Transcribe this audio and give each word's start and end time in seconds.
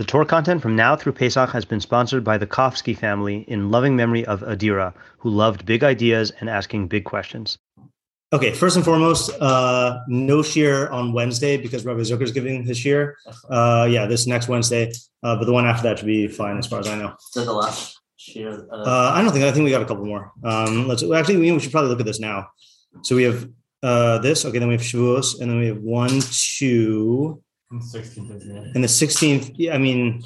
The 0.00 0.06
Torah 0.06 0.24
content 0.24 0.62
from 0.62 0.74
now 0.74 0.96
through 0.96 1.12
Pesach 1.12 1.50
has 1.50 1.66
been 1.66 1.78
sponsored 1.78 2.24
by 2.24 2.38
the 2.38 2.46
Kofsky 2.46 2.96
family 2.96 3.44
in 3.48 3.70
loving 3.70 3.94
memory 3.96 4.24
of 4.24 4.40
Adira, 4.40 4.94
who 5.18 5.28
loved 5.28 5.66
big 5.66 5.84
ideas 5.84 6.32
and 6.40 6.48
asking 6.48 6.88
big 6.88 7.04
questions. 7.04 7.58
Okay, 8.32 8.54
first 8.54 8.76
and 8.76 8.84
foremost, 8.84 9.30
uh, 9.42 9.98
no 10.08 10.38
shiur 10.38 10.90
on 10.90 11.12
Wednesday 11.12 11.58
because 11.58 11.84
Rabbi 11.84 12.00
Zucker 12.00 12.22
is 12.22 12.32
giving 12.32 12.64
his 12.64 12.78
shiur. 12.78 13.12
Uh, 13.50 13.86
yeah, 13.90 14.06
this 14.06 14.26
next 14.26 14.48
Wednesday, 14.48 14.90
uh, 15.22 15.36
but 15.36 15.44
the 15.44 15.52
one 15.52 15.66
after 15.66 15.82
that 15.82 15.98
should 15.98 16.06
be 16.06 16.28
fine 16.28 16.56
as 16.56 16.66
far 16.66 16.80
as 16.80 16.88
I 16.88 16.96
know. 16.96 17.14
So 17.18 17.44
the 17.44 17.52
last 17.52 18.00
shiur. 18.18 18.66
Uh, 18.72 18.76
Uh, 18.76 19.12
I 19.14 19.20
don't 19.20 19.32
think 19.32 19.44
I 19.44 19.52
think 19.52 19.66
we 19.66 19.70
got 19.70 19.82
a 19.82 19.84
couple 19.84 20.06
more. 20.06 20.32
Um, 20.42 20.88
let's 20.88 21.02
actually 21.02 21.36
we, 21.36 21.52
we 21.52 21.60
should 21.60 21.72
probably 21.72 21.90
look 21.90 22.00
at 22.00 22.06
this 22.06 22.20
now. 22.20 22.46
So 23.02 23.16
we 23.16 23.24
have 23.24 23.46
uh, 23.82 24.16
this. 24.20 24.46
Okay, 24.46 24.60
then 24.60 24.68
we 24.68 24.76
have 24.76 24.82
Shavuos, 24.82 25.42
and 25.42 25.50
then 25.50 25.58
we 25.58 25.66
have 25.66 25.82
one, 25.82 26.22
two, 26.56 27.42
16th 27.72 28.36
is 28.36 28.46
the 28.46 28.72
and 28.74 28.82
the 28.82 28.88
sixteenth. 28.88 29.52
I 29.72 29.78
mean, 29.78 30.22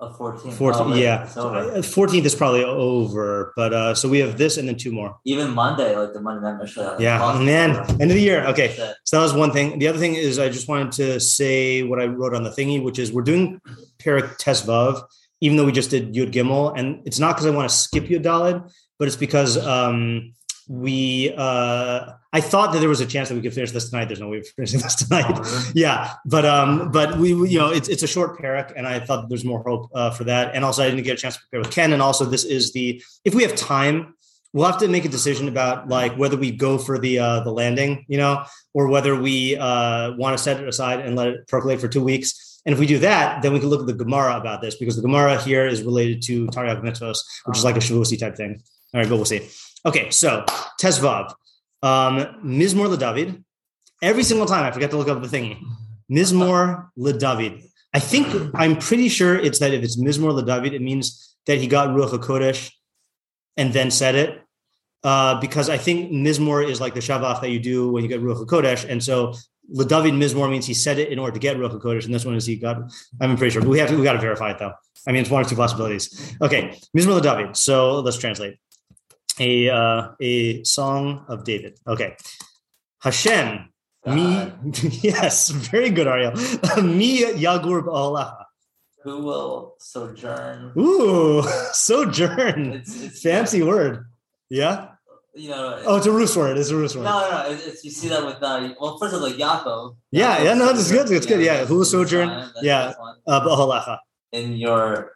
a 0.00 0.12
14. 0.12 0.52
fourteenth. 0.52 0.86
Oh, 0.86 0.94
yeah, 0.94 1.24
it's 1.24 1.36
over. 1.36 1.82
fourteenth 1.82 2.24
is 2.24 2.34
probably 2.34 2.64
over. 2.64 3.52
But 3.56 3.74
uh, 3.74 3.94
so 3.94 4.08
we 4.08 4.20
have 4.20 4.38
this, 4.38 4.56
and 4.56 4.66
then 4.66 4.76
two 4.76 4.92
more. 4.92 5.18
Even 5.24 5.50
Monday, 5.50 5.94
like 5.94 6.14
the 6.14 6.20
Monday 6.20 6.42
night 6.50 6.58
Mishnah. 6.58 6.96
Yeah, 6.98 7.20
lost 7.20 7.42
man, 7.42 7.76
end 8.00 8.10
of 8.10 8.16
the 8.16 8.20
year. 8.20 8.44
Okay, 8.46 8.74
So 9.04 9.18
that 9.18 9.22
was 9.22 9.34
one 9.34 9.50
thing. 9.50 9.78
The 9.78 9.88
other 9.88 9.98
thing 9.98 10.14
is 10.14 10.38
I 10.38 10.48
just 10.48 10.68
wanted 10.68 10.92
to 10.92 11.20
say 11.20 11.82
what 11.82 12.00
I 12.00 12.06
wrote 12.06 12.34
on 12.34 12.42
the 12.42 12.50
thingy, 12.50 12.82
which 12.82 12.98
is 12.98 13.12
we're 13.12 13.22
doing 13.22 13.60
Perek 13.98 14.38
Tesvav, 14.40 15.02
even 15.42 15.58
though 15.58 15.66
we 15.66 15.72
just 15.72 15.90
did 15.90 16.14
Yud 16.14 16.32
Gimel, 16.32 16.72
and 16.78 17.02
it's 17.06 17.18
not 17.18 17.34
because 17.36 17.46
I 17.46 17.50
want 17.50 17.68
to 17.68 17.74
skip 17.74 18.04
Yud 18.04 18.22
Dalid, 18.22 18.72
but 18.98 19.08
it's 19.08 19.16
because 19.16 19.58
um, 19.58 20.32
we 20.70 21.34
uh, 21.36 22.12
I 22.32 22.40
thought 22.40 22.72
that 22.72 22.78
there 22.78 22.88
was 22.88 23.00
a 23.00 23.06
chance 23.06 23.28
that 23.28 23.34
we 23.34 23.40
could 23.40 23.52
finish 23.52 23.72
this 23.72 23.90
tonight. 23.90 24.04
There's 24.04 24.20
no 24.20 24.28
way 24.28 24.38
of 24.38 24.46
finishing 24.46 24.78
this 24.84 24.94
tonight. 24.94 25.36
yeah, 25.74 26.12
but 26.24 26.44
um, 26.46 26.92
but 26.92 27.18
we 27.18 27.34
we- 27.34 27.48
you 27.48 27.58
know 27.58 27.70
it's 27.70 27.88
it's 27.88 28.04
a 28.04 28.06
short 28.06 28.38
perek, 28.38 28.72
and 28.76 28.86
I 28.86 29.00
thought 29.00 29.28
there's 29.28 29.44
more 29.44 29.64
hope 29.64 29.90
uh, 29.94 30.10
for 30.12 30.22
that. 30.24 30.54
And 30.54 30.64
also 30.64 30.84
I 30.84 30.88
didn't 30.88 31.02
get 31.02 31.18
a 31.18 31.20
chance 31.20 31.34
to 31.34 31.40
prepare 31.40 31.60
with 31.60 31.72
Ken, 31.72 31.92
and 31.92 32.00
also 32.00 32.24
this 32.24 32.44
is 32.44 32.72
the 32.72 33.02
if 33.24 33.34
we 33.34 33.42
have 33.42 33.56
time. 33.56 34.14
We'll 34.52 34.66
have 34.66 34.78
to 34.78 34.88
make 34.88 35.04
a 35.04 35.08
decision 35.08 35.46
about 35.48 35.88
like 35.88 36.14
whether 36.16 36.36
we 36.36 36.50
go 36.52 36.78
for 36.78 36.98
the 37.00 37.18
uh, 37.18 37.40
the 37.40 37.50
landing, 37.52 38.04
you 38.08 38.18
know, 38.18 38.44
or 38.72 38.86
whether 38.88 39.14
we 39.20 39.56
uh, 39.56 40.12
want 40.16 40.36
to 40.36 40.42
set 40.42 40.60
it 40.60 40.68
aside 40.68 41.00
and 41.00 41.16
let 41.16 41.28
it 41.28 41.48
percolate 41.48 41.80
for 41.80 41.88
two 41.88 42.02
weeks. 42.02 42.60
And 42.64 42.72
if 42.72 42.78
we 42.78 42.86
do 42.86 42.98
that, 42.98 43.42
then 43.42 43.52
we 43.52 43.58
can 43.58 43.68
look 43.70 43.80
at 43.80 43.86
the 43.86 43.92
Gemara 44.04 44.36
about 44.36 44.60
this 44.60 44.76
because 44.76 44.94
the 44.96 45.02
Gemara 45.02 45.40
here 45.40 45.66
is 45.66 45.82
related 45.82 46.22
to 46.22 46.46
Taryag 46.48 46.82
Mitzvos, 46.82 47.18
which 47.46 47.58
is 47.58 47.64
like 47.64 47.76
a 47.76 47.80
Shavuosi 47.80 48.18
type 48.18 48.36
thing. 48.36 48.60
All 48.92 49.00
right, 49.00 49.08
but 49.08 49.16
we'll 49.16 49.24
see. 49.24 49.48
Okay, 49.86 50.10
so 50.10 50.44
Tesvav, 50.80 51.32
um, 51.82 52.18
Mizmor 52.44 52.94
LeDavid. 52.94 53.42
Every 54.02 54.22
single 54.22 54.46
time 54.46 54.64
I 54.64 54.70
forget 54.70 54.90
to 54.90 54.96
look 54.96 55.08
up 55.08 55.22
the 55.22 55.28
thingy. 55.28 55.58
Mizmor 56.10 56.88
LeDavid. 56.98 57.64
I 57.94 57.98
think 57.98 58.26
I'm 58.54 58.76
pretty 58.76 59.08
sure 59.08 59.36
it's 59.36 59.58
that 59.60 59.72
if 59.72 59.82
it's 59.82 59.98
Mizmor 59.98 60.38
LeDavid, 60.38 60.72
it 60.72 60.82
means 60.82 61.36
that 61.46 61.58
he 61.58 61.66
got 61.66 61.88
Ruach 61.88 62.10
HaKodesh 62.10 62.70
and 63.56 63.72
then 63.72 63.90
said 63.90 64.14
it. 64.14 64.42
Uh, 65.02 65.40
because 65.40 65.70
I 65.70 65.78
think 65.78 66.12
Mizmor 66.12 66.68
is 66.68 66.78
like 66.78 66.92
the 66.92 67.00
Shavach 67.00 67.40
that 67.40 67.50
you 67.50 67.58
do 67.58 67.90
when 67.90 68.02
you 68.02 68.08
get 68.08 68.20
Ruach 68.20 68.44
HaKodesh. 68.44 68.86
And 68.88 69.02
so 69.02 69.34
LeDavid 69.74 70.12
Mizmor 70.12 70.50
means 70.50 70.66
he 70.66 70.74
said 70.74 70.98
it 70.98 71.08
in 71.08 71.18
order 71.18 71.32
to 71.32 71.38
get 71.38 71.56
Ruach 71.56 71.80
HaKodesh. 71.80 72.04
And 72.04 72.14
this 72.14 72.26
one 72.26 72.34
is 72.34 72.44
he 72.44 72.56
got, 72.56 72.82
I'm 73.18 73.36
pretty 73.38 73.52
sure, 73.52 73.62
but 73.62 73.70
we 73.70 73.78
have 73.78 73.88
to, 73.88 73.96
we 73.96 74.04
got 74.04 74.12
to 74.12 74.18
verify 74.18 74.50
it 74.50 74.58
though. 74.58 74.72
I 75.06 75.12
mean, 75.12 75.22
it's 75.22 75.30
one 75.30 75.42
or 75.44 75.48
two 75.48 75.56
possibilities. 75.56 76.36
Okay. 76.42 76.78
Mizmor 76.94 77.18
LeDavid. 77.18 77.56
So 77.56 78.00
let's 78.00 78.18
translate 78.18 78.58
a, 79.40 79.70
uh, 79.70 80.08
a 80.20 80.62
song 80.64 81.24
of 81.28 81.44
David. 81.44 81.78
Okay. 81.86 82.16
Hashem. 83.02 83.66
Me, 84.06 84.50
yes, 85.02 85.50
very 85.50 85.90
good, 85.90 86.06
Ariel. 86.06 86.32
Me 86.82 87.22
Yagur 87.34 87.82
Ba'alaha. 87.82 88.44
Who 89.02 89.24
will 89.24 89.76
sojourn? 89.78 90.72
Ooh, 90.78 91.42
sojourn. 91.72 92.72
It's, 92.72 93.02
it's 93.02 93.22
Fancy 93.22 93.62
word. 93.62 94.06
Yeah. 94.48 94.88
You 95.34 95.50
know. 95.50 95.82
Oh, 95.86 95.96
it's 95.96 96.06
a 96.06 96.12
roost 96.12 96.36
word. 96.36 96.56
It's 96.56 96.70
a 96.70 96.74
no, 96.74 96.80
word. 96.80 96.94
no, 97.04 97.30
no. 97.30 97.44
It's, 97.50 97.66
it's, 97.66 97.84
you 97.84 97.90
see 97.90 98.08
that 98.08 98.24
with 98.24 98.42
uh, 98.42 98.74
well, 98.80 98.98
first 98.98 99.14
of 99.14 99.22
all, 99.22 99.28
Yaakov. 99.28 99.96
Yeah, 100.10 100.42
yeah, 100.42 100.54
no, 100.54 100.66
that's 100.66 100.86
sojourn, 100.88 101.06
good, 101.06 101.16
that's 101.16 101.26
good, 101.26 101.40
yeah. 101.40 101.64
Who 101.66 101.76
will 101.76 101.84
sojourn, 101.84 102.50
yeah. 102.62 102.94
Uh, 103.26 103.96
In 104.32 104.54
your 104.54 105.12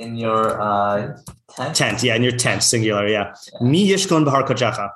in 0.00 0.16
your 0.16 0.60
uh 0.60 1.16
tent. 1.56 1.76
Tent. 1.76 2.02
Yeah, 2.02 2.16
in 2.16 2.22
your 2.22 2.36
tent, 2.44 2.62
singular. 2.62 3.06
Yeah. 3.06 3.34
Mi 3.60 3.86
Yishkon 3.88 4.24
Bahar 4.24 4.42
Kochacha. 4.42 4.90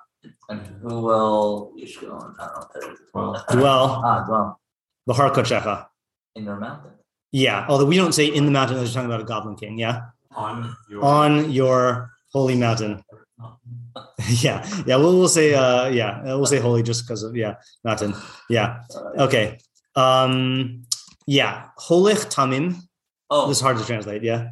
And 0.48 0.60
who 0.82 1.00
will 1.00 1.72
Yishkon? 1.78 2.34
I 2.40 2.46
don't 2.48 2.56
know. 2.56 2.62
If 2.62 2.68
there 2.82 2.92
is. 2.92 2.98
Dwell. 3.12 3.44
Dwell 3.52 4.02
Ah, 4.04 4.24
dwell 4.26 4.60
Bahar 5.06 5.30
Kochacha. 5.30 5.86
in 6.34 6.44
your 6.44 6.56
mountain. 6.56 6.92
Yeah. 7.32 7.66
Although 7.68 7.86
we 7.86 7.96
don't 7.96 8.12
say 8.14 8.26
in 8.26 8.44
the 8.46 8.50
mountain, 8.50 8.76
unless 8.76 8.90
you're 8.94 9.02
talking 9.02 9.12
about 9.12 9.20
a 9.20 9.28
goblin 9.32 9.56
king. 9.56 9.78
Yeah. 9.78 10.00
On 10.34 10.74
your 10.90 11.04
On 11.04 11.50
your 11.52 12.10
holy 12.32 12.56
mountain. 12.56 13.02
yeah. 14.28 14.66
Yeah. 14.86 14.96
We'll, 14.96 15.18
we'll 15.18 15.28
say, 15.28 15.54
uh, 15.54 15.86
yeah, 15.88 16.20
uh, 16.22 16.36
we'll 16.38 16.46
say 16.46 16.58
holy 16.58 16.82
just 16.82 17.04
because 17.06 17.22
of, 17.22 17.36
yeah, 17.36 17.54
mountain. 17.84 18.14
Yeah. 18.48 18.80
Okay. 19.18 19.58
Um, 19.96 20.84
yeah. 21.26 21.68
Holich 21.78 22.26
Tamim. 22.34 22.76
oh, 23.30 23.46
This 23.48 23.58
is 23.58 23.62
hard 23.62 23.78
to 23.78 23.84
translate. 23.84 24.22
Yeah. 24.22 24.50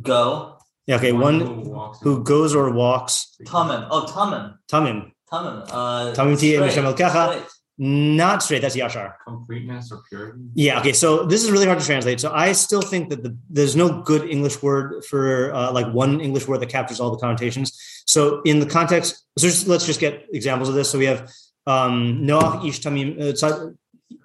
Go. 0.00 0.58
Yeah. 0.86 0.96
Okay. 0.96 1.12
One 1.12 1.64
walks 1.64 2.00
who 2.00 2.22
goes 2.22 2.54
or 2.54 2.70
walks. 2.70 3.36
Tamim. 3.44 3.86
Oh, 3.90 4.04
Tamim. 4.08 4.56
Tamim. 4.70 5.12
Tamim. 5.30 5.68
Uh, 5.70 6.12
Tamim 6.14 6.38
ti 6.38 6.54
straight, 6.54 6.66
Hashem 6.66 6.84
Elkecha. 6.84 7.48
Not 7.78 8.42
straight. 8.42 8.62
That's 8.62 8.76
Yashar. 8.76 9.14
completeness 9.26 9.90
or 9.90 10.02
purity. 10.08 10.40
Yeah. 10.54 10.80
Okay. 10.80 10.92
So 10.92 11.24
this 11.24 11.42
is 11.42 11.50
really 11.50 11.66
hard 11.66 11.80
to 11.80 11.84
translate. 11.86 12.20
So 12.20 12.30
I 12.32 12.52
still 12.52 12.82
think 12.82 13.08
that 13.10 13.22
the, 13.22 13.36
there's 13.48 13.74
no 13.74 14.02
good 14.02 14.28
English 14.28 14.62
word 14.62 15.04
for 15.04 15.52
uh, 15.54 15.72
like 15.72 15.90
one 15.92 16.20
English 16.20 16.46
word 16.46 16.60
that 16.60 16.68
captures 16.68 17.00
all 17.00 17.10
the 17.10 17.16
connotations. 17.16 18.02
So 18.06 18.42
in 18.42 18.60
the 18.60 18.66
context, 18.66 19.24
so 19.38 19.48
just, 19.48 19.66
let's 19.66 19.86
just 19.86 20.00
get 20.00 20.26
examples 20.32 20.68
of 20.68 20.74
this. 20.74 20.90
So 20.90 20.98
we 20.98 21.06
have 21.06 21.30
um, 21.66 22.22
Noach 22.22 22.68
ish 22.68 22.80
tamim 22.80 23.18
uh, 23.18 23.32
tzad- 23.32 23.76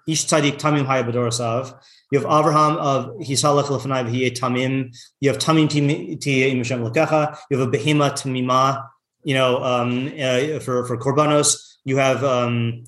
ish 0.07 0.25
tzadik 0.25 0.57
tamim 0.57 0.85
haya 0.85 1.03
b'dorasav. 1.03 1.73
You 2.12 2.19
have 2.19 2.25
Abraham 2.25 2.78
of 2.78 3.06
hisalach 3.18 3.66
lefanai 3.66 4.09
v'hiye 4.09 4.38
tamim. 4.38 4.95
You 5.19 5.29
have 5.29 5.40
tamim 5.40 5.68
tiye 5.68 6.51
im 6.51 6.57
Hashem 6.59 6.84
lekecha. 6.84 7.38
You 7.50 7.59
have 7.59 7.68
a 7.68 7.72
behema 7.72 8.12
tamima. 8.12 8.88
You 9.23 9.34
know, 9.34 9.63
um, 9.63 10.07
uh, 10.07 10.59
for 10.59 10.85
for 10.85 10.97
korbanos. 10.97 11.78
You 11.84 11.97
have 11.97 12.23
um, 12.23 12.85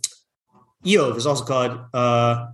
Iyov 0.85 1.17
is 1.17 1.25
also 1.25 1.43
called. 1.43 1.79
Uh, 1.93 2.47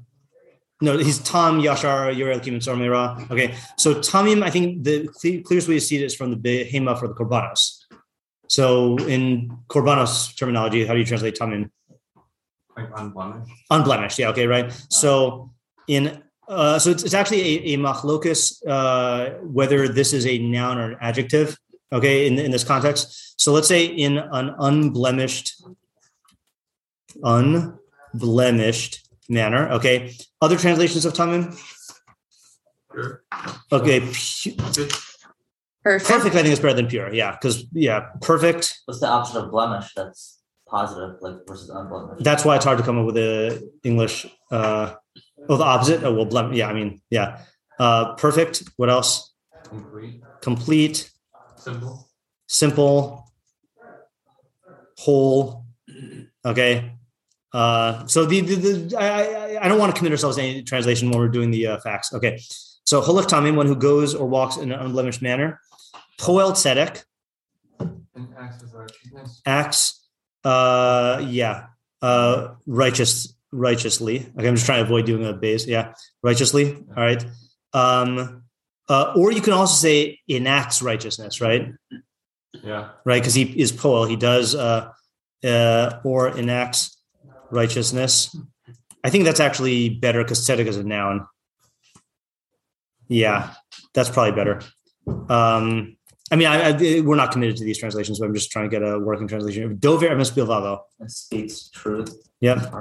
no, 0.81 0.97
he's 0.97 1.19
Tam 1.19 1.61
Yashar 1.61 2.15
Yorel 2.15 2.43
Kim 2.43 2.59
Sormera. 2.59 3.29
Okay, 3.31 3.55
so 3.77 3.95
Tamim, 3.95 4.43
I 4.43 4.49
think 4.49 4.83
the 4.83 5.07
cle- 5.07 5.41
clearest 5.41 5.69
way 5.69 5.75
to 5.75 5.81
see 5.81 5.95
it 5.95 6.03
is 6.03 6.13
from 6.13 6.31
the 6.31 6.35
Behema 6.35 6.99
for 6.99 7.07
the 7.07 7.13
Korbanos. 7.13 7.85
So 8.47 8.97
in 8.97 9.57
Korbanos 9.67 10.35
terminology, 10.37 10.85
how 10.85 10.93
do 10.93 10.99
you 10.99 11.05
translate 11.05 11.35
Tamim? 11.35 11.69
Like 12.75 12.89
unblemished. 12.95 13.51
Unblemished. 13.71 14.19
Yeah. 14.19 14.29
Okay. 14.29 14.47
Right. 14.47 14.71
So 14.89 15.51
in 15.87 16.23
uh, 16.47 16.79
so 16.79 16.91
it's, 16.91 17.03
it's 17.03 17.13
actually 17.13 17.41
a, 17.41 17.75
a 17.75 17.77
machlokus 17.77 18.65
uh, 18.67 19.31
whether 19.43 19.87
this 19.87 20.13
is 20.13 20.25
a 20.25 20.37
noun 20.39 20.77
or 20.77 20.91
an 20.91 20.97
adjective. 21.01 21.57
Okay, 21.91 22.27
in 22.27 22.39
in 22.39 22.51
this 22.51 22.63
context. 22.63 23.39
So 23.39 23.53
let's 23.53 23.67
say 23.67 23.85
in 23.85 24.17
an 24.17 24.55
unblemished, 24.59 25.63
unblemished 27.23 29.05
manner. 29.29 29.69
Okay. 29.69 30.15
Other 30.41 30.57
translations 30.57 31.05
of 31.05 31.13
tamim. 31.13 31.57
Pure. 32.91 33.23
Okay. 33.71 33.99
Perfect. 33.99 34.93
Perfect. 35.83 36.35
I 36.35 36.41
think 36.41 36.47
is 36.47 36.59
better 36.59 36.73
than 36.73 36.87
pure. 36.87 37.13
Yeah. 37.13 37.31
Because 37.31 37.65
yeah, 37.73 38.07
perfect. 38.21 38.79
What's 38.85 38.99
the 38.99 39.07
opposite 39.07 39.39
of 39.39 39.51
blemish? 39.51 39.93
That's 39.95 40.39
positive, 40.67 41.17
like 41.21 41.35
versus 41.47 41.69
unblemished. 41.69 42.23
That's 42.23 42.45
why 42.45 42.55
it's 42.55 42.65
hard 42.65 42.77
to 42.79 42.83
come 42.83 42.97
up 42.97 43.05
with 43.05 43.17
a 43.17 43.61
English. 43.83 44.25
Uh, 44.51 44.93
oh, 45.49 45.57
the 45.57 45.63
opposite. 45.63 46.03
Oh 46.03 46.13
well, 46.13 46.25
blem. 46.25 46.55
Yeah. 46.55 46.67
I 46.67 46.73
mean, 46.73 47.01
yeah. 47.09 47.39
Uh, 47.79 48.15
perfect. 48.15 48.63
What 48.77 48.89
else? 48.89 49.33
Complete. 49.63 50.21
Complete. 50.41 51.11
Simple. 51.57 52.09
simple, 52.47 53.31
whole. 54.97 55.65
Okay. 56.45 56.91
Uh, 57.51 58.05
so 58.05 58.25
the, 58.25 58.41
the, 58.41 58.55
the 58.55 58.97
I, 58.97 59.55
I, 59.55 59.65
I 59.65 59.67
don't 59.67 59.79
want 59.79 59.93
to 59.93 59.97
commit 59.97 60.11
ourselves 60.11 60.35
to 60.37 60.43
any 60.43 60.61
translation 60.61 61.09
when 61.09 61.19
we're 61.19 61.29
doing 61.29 61.51
the 61.51 61.67
uh, 61.67 61.79
facts. 61.79 62.13
Okay. 62.13 62.39
So 62.85 63.01
holach 63.01 63.25
tamim, 63.25 63.55
one 63.55 63.65
who 63.65 63.75
goes 63.75 64.13
or 64.13 64.27
walks 64.27 64.57
in 64.57 64.71
an 64.71 64.79
unblemished 64.79 65.21
manner. 65.21 65.59
Poel 66.19 66.51
tzedek 66.51 67.03
And 67.79 68.27
acts 68.37 68.63
acts. 69.45 70.07
Uh, 70.43 71.25
yeah. 71.27 71.67
Uh, 72.01 72.55
righteous, 72.67 73.34
righteously. 73.55 74.19
Okay, 74.37 74.47
I'm 74.47 74.55
just 74.55 74.65
trying 74.65 74.79
to 74.79 74.85
avoid 74.85 75.05
doing 75.05 75.25
a 75.25 75.33
base. 75.33 75.65
Yeah, 75.65 75.93
righteously. 76.21 76.75
All 76.75 77.03
right. 77.03 77.25
Um, 77.73 78.43
uh, 78.87 79.13
or 79.15 79.31
you 79.31 79.41
can 79.41 79.53
also 79.53 79.75
say 79.75 80.19
enacts 80.27 80.81
righteousness, 80.81 81.41
right? 81.41 81.71
Yeah. 82.63 82.89
right? 83.05 83.21
Because 83.21 83.33
he 83.33 83.43
is 83.43 83.71
poel, 83.71 84.07
he 84.07 84.15
does 84.15 84.55
uh, 84.55 84.91
uh, 85.43 85.99
or 86.03 86.37
enacts 86.37 87.01
righteousness. 87.51 88.35
I 89.03 89.09
think 89.09 89.23
that's 89.23 89.39
actually 89.39 89.89
better 89.89 90.23
because 90.23 90.47
tzedek 90.47 90.67
is 90.67 90.77
a 90.77 90.83
noun. 90.83 91.27
Yeah, 93.07 93.53
that's 93.93 94.09
probably 94.09 94.31
better. 94.31 94.61
Um, 95.29 95.97
I 96.31 96.35
mean, 96.35 96.47
I, 96.47 96.69
I, 96.69 97.01
we're 97.01 97.15
not 97.15 97.31
committed 97.31 97.57
to 97.57 97.63
these 97.63 97.77
translations, 97.77 98.19
but 98.19 98.25
I'm 98.25 98.33
just 98.33 98.49
trying 98.49 98.65
to 98.65 98.69
get 98.69 98.81
a 98.81 98.97
working 98.97 99.27
translation. 99.27 99.77
Dover 99.77 100.07
emes 100.07 100.31
bilvavo. 100.31 100.79
And 100.99 101.11
speaks 101.11 101.69
truth. 101.69 102.15
Yep. 102.41 102.73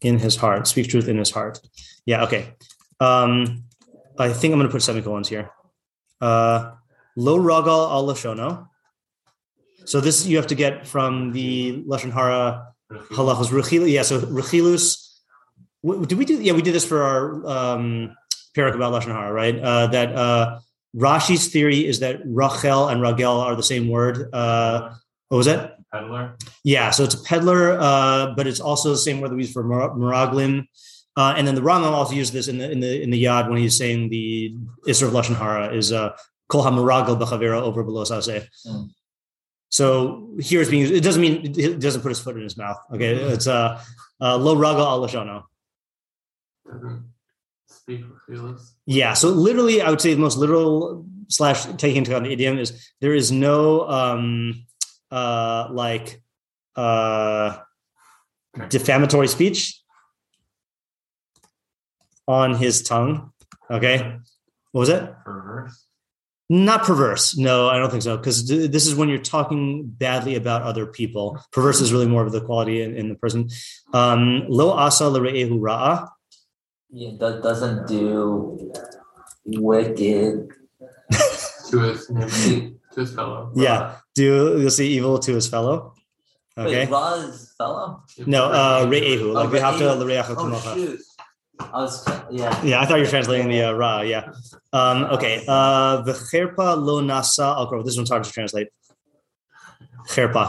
In 0.00 0.18
his 0.18 0.36
heart, 0.36 0.68
speak 0.68 0.88
truth 0.88 1.08
in 1.08 1.18
his 1.18 1.30
heart. 1.30 1.60
Yeah, 2.06 2.22
okay. 2.24 2.54
Um, 3.00 3.64
I 4.18 4.32
think 4.32 4.52
I'm 4.52 4.58
going 4.58 4.68
to 4.68 4.72
put 4.72 4.82
semicolons 4.82 5.28
here. 5.28 5.50
Uh, 6.20 6.72
lo 7.16 7.38
ragal 7.38 7.90
al 7.90 8.06
lashono. 8.06 8.68
So 9.84 10.00
this 10.00 10.26
you 10.26 10.36
have 10.36 10.48
to 10.48 10.54
get 10.54 10.86
from 10.86 11.32
the 11.32 11.82
lashon 11.84 12.12
hara 12.12 12.74
halachos 12.90 13.48
rechilus. 13.48 13.90
Yeah, 13.90 14.02
so 14.02 14.20
rechilus. 14.20 15.18
Did 15.84 16.18
we 16.18 16.24
do? 16.24 16.40
Yeah, 16.40 16.52
we 16.52 16.62
did 16.62 16.74
this 16.74 16.84
for 16.84 17.02
our 17.02 17.46
um, 17.46 18.14
perek 18.56 18.74
about 18.74 18.92
lashon 18.92 19.12
hara, 19.12 19.32
right? 19.32 19.58
Uh, 19.58 19.86
that 19.88 20.14
uh, 20.14 20.60
Rashi's 20.94 21.48
theory 21.48 21.86
is 21.86 22.00
that 22.00 22.20
Rachel 22.24 22.88
and 22.88 23.00
Ragel 23.00 23.40
are 23.40 23.56
the 23.56 23.62
same 23.62 23.88
word. 23.88 24.32
Uh, 24.32 24.94
what 25.28 25.38
was 25.38 25.46
that? 25.46 25.77
Peddler. 25.92 26.36
Yeah, 26.64 26.90
so 26.90 27.04
it's 27.04 27.14
a 27.14 27.22
peddler, 27.22 27.78
uh, 27.80 28.34
but 28.36 28.46
it's 28.46 28.60
also 28.60 28.90
the 28.90 28.98
same 28.98 29.20
word 29.20 29.30
that 29.30 29.36
we 29.36 29.42
use 29.42 29.52
for 29.52 29.62
mar- 29.62 29.90
maraglim. 29.90 30.66
Uh, 31.16 31.34
and 31.36 31.46
then 31.46 31.54
the 31.54 31.60
Rambam 31.60 31.90
also 31.92 32.14
uses 32.14 32.32
this 32.32 32.48
in 32.48 32.58
the 32.58 32.70
in 32.70 32.80
the 32.80 33.02
in 33.02 33.10
the 33.10 33.24
Yad 33.24 33.48
when 33.48 33.58
he's 33.58 33.76
saying 33.76 34.08
the 34.08 34.54
Isra 34.86 35.08
of 35.08 35.12
lashon 35.14 35.34
hara 35.34 35.74
is 35.74 35.92
uh, 35.92 36.16
kol 36.48 36.62
hamaragel 36.62 37.18
b'chavera 37.18 37.60
over 37.60 37.82
below 37.82 38.04
sase. 38.04 38.46
Mm. 38.66 38.90
So 39.70 40.30
here 40.38 40.60
it's 40.60 40.70
being 40.70 40.82
used. 40.82 40.94
It 40.94 41.02
doesn't 41.02 41.20
mean 41.20 41.54
it 41.58 41.80
doesn't 41.80 42.02
put 42.02 42.10
his 42.10 42.20
foot 42.20 42.36
in 42.36 42.42
his 42.42 42.56
mouth. 42.56 42.78
Okay, 42.94 43.14
it's 43.14 43.46
uh, 43.46 43.82
uh, 44.20 44.36
lo 44.36 44.54
raga 44.56 44.80
al. 44.80 45.06
Doesn't 45.06 47.04
speak. 47.66 48.04
Yeah, 48.86 49.14
so 49.14 49.28
literally, 49.28 49.82
I 49.82 49.90
would 49.90 50.00
say 50.00 50.14
the 50.14 50.20
most 50.20 50.38
literal 50.38 51.06
slash 51.28 51.64
taking 51.76 51.98
into 51.98 52.10
account 52.10 52.24
the 52.24 52.32
idiom 52.32 52.58
is 52.58 52.90
there 53.00 53.14
is 53.14 53.32
no 53.32 53.88
um 53.88 54.64
uh 55.10 55.68
like 55.70 56.22
uh 56.76 57.58
defamatory 58.68 59.28
speech 59.28 59.80
on 62.26 62.54
his 62.54 62.82
tongue. 62.82 63.32
Okay, 63.70 64.18
what 64.72 64.80
was 64.80 64.88
it? 64.88 65.12
Perverse. 65.24 65.86
Not 66.50 66.84
perverse. 66.84 67.36
No, 67.36 67.68
I 67.68 67.78
don't 67.78 67.90
think 67.90 68.02
so. 68.02 68.16
Because 68.16 68.48
this 68.48 68.86
is 68.86 68.94
when 68.94 69.10
you're 69.10 69.18
talking 69.18 69.86
badly 69.86 70.34
about 70.34 70.62
other 70.62 70.86
people. 70.86 71.38
Perverse 71.52 71.82
is 71.82 71.92
really 71.92 72.06
more 72.06 72.24
of 72.24 72.32
the 72.32 72.40
quality 72.40 72.80
in, 72.80 72.96
in 72.96 73.10
the 73.10 73.16
person. 73.16 73.50
Um, 73.92 74.44
Lo 74.48 74.70
asa 74.70 75.10
l're'ehu 75.10 75.60
ra'a. 75.60 76.08
Yeah, 76.90 77.10
that 77.18 77.42
doesn't 77.42 77.86
do 77.86 78.72
wicked. 79.44 80.48
To 81.68 81.80
his 81.80 82.06
to 82.06 82.72
his 82.96 83.14
fellow. 83.14 83.52
Yeah, 83.54 83.96
do 84.18 84.58
you'll 84.60 84.76
see 84.80 84.88
evil 84.96 85.18
to 85.26 85.30
his 85.38 85.46
fellow. 85.54 85.94
Okay. 86.58 86.84
Wait, 86.84 86.90
Ra 86.90 87.14
is 87.22 87.54
fellow? 87.56 88.02
No, 88.34 88.40
uh, 88.60 88.86
re'ehu. 88.92 89.32
Like 89.32 89.48
Oh, 89.48 89.52
we 89.54 89.60
have 89.66 89.78
to 89.78 89.84
re'ehu. 89.84 90.02
l're'echa 90.02 90.34
Oh 90.36 90.74
shoot. 90.74 91.00
I 91.60 91.78
was 91.82 91.94
yeah. 92.30 92.52
Yeah, 92.70 92.80
I 92.80 92.84
thought 92.86 92.98
you 92.98 93.04
were 93.06 93.14
translating 93.16 93.48
the 93.54 93.62
uh, 93.68 93.72
ra. 93.72 93.92
Yeah. 94.02 94.24
Um, 94.72 94.98
okay. 95.16 95.34
Uh, 95.46 96.02
v'cherpa 96.06 96.68
lo 96.88 96.96
nasa 97.10 97.46
al. 97.58 97.82
This 97.84 97.96
one's 97.96 98.10
hard 98.10 98.24
to 98.24 98.32
translate. 98.38 98.68
Cherpa. 100.12 100.44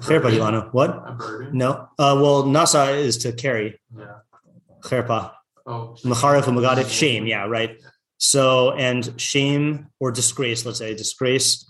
Cherpa, 0.00 0.28
Ilana. 0.36 0.72
What? 0.72 0.90
No. 1.52 1.70
Uh, 1.98 2.14
well, 2.22 2.44
nasa 2.56 2.82
is 3.08 3.18
to 3.24 3.32
carry. 3.32 3.80
Yeah. 3.96 4.20
Cherpa. 4.88 5.32
Oh. 5.66 5.96
Macharif 6.04 6.44
umagadif. 6.50 6.88
Shame. 6.90 7.26
Yeah, 7.26 7.44
right. 7.58 7.72
So, 8.18 8.72
and 8.72 9.02
shame 9.20 9.88
or 10.00 10.10
disgrace, 10.10 10.64
let's 10.66 10.78
say, 10.78 10.94
disgrace. 10.94 11.68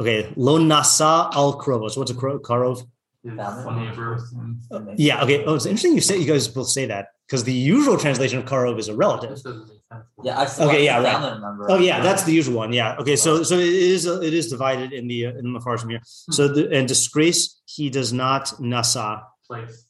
Okay. 0.00 0.32
Lo 0.36 0.58
nasa 0.58 1.28
al 1.34 1.58
krovos. 1.58 1.96
What's 1.96 2.10
a 2.10 2.14
kro- 2.14 2.38
karov? 2.40 2.86
His 3.24 3.34
Family. 3.34 4.94
Yeah. 4.96 5.22
Okay. 5.24 5.44
Oh, 5.44 5.54
it's 5.54 5.66
interesting 5.66 5.94
you 5.94 6.00
say 6.00 6.18
you 6.18 6.26
guys 6.26 6.46
both 6.48 6.68
say 6.68 6.86
that 6.86 7.08
because 7.26 7.42
the 7.44 7.52
usual 7.52 7.96
translation 7.98 8.38
of 8.38 8.44
karov 8.44 8.78
is 8.78 8.88
a 8.88 8.94
relative. 8.94 9.30
This 9.30 9.42
doesn't 9.42 9.68
make 9.68 9.78
sense. 9.92 10.04
Yeah, 10.22 10.38
I 10.40 10.46
still 10.46 10.68
Okay, 10.68 10.84
yeah, 10.84 11.02
right. 11.02 11.12
family 11.12 11.40
member. 11.40 11.66
Oh 11.70 11.78
yeah, 11.78 12.00
that's 12.00 12.22
the 12.22 12.32
usual 12.32 12.56
one. 12.56 12.72
Yeah. 12.72 12.94
Okay. 13.00 13.16
So 13.16 13.42
so 13.42 13.58
it 13.58 13.66
is 13.66 14.06
it 14.06 14.32
is 14.34 14.48
divided 14.48 14.92
in 14.92 15.08
the 15.08 15.26
uh, 15.26 15.30
in 15.40 15.52
the 15.52 15.58
Farshim 15.58 15.90
here. 15.90 16.00
So 16.04 16.46
the 16.46 16.70
and 16.70 16.86
disgrace 16.86 17.60
he 17.66 17.90
does 17.90 18.12
not 18.12 18.46
nasa. 18.60 19.22
Place. 19.48 19.84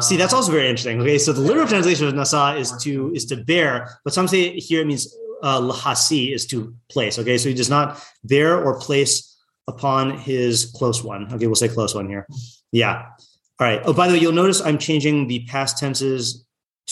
See, 0.00 0.16
that's 0.16 0.32
Um, 0.32 0.38
also 0.38 0.52
very 0.52 0.68
interesting. 0.68 1.00
Okay, 1.00 1.18
so 1.18 1.32
the 1.32 1.40
literal 1.40 1.66
translation 1.66 2.06
of 2.08 2.14
nasa 2.14 2.58
is 2.58 2.72
to 2.84 3.12
is 3.14 3.24
to 3.26 3.36
bear, 3.36 3.98
but 4.04 4.12
some 4.12 4.26
say 4.28 4.58
here 4.58 4.80
it 4.82 4.86
means 4.86 5.14
uh, 5.42 5.60
lahasi 5.60 6.34
is 6.34 6.46
to 6.46 6.74
place. 6.88 7.18
Okay, 7.18 7.38
so 7.38 7.48
he 7.48 7.54
does 7.54 7.70
not 7.70 8.02
bear 8.24 8.62
or 8.62 8.78
place 8.78 9.38
upon 9.66 10.18
his 10.18 10.72
close 10.74 11.02
one. 11.02 11.32
Okay, 11.32 11.46
we'll 11.46 11.54
say 11.54 11.68
close 11.68 11.94
one 11.94 12.08
here. 12.08 12.26
Yeah. 12.72 13.06
All 13.58 13.66
right. 13.66 13.80
Oh, 13.84 13.92
by 13.92 14.06
the 14.06 14.14
way, 14.14 14.20
you'll 14.20 14.32
notice 14.32 14.60
I'm 14.60 14.78
changing 14.78 15.28
the 15.28 15.44
past 15.46 15.78
tenses 15.78 16.44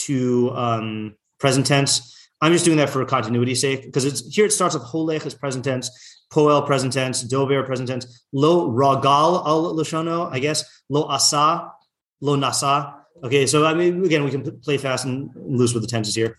to 0.06 0.50
um, 0.54 1.16
present 1.40 1.66
tense. 1.66 2.14
I'm 2.40 2.52
just 2.52 2.64
doing 2.64 2.76
that 2.76 2.90
for 2.90 3.04
continuity's 3.04 3.60
sake 3.60 3.84
because 3.84 4.04
it's 4.04 4.34
here. 4.34 4.46
It 4.46 4.52
starts 4.52 4.74
with 4.74 4.84
holech 4.84 5.26
is 5.26 5.34
present 5.34 5.64
tense, 5.64 5.90
poel 6.32 6.64
present 6.64 6.92
tense, 6.92 7.22
dover 7.22 7.64
present 7.64 7.88
tense, 7.88 8.26
lo 8.32 8.70
ragal 8.70 9.44
al 9.44 9.74
lashono. 9.74 10.30
I 10.32 10.38
guess 10.38 10.64
lo 10.88 11.04
asa, 11.08 11.72
lo 12.20 12.36
nasa. 12.36 12.94
Okay, 13.24 13.46
so 13.46 13.66
I 13.66 13.74
mean, 13.74 14.04
again, 14.04 14.24
we 14.24 14.30
can 14.30 14.60
play 14.60 14.78
fast 14.78 15.04
and 15.04 15.30
loose 15.34 15.74
with 15.74 15.82
the 15.82 15.88
tenses 15.88 16.14
here. 16.14 16.36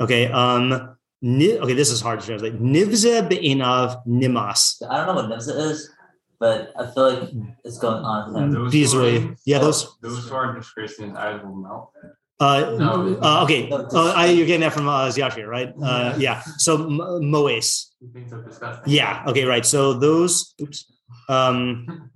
Okay, 0.00 0.30
um, 0.30 0.96
okay, 1.24 1.74
this 1.74 1.90
is 1.90 2.00
hard 2.00 2.20
to 2.20 2.26
translate. 2.26 2.60
Nivze 2.60 3.28
be'inav 3.28 4.06
nimas. 4.06 4.82
I 4.88 5.04
don't 5.04 5.14
know 5.14 5.22
what 5.22 5.30
Nimsa 5.38 5.54
is, 5.70 5.90
but 6.38 6.72
I 6.78 6.86
feel 6.90 7.12
like 7.12 7.30
it's 7.64 7.78
going 7.78 8.02
on 8.04 8.32
with. 8.34 8.52
Those 8.54 8.72
These 8.72 8.92
who 8.92 9.04
are- 9.04 9.34
yeah, 9.44 9.58
those. 9.58 9.96
Those 10.00 10.28
who 10.28 10.34
are 10.34 10.54
disgracing 10.56 11.16
eyes 11.16 11.40
will 11.44 11.54
melt. 11.56 11.92
Uh, 12.40 12.74
No. 12.78 13.18
uh, 13.20 13.44
okay, 13.44 13.68
No, 13.68 13.84
uh, 13.92 14.14
I, 14.16 14.26
you're 14.32 14.46
getting 14.46 14.62
that 14.62 14.72
from 14.72 14.88
uh, 14.88 15.08
Ziyashir, 15.08 15.46
right? 15.46 15.74
Uh, 15.82 16.14
yeah. 16.16 16.40
So 16.56 16.76
m- 16.86 16.96
moes. 17.30 17.92
He 18.00 18.20
are 18.32 18.42
disgusting. 18.42 18.90
Yeah. 18.90 19.24
Okay. 19.28 19.44
Right. 19.44 19.66
So 19.66 19.92
those. 19.92 20.54
Oops. 20.62 20.90
Um, 21.28 22.10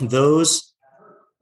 those. 0.00 0.72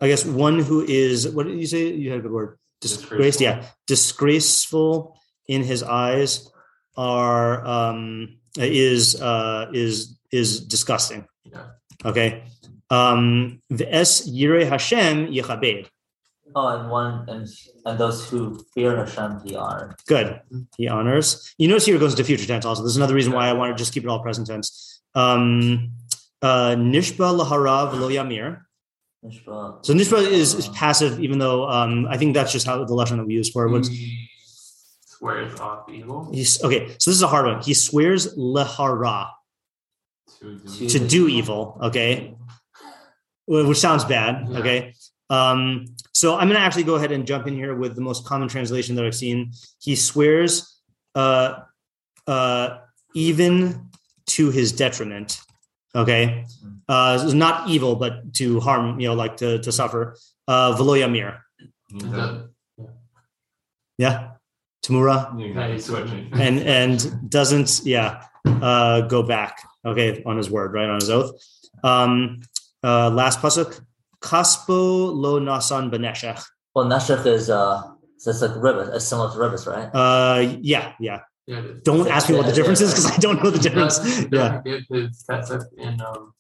I 0.01 0.09
guess 0.09 0.25
one 0.25 0.61
who 0.61 0.83
is. 0.89 1.29
What 1.29 1.47
did 1.47 1.59
you 1.61 1.67
say? 1.67 1.93
You 1.93 2.11
had 2.11 2.21
a 2.21 2.23
good 2.23 2.33
word. 2.33 2.59
Disgraced. 2.81 3.39
Disgraceful. 3.39 3.45
Yeah. 3.45 3.65
Disgraceful 3.87 5.17
in 5.49 5.63
his 5.63 5.83
eyes 5.83 6.51
are 6.97 7.67
um 7.67 8.39
is 8.57 9.21
uh 9.21 9.71
is 9.73 10.19
is 10.31 10.61
disgusting. 10.61 11.27
Yeah. 11.45 11.67
Okay. 12.05 12.43
Um. 12.91 13.63
The 13.71 13.93
es 13.93 14.29
yireh 14.29 14.69
Hashem 14.69 15.29
yichabed. 15.29 15.89
Oh, 16.55 16.69
and 16.69 16.91
one 16.91 17.29
and 17.29 17.47
and 17.85 17.99
those 17.99 18.27
who 18.31 18.65
fear 18.73 18.97
Hashem, 18.97 19.43
he 19.45 19.55
honors. 19.57 19.95
Good. 20.07 20.41
He 20.79 20.89
honors. 20.89 21.55
You 21.59 21.69
notice 21.69 21.85
here 21.85 21.97
it 21.97 21.99
goes 21.99 22.13
into 22.13 22.25
future 22.25 22.47
tense 22.47 22.65
also. 22.65 22.83
There's 22.83 22.97
another 22.97 23.15
reason 23.15 23.33
why 23.33 23.49
I 23.49 23.53
want 23.53 23.77
to 23.77 23.79
just 23.79 23.93
keep 23.93 24.05
it 24.05 24.09
all 24.09 24.23
present 24.23 24.47
tense. 24.47 25.03
Um, 25.15 25.93
uh, 26.41 26.75
nishba 26.77 27.39
laharav 27.39 27.93
lo 27.99 28.09
yamir. 28.09 28.63
Mishra. 29.23 29.79
So 29.83 29.93
nishba 29.93 30.27
is, 30.27 30.55
is 30.55 30.69
passive, 30.69 31.21
even 31.21 31.39
though 31.39 31.69
um, 31.69 32.07
I 32.09 32.17
think 32.17 32.33
that's 32.33 32.53
just 32.53 32.67
how 32.67 32.83
the 32.85 32.95
lesson 32.95 33.19
that 33.19 33.27
we 33.27 33.35
use 33.35 33.51
for 33.51 33.67
it. 33.67 33.73
What's, 33.73 33.89
He 33.89 34.29
swears 35.19 35.59
off 35.61 35.89
evil 35.89 36.31
he's 36.33 36.63
okay. 36.63 36.89
So 36.99 37.11
this 37.11 37.17
is 37.17 37.23
a 37.23 37.27
hard 37.29 37.47
one. 37.47 37.63
He 37.63 37.75
swears 37.75 38.37
lahara 38.37 39.29
to 40.41 40.59
do 40.59 40.89
to 40.89 40.99
do 40.99 41.29
evil. 41.29 41.79
Okay, 41.83 42.35
which 43.47 43.79
sounds 43.79 44.05
bad. 44.05 44.49
Yeah. 44.51 44.59
Okay. 44.59 44.95
Um, 45.29 45.87
so 46.15 46.37
I'm 46.37 46.47
going 46.49 46.61
to 46.61 46.65
actually 46.65 46.85
go 46.85 46.95
ahead 46.95 47.11
and 47.13 47.27
jump 47.27 47.47
in 47.49 47.55
here 47.55 47.75
with 47.75 47.97
the 47.97 48.01
most 48.01 48.25
common 48.25 48.49
translation 48.49 48.95
that 48.97 49.05
I've 49.05 49.15
seen. 49.15 49.51
He 49.81 49.97
swears, 49.97 50.81
uh, 51.17 51.61
uh, 52.29 52.79
even 53.15 53.89
to 54.27 54.51
his 54.51 54.71
detriment. 54.73 55.41
Okay, 55.95 56.45
uh, 56.89 57.19
it's 57.23 57.33
not 57.33 57.69
evil, 57.69 57.97
but 57.97 58.35
to 58.35 58.61
harm. 58.61 59.01
You 59.01 59.09
know, 59.09 59.15
like 59.15 59.37
to 59.39 59.59
to 59.63 59.73
suffer. 59.73 60.17
Uh, 60.47 60.73
velo 60.77 60.95
yamir. 60.95 61.41
Is 61.91 62.11
that- 62.13 62.51
Yeah, 63.99 64.33
Tamura, 64.87 65.35
Yeah, 65.37 66.33
and 66.41 66.59
and 66.61 67.31
doesn't 67.31 67.81
yeah 67.85 68.23
uh, 68.47 69.01
go 69.03 69.23
back. 69.23 69.59
Okay, 69.85 70.23
on 70.25 70.37
his 70.37 70.49
word, 70.51 70.73
right 70.73 70.89
on 70.89 71.01
his 71.01 71.11
oath. 71.11 71.33
Um, 71.83 72.41
uh, 72.85 73.11
last 73.11 73.41
pasuk. 73.41 73.81
Kaspo 74.21 75.13
lo 75.15 75.39
nasan 75.41 75.91
beneshech. 75.91 76.45
Well, 76.75 76.87
Nashach 76.87 77.27
is 77.27 77.51
uh, 77.51 77.83
so 78.19 78.31
it's 78.31 78.43
like 78.43 78.53
rivers, 78.57 78.89
it's 78.95 79.05
similar 79.05 79.33
to 79.33 79.39
rivers, 79.39 79.67
right? 79.67 79.89
Uh, 79.95 80.57
yeah, 80.61 80.93
yeah. 81.01 81.21
Yeah. 81.47 81.63
Don't 81.85 82.09
ask 82.09 82.29
me 82.29 82.37
what 82.37 82.47
the 82.47 82.53
difference 82.53 82.81
is 82.81 82.91
because 82.93 83.07
I 83.13 83.17
don't 83.19 83.43
know 83.43 83.51
the 83.51 83.59
difference. 83.61 83.99
doesn't- 83.99 84.33
Yeah. 84.33 84.61
doesn't 84.63 84.65
Give 84.65 84.83
his 84.91 85.25
testic 85.29 85.63
in 85.79 86.01
um. 86.01 86.33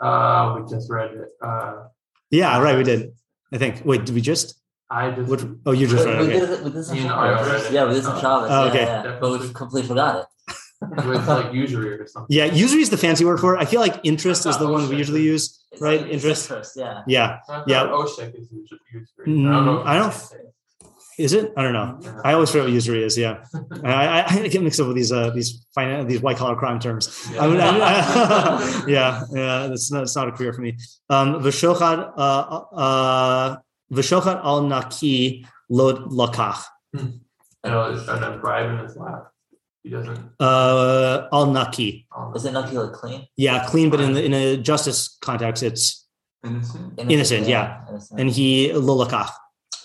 Uh, 0.00 0.56
we 0.60 0.68
just 0.70 0.90
read 0.90 1.10
it. 1.12 1.28
Uh, 1.42 1.84
Yeah, 2.30 2.60
right. 2.60 2.76
We 2.76 2.84
did. 2.84 3.12
I 3.52 3.56
think. 3.58 3.82
Wait, 3.84 4.04
did 4.04 4.14
we 4.14 4.20
just? 4.20 4.60
I 4.90 5.10
just 5.10 5.28
What, 5.30 5.44
oh, 5.66 5.72
you 5.72 5.86
just 5.86 6.06
we, 6.06 6.10
read. 6.12 6.20
we 6.20 6.26
Okay. 6.28 6.40
did 6.40 6.50
it. 6.50 6.64
We 6.64 6.70
did 6.70 6.84
some 6.84 6.96
You 6.96 7.02
know, 7.04 7.08
Shabbos. 7.10 7.46
I 7.48 7.52
read 7.52 7.64
it. 7.66 7.72
Yeah, 7.72 7.84
we 7.88 7.94
did 7.94 8.04
some. 8.04 8.20
Shabbos. 8.20 8.48
Oh, 8.50 8.64
yeah, 8.64 8.70
okay. 8.70 8.84
yeah, 8.84 9.18
But 9.20 9.28
we 9.40 9.48
completely 9.52 9.88
forgot 9.88 10.20
it. 10.20 10.26
with 11.06 11.26
like 11.28 11.52
usury 11.52 11.90
or 12.00 12.06
something. 12.06 12.34
Yeah, 12.34 12.44
usury 12.46 12.80
is 12.82 12.90
the 12.90 12.96
fancy 12.96 13.24
word 13.24 13.40
for 13.40 13.56
it. 13.56 13.60
I 13.60 13.64
feel 13.64 13.80
like 13.80 13.96
interest 14.04 14.46
is 14.46 14.56
the 14.58 14.68
one 14.68 14.88
we 14.88 14.96
usually 14.96 15.22
use, 15.22 15.44
It's 15.72 15.82
right? 15.82 16.00
like- 16.00 16.10
Interest. 16.10 16.48
interest. 16.50 16.72
Yeah. 16.76 17.02
Yeah. 17.06 17.38
I 17.48 17.64
Yeah. 17.66 17.86
Oshek 17.88 18.32
is 18.40 18.46
usury. 18.52 18.80
usury. 18.92 19.26
Mm, 19.26 19.48
I 19.48 19.52
don't 19.56 19.66
know. 19.66 19.82
I 19.84 19.98
don't- 19.98 20.08
it's 20.08 20.28
the 20.28 20.36
same. 20.36 20.44
Is 21.18 21.32
it? 21.32 21.52
I 21.56 21.62
don't 21.64 21.72
know. 21.72 21.98
I 22.24 22.32
always 22.34 22.48
forget 22.50 22.66
what 22.66 22.72
usury 22.72 23.02
is. 23.02 23.18
Yeah, 23.18 23.42
I, 23.84 24.20
I, 24.20 24.24
I 24.44 24.46
get 24.48 24.62
mixed 24.62 24.78
up 24.78 24.86
with 24.86 24.94
these 24.94 25.10
uh, 25.10 25.30
these 25.30 25.66
finan- 25.76 26.06
these 26.06 26.20
white 26.22 26.36
collar 26.36 26.54
crime 26.54 26.78
terms. 26.78 27.04
Yeah. 27.32 27.42
I 27.42 27.46
would, 27.48 27.58
I, 27.58 28.84
yeah, 28.96 29.24
yeah, 29.32 29.66
that's 29.66 29.90
not, 29.90 30.04
it's 30.04 30.14
not 30.14 30.28
a 30.28 30.32
career 30.32 30.52
for 30.52 30.60
me. 30.60 30.78
Um, 31.10 31.42
V'shochad, 31.42 32.12
uh, 32.16 32.60
uh, 32.72 33.56
v'shochad 33.92 34.44
al 34.44 34.62
naki 34.62 35.46
lo 35.68 36.06
lakach. 36.08 36.64
I 37.64 37.68
know 37.70 37.92
it's 37.92 38.08
and 38.08 38.24
a 38.24 38.38
bribe 38.38 38.70
in 38.70 38.78
his 38.78 38.96
lap. 38.96 39.32
He 39.82 39.90
doesn't. 39.90 40.18
Uh, 40.40 41.28
al 41.32 41.46
naki. 41.52 42.06
Is 42.34 42.44
it 42.44 42.52
not 42.52 42.72
like 42.72 42.92
clean? 42.92 43.26
Yeah, 43.36 43.66
clean, 43.66 43.90
but 43.90 44.00
in 44.00 44.12
the, 44.12 44.24
in 44.24 44.34
a 44.34 44.56
justice 44.56 45.16
context, 45.20 45.62
it's 45.62 46.08
Innocent. 46.44 46.94
Innocent, 46.98 47.48
yeah. 47.48 47.82
Innocent. 47.88 48.20
and 48.20 48.30
he 48.30 48.72
lo 48.72 49.04
lakach. 49.04 49.30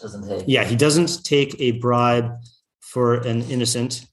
doesn't 0.02 0.28
take. 0.28 0.44
Yeah, 0.48 0.64
he 0.64 0.76
doesn't 0.76 1.24
take 1.24 1.60
a 1.60 1.72
bribe 1.72 2.32
for 2.80 3.16
an 3.16 3.42
innocent 3.50 4.06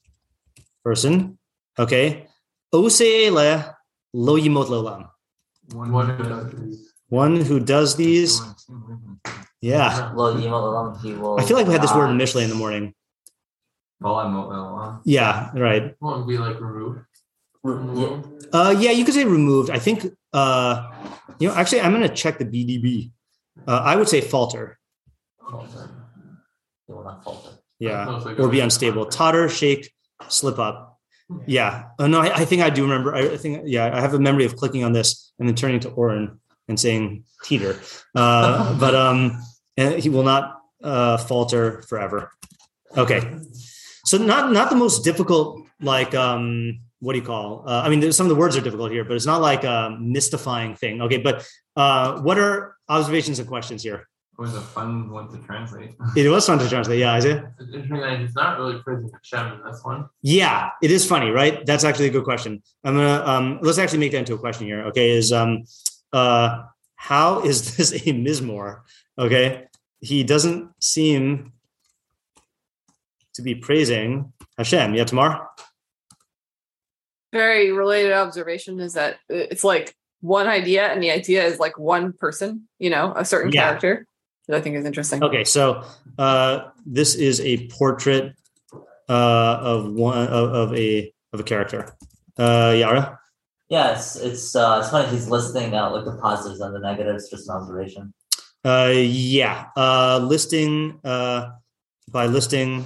person. 0.83 1.37
Okay. 1.77 2.27
Oseele 2.73 3.75
lo 4.13 4.39
yimot 4.39 4.67
lolam. 4.67 5.09
One 5.73 5.91
One 5.91 6.07
who 6.07 6.13
who 6.13 6.29
does 6.29 6.55
does 6.55 6.55
these. 6.55 6.81
One 7.09 7.41
who 7.41 7.59
does 7.59 7.95
these. 7.95 8.41
Yeah. 9.61 10.11
Well, 10.15 10.39
you 10.39 10.49
know, 10.49 10.93
he 11.01 11.13
will. 11.13 11.39
I 11.39 11.43
feel 11.43 11.55
like 11.57 11.67
we 11.67 11.73
had 11.73 11.81
this 11.83 11.93
word 11.93 12.09
initially 12.09 12.43
in 12.43 12.49
the 12.49 12.55
morning. 12.55 12.93
Well, 13.99 15.01
Yeah, 15.05 15.51
right. 15.53 15.95
won't 16.01 16.27
be 16.27 16.37
like 16.37 16.59
removed. 16.59 17.01
from 17.61 17.95
Yeah. 17.95 18.21
Uh, 18.51 18.75
yeah, 18.77 18.91
you 18.91 19.05
could 19.05 19.13
say 19.13 19.23
removed. 19.23 19.69
I 19.69 19.77
think, 19.77 20.05
uh, 20.33 20.89
you 21.39 21.47
know, 21.47 21.53
actually, 21.53 21.81
I'm 21.81 21.91
going 21.91 22.07
to 22.07 22.13
check 22.13 22.39
the 22.39 22.45
BDB. 22.45 23.11
Uh, 23.67 23.81
I 23.85 23.95
would 23.95 24.09
say 24.09 24.19
falter. 24.19 24.79
He 25.37 26.93
will 26.93 27.03
not 27.03 27.23
falter. 27.23 27.51
Yeah. 27.79 28.05
Sounds 28.05 28.25
like 28.25 28.39
Or 28.39 28.49
be 28.49 28.59
unstable. 28.59 29.05
Totter, 29.05 29.47
shake, 29.47 29.93
slip 30.27 30.57
up. 30.57 30.99
Yeah. 31.45 31.85
Oh, 31.99 32.07
no, 32.07 32.21
I, 32.21 32.37
I 32.41 32.45
think 32.45 32.61
I 32.63 32.69
do 32.69 32.81
remember. 32.83 33.13
I 33.15 33.37
think, 33.37 33.63
yeah, 33.65 33.95
I 33.95 34.01
have 34.01 34.13
a 34.13 34.19
memory 34.19 34.45
of 34.45 34.55
clicking 34.55 34.83
on 34.83 34.93
this 34.93 35.31
and 35.39 35.47
then 35.47 35.55
turning 35.55 35.79
to 35.81 35.89
Oren 35.89 36.39
and 36.67 36.79
saying 36.79 37.23
teeter. 37.43 37.79
Uh, 38.15 38.77
but 38.79 38.95
um, 38.95 39.39
and 39.81 40.03
he 40.03 40.09
will 40.09 40.23
not 40.23 40.61
uh, 40.83 41.17
falter 41.17 41.81
forever. 41.83 42.31
Okay. 42.97 43.21
So 44.05 44.17
not 44.17 44.51
not 44.51 44.69
the 44.69 44.75
most 44.75 45.03
difficult, 45.03 45.63
like 45.81 46.13
um, 46.15 46.79
what 46.99 47.13
do 47.13 47.19
you 47.19 47.25
call? 47.25 47.63
Uh, 47.65 47.81
I 47.85 47.89
mean, 47.89 48.11
some 48.11 48.25
of 48.25 48.29
the 48.29 48.35
words 48.35 48.57
are 48.57 48.61
difficult 48.61 48.91
here, 48.91 49.03
but 49.03 49.15
it's 49.15 49.25
not 49.25 49.41
like 49.41 49.63
a 49.63 49.95
mystifying 49.99 50.75
thing. 50.75 51.01
Okay, 51.01 51.17
but 51.17 51.47
uh, 51.75 52.21
what 52.21 52.37
are 52.37 52.75
observations 52.89 53.39
and 53.39 53.47
questions 53.47 53.83
here? 53.83 54.07
It 54.37 54.41
was 54.41 54.55
a 54.55 54.61
fun 54.61 55.09
one 55.09 55.29
to 55.31 55.37
translate. 55.45 55.95
It 56.15 56.29
was 56.29 56.47
fun 56.47 56.57
to 56.59 56.67
translate. 56.67 56.99
Yeah, 56.99 57.13
Isaiah. 57.13 57.53
It's 57.59 57.73
interesting 57.73 57.99
that 57.99 58.19
he's 58.19 58.33
not 58.33 58.57
really 58.57 58.81
praising 58.81 59.11
Hashem 59.11 59.59
in 59.59 59.71
this 59.71 59.81
one. 59.83 60.09
Yeah, 60.21 60.69
it 60.81 60.89
is 60.89 61.05
funny, 61.05 61.29
right? 61.29 61.65
That's 61.65 61.83
actually 61.83 62.07
a 62.07 62.11
good 62.11 62.23
question. 62.23 62.61
I'm 62.83 62.95
gonna 62.95 63.23
um, 63.25 63.59
let's 63.61 63.77
actually 63.77 63.99
make 63.99 64.13
that 64.13 64.19
into 64.19 64.33
a 64.33 64.39
question 64.39 64.65
here. 64.67 64.83
Okay, 64.85 65.11
is 65.11 65.31
um, 65.31 65.63
uh, 66.13 66.63
how 66.95 67.41
is 67.41 67.57
this 67.77 67.93
a 67.93 68.13
Mizmor? 68.13 68.81
Okay, 69.17 69.67
he 70.01 70.23
doesn't 70.23 70.71
seem 70.83 71.53
to 73.33 73.41
be 73.41 73.55
praising 73.55 74.33
Hashem. 74.57 74.93
Yeah, 74.95 75.05
Tamar. 75.05 75.47
Very 77.31 77.71
related 77.71 78.11
observation 78.11 78.79
is 78.79 78.93
that 78.93 79.17
it's 79.29 79.63
like 79.63 79.95
one 80.19 80.47
idea, 80.47 80.87
and 80.87 81.01
the 81.01 81.11
idea 81.11 81.45
is 81.45 81.59
like 81.59 81.77
one 81.79 82.11
person, 82.13 82.67
you 82.77 82.89
know, 82.89 83.13
a 83.15 83.23
certain 83.23 83.51
Yeah. 83.51 83.63
character. 83.63 84.05
That 84.47 84.57
I 84.57 84.61
think 84.61 84.75
is 84.75 84.85
interesting. 84.85 85.23
Okay, 85.23 85.43
so 85.43 85.83
uh, 86.17 86.71
this 86.85 87.15
is 87.15 87.39
a 87.41 87.67
portrait 87.69 88.33
uh, 89.07 89.57
of 89.61 89.93
one 89.93 90.17
of, 90.27 90.53
of 90.53 90.75
a 90.75 91.13
of 91.31 91.39
a 91.39 91.43
character. 91.43 91.95
Uh, 92.37 92.73
Yara. 92.75 93.19
Yeah, 93.69 93.93
it's 93.95 94.15
it's 94.17 94.55
uh, 94.55 94.79
it's 94.81 94.89
funny. 94.89 95.07
He's 95.09 95.29
listing 95.29 95.73
out 95.75 95.93
like 95.93 96.05
the 96.05 96.17
positives 96.17 96.59
and 96.59 96.75
the 96.75 96.79
negatives. 96.79 97.29
Just 97.29 97.47
an 97.47 97.55
observation. 97.55 98.13
Uh, 98.63 98.93
yeah, 98.95 99.67
uh, 99.75 100.19
listing 100.21 100.99
uh, 101.03 101.49
by 102.11 102.27
listing 102.27 102.85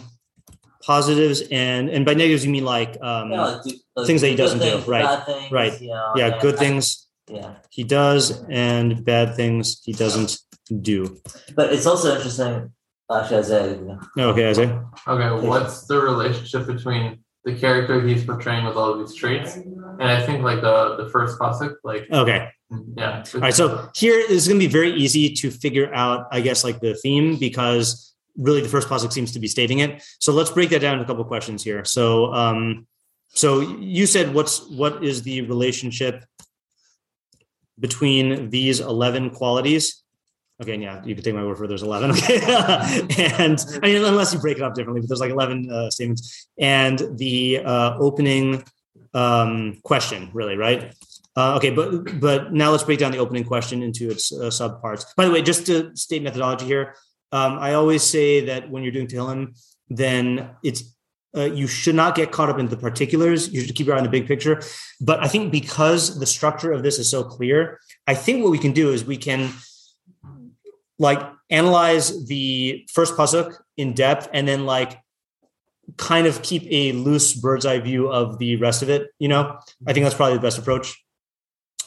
positives 0.81 1.41
and 1.51 1.89
and 1.89 2.05
by 2.05 2.13
negatives 2.13 2.45
you 2.45 2.51
mean 2.51 2.63
like 2.63 2.95
um, 3.01 3.31
yeah, 3.31 3.41
like, 3.41 3.63
do, 3.63 3.71
like, 3.95 4.07
things 4.07 4.21
that 4.21 4.29
he 4.29 4.35
doesn't 4.35 4.59
do, 4.59 4.77
right, 4.87 5.03
Bad 5.03 5.25
things, 5.25 5.51
right. 5.51 5.81
You 5.81 5.89
know, 5.89 6.11
yeah, 6.15 6.27
and 6.27 6.41
good 6.41 6.55
I- 6.55 6.59
things 6.59 7.07
Yeah, 7.27 7.55
he 7.71 7.83
does 7.83 8.43
and 8.49 9.03
bad 9.03 9.35
things 9.35 9.81
he 9.83 9.91
doesn't 9.93 10.37
do. 10.81 11.17
but 11.55 11.73
it's 11.73 11.85
also 11.85 12.15
interesting. 12.15 12.71
Actually, 13.11 13.37
Isaiah, 13.37 13.99
Okay, 14.17 14.49
Isaiah. 14.49 14.85
Okay, 15.07 15.47
what's 15.47 15.85
the 15.87 15.99
relationship 16.01 16.65
between 16.67 17.19
the 17.43 17.53
character 17.55 18.01
he's 18.01 18.23
portraying 18.23 18.65
with 18.65 18.77
all 18.77 18.93
of 18.93 18.99
these 18.99 19.13
traits? 19.13 19.55
And 19.57 20.03
I 20.03 20.21
think 20.25 20.41
like 20.43 20.61
the 20.61 20.95
the 21.03 21.09
first 21.09 21.37
pasuk, 21.37 21.75
like 21.83 22.07
Okay. 22.11 22.49
Yeah. 22.69 23.23
All 23.33 23.41
right, 23.41 23.53
so 23.53 23.89
here 23.95 24.19
is 24.19 24.47
going 24.47 24.59
to 24.59 24.65
be 24.65 24.71
very 24.71 24.91
easy 24.93 25.33
to 25.35 25.51
figure 25.51 25.93
out, 25.93 26.27
I 26.31 26.41
guess, 26.41 26.63
like 26.63 26.79
the 26.79 26.95
theme 26.95 27.37
because 27.37 28.13
really 28.37 28.61
the 28.61 28.69
first 28.69 28.89
pasuk 28.89 29.11
seems 29.11 29.31
to 29.33 29.39
be 29.39 29.47
stating 29.47 29.79
it. 29.79 30.03
So 30.19 30.33
let's 30.33 30.49
break 30.49 30.69
that 30.71 30.79
down 30.79 30.93
into 30.93 31.05
a 31.05 31.07
couple 31.07 31.21
of 31.21 31.27
questions 31.27 31.63
here. 31.63 31.85
So, 31.85 32.33
um, 32.33 32.87
so 33.29 33.59
you 33.59 34.05
said 34.05 34.33
what's 34.33 34.67
what 34.69 35.03
is 35.03 35.23
the 35.23 35.41
relationship 35.41 36.23
between 37.79 38.49
these 38.49 38.79
eleven 38.79 39.29
qualities? 39.29 40.03
Okay, 40.61 40.77
yeah, 40.77 41.03
you 41.03 41.15
can 41.15 41.23
take 41.23 41.35
my 41.35 41.43
word 41.43 41.57
for 41.57 41.65
it, 41.65 41.67
there's 41.67 41.83
eleven. 41.83 42.11
Okay, 42.15 42.39
and 43.37 43.59
I 43.83 43.87
mean 43.87 44.03
unless 44.03 44.33
you 44.33 44.39
break 44.39 44.57
it 44.57 44.63
up 44.63 44.73
differently, 44.73 45.01
but 45.01 45.09
there's 45.09 45.19
like 45.19 45.31
eleven 45.31 45.69
uh, 45.69 45.89
statements, 45.89 46.47
and 46.57 47.01
the 47.17 47.59
uh, 47.59 47.97
opening 47.99 48.63
um, 49.13 49.79
question, 49.83 50.29
really, 50.33 50.55
right? 50.55 50.93
Uh, 51.37 51.55
okay, 51.55 51.69
but 51.69 52.19
but 52.19 52.53
now 52.53 52.71
let's 52.71 52.83
break 52.83 52.99
down 52.99 53.11
the 53.11 53.17
opening 53.17 53.43
question 53.43 53.83
into 53.83 54.09
its 54.09 54.31
uh, 54.31 54.45
subparts. 54.45 55.05
By 55.17 55.25
the 55.25 55.31
way, 55.31 55.41
just 55.41 55.65
to 55.65 55.95
state 55.95 56.23
methodology 56.23 56.65
here, 56.65 56.95
um, 57.31 57.57
I 57.59 57.73
always 57.73 58.03
say 58.03 58.45
that 58.45 58.69
when 58.69 58.83
you're 58.83 58.93
doing 58.93 59.07
Tehillim, 59.07 59.57
then 59.89 60.51
it's 60.63 60.95
uh, 61.35 61.43
you 61.43 61.67
should 61.67 61.95
not 61.95 62.15
get 62.15 62.31
caught 62.31 62.49
up 62.49 62.59
in 62.59 62.67
the 62.67 62.77
particulars. 62.77 63.51
You 63.51 63.61
should 63.61 63.75
keep 63.75 63.87
your 63.87 63.95
eye 63.95 63.99
on 63.99 64.05
the 64.05 64.09
big 64.09 64.27
picture. 64.27 64.61
But 65.01 65.21
I 65.21 65.27
think 65.27 65.51
because 65.51 66.19
the 66.19 66.25
structure 66.25 66.71
of 66.71 66.83
this 66.83 66.97
is 66.97 67.09
so 67.09 67.23
clear, 67.23 67.79
I 68.07 68.15
think 68.15 68.41
what 68.41 68.51
we 68.51 68.57
can 68.57 68.71
do 68.71 68.91
is 68.91 69.03
we 69.03 69.17
can 69.17 69.51
like 70.97 71.21
analyze 71.49 72.25
the 72.27 72.87
first 72.93 73.15
pasuk 73.15 73.53
in 73.75 73.93
depth 73.93 74.29
and 74.33 74.47
then 74.47 74.65
like 74.65 74.97
kind 75.97 76.25
of 76.25 76.41
keep 76.41 76.63
a 76.71 76.93
loose 76.93 77.33
bird's 77.33 77.65
eye 77.65 77.79
view 77.79 78.07
of 78.07 78.39
the 78.39 78.55
rest 78.55 78.81
of 78.81 78.89
it. 78.89 79.09
You 79.19 79.27
know, 79.27 79.59
I 79.85 79.93
think 79.93 80.05
that's 80.05 80.15
probably 80.15 80.35
the 80.35 80.41
best 80.41 80.57
approach. 80.57 80.95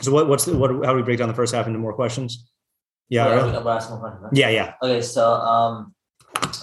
So 0.01 0.13
what, 0.13 0.29
what's 0.29 0.45
the, 0.45 0.57
what, 0.57 0.71
how 0.85 0.93
do 0.93 0.97
we 0.97 1.03
break 1.03 1.19
down 1.19 1.29
the 1.29 1.35
first 1.35 1.55
half 1.55 1.67
into 1.67 1.79
more 1.79 1.93
questions? 1.93 2.49
Yeah. 3.09 3.27
Wait, 3.29 3.37
right? 3.43 3.55
I'm 3.55 3.67
asking 3.67 3.97
a 3.97 3.99
question. 4.01 4.23
right? 4.23 4.33
Yeah. 4.33 4.49
Yeah. 4.51 4.75
Okay, 4.83 5.03
so 5.03 5.33
um, 5.33 5.95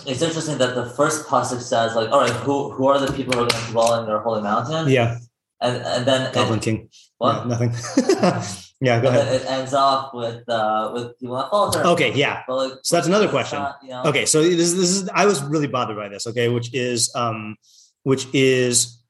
it's 0.06 0.22
interesting 0.22 0.58
that 0.60 0.76
the 0.76 0.86
first 0.92 1.28
pasuk 1.28 1.60
says 1.62 1.96
like, 1.96 2.10
all 2.12 2.22
right, 2.22 2.30
who 2.32 2.72
who 2.72 2.88
are 2.88 3.00
the 3.00 3.12
people 3.12 3.34
who 3.34 3.44
are 3.44 3.48
going 3.48 3.66
to 3.66 3.72
dwell 3.72 4.00
in 4.00 4.06
their 4.06 4.20
holy 4.20 4.42
mountain? 4.42 4.88
Yeah. 4.90 5.18
And 5.62 5.78
and 5.84 6.06
then 6.06 6.32
Goblin 6.34 6.60
it, 6.60 6.64
King. 6.64 6.90
what? 7.18 7.36
Yeah, 7.36 7.48
nothing. 7.48 7.72
yeah. 8.82 9.02
Go 9.02 9.08
and 9.08 9.18
ahead. 9.18 9.42
it 9.42 9.46
ends 9.50 9.74
off 9.74 10.14
with 10.14 10.48
uh 10.48 10.92
with 10.94 11.20
people 11.20 11.36
that 11.38 11.50
falter. 11.50 11.84
Okay. 11.84 12.14
Yeah. 12.14 12.44
Like, 12.48 12.74
So 12.84 12.96
that's 12.96 13.08
another 13.08 13.28
question. 13.28 13.60
not, 13.60 13.78
you 13.84 13.90
know, 13.90 14.04
Okay. 14.04 14.26
So 14.26 14.44
this, 14.44 14.74
this 14.74 14.90
is, 14.92 15.10
I 15.10 15.26
was 15.26 15.42
really 15.44 15.68
bothered 15.68 15.98
by 15.98 16.10
this. 16.10 16.28
Okay. 16.28 16.50
Which 16.50 16.74
is, 16.74 17.12
um, 17.16 17.56
which 18.04 18.28
is 18.34 19.02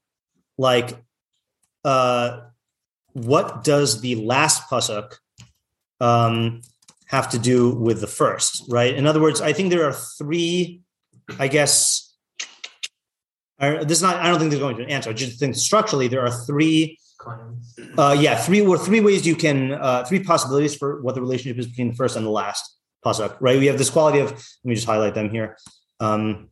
like, 0.56 0.96
uh, 1.84 2.40
what 3.16 3.64
does 3.64 4.02
the 4.02 4.14
last 4.16 4.68
pasuk, 4.68 5.14
um, 6.00 6.60
have 7.06 7.30
to 7.30 7.38
do 7.38 7.70
with 7.70 8.00
the 8.00 8.06
first, 8.06 8.64
right? 8.68 8.94
In 8.94 9.06
other 9.06 9.20
words, 9.20 9.40
I 9.40 9.52
think 9.52 9.70
there 9.70 9.84
are 9.88 9.92
three, 9.92 10.82
I 11.38 11.48
guess, 11.48 12.14
I, 13.58 13.84
this 13.84 13.98
is 13.98 14.02
not, 14.02 14.16
I 14.16 14.28
don't 14.28 14.38
think 14.38 14.50
there's 14.50 14.60
going 14.60 14.76
to 14.76 14.82
an 14.82 14.90
answer. 14.90 15.10
I 15.10 15.14
just 15.14 15.38
think 15.38 15.54
structurally 15.54 16.08
there 16.08 16.20
are 16.20 16.30
three 16.30 16.98
uh, 17.98 18.16
yeah, 18.18 18.36
three 18.36 18.60
or 18.60 18.78
three 18.78 19.00
ways 19.00 19.26
you 19.26 19.34
can 19.34 19.72
uh, 19.72 20.04
three 20.04 20.22
possibilities 20.22 20.76
for 20.76 21.00
what 21.02 21.14
the 21.14 21.20
relationship 21.20 21.58
is 21.58 21.66
between 21.66 21.90
the 21.90 21.96
first 21.96 22.16
and 22.16 22.24
the 22.24 22.30
last 22.30 22.76
pasuk. 23.04 23.36
Right? 23.40 23.58
We 23.58 23.66
have 23.66 23.78
this 23.78 23.90
quality 23.90 24.20
of 24.20 24.30
let 24.30 24.64
me 24.64 24.74
just 24.74 24.86
highlight 24.86 25.14
them 25.14 25.30
here. 25.30 25.56
Um, 25.98 26.50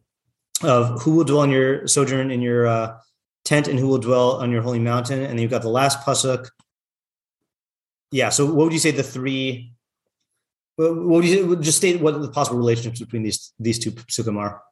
of 0.63 1.03
who 1.03 1.13
will 1.13 1.25
dwell 1.25 1.43
in 1.43 1.51
your 1.51 1.87
sojourn 1.87 2.31
in 2.31 2.41
your 2.41 2.67
uh, 2.67 2.97
tent 3.45 3.69
and 3.69 3.79
who 3.79 3.89
will 3.89 3.99
dwell 3.99 4.33
on 4.33 4.51
your 4.51 4.63
holy 4.63 4.79
mountain, 4.79 5.21
and 5.21 5.31
then 5.31 5.39
you've 5.39 5.51
got 5.51 5.63
the 5.63 5.69
last 5.69 6.01
pasuk. 6.07 6.49
Yeah. 8.11 8.31
So, 8.31 8.47
what 8.47 8.65
would 8.65 8.73
you 8.73 8.79
say 8.79 8.91
the 8.91 9.03
three 9.03 9.75
what 10.77 10.97
would 10.97 11.25
you 11.25 11.57
just 11.57 11.79
state 11.79 12.01
what 12.01 12.21
the 12.21 12.29
possible 12.29 12.59
relationships 12.59 13.01
between 13.01 13.23
these 13.23 13.53
these 13.59 13.79
two 13.79 13.93
psukim 13.93 14.37
are? 14.39 14.63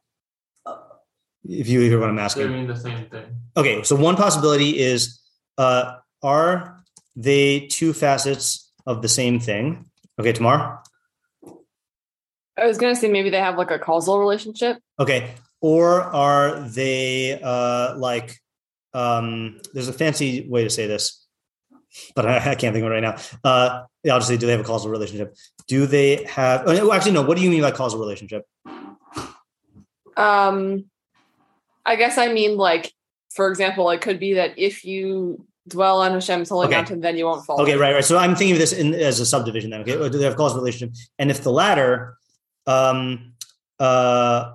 If 1.47 1.67
you 1.67 1.81
hear 1.81 1.99
what 1.99 2.09
I'm 2.09 2.19
asking, 2.19 2.47
They 2.47 2.53
mean 2.53 2.67
the 2.67 2.75
same 2.75 3.05
thing. 3.09 3.25
Okay, 3.55 3.83
so 3.83 3.95
one 3.95 4.15
possibility 4.15 4.79
is 4.79 5.19
uh, 5.57 5.95
are 6.21 6.83
they 7.15 7.67
two 7.67 7.93
facets 7.93 8.71
of 8.85 9.01
the 9.01 9.09
same 9.09 9.39
thing? 9.39 9.89
Okay, 10.19 10.33
Tamar. 10.33 10.81
I 12.57 12.67
was 12.67 12.77
gonna 12.77 12.95
say 12.95 13.09
maybe 13.09 13.29
they 13.29 13.39
have 13.39 13.57
like 13.57 13.71
a 13.71 13.79
causal 13.79 14.19
relationship. 14.19 14.77
Okay, 14.99 15.31
or 15.61 16.01
are 16.01 16.61
they 16.61 17.39
uh, 17.41 17.97
like? 17.97 18.39
Um, 18.93 19.59
there's 19.73 19.87
a 19.87 19.93
fancy 19.93 20.47
way 20.47 20.63
to 20.63 20.69
say 20.69 20.87
this, 20.87 21.25
but 22.15 22.25
I, 22.25 22.37
I 22.37 22.55
can't 22.55 22.73
think 22.73 22.85
of 22.85 22.91
it 22.91 22.95
right 22.95 23.01
now. 23.01 23.15
Uh, 23.43 23.83
yeah, 24.03 24.13
I'll 24.13 24.19
just 24.19 24.29
say, 24.29 24.37
do 24.37 24.45
they 24.45 24.51
have 24.51 24.61
a 24.61 24.65
causal 24.65 24.91
relationship? 24.91 25.35
Do 25.67 25.85
they 25.85 26.23
have? 26.25 26.63
oh, 26.65 26.91
actually, 26.91 27.13
no. 27.13 27.21
What 27.23 27.37
do 27.37 27.43
you 27.43 27.49
mean 27.49 27.61
by 27.61 27.71
causal 27.71 27.99
relationship? 27.99 28.45
Um, 30.15 30.85
I 31.85 31.95
guess 31.95 32.17
I 32.17 32.31
mean 32.31 32.57
like, 32.57 32.93
for 33.33 33.49
example, 33.49 33.89
it 33.89 34.01
could 34.01 34.19
be 34.19 34.35
that 34.35 34.57
if 34.57 34.85
you 34.85 35.45
dwell 35.67 36.01
on 36.01 36.11
Hashem's 36.11 36.49
holy 36.49 36.67
Okay. 36.67 36.75
mountain, 36.75 36.99
then 36.99 37.17
you 37.17 37.25
won't 37.25 37.45
fall. 37.45 37.61
Okay, 37.61 37.75
right, 37.75 37.93
right. 37.93 38.05
So 38.05 38.17
I'm 38.17 38.35
thinking 38.35 38.53
of 38.53 38.59
this 38.59 38.73
in, 38.73 38.93
as 38.93 39.19
a 39.19 39.25
subdivision 39.25 39.71
then. 39.71 39.81
Okay, 39.81 39.97
do 39.97 40.09
they 40.09 40.25
have 40.25 40.35
causal 40.35 40.59
relationship? 40.59 40.95
And 41.17 41.31
if 41.31 41.41
the 41.43 41.51
latter, 41.51 42.17
um, 42.67 43.33
uh, 43.79 44.53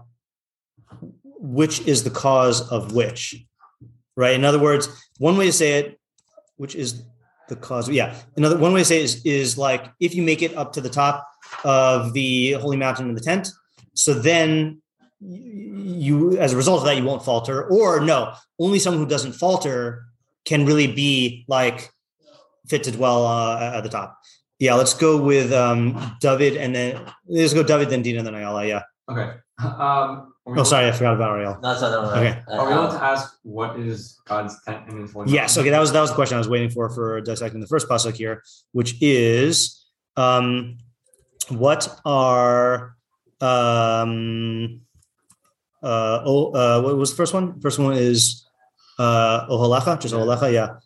which 1.41 1.81
is 1.87 2.05
the 2.05 2.11
cause 2.11 2.69
of 2.71 2.93
which? 2.93 3.45
Right. 4.19 4.35
In 4.35 4.45
other 4.45 4.59
words, 4.59 4.89
one 5.19 5.37
way 5.37 5.47
to 5.47 5.53
say 5.53 5.79
it, 5.79 6.01
which 6.57 6.75
is 6.75 7.05
the 7.49 7.55
cause. 7.55 7.89
Yeah. 7.89 8.17
Another 8.37 8.59
one 8.59 8.73
way 8.73 8.81
to 8.81 8.85
say 8.85 8.99
it 8.99 9.05
is 9.05 9.25
is 9.25 9.57
like 9.57 9.87
if 10.01 10.13
you 10.13 10.25
make 10.25 10.43
it 10.43 10.57
up 10.57 10.73
to 10.73 10.81
the 10.81 10.89
top 10.89 11.25
of 11.63 12.13
the 12.15 12.55
holy 12.55 12.77
mountain 12.77 13.09
in 13.09 13.15
the 13.15 13.21
tent, 13.21 13.49
so 13.95 14.15
then 14.15 14.83
you, 15.21 16.37
as 16.37 16.53
a 16.53 16.57
result 16.57 16.81
of 16.81 16.87
that, 16.87 16.97
you 16.97 17.05
won't 17.05 17.25
falter. 17.25 17.63
Or 17.69 18.01
no, 18.01 18.35
only 18.59 18.81
someone 18.81 19.01
who 19.01 19.09
doesn't 19.09 19.35
falter 19.35 20.03
can 20.45 20.67
really 20.67 20.89
be 20.89 21.45
like 21.47 21.89
fit 22.67 22.83
to 22.85 22.91
dwell 22.91 23.25
uh, 23.25 23.77
at 23.77 23.83
the 23.83 23.89
top. 23.89 24.19
Yeah, 24.59 24.75
let's 24.75 24.95
go 24.95 25.17
with 25.17 25.53
um, 25.53 26.17
David 26.21 26.57
and 26.57 26.75
then 26.75 27.01
let's 27.29 27.55
go 27.55 27.63
David, 27.63 27.89
then 27.89 28.03
Dina, 28.03 28.25
then 28.25 28.35
Ayala. 28.35 28.67
Yeah. 28.67 28.83
Okay. 29.09 29.37
Um, 29.61 30.35
Oh, 30.57 30.63
sorry, 30.65 30.89
I 30.89 30.93
forgot 30.93 31.15
about 31.15 31.37
Ariel. 31.37 31.59
No, 31.63 31.75
sorry, 31.75 31.93
don't 31.93 32.07
worry. 32.07 32.29
Okay. 32.29 32.43
Uh, 32.49 32.57
Are 32.57 32.67
we 32.67 32.73
allowed 32.73 32.87
uh, 32.87 32.99
to 32.99 33.05
ask 33.05 33.39
what 33.43 33.79
is 33.79 34.21
God's 34.25 34.57
tent 34.65 34.89
in 34.89 35.03
his 35.03 35.13
holy 35.13 35.31
Yes. 35.31 35.59
Okay, 35.59 35.71
that 35.71 35.79
was 35.79 35.93
that 35.93 36.01
was 36.01 36.11
the 36.11 36.15
question 36.15 36.37
I 36.37 36.39
was 36.39 36.49
waiting 36.49 36.71
for 36.71 36.89
for 36.91 37.21
dissecting 37.21 37.61
the 37.61 37.67
first 37.67 37.89
pasuk 37.89 38.15
here, 38.15 38.43
which 38.73 38.95
is 39.03 39.87
um, 40.17 40.79
what 41.49 41.89
are 42.05 42.95
um, 43.41 44.81
uh, 45.83 46.23
oh, 46.25 46.53
uh, 46.53 46.83
what 46.83 46.97
was 46.97 47.11
the 47.11 47.17
first 47.17 47.35
one? 47.35 47.61
First 47.61 47.79
one 47.79 47.95
is 47.95 48.47
uh, 48.99 49.47
Ohalecha, 49.49 50.01
just 50.01 50.15
Ohalecha. 50.15 50.53
Yeah. 50.53 50.77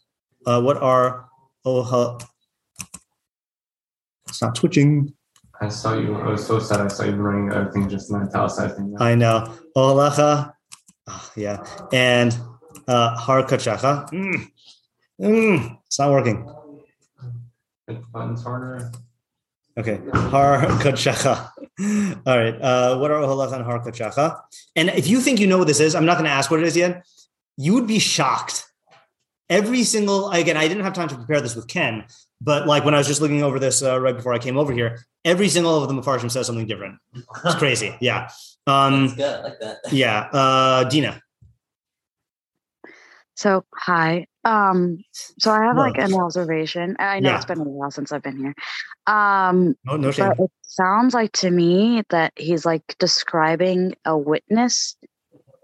Uh, 0.44 0.60
what 0.60 0.76
are 0.78 1.28
Oha? 1.64 2.18
It's 4.28 4.42
not 4.42 4.54
twitching. 4.54 5.14
I 5.62 5.68
saw 5.68 5.94
you. 5.94 6.16
I 6.16 6.26
was 6.28 6.44
so 6.44 6.58
sad. 6.58 6.80
I 6.80 6.88
saw 6.88 7.04
you 7.04 7.12
running 7.12 7.52
everything 7.52 7.88
just 7.88 8.10
in 8.10 8.16
italicized 8.16 8.76
thing. 8.76 8.96
I 8.98 9.14
know. 9.14 9.54
Ohalecha. 9.76 10.52
Ah, 11.06 11.30
yeah. 11.36 11.64
And 11.92 12.36
uh, 12.88 13.16
Harkachacha. 13.16 14.10
Mm. 14.10 14.50
Mm. 15.20 15.78
It's 15.86 16.00
not 16.00 16.10
working. 16.10 16.52
The 17.86 17.94
buttons 18.12 18.42
harder. 18.42 18.90
Okay. 19.78 20.00
Har 20.12 20.66
kachacha. 20.82 21.50
All 22.26 22.38
right. 22.38 22.60
Uh, 22.60 22.98
what 22.98 23.12
are 23.12 23.22
ohalacha 23.22 23.52
and 23.52 23.64
har 23.64 23.78
kachacha? 23.84 24.40
And 24.74 24.88
if 24.90 25.06
you 25.06 25.20
think 25.20 25.38
you 25.38 25.46
know 25.46 25.58
what 25.58 25.68
this 25.68 25.78
is, 25.78 25.94
I'm 25.94 26.04
not 26.04 26.14
going 26.14 26.24
to 26.24 26.30
ask 26.30 26.50
what 26.50 26.58
it 26.58 26.66
is 26.66 26.76
yet. 26.76 27.06
You 27.56 27.74
would 27.74 27.86
be 27.86 28.00
shocked. 28.00 28.66
Every 29.48 29.84
single 29.84 30.28
again, 30.30 30.56
I 30.56 30.66
didn't 30.66 30.82
have 30.82 30.92
time 30.92 31.08
to 31.08 31.14
prepare 31.14 31.40
this 31.40 31.54
with 31.54 31.68
Ken, 31.68 32.04
but 32.42 32.66
like 32.66 32.84
when 32.84 32.94
I 32.94 32.98
was 32.98 33.06
just 33.06 33.20
looking 33.20 33.42
over 33.42 33.58
this 33.58 33.82
uh, 33.82 34.00
right 34.00 34.16
before 34.16 34.32
I 34.32 34.38
came 34.38 34.56
over 34.56 34.72
here, 34.72 34.98
every 35.24 35.48
single 35.48 35.82
of 35.82 35.88
the 35.88 35.94
Mepharshim 35.94 36.30
says 36.30 36.46
something 36.46 36.66
different. 36.66 36.98
It's 37.44 37.54
crazy. 37.56 37.96
Yeah. 38.00 38.28
That's 38.28 38.58
Um, 38.66 39.14
good. 39.16 39.24
I 39.24 39.42
like 39.42 39.60
that. 39.60 39.76
yeah. 39.92 40.28
Uh, 40.32 40.84
Dina. 40.84 41.20
So 43.34 43.64
hi. 43.74 44.26
Um, 44.44 44.98
so 45.38 45.50
I 45.50 45.64
have 45.64 45.76
like 45.76 45.98
an 45.98 46.14
observation. 46.14 46.96
I 46.98 47.20
know 47.20 47.30
Yeah. 47.30 47.36
it's 47.36 47.44
been 47.44 47.60
a 47.60 47.64
while 47.64 47.90
since 47.90 48.12
I've 48.12 48.22
been 48.22 48.36
here. 48.38 48.54
Um, 49.06 49.74
No, 49.84 49.96
no 49.96 50.10
shame. 50.10 50.28
but 50.36 50.44
it 50.44 50.50
sounds 50.62 51.14
like 51.14 51.32
to 51.32 51.50
me 51.50 52.02
that 52.10 52.32
he's 52.36 52.66
like 52.66 52.96
describing 52.98 53.94
a 54.04 54.16
witness 54.16 54.96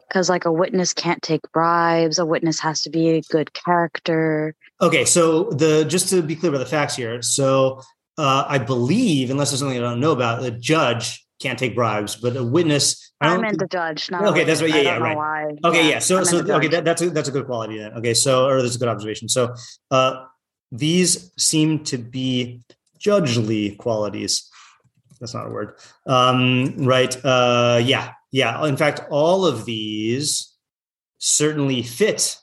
because 0.09 0.29
like 0.29 0.45
a 0.47 0.53
witness 0.53 0.93
can't 0.95 1.23
take 1.23 1.43
bribes. 1.53 2.19
A 2.19 2.27
witness 2.27 2.59
has 2.61 2.83
to 2.83 2.91
be 2.91 3.11
a 3.11 3.21
good 3.31 3.53
character. 3.53 4.55
Okay, 4.81 5.05
so 5.05 5.45
the 5.51 5.85
just 5.85 6.09
to 6.11 6.23
be 6.23 6.37
clear 6.37 6.51
about 6.51 6.59
the 6.59 6.67
facts 6.67 6.95
here. 6.95 7.21
So 7.23 7.83
uh, 8.17 8.45
I 8.49 8.59
believe, 8.59 9.31
unless 9.31 9.51
there's 9.51 9.61
something 9.61 9.79
I 9.79 9.81
don't 9.81 10.01
know 10.01 10.13
about, 10.13 10.43
the 10.43 10.51
judge 10.51 11.25
can't 11.41 11.59
take 11.59 11.75
bribes, 11.75 12.17
but 12.17 12.37
a 12.37 12.45
witness. 12.45 13.13
I 13.21 13.27
I 13.27 13.31
don't 13.33 13.41
meant 13.43 13.53
think- 13.59 13.71
the 13.71 13.77
judge. 13.77 14.11
Not 14.11 14.25
Okay, 14.25 14.45
that's 14.45 14.61
right. 14.61 14.71
Yeah, 14.71 14.77
I 14.77 14.81
yeah, 14.83 14.97
right. 14.99 15.17
Why. 15.17 15.57
Okay, 15.65 15.85
yeah. 15.85 15.91
yeah. 15.91 15.99
So, 15.99 16.23
so 16.25 16.39
okay, 16.39 16.69
that, 16.69 16.85
that's 16.85 17.03
a 17.03 17.11
that's 17.11 17.29
a 17.29 17.33
good 17.33 17.47
quality 17.47 17.79
then. 17.79 17.93
Okay, 17.95 18.15
so 18.15 18.47
or 18.47 18.63
that's 18.63 18.77
a 18.77 18.79
good 18.79 18.89
observation. 18.89 19.29
So, 19.29 19.55
uh, 19.91 20.25
these 20.71 21.33
seem 21.39 21.85
to 21.85 21.99
be 21.99 22.63
judgely 22.99 23.77
qualities. 23.77 24.49
That's 25.21 25.35
not 25.35 25.47
a 25.47 25.51
word, 25.51 25.75
um, 26.07 26.77
right? 26.85 27.17
Uh, 27.25 27.81
yeah, 27.83 28.13
yeah. 28.31 28.65
In 28.67 28.77
fact, 28.77 29.01
all 29.11 29.47
of 29.47 29.65
these 29.65 30.55
certainly 31.19 31.83
fit 31.83 32.39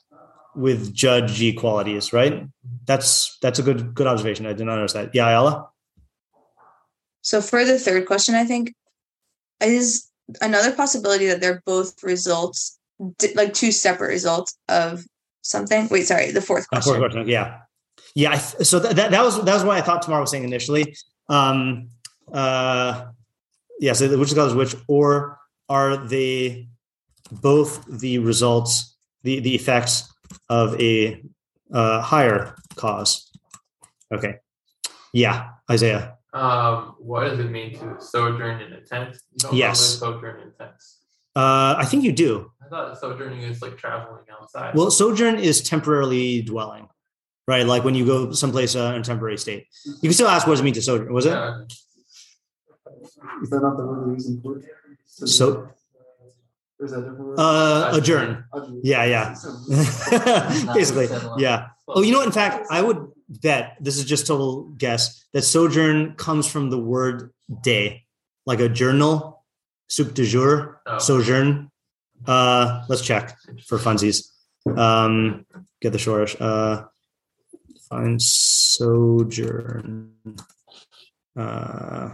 with 0.56 0.94
judgy 0.94 1.56
qualities, 1.56 2.12
right? 2.12 2.46
That's 2.86 3.36
that's 3.42 3.58
a 3.58 3.62
good 3.62 3.94
good 3.94 4.06
observation. 4.06 4.46
I 4.46 4.52
did 4.52 4.66
not 4.66 4.76
notice 4.76 4.94
that. 4.94 5.14
Yeah, 5.14 5.28
Ayala. 5.28 5.68
So 7.20 7.40
for 7.40 7.64
the 7.64 7.78
third 7.78 8.06
question, 8.06 8.34
I 8.34 8.44
think 8.44 8.72
is 9.60 10.08
another 10.40 10.72
possibility 10.72 11.26
that 11.26 11.40
they're 11.40 11.62
both 11.66 12.02
results, 12.02 12.78
like 13.34 13.52
two 13.52 13.72
separate 13.72 14.08
results 14.08 14.56
of 14.68 15.04
something. 15.42 15.88
Wait, 15.88 16.06
sorry, 16.06 16.30
the 16.30 16.40
fourth 16.40 16.68
question. 16.68 16.94
fourth 16.94 17.00
question. 17.00 17.28
Yeah, 17.28 17.58
yeah. 18.14 18.36
Th- 18.36 18.66
so 18.66 18.78
that, 18.78 18.96
that 18.96 19.10
that 19.10 19.24
was 19.24 19.42
that 19.44 19.54
was 19.54 19.64
what 19.64 19.76
I 19.76 19.82
thought 19.82 20.02
tomorrow 20.02 20.22
was 20.22 20.30
saying 20.30 20.44
initially. 20.44 20.96
Um, 21.28 21.88
uh, 22.32 23.06
yeah. 23.80 23.92
So 23.92 24.16
which 24.18 24.32
is 24.32 24.54
which, 24.54 24.74
or 24.88 25.38
are 25.68 25.96
they 25.96 26.68
both 27.30 27.84
the 27.88 28.18
results, 28.18 28.96
the 29.22 29.40
the 29.40 29.54
effects 29.54 30.12
of 30.48 30.80
a 30.80 31.22
uh, 31.72 32.00
higher 32.00 32.54
cause? 32.76 33.30
Okay. 34.12 34.36
Yeah, 35.12 35.50
Isaiah. 35.70 36.16
Um, 36.32 36.96
what 36.98 37.24
does 37.24 37.38
it 37.38 37.50
mean 37.50 37.78
to 37.78 37.96
sojourn 37.98 38.60
in 38.60 38.72
a 38.74 38.80
tent? 38.82 39.16
Don't 39.38 39.54
Yes. 39.54 39.80
sojourn 39.98 40.40
in 40.40 40.52
tents. 40.52 41.00
Uh, 41.34 41.74
I 41.78 41.84
think 41.84 42.04
you 42.04 42.12
do. 42.12 42.50
I 42.64 42.68
thought 42.68 42.98
sojourning 42.98 43.42
is 43.42 43.62
like 43.62 43.76
traveling 43.76 44.24
outside. 44.30 44.74
Well, 44.74 44.90
sojourn 44.90 45.38
is 45.38 45.62
temporarily 45.62 46.42
dwelling, 46.42 46.88
right? 47.46 47.66
Like 47.66 47.84
when 47.84 47.94
you 47.94 48.06
go 48.06 48.32
someplace 48.32 48.74
uh, 48.76 48.92
in 48.94 49.00
a 49.00 49.04
temporary 49.04 49.38
state. 49.38 49.66
You 49.84 50.08
can 50.08 50.12
still 50.12 50.28
ask 50.28 50.46
what 50.46 50.54
does 50.54 50.60
it 50.60 50.64
mean 50.64 50.74
to 50.74 50.82
sojourn. 50.82 51.12
Was 51.12 51.26
it? 51.26 51.30
Yeah. 51.30 51.60
Is 53.42 53.50
that 53.50 53.60
not 53.60 53.76
the 53.76 53.86
word 53.86 54.06
we're 54.06 54.14
using 54.14 54.40
for 54.40 54.58
it? 54.58 54.64
So, 55.06 55.68
Or 56.78 56.84
is 56.86 56.92
that 56.92 57.00
different 57.08 57.38
uh, 57.38 57.90
adjourn. 57.94 58.44
Adjourn. 58.52 58.80
Yeah, 58.82 59.04
yeah. 59.04 59.34
Basically, 60.74 61.08
yeah. 61.38 61.68
Oh, 61.88 62.02
you 62.02 62.12
know 62.12 62.18
what? 62.18 62.26
In 62.26 62.32
fact, 62.32 62.66
I 62.70 62.82
would 62.82 63.08
bet 63.28 63.76
this 63.80 63.96
is 63.96 64.04
just 64.04 64.26
total 64.26 64.64
guess 64.76 65.24
that 65.32 65.42
sojourn 65.42 66.14
comes 66.16 66.46
from 66.46 66.68
the 66.70 66.78
word 66.78 67.32
day, 67.62 68.04
like 68.44 68.60
a 68.60 68.68
journal, 68.68 69.42
soup 69.88 70.12
de 70.14 70.24
jour, 70.26 70.80
Oh. 70.86 70.98
sojourn. 70.98 71.70
Uh, 72.26 72.84
let's 72.88 73.02
check 73.02 73.36
for 73.66 73.78
funsies. 73.78 74.28
Um, 74.66 75.46
get 75.80 75.92
the 75.92 75.98
shorish. 75.98 76.36
Uh, 76.40 76.84
find 77.88 78.20
sojourn. 78.20 80.12
Uh, 81.36 82.10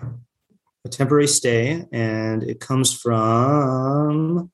a 0.85 0.89
temporary 0.89 1.27
stay, 1.27 1.85
and 1.93 2.43
it 2.43 2.61
comes 2.61 2.93
from. 2.93 4.51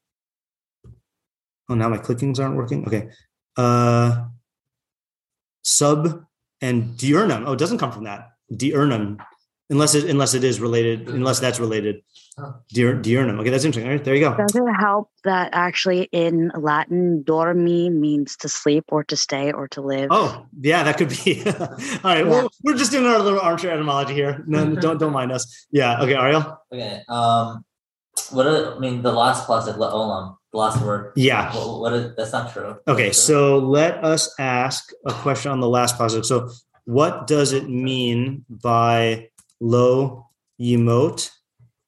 Oh, 1.71 1.75
now 1.75 1.89
my 1.89 1.99
clickings 1.99 2.39
aren't 2.39 2.57
working. 2.57 2.87
Okay. 2.87 3.11
Uh, 3.57 4.25
sub 5.63 6.25
and 6.61 6.97
diurnum. 6.97 7.45
Oh, 7.47 7.53
it 7.53 7.59
doesn't 7.59 7.79
come 7.79 7.93
from 7.93 8.05
that. 8.05 8.31
Diurnum. 8.53 9.19
Unless 9.71 9.95
it 9.95 10.09
unless 10.09 10.35
it 10.35 10.45
is 10.45 10.61
related, 10.61 11.09
unless 11.09 11.41
that's 11.41 11.61
related. 11.61 12.03
Diur- 12.73 13.03
diurnum. 13.03 13.41
Okay, 13.41 13.51
that's 13.51 13.65
interesting. 13.65 13.91
All 13.91 13.97
right, 13.97 14.05
there 14.05 14.15
you 14.15 14.21
go. 14.21 14.37
Does 14.37 14.55
it 14.55 14.63
help 14.79 15.11
that 15.25 15.51
actually 15.53 16.09
in 16.13 16.53
Latin, 16.57 17.25
dormi 17.25 17.91
means 17.91 18.37
to 18.37 18.49
sleep 18.49 18.85
or 18.89 19.03
to 19.05 19.17
stay 19.17 19.51
or 19.51 19.67
to 19.69 19.81
live? 19.81 20.09
Oh, 20.13 20.47
yeah, 20.61 20.85
that 20.85 20.99
could 20.99 21.09
be. 21.09 21.43
All 21.61 21.69
right, 22.05 22.25
well, 22.25 22.49
we're 22.63 22.77
just 22.77 22.93
doing 22.93 23.07
our 23.07 23.19
little 23.19 23.41
armchair 23.41 23.73
etymology 23.73 24.15
here. 24.15 24.45
No, 24.47 24.75
don't 24.81 24.99
don't 24.99 25.13
mind 25.13 25.33
us. 25.33 25.67
Yeah. 25.73 26.01
Okay, 26.01 26.15
Ariel. 26.15 26.63
Okay. 26.73 27.03
Um, 27.09 27.65
what 28.31 28.47
are, 28.47 28.77
I 28.77 28.79
mean, 28.79 29.03
the 29.03 29.13
last 29.13 29.47
classic, 29.47 29.77
la 29.77 29.93
olam, 29.93 30.37
the 30.53 30.59
last 30.59 30.81
word. 30.83 31.13
Yeah. 31.17 31.55
What, 31.57 31.81
what 31.81 31.93
is, 31.93 32.17
that's 32.17 32.33
not 32.33 32.53
true. 32.53 32.77
Okay, 32.87 33.07
true? 33.07 33.13
so 33.13 33.59
let 33.59 34.05
us 34.05 34.33
ask 34.39 34.91
a 35.07 35.13
question 35.13 35.51
on 35.51 35.61
the 35.61 35.69
last 35.69 35.97
positive. 35.99 36.27
So, 36.27 36.51
what 36.85 37.27
does 37.27 37.53
it 37.53 37.69
mean 37.69 38.45
by 38.49 39.29
lo 39.61 40.27
yemot 40.61 41.31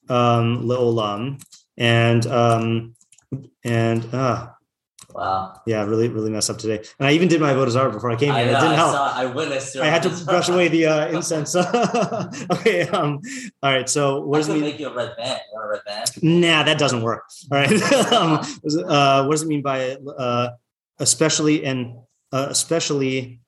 um, 0.08 0.62
leolam 0.66 1.42
and 1.76 2.26
um, 2.26 2.94
and 3.64 4.04
uh, 4.14 4.48
wow. 5.14 5.60
yeah, 5.66 5.82
really 5.84 6.08
really 6.08 6.30
messed 6.30 6.50
up 6.50 6.58
today. 6.58 6.84
And 6.98 7.08
I 7.08 7.12
even 7.12 7.28
did 7.28 7.40
my 7.40 7.52
Vodazara 7.52 7.92
before 7.92 8.10
I 8.10 8.16
came 8.16 8.32
I 8.32 8.42
here. 8.42 8.52
know. 8.52 8.58
it 8.58 8.60
didn't 8.60 8.72
I 8.72 8.76
help. 8.76 8.92
saw. 8.92 9.12
I 9.14 9.26
witnessed. 9.26 9.76
I 9.76 9.86
had 9.86 10.02
to 10.02 10.24
brush 10.24 10.48
away 10.48 10.68
the 10.68 10.86
uh, 10.86 11.08
incense. 11.08 11.54
okay. 12.52 12.88
Um, 12.88 13.20
all 13.62 13.72
right. 13.72 13.88
So, 13.88 14.20
what 14.20 14.36
I 14.36 14.40
does 14.40 14.48
it 14.48 14.52
mean? 14.54 14.62
make 14.62 14.80
you 14.80 14.88
a 14.88 14.94
red 14.94 15.16
band. 15.16 15.40
You 15.52 15.58
want 15.58 15.66
a 15.66 15.70
red 15.70 15.82
band? 15.86 16.22
Nah, 16.22 16.62
that 16.64 16.78
doesn't 16.78 17.02
work. 17.02 17.24
All 17.50 17.58
right. 17.58 17.70
um, 18.12 18.40
uh, 18.86 19.24
what 19.24 19.32
does 19.32 19.42
it 19.42 19.48
mean 19.48 19.62
by 19.62 19.96
uh, 20.18 20.50
especially 20.98 21.64
and 21.64 21.96
uh, 22.32 22.48
especially 22.50 23.40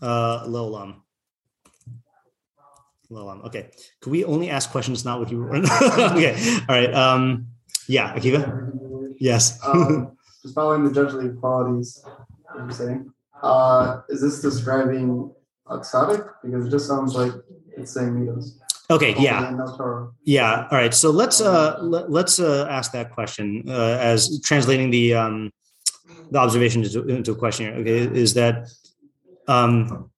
uh, 0.00 0.44
Lolam? 0.46 1.03
Okay. 3.16 3.70
Could 4.00 4.10
we 4.10 4.24
only 4.24 4.50
ask 4.50 4.70
questions, 4.70 5.04
not 5.04 5.20
what 5.20 5.30
you 5.30 5.38
were? 5.38 5.56
okay. 5.56 6.36
All 6.68 6.74
right. 6.74 6.92
Um, 6.94 7.46
yeah. 7.88 8.14
Akiva. 8.14 8.72
Yes. 9.18 9.58
Um, 9.64 10.16
just 10.42 10.54
following 10.54 10.84
the 10.84 10.92
judgely 10.92 11.30
qualities 11.30 12.04
you're 12.56 12.70
saying. 12.70 13.12
Uh, 13.42 14.00
is 14.08 14.20
this 14.20 14.40
describing 14.40 15.32
exotic? 15.70 16.22
Because 16.42 16.66
it 16.66 16.70
just 16.70 16.86
sounds 16.86 17.14
like 17.14 17.32
it's 17.76 17.92
saying 17.92 18.18
needles. 18.18 18.58
okay. 18.90 19.14
Yeah. 19.18 19.56
Yeah. 20.24 20.68
All 20.70 20.78
right. 20.78 20.94
So 20.94 21.10
let's 21.10 21.40
uh 21.40 21.78
let, 21.80 22.10
let's 22.10 22.38
uh, 22.38 22.66
ask 22.70 22.92
that 22.92 23.10
question 23.12 23.64
uh, 23.68 23.98
as 24.00 24.40
translating 24.44 24.90
the 24.90 25.14
um 25.14 25.50
the 26.30 26.38
observation 26.38 26.82
into, 26.84 27.06
into 27.08 27.32
a 27.32 27.34
question 27.34 27.66
here. 27.66 27.74
Okay, 27.76 28.18
is 28.18 28.34
that 28.34 28.68
um 29.48 30.10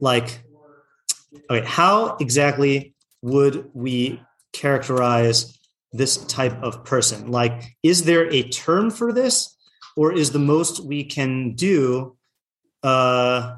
like 0.00 0.42
okay, 1.50 1.66
how 1.66 2.16
exactly 2.20 2.94
would 3.22 3.70
we 3.74 4.22
characterize 4.52 5.58
this 5.92 6.18
type 6.26 6.54
of 6.62 6.84
person? 6.84 7.30
Like, 7.30 7.76
is 7.82 8.04
there 8.04 8.32
a 8.32 8.42
term 8.48 8.90
for 8.90 9.12
this, 9.12 9.56
or 9.96 10.12
is 10.12 10.30
the 10.32 10.38
most 10.38 10.84
we 10.84 11.04
can 11.04 11.54
do 11.54 12.16
uh 12.84 13.56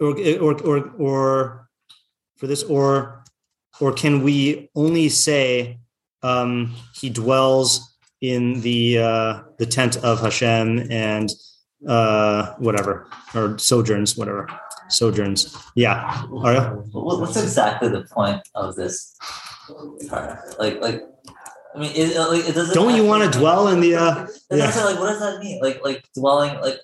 or 0.00 0.18
or 0.40 0.60
or 0.62 0.90
or 0.98 1.68
for 2.36 2.46
this 2.46 2.62
or 2.64 3.22
or 3.80 3.92
can 3.92 4.22
we 4.22 4.68
only 4.74 5.08
say 5.08 5.78
um, 6.22 6.74
he 6.94 7.08
dwells 7.08 7.96
in 8.20 8.60
the 8.60 8.98
uh, 8.98 9.40
the 9.58 9.66
tent 9.66 9.96
of 9.98 10.20
Hashem 10.20 10.90
and 10.90 11.30
uh, 11.86 12.54
whatever 12.58 13.08
or 13.34 13.58
sojourns 13.58 14.16
whatever 14.16 14.48
sojourns 14.90 15.56
yeah 15.74 16.24
Arya? 16.32 16.70
What's 16.92 17.36
exactly 17.36 17.88
the 17.88 18.02
point 18.04 18.40
of 18.54 18.76
this? 18.76 19.16
Like, 20.58 20.80
like, 20.80 21.02
I 21.74 21.78
mean, 21.78 21.92
it, 21.94 22.16
like, 22.16 22.48
it 22.48 22.54
doesn't. 22.54 22.74
don't 22.74 22.96
you 22.96 23.04
want 23.04 23.32
to 23.32 23.38
dwell 23.38 23.68
in 23.68 23.80
the 23.80 23.94
uh, 23.94 24.26
yeah. 24.50 24.66
like, 24.84 24.98
what 24.98 25.08
does 25.08 25.20
that 25.20 25.38
mean? 25.40 25.60
Like, 25.62 25.82
like 25.84 26.04
dwelling, 26.14 26.60
like, 26.60 26.78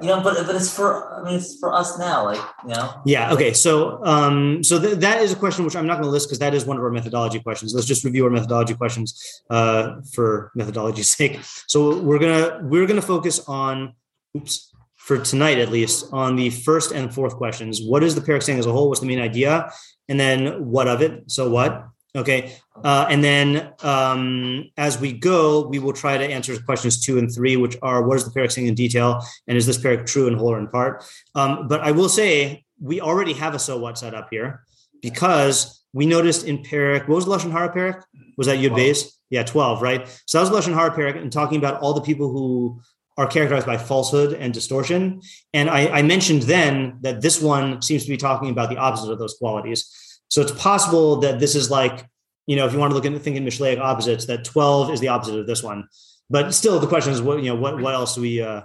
you 0.00 0.08
know, 0.08 0.20
but 0.20 0.46
but 0.46 0.54
it's 0.54 0.74
for. 0.74 1.20
I 1.20 1.24
mean, 1.24 1.34
it's 1.34 1.58
for 1.58 1.74
us 1.74 1.98
now. 1.98 2.24
Like, 2.24 2.40
you 2.62 2.74
know. 2.74 3.02
Yeah. 3.04 3.32
Okay. 3.32 3.52
So, 3.52 4.04
um, 4.04 4.62
so 4.62 4.80
th- 4.80 4.98
that 4.98 5.20
is 5.20 5.32
a 5.32 5.36
question 5.36 5.64
which 5.64 5.76
I'm 5.76 5.86
not 5.86 5.94
going 5.94 6.04
to 6.04 6.10
list 6.10 6.28
because 6.28 6.38
that 6.38 6.54
is 6.54 6.64
one 6.64 6.76
of 6.76 6.82
our 6.82 6.90
methodology 6.90 7.40
questions. 7.40 7.74
Let's 7.74 7.86
just 7.86 8.04
review 8.04 8.24
our 8.24 8.30
methodology 8.30 8.74
questions 8.74 9.42
uh, 9.50 9.96
for 10.14 10.52
methodology's 10.56 11.10
sake. 11.16 11.40
So 11.66 11.98
we're 12.00 12.18
gonna 12.18 12.60
we're 12.62 12.86
gonna 12.86 13.02
focus 13.02 13.40
on, 13.48 13.94
oops, 14.36 14.72
for 15.08 15.16
tonight 15.16 15.56
at 15.58 15.70
least, 15.70 16.04
on 16.12 16.36
the 16.36 16.50
first 16.50 16.92
and 16.92 17.12
fourth 17.12 17.34
questions. 17.36 17.80
What 17.80 18.04
is 18.04 18.14
the 18.14 18.20
perek 18.20 18.42
saying 18.42 18.58
as 18.58 18.66
a 18.66 18.72
whole? 18.72 18.90
What's 18.90 19.00
the 19.00 19.06
main 19.06 19.20
idea? 19.20 19.72
And 20.06 20.20
then 20.20 20.66
what 20.66 20.86
of 20.86 21.00
it? 21.00 21.30
So 21.30 21.48
what? 21.48 21.86
Okay. 22.14 22.54
Uh, 22.84 23.06
and 23.08 23.24
then 23.24 23.72
um, 23.82 24.66
as 24.76 25.00
we 25.00 25.14
go, 25.14 25.66
we 25.66 25.78
will 25.78 25.94
try 25.94 26.18
to 26.18 26.24
answer 26.24 26.60
questions 26.60 27.02
two 27.02 27.18
and 27.18 27.34
three, 27.34 27.56
which 27.56 27.78
are 27.80 28.06
what 28.06 28.18
is 28.18 28.30
the 28.30 28.38
perek 28.38 28.52
saying 28.52 28.66
in 28.66 28.74
detail, 28.74 29.24
and 29.46 29.56
is 29.56 29.64
this 29.64 29.78
perek 29.78 30.04
true 30.04 30.26
in 30.26 30.34
whole 30.34 30.52
or 30.52 30.58
in 30.58 30.68
part? 30.68 31.02
Um, 31.34 31.68
but 31.68 31.80
I 31.80 31.92
will 31.92 32.10
say 32.10 32.64
we 32.78 33.00
already 33.00 33.32
have 33.32 33.54
a 33.54 33.58
so 33.58 33.78
what 33.78 33.96
set 33.96 34.12
up 34.12 34.28
here 34.30 34.60
because 35.00 35.82
we 35.94 36.04
noticed 36.04 36.46
in 36.46 36.58
perek, 36.58 37.08
what 37.08 37.16
was 37.16 37.24
the 37.24 37.30
Lashon 37.30 37.50
Hara 37.50 37.74
perek? 37.74 38.02
Was 38.36 38.46
that 38.46 38.58
Yud 38.58 38.76
Beis? 38.76 39.10
Yeah, 39.30 39.42
12, 39.42 39.80
right? 39.80 40.06
So 40.26 40.38
that 40.38 40.50
was 40.50 40.66
Lashon 40.66 40.74
Hara 40.74 40.90
perek 40.90 41.16
and 41.16 41.32
talking 41.32 41.56
about 41.56 41.80
all 41.80 41.94
the 41.94 42.02
people 42.02 42.30
who 42.30 42.82
are 43.18 43.26
characterized 43.26 43.66
by 43.66 43.76
falsehood 43.76 44.32
and 44.32 44.54
distortion. 44.54 45.20
And 45.52 45.68
I, 45.68 45.88
I 45.88 46.02
mentioned 46.02 46.42
then 46.42 46.98
that 47.00 47.20
this 47.20 47.42
one 47.42 47.82
seems 47.82 48.04
to 48.04 48.08
be 48.08 48.16
talking 48.16 48.48
about 48.48 48.70
the 48.70 48.78
opposite 48.78 49.10
of 49.10 49.18
those 49.18 49.34
qualities. 49.34 50.20
So 50.28 50.40
it's 50.40 50.52
possible 50.52 51.16
that 51.16 51.40
this 51.40 51.56
is 51.56 51.68
like, 51.68 52.06
you 52.46 52.54
know, 52.54 52.64
if 52.64 52.72
you 52.72 52.78
want 52.78 52.92
to 52.92 52.94
look 52.94 53.04
at 53.04 53.20
thinking 53.20 53.44
Mishlaic 53.44 53.80
opposites, 53.80 54.26
that 54.26 54.44
12 54.44 54.92
is 54.92 55.00
the 55.00 55.08
opposite 55.08 55.40
of 55.40 55.46
this 55.48 55.64
one. 55.64 55.88
But 56.30 56.54
still 56.54 56.78
the 56.78 56.86
question 56.86 57.12
is 57.12 57.20
what, 57.20 57.42
you 57.42 57.48
know, 57.48 57.56
what 57.56 57.80
what 57.80 57.94
else 57.94 58.14
do 58.14 58.20
we 58.20 58.40
uh 58.40 58.62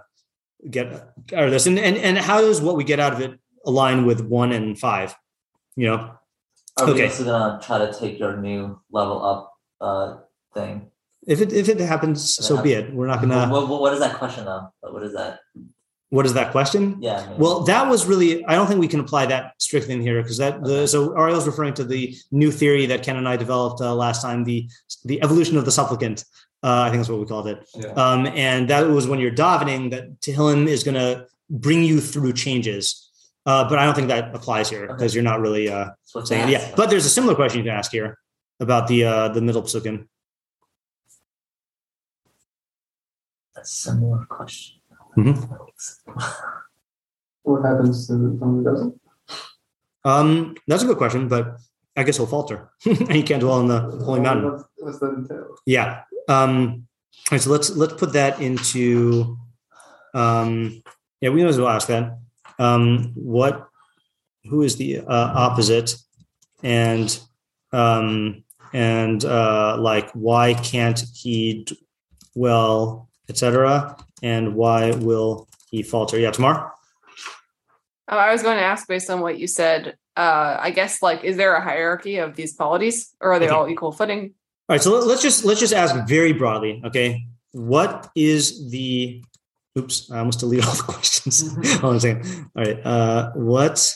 get 0.70 0.88
out 1.34 1.46
of 1.46 1.52
this? 1.52 1.66
And 1.66 1.80
and 1.80 1.98
and 1.98 2.18
how 2.18 2.42
does 2.42 2.62
what 2.62 2.76
we 2.76 2.84
get 2.84 3.00
out 3.00 3.14
of 3.14 3.22
it 3.22 3.40
align 3.66 4.06
with 4.06 4.22
one 4.22 4.52
and 4.52 4.78
five? 4.78 5.16
You 5.76 5.88
know? 5.88 6.16
Are 6.78 6.86
we 6.86 6.92
Okay. 6.94 7.06
also 7.06 7.24
gonna 7.24 7.60
try 7.62 7.80
to 7.80 7.92
take 7.92 8.20
your 8.20 8.38
new 8.38 8.80
level 8.92 9.26
up 9.26 9.54
uh 9.82 10.18
thing? 10.54 10.92
If 11.28 11.42
it 11.42 11.54
if 11.54 11.70
it 11.70 11.80
happens, 11.80 12.36
so 12.36 12.62
be 12.62 12.74
it. 12.74 12.94
We're 12.94 13.08
not 13.08 13.22
gonna 13.22 13.48
What, 13.48 13.70
what, 13.70 13.82
what 13.82 13.94
is 13.94 14.00
that 14.00 14.18
question 14.18 14.46
though? 14.46 14.74
What 14.82 15.04
is 15.04 15.14
that? 15.14 15.40
what 16.14 16.28
is 16.28 16.34
that 16.34 16.52
question? 16.52 16.98
Yeah. 17.02 17.26
Mean, 17.26 17.40
Well, 17.40 17.62
that 17.62 17.90
was 17.90 18.06
really, 18.06 18.46
I 18.46 18.54
don't 18.54 18.68
think 18.68 18.80
we 18.80 18.88
can 18.88 19.00
apply 19.00 19.26
that 19.26 19.56
strictly 19.58 19.96
in 19.96 20.02
here 20.02 20.22
because 20.22 20.38
that, 20.38 20.64
the, 20.64 20.88
so 20.88 21.18
Ariel's 21.18 21.48
referring 21.48 21.74
to 21.74 21.84
the 21.84 22.16
new 22.32 22.52
theory 22.52 22.86
that 22.86 23.02
Ken 23.02 23.16
and 23.18 23.28
I 23.28 23.36
developed 23.36 23.82
uh, 23.82 23.96
last 23.96 24.22
time, 24.22 24.44
the, 24.44 24.70
the 25.06 25.20
evolution 25.24 25.58
of 25.58 25.66
the 25.66 25.72
supplicant. 25.72 26.24
Uh, 26.62 26.84
I 26.86 26.92
think 26.92 27.00
that's 27.00 27.10
what 27.10 27.20
we 27.20 27.26
called 27.26 27.48
it. 27.48 27.68
Yeah. 27.74 27.88
Um, 27.94 28.28
and 28.28 28.70
that 28.70 28.88
was 28.88 29.08
when 29.08 29.20
you're 29.20 29.32
davening 29.32 29.90
that 29.90 30.22
Tehillim 30.22 30.68
is 30.68 30.84
going 30.84 30.94
to 30.94 31.26
bring 31.50 31.84
you 31.84 32.00
through 32.00 32.34
changes. 32.34 33.10
Uh, 33.48 33.68
but 33.68 33.80
I 33.80 33.86
don't 33.86 33.96
think 33.96 34.10
that 34.10 34.36
applies 34.36 34.70
here 34.70 34.86
because 34.86 35.16
you're 35.16 35.24
not 35.24 35.40
really 35.40 35.68
uh, 35.68 35.90
saying, 36.26 36.48
yeah. 36.48 36.74
But 36.76 36.92
there's 36.92 37.08
a 37.08 37.10
similar 37.10 37.34
question 37.34 37.58
you 37.58 37.64
can 37.64 37.76
ask 37.76 37.92
here 37.92 38.20
about 38.60 38.88
the, 38.88 39.04
uh, 39.04 39.28
the 39.30 39.42
middle 39.42 39.64
psukim. 39.64 40.08
A 43.64 43.66
similar 43.66 44.26
question. 44.26 44.80
Mhm. 45.18 45.58
What 47.44 47.66
happens 47.66 48.08
to 48.08 48.14
someone 48.14 48.40
who 48.40 48.64
doesn't? 48.64 49.02
Um, 50.06 50.56
that's 50.68 50.84
a 50.84 50.86
good 50.86 50.98
question, 50.98 51.28
but 51.28 51.58
I 51.96 52.04
guess 52.04 52.18
he'll 52.18 52.28
falter 52.28 52.72
and 52.86 53.12
he 53.12 53.24
can't 53.24 53.42
dwell 53.42 53.60
on 53.60 53.68
the 53.68 53.80
holy 53.80 54.20
mountain. 54.22 54.52
What's, 54.52 54.64
what's 54.78 55.00
that 55.00 55.14
entail? 55.14 55.56
Yeah. 55.66 56.04
Um, 56.28 56.88
all 57.30 57.36
right, 57.36 57.42
so 57.42 57.52
let's 57.52 57.70
let's 57.72 57.94
put 57.94 58.14
that 58.14 58.42
into. 58.42 59.38
Um, 60.14 60.84
yeah, 61.22 61.30
we 61.30 61.42
might 61.42 61.50
as 61.50 61.60
well 61.60 61.70
ask 61.70 61.88
that. 61.88 62.18
Um, 62.60 63.12
what? 63.16 63.68
Who 64.50 64.62
is 64.62 64.76
the 64.76 65.00
uh, 65.00 65.34
opposite? 65.36 65.96
And 66.64 67.18
um, 67.72 68.44
and 68.74 69.24
uh, 69.24 69.78
like, 69.80 70.12
why 70.12 70.54
can't 70.54 71.02
he 71.14 71.68
dwell, 72.36 73.10
etc. 73.34 73.98
And 74.22 74.54
why 74.56 74.92
will 74.92 75.48
he 75.72 75.82
falter? 75.84 76.18
Yeah, 76.20 76.32
tomorrow. 76.32 76.70
Uh, 78.12 78.16
I 78.16 78.32
was 78.32 78.44
going 78.44 78.58
to 78.58 78.64
ask 78.64 78.88
based 78.88 79.10
on 79.10 79.22
what 79.22 79.40
you 79.40 79.48
said. 79.48 79.98
Uh, 80.16 80.58
I 80.60 80.70
guess 80.70 81.02
like, 81.02 81.24
is 81.24 81.36
there 81.38 81.56
a 81.56 81.62
hierarchy 81.62 82.18
of 82.18 82.36
these 82.36 82.54
qualities, 82.56 83.16
or 83.20 83.34
are 83.34 83.40
they 83.40 83.48
Okay. 83.48 83.56
all 83.56 83.68
equal 83.68 83.92
footing? 83.92 84.34
All 84.70 84.76
right, 84.76 84.82
so 84.82 84.92
let- 84.94 85.08
let's 85.08 85.22
just 85.24 85.44
let's 85.46 85.60
just 85.60 85.74
ask 85.74 85.96
very 86.08 86.32
broadly. 86.34 86.82
Okay, 86.86 87.26
what 87.52 88.10
is 88.16 88.70
the? 88.70 89.24
Oops, 89.78 90.12
I 90.12 90.20
almost 90.20 90.40
deleted 90.40 90.66
all 90.66 90.76
the 90.76 90.84
questions. 90.94 91.42
Hold 91.82 91.84
on 91.86 91.96
a 91.96 92.00
second. 92.00 92.50
All 92.56 92.64
right, 92.64 92.80
uh, 92.86 93.32
what? 93.34 93.96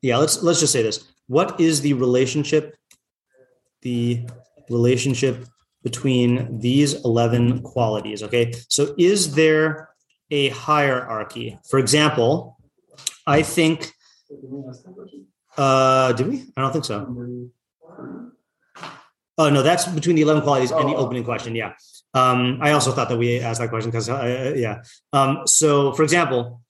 Yeah, 0.00 0.16
let's 0.16 0.42
let's 0.42 0.60
just 0.60 0.72
say 0.72 0.82
this. 0.82 1.04
What 1.26 1.60
is 1.60 1.80
the 1.82 1.92
relationship? 1.92 2.76
The 3.82 4.26
relationship 4.70 5.46
between 5.82 6.58
these 6.58 6.94
eleven 7.04 7.62
qualities. 7.62 8.22
Okay, 8.22 8.52
so 8.68 8.94
is 8.98 9.34
there 9.34 9.88
a 10.30 10.48
hierarchy. 10.50 11.58
For 11.68 11.78
example, 11.78 12.58
I 13.26 13.42
think. 13.42 13.92
Uh, 15.56 16.12
did 16.12 16.26
we? 16.28 16.44
I 16.56 16.60
don't 16.62 16.72
think 16.72 16.84
so. 16.84 17.50
Oh 19.38 19.50
no, 19.50 19.62
that's 19.62 19.86
between 19.86 20.16
the 20.16 20.22
eleven 20.22 20.42
qualities 20.42 20.70
and 20.70 20.88
the 20.88 20.94
Oh. 20.94 21.04
opening 21.04 21.24
question. 21.24 21.54
Yeah. 21.54 21.72
Um, 22.14 22.58
I 22.60 22.72
also 22.72 22.92
thought 22.92 23.08
that 23.08 23.18
we 23.18 23.40
asked 23.40 23.60
that 23.60 23.70
question 23.70 23.90
because 23.90 24.08
uh, 24.08 24.54
yeah. 24.56 24.82
Um, 25.12 25.46
so 25.46 25.92
for 25.92 26.02
example, 26.02 26.60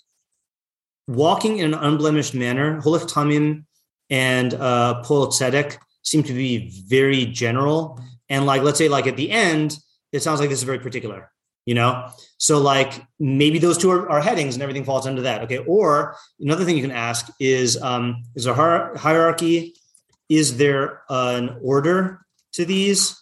walking 1.06 1.58
in 1.58 1.74
an 1.74 1.80
unblemished 1.80 2.34
manner, 2.34 2.80
holich 2.80 3.10
tamim 3.10 3.64
and 4.10 4.54
uh, 4.54 5.02
pol 5.02 5.28
tzedek 5.28 5.78
seem 6.10 6.22
to 6.24 6.32
be 6.32 6.70
very 6.86 7.26
general. 7.26 8.00
And 8.28 8.46
like, 8.46 8.62
let's 8.62 8.78
say, 8.78 8.88
like 8.88 9.06
at 9.06 9.16
the 9.16 9.30
end, 9.30 9.78
it 10.12 10.22
sounds 10.22 10.40
like 10.40 10.48
this 10.48 10.58
is 10.58 10.64
very 10.64 10.78
particular. 10.78 11.30
You 11.66 11.74
know, 11.74 12.08
so 12.38 12.58
like 12.58 12.94
maybe 13.20 13.58
those 13.58 13.76
two 13.76 13.90
are, 13.90 14.08
are 14.08 14.22
headings 14.22 14.54
and 14.54 14.62
everything 14.62 14.84
falls 14.84 15.06
under 15.06 15.20
that. 15.22 15.42
Okay. 15.42 15.58
Or 15.58 16.16
another 16.40 16.64
thing 16.64 16.76
you 16.76 16.82
can 16.82 16.90
ask 16.90 17.30
is, 17.38 17.76
um, 17.82 18.22
is 18.34 18.44
there 18.44 18.54
hierarchy? 18.54 19.74
Is 20.30 20.56
there 20.56 21.02
an 21.10 21.58
order 21.62 22.24
to 22.52 22.64
these? 22.64 23.20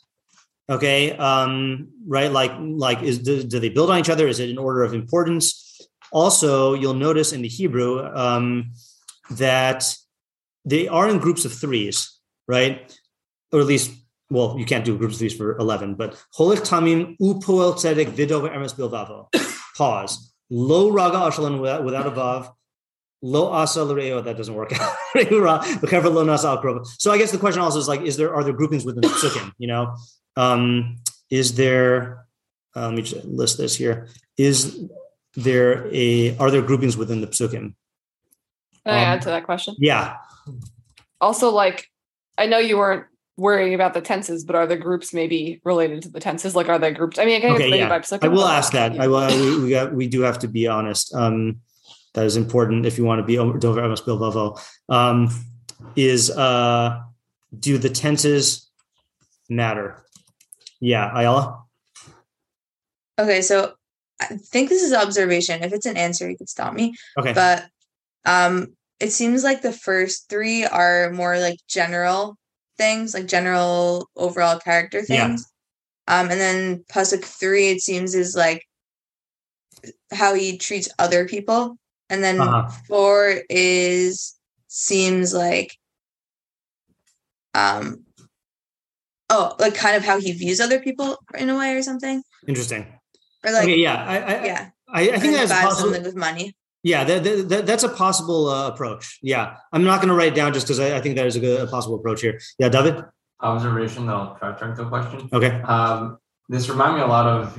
Okay. 0.71 1.17
Um, 1.17 1.89
right. 2.07 2.31
Like, 2.31 2.53
like 2.61 3.03
is 3.03 3.19
do, 3.19 3.43
do 3.43 3.59
they 3.59 3.69
build 3.69 3.91
on 3.91 3.99
each 3.99 4.11
other? 4.11 4.29
Is 4.29 4.39
it 4.39 4.49
an 4.49 4.59
order 4.59 4.85
of 4.85 4.95
importance? 4.95 5.81
Also, 6.13 6.75
you'll 6.75 6.95
notice 6.95 7.33
in 7.33 7.43
the 7.43 7.49
Hebrew 7.49 8.07
um, 8.15 8.71
that 9.31 9.93
they 10.65 10.87
are 10.87 11.09
in 11.09 11.19
groups 11.19 11.45
of 11.45 11.53
threes, 11.53 12.16
right? 12.49 12.99
Or 13.53 13.61
at 13.61 13.67
least, 13.67 13.93
well, 14.31 14.57
you 14.59 14.65
can't 14.65 14.85
do 14.85 14.97
groups 14.99 15.15
of 15.15 15.19
threes 15.21 15.35
for 15.35 15.57
11, 15.59 15.95
but 15.95 16.21
Holich 16.37 16.61
Tamim, 16.67 17.17
Upoel 17.21 17.75
Tzedek, 17.75 18.11
Vidov, 18.11 18.51
Emes 18.53 18.75
Bilvavo. 18.75 19.29
Pause. 19.77 20.33
Lo 20.51 20.91
Raga 20.91 21.17
Ashalon 21.19 21.61
without, 21.61 21.85
without 21.85 22.07
a 22.07 22.11
Vav. 22.11 22.53
Lo 23.23 23.51
Asa 23.51 23.85
L'Reo, 23.85 24.21
that 24.21 24.37
doesn't 24.37 24.55
work 24.55 24.73
out. 24.73 24.95
Lo 25.15 26.25
Nasa 26.25 26.57
Al 26.65 26.85
So 26.85 27.11
I 27.11 27.19
guess 27.19 27.33
the 27.33 27.39
question 27.39 27.63
also 27.63 27.79
is 27.79 27.89
like, 27.89 28.03
is 28.03 28.17
there, 28.17 28.35
are 28.35 28.45
there 28.45 28.53
groupings 28.53 28.85
within 28.85 29.01
the 29.01 29.09
Psukim, 29.09 29.53
you 29.59 29.67
know? 29.67 29.97
Um, 30.37 30.97
is 31.31 31.55
there, 31.55 32.27
uh, 32.77 32.87
let 32.87 32.95
me 32.95 33.03
just 33.03 33.25
list 33.25 33.59
this 33.59 33.75
here. 33.77 34.09
Is 34.37 34.89
there 35.35 35.89
a, 35.93 36.37
are 36.37 36.51
there 36.51 36.63
groupings 36.63 36.97
within 36.97 37.21
the 37.21 37.27
Psukim? 37.27 37.75
Can 38.85 38.95
I 38.95 39.03
Um, 39.03 39.05
add 39.15 39.23
to 39.23 39.29
that 39.31 39.45
question? 39.45 39.75
Yeah. 39.79 40.17
Also, 41.21 41.51
like, 41.51 41.89
I 42.39 42.47
know 42.47 42.59
you 42.59 42.79
weren't 42.79 43.07
worrying 43.37 43.75
about 43.75 43.95
the 43.95 44.01
tenses, 44.01 44.45
but 44.45 44.57
are 44.57 44.67
the 44.67 44.77
groups 44.77 45.13
maybe 45.13 45.61
related 45.65 46.03
to 46.03 46.09
the 46.09 46.21
tenses? 46.21 46.57
Like, 46.57 46.69
are 46.69 46.79
they 46.79 46.93
grouped? 46.93 47.19
I 47.19 47.25
mean, 47.25 47.37
again, 47.37 47.53
Okay, 47.53 47.65
it's 47.65 47.71
maybe 47.71 47.83
yeah. 47.83 47.89
by 47.89 47.99
psukim, 48.01 48.25
I 48.25 48.29
will 48.29 48.47
ask 48.47 48.73
that. 48.73 48.99
I 48.99 49.09
will. 49.09 49.27
We, 49.29 49.65
we 49.65 49.71
got. 49.71 49.93
We 49.93 50.09
do 50.09 50.23
have 50.23 50.39
to 50.41 50.49
be 50.49 50.67
honest. 50.67 51.15
Um, 51.15 51.61
that 52.15 52.25
is 52.25 52.37
important 52.37 52.87
if 52.87 52.97
you 52.97 53.05
want 53.05 53.21
to 53.21 53.25
be 53.25 53.39
over 53.39 53.59
Dover 53.59 53.83
Emes 53.83 54.03
Bilvavo. 54.03 54.61
Um, 54.89 55.29
is 55.95 56.31
uh, 56.31 57.03
do 57.59 57.79
the 57.79 57.91
tenses 57.91 58.71
matter? 59.49 60.03
Yeah, 60.81 61.11
Ayala. 61.15 61.63
Okay, 63.19 63.43
so 63.43 63.75
I 64.21 64.27
think 64.27 64.69
this 64.69 64.83
is 64.83 64.93
observation. 64.93 65.63
If 65.63 65.73
it's 65.73 65.87
an 65.87 65.97
answer, 65.97 66.29
you 66.29 66.37
could 66.37 66.49
stop 66.49 66.75
me. 66.75 66.95
Okay. 67.19 67.33
But 67.33 67.67
um 68.25 68.76
it 69.01 69.11
seems 69.13 69.45
like 69.45 69.63
the 69.63 69.73
first 69.73 70.29
three 70.29 70.65
are 70.65 71.11
more 71.11 71.39
like 71.39 71.59
general 71.69 72.37
things, 72.79 73.15
like 73.15 73.27
general 73.27 74.09
overall 74.17 74.59
character 74.59 75.03
Yeah. 75.09 75.29
things. 75.29 75.47
Um 76.09 76.31
and 76.31 76.41
then 76.41 76.85
Pasuk 76.91 77.25
three, 77.25 77.71
it 77.71 77.81
seems, 77.81 78.15
is 78.15 78.35
like 78.37 78.63
how 80.13 80.35
he 80.35 80.57
treats 80.59 80.89
other 80.99 81.27
people. 81.27 81.79
And 82.09 82.23
then 82.23 82.41
Uh-huh. 82.41 82.71
four 82.87 83.43
is 83.51 84.35
seems 84.69 85.33
like 85.33 85.77
um 87.55 88.05
oh 89.31 89.55
like 89.59 89.75
kind 89.75 89.97
of 89.97 90.05
how 90.05 90.21
he 90.21 90.33
views 90.33 90.61
other 90.61 90.79
people 90.81 91.19
in 91.37 91.51
a 91.51 91.57
way 91.57 91.75
or 91.75 91.83
something. 91.83 92.23
Interesting. 92.47 92.87
Or 93.45 93.53
like 93.53 93.65
okay. 93.65 93.77
Yeah. 93.77 94.05
I. 94.05 94.17
I, 94.19 94.45
yeah. 94.45 94.71
I, 94.89 95.01
I 95.11 95.19
think 95.19 95.35
that's 95.35 95.51
possible. 95.53 95.93
something 95.93 96.03
with 96.05 96.15
money. 96.15 96.55
Yeah, 96.87 97.03
that, 97.03 97.25
that, 97.25 97.49
that- 97.49 97.67
that's 97.67 97.83
a 97.83 97.89
possible 97.89 98.47
uh, 98.49 98.69
approach. 98.69 99.19
Yeah, 99.21 99.57
I'm 99.73 99.83
not 99.83 99.97
going 100.01 100.09
to 100.09 100.15
write 100.15 100.33
it 100.33 100.37
down 100.37 100.53
just 100.53 100.67
because 100.67 100.79
I, 100.79 100.97
I 100.97 101.01
think 101.01 101.17
that 101.17 101.27
is 101.27 101.35
a 101.35 101.41
good 101.41 101.61
a 101.61 101.67
possible 101.67 101.97
approach 101.97 102.21
here. 102.21 102.39
Yeah, 102.61 102.69
David. 102.69 103.03
Observation, 103.41 104.09
I'll 104.09 104.37
try 104.39 104.53
to 104.53 104.59
turn 104.59 104.77
to 104.77 104.83
a 104.83 104.89
question. 104.89 105.29
Okay. 105.33 105.61
Um, 105.63 106.19
this 106.49 106.69
reminded 106.69 106.99
me 106.99 107.03
a 107.03 107.09
lot 107.09 107.27
of 107.27 107.57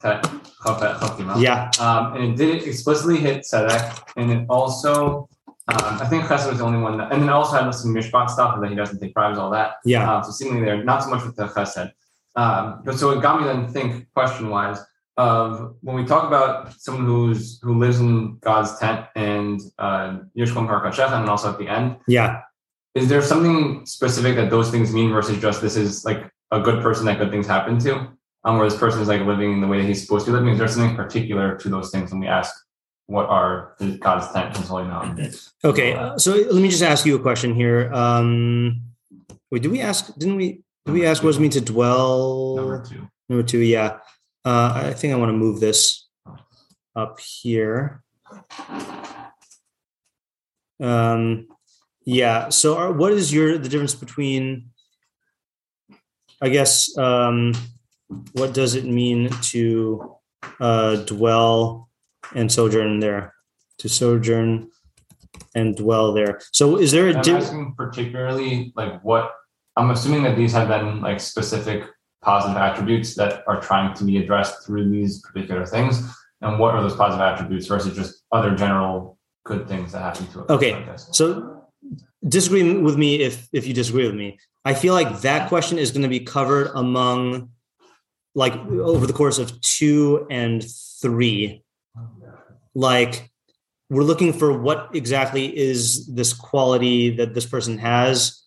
Tet 0.00 0.22
Chafet 0.64 1.42
Yeah. 1.42 1.70
Um, 1.80 2.14
and 2.14 2.22
it 2.32 2.36
did 2.36 2.62
explicitly 2.68 3.16
hit 3.16 3.42
Tzedek, 3.52 4.00
and 4.16 4.30
it 4.30 4.46
also, 4.48 5.28
um, 5.66 5.98
I 6.00 6.06
think 6.06 6.22
Chesed 6.24 6.48
was 6.48 6.58
the 6.58 6.64
only 6.64 6.80
one 6.80 6.98
that, 6.98 7.12
and 7.12 7.20
then 7.20 7.30
also 7.30 7.56
had 7.60 7.68
some 7.72 7.92
Mishpat 7.92 8.30
stuff, 8.30 8.54
and 8.54 8.62
that 8.62 8.70
he 8.70 8.76
doesn't 8.76 9.00
take 9.00 9.12
bribes, 9.12 9.38
all 9.38 9.50
that. 9.50 9.74
Yeah. 9.84 10.08
Um, 10.08 10.22
so 10.22 10.30
seemingly 10.30 10.64
there, 10.64 10.84
not 10.84 11.02
so 11.02 11.10
much 11.10 11.24
with 11.24 11.34
the 11.34 11.48
Chesed. 11.48 11.90
Um, 12.36 12.82
but 12.84 12.96
so 12.96 13.10
it 13.10 13.20
got 13.20 13.40
me 13.40 13.46
then 13.48 13.66
to 13.66 13.72
think 13.72 14.06
question 14.14 14.50
wise 14.50 14.78
of 15.20 15.74
when 15.82 15.96
we 15.96 16.04
talk 16.06 16.24
about 16.26 16.72
someone 16.80 17.04
who's 17.04 17.60
who 17.62 17.78
lives 17.78 18.00
in 18.00 18.38
God's 18.38 18.78
tent 18.78 19.04
and 19.14 19.60
uh, 19.78 20.18
Yishkon 20.36 20.66
and 21.20 21.28
also 21.28 21.50
at 21.52 21.58
the 21.58 21.68
end, 21.68 21.96
Yeah. 22.08 22.40
is 22.94 23.08
there 23.08 23.20
something 23.20 23.84
specific 23.84 24.34
that 24.36 24.48
those 24.48 24.70
things 24.70 24.94
mean 24.94 25.10
versus 25.12 25.38
just 25.40 25.60
this 25.60 25.76
is 25.76 26.04
like 26.06 26.20
a 26.50 26.60
good 26.60 26.82
person 26.82 27.04
that 27.06 27.18
good 27.18 27.30
things 27.30 27.46
happen 27.46 27.78
to? 27.80 27.92
Um, 28.44 28.56
where 28.56 28.66
this 28.70 28.78
person 28.78 29.02
is 29.02 29.08
like 29.08 29.20
living 29.32 29.52
in 29.52 29.60
the 29.60 29.66
way 29.66 29.78
that 29.80 29.86
he's 29.86 30.00
supposed 30.02 30.24
to 30.24 30.30
be 30.32 30.38
living. 30.38 30.54
Is 30.54 30.58
there 30.58 30.68
something 30.68 30.96
particular 30.96 31.58
to 31.58 31.68
those 31.68 31.90
things 31.90 32.10
when 32.10 32.20
we 32.20 32.26
ask 32.26 32.50
what 33.06 33.26
are 33.28 33.74
God's 33.98 34.32
tent, 34.32 34.56
and 34.56 34.64
holy 34.64 34.84
mountain? 34.84 35.30
Okay. 35.62 35.92
uh, 35.92 36.16
so 36.16 36.30
let 36.56 36.62
me 36.62 36.70
just 36.70 36.82
ask 36.82 37.04
you 37.04 37.14
a 37.16 37.18
question 37.28 37.54
here. 37.54 37.92
Um, 37.92 38.80
wait, 39.50 39.60
did 39.62 39.70
we 39.70 39.82
ask? 39.82 40.16
Didn't 40.16 40.36
we? 40.36 40.62
Did 40.86 40.92
we 40.92 41.04
ask 41.04 41.22
what 41.22 41.28
does 41.30 41.36
it 41.36 41.42
mean 41.42 41.50
to 41.50 41.60
dwell? 41.60 42.56
Number 42.56 42.82
two. 42.82 43.02
Number 43.28 43.42
two, 43.52 43.58
yeah. 43.58 43.98
Uh, 44.44 44.72
I 44.86 44.92
think 44.92 45.12
I 45.12 45.16
want 45.16 45.30
to 45.30 45.36
move 45.36 45.60
this 45.60 46.08
up 46.96 47.20
here. 47.20 48.02
Um, 50.80 51.48
yeah. 52.04 52.48
So, 52.48 52.76
are, 52.76 52.92
what 52.92 53.12
is 53.12 53.32
your 53.32 53.58
the 53.58 53.68
difference 53.68 53.94
between? 53.94 54.70
I 56.40 56.48
guess 56.48 56.96
um, 56.96 57.52
what 58.32 58.54
does 58.54 58.74
it 58.74 58.84
mean 58.86 59.28
to 59.52 60.16
uh, 60.58 60.96
dwell 60.96 61.90
and 62.34 62.50
sojourn 62.50 63.00
there? 63.00 63.34
To 63.78 63.88
sojourn 63.88 64.70
and 65.54 65.76
dwell 65.76 66.12
there. 66.14 66.40
So, 66.52 66.78
is 66.78 66.92
there 66.92 67.08
a 67.08 67.14
I'm 67.14 67.22
difference? 67.22 67.46
asking 67.46 67.74
particularly 67.76 68.72
like 68.74 69.02
what 69.02 69.32
I'm 69.76 69.90
assuming 69.90 70.22
that 70.22 70.36
these 70.36 70.52
have 70.52 70.68
been 70.68 71.02
like 71.02 71.20
specific 71.20 71.84
positive 72.22 72.56
attributes 72.56 73.14
that 73.14 73.42
are 73.46 73.60
trying 73.60 73.94
to 73.94 74.04
be 74.04 74.18
addressed 74.18 74.66
through 74.66 74.88
these 74.90 75.20
particular 75.20 75.64
things. 75.66 76.02
And 76.42 76.58
what 76.58 76.74
are 76.74 76.82
those 76.82 76.96
positive 76.96 77.20
attributes 77.22 77.66
versus 77.66 77.96
just 77.96 78.24
other 78.32 78.54
general 78.54 79.18
good 79.44 79.68
things 79.68 79.92
that 79.92 80.00
happen 80.02 80.26
to 80.28 80.40
us 80.42 80.50
Okay. 80.50 80.86
like? 80.86 80.98
So 80.98 81.64
disagree 82.26 82.76
with 82.76 82.96
me 82.96 83.16
if 83.22 83.48
if 83.52 83.66
you 83.66 83.74
disagree 83.74 84.06
with 84.06 84.14
me. 84.14 84.38
I 84.64 84.74
feel 84.74 84.92
like 84.92 85.20
that 85.22 85.48
question 85.48 85.78
is 85.78 85.90
going 85.90 86.02
to 86.02 86.08
be 86.08 86.20
covered 86.20 86.70
among 86.74 87.50
like 88.34 88.54
over 88.54 89.06
the 89.06 89.12
course 89.12 89.38
of 89.38 89.60
2 89.60 90.26
and 90.30 90.64
3. 91.00 91.62
Like 92.74 93.30
we're 93.88 94.04
looking 94.04 94.32
for 94.32 94.56
what 94.56 94.90
exactly 94.94 95.56
is 95.56 96.06
this 96.06 96.32
quality 96.32 97.10
that 97.16 97.34
this 97.34 97.46
person 97.46 97.78
has. 97.78 98.39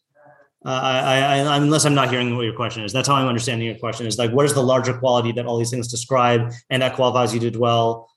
Uh, 0.65 0.69
I, 0.69 1.17
I, 1.19 1.39
I, 1.39 1.57
unless 1.57 1.85
I'm 1.85 1.93
not 1.93 2.09
hearing 2.09 2.35
what 2.35 2.43
your 2.43 2.53
question 2.55 2.83
is, 2.83 2.93
that's 2.93 3.07
how 3.07 3.15
I'm 3.15 3.27
understanding 3.27 3.67
your 3.67 3.77
question. 3.77 4.07
Is 4.07 4.17
like, 4.17 4.31
what 4.31 4.45
is 4.45 4.53
the 4.53 4.63
larger 4.63 4.97
quality 4.97 5.33
that 5.33 5.45
all 5.45 5.57
these 5.57 5.69
things 5.69 5.89
describe, 5.89 6.53
and 6.69 6.81
that 6.81 6.95
qualifies 6.95 7.33
you 7.33 7.39
to 7.41 7.51
dwell 7.51 8.09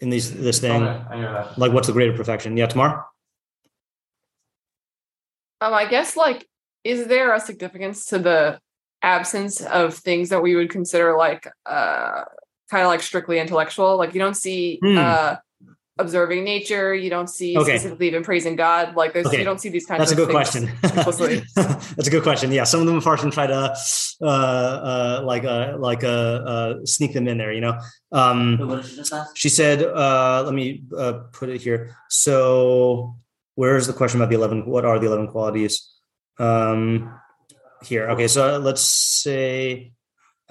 in 0.00 0.08
these 0.08 0.32
this 0.32 0.58
thing? 0.58 0.82
Okay, 0.82 1.04
I 1.10 1.20
that. 1.20 1.58
Like, 1.58 1.72
what's 1.72 1.88
the 1.88 1.92
greater 1.92 2.16
perfection? 2.16 2.56
Yeah, 2.56 2.66
tomorrow. 2.66 3.04
Um, 5.60 5.74
I 5.74 5.86
guess 5.86 6.16
like, 6.16 6.48
is 6.82 7.06
there 7.06 7.34
a 7.34 7.40
significance 7.40 8.06
to 8.06 8.18
the 8.18 8.58
absence 9.02 9.60
of 9.60 9.94
things 9.94 10.30
that 10.30 10.42
we 10.42 10.54
would 10.54 10.70
consider 10.70 11.16
like 11.16 11.46
uh 11.66 12.22
kind 12.70 12.82
of 12.84 12.88
like 12.88 13.02
strictly 13.02 13.38
intellectual? 13.38 13.96
Like 13.96 14.14
you 14.14 14.20
don't 14.20 14.36
see 14.36 14.78
Hmm. 14.82 14.96
uh 14.96 15.36
observing 16.02 16.44
nature, 16.44 16.92
you 16.94 17.08
don't 17.08 17.30
see 17.30 17.56
Okay. 17.56 17.78
specifically 17.78 18.08
even 18.08 18.22
praising 18.22 18.56
God. 18.56 18.94
Like 18.94 19.14
there's 19.14 19.26
Okay. 19.28 19.38
you 19.38 19.44
don't 19.44 19.60
see 19.64 19.70
these 19.70 19.86
kinds 19.86 20.02
of. 20.02 20.08
That's 20.08 20.12
a 20.12 20.20
good 20.20 20.28
things 20.28 20.50
question. 20.50 20.62
That's 21.96 22.08
a 22.08 22.10
good 22.10 22.22
question. 22.22 22.52
Yeah, 22.52 22.64
some 22.64 22.80
of 22.82 22.86
them 22.86 23.00
Farshim 23.00 23.32
try 23.32 23.46
to 23.46 23.60
uh, 24.20 24.26
uh, 24.26 25.22
like 25.24 25.44
uh, 25.44 25.76
like 25.78 26.04
uh, 26.04 26.08
uh, 26.52 26.72
sneak 26.84 27.12
them 27.14 27.26
in 27.28 27.38
there. 27.38 27.52
You 27.52 27.62
know, 27.62 27.78
um, 28.12 28.58
what 28.58 28.82
did 28.82 28.90
you 28.90 28.96
just 28.98 29.12
ask? 29.12 29.36
she 29.36 29.48
said. 29.48 29.82
Uh, 29.82 30.42
let 30.44 30.52
me 30.54 30.82
uh, 30.96 31.14
put 31.32 31.48
it 31.48 31.60
here. 31.62 31.96
So, 32.10 33.16
where's 33.54 33.86
the 33.86 33.92
question 33.94 34.20
about 34.20 34.28
the 34.30 34.36
eleven? 34.36 34.66
What 34.66 34.84
are 34.84 34.98
the 34.98 35.06
eleven 35.06 35.28
qualities? 35.28 35.88
Um, 36.38 37.12
here. 37.82 38.10
Okay, 38.10 38.28
so 38.28 38.58
let's 38.58 38.82
say. 38.82 39.92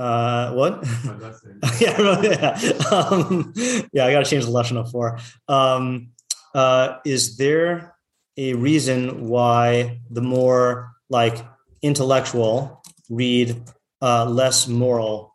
Uh, 0.02 0.52
what? 0.54 0.80
It. 0.82 1.80
yeah, 1.82 1.98
really, 2.02 2.30
yeah. 2.30 2.58
Um, 2.92 3.54
yeah, 3.94 4.06
I 4.08 4.12
got 4.12 4.24
to 4.24 4.30
change 4.30 4.46
the 4.46 4.52
lesson 4.52 4.78
of 4.78 4.90
four. 4.90 5.20
Um, 5.48 6.10
uh, 6.56 6.98
is 7.06 7.38
there 7.38 7.96
a 8.36 8.56
reason 8.56 9.28
why 9.30 10.00
the 10.10 10.22
more 10.22 10.94
like 11.10 11.38
intellectual 11.84 12.82
read 13.12 13.62
uh, 14.02 14.26
less 14.26 14.68
moral, 14.68 15.34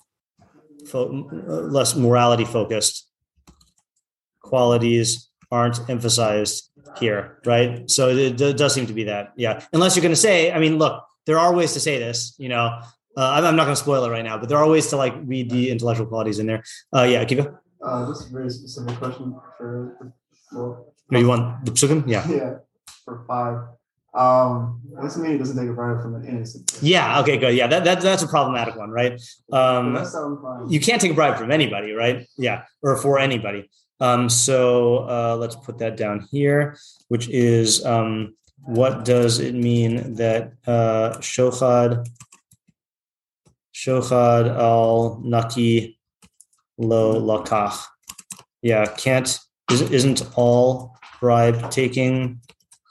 fo- 0.85 1.29
uh, 1.31 1.61
less 1.71 1.95
morality 1.95 2.45
focused 2.45 3.09
qualities 4.41 5.29
aren't 5.53 5.89
emphasized 5.89 6.71
here, 6.99 7.39
right? 7.45 7.89
So 7.89 8.09
it, 8.09 8.37
d- 8.37 8.53
does 8.53 8.75
seem 8.75 8.87
to 8.87 8.93
be 8.93 9.05
that, 9.05 9.33
yeah. 9.37 9.63
Unless 9.73 9.95
you're 9.95 10.03
going 10.03 10.11
to 10.11 10.17
say, 10.17 10.51
I 10.51 10.59
mean, 10.59 10.79
look, 10.79 11.05
there 11.27 11.39
are 11.39 11.55
ways 11.55 11.73
to 11.75 11.81
say 11.81 11.99
this, 11.99 12.35
you 12.39 12.49
know. 12.49 12.81
Uh, 13.17 13.31
I'm, 13.31 13.45
I'm 13.45 13.57
not 13.57 13.65
going 13.65 13.75
to 13.75 13.81
spoil 13.83 14.05
it 14.05 14.11
right 14.11 14.25
now, 14.25 14.37
but 14.39 14.49
there 14.49 14.59
are 14.59 14.69
ways 14.69 14.89
to 14.89 14.97
like 14.97 15.15
read 15.25 15.51
the 15.51 15.71
intellectual 15.71 16.07
qualities 16.07 16.39
in 16.39 16.47
there. 16.47 16.63
Uh, 16.95 17.03
yeah, 17.03 17.25
Akiva, 17.25 17.57
Uh, 17.83 18.05
this 18.09 18.19
is 18.21 18.31
a 18.31 18.33
very 18.33 18.51
specific 18.51 18.95
question 18.99 19.35
for 19.57 20.15
well, 20.53 20.95
no, 21.11 21.19
you 21.19 21.29
want 21.29 21.65
the 21.65 21.71
psukim? 21.73 22.05
Yeah, 22.07 22.27
yeah, 22.29 22.55
for 23.05 23.25
five. 23.27 23.59
Um, 24.15 24.81
this 25.03 25.17
meaning 25.19 25.39
doesn't 25.39 25.59
take 25.59 25.69
a 25.69 25.73
bribe 25.75 26.01
from 26.01 26.15
an 26.15 26.25
innocent. 26.25 26.67
person. 26.67 26.87
yeah. 26.87 27.21
Okay, 27.21 27.37
good. 27.37 27.55
Yeah, 27.55 27.67
that, 27.67 27.85
that 27.85 28.01
that's 28.01 28.23
a 28.23 28.29
problematic 28.29 28.75
one, 28.77 28.91
right? 28.91 29.13
Um, 29.53 29.95
that 29.95 30.07
sounds 30.07 30.41
fine. 30.43 30.71
you 30.71 30.81
can't 30.81 31.01
take 31.01 31.11
a 31.11 31.15
bribe 31.15 31.37
from 31.37 31.51
anybody, 31.51 31.93
right? 31.93 32.27
Yeah, 32.39 32.63
or 32.83 32.97
for 32.97 33.19
anybody. 33.19 33.69
Um, 34.01 34.29
so 34.29 35.07
uh, 35.09 35.37
let's 35.39 35.57
put 35.57 35.79
that 35.79 35.97
down 35.97 36.27
here, 36.31 36.77
which 37.09 37.29
is 37.29 37.85
um, 37.85 38.35
what 38.65 39.05
does 39.05 39.39
it 39.39 39.55
mean 39.55 40.15
that 40.15 40.53
uh, 40.67 41.19
shochad, 41.19 42.09
shochad 43.81 44.47
al 44.57 45.21
naki 45.23 45.99
lo 46.79 47.21
lakach? 47.21 47.77
Yeah, 48.63 48.87
can't 48.97 49.39
isn't 49.71 50.23
all 50.37 50.97
bribe 51.21 51.71
taking 51.71 52.41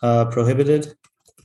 uh, 0.03 0.25
prohibited? 0.25 0.93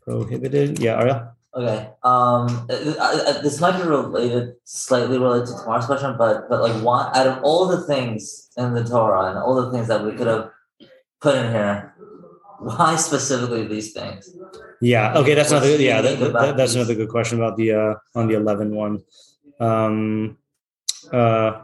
Prohibited? 0.02 0.78
Yeah, 0.78 0.94
Arya. 1.00 1.32
Okay. 1.54 1.88
Um, 2.04 2.66
uh, 2.70 2.94
uh, 3.00 3.42
this 3.42 3.60
might 3.60 3.76
be 3.80 3.88
related, 3.88 4.54
slightly 4.64 5.18
related 5.18 5.46
to 5.48 5.54
tomorrow's 5.58 5.86
question, 5.86 6.16
but 6.18 6.48
but 6.48 6.60
like 6.62 6.76
one 6.84 7.06
out 7.16 7.26
of 7.26 7.42
all 7.42 7.66
the 7.66 7.82
things 7.86 8.50
in 8.56 8.74
the 8.74 8.84
Torah 8.84 9.30
and 9.30 9.38
all 9.38 9.54
the 9.56 9.70
things 9.72 9.88
that 9.88 10.04
we 10.04 10.12
could 10.12 10.26
have 10.28 10.50
put 11.20 11.34
in 11.36 11.50
here, 11.50 11.94
why 12.60 12.94
specifically 12.96 13.66
these 13.66 13.92
things? 13.92 14.30
Yeah. 14.80 15.18
Okay. 15.18 15.34
That's 15.34 15.50
another. 15.50 15.74
Yeah. 15.76 16.00
That, 16.02 16.18
that- 16.20 16.56
that's 16.56 16.72
these? 16.72 16.76
another 16.76 16.94
good 16.94 17.08
question 17.08 17.38
about 17.38 17.56
the 17.56 17.72
uh, 17.72 17.94
on 18.14 18.28
the 18.28 18.34
eleven 18.36 18.74
one. 18.74 19.00
Um, 19.60 20.38
uh, 21.12 21.62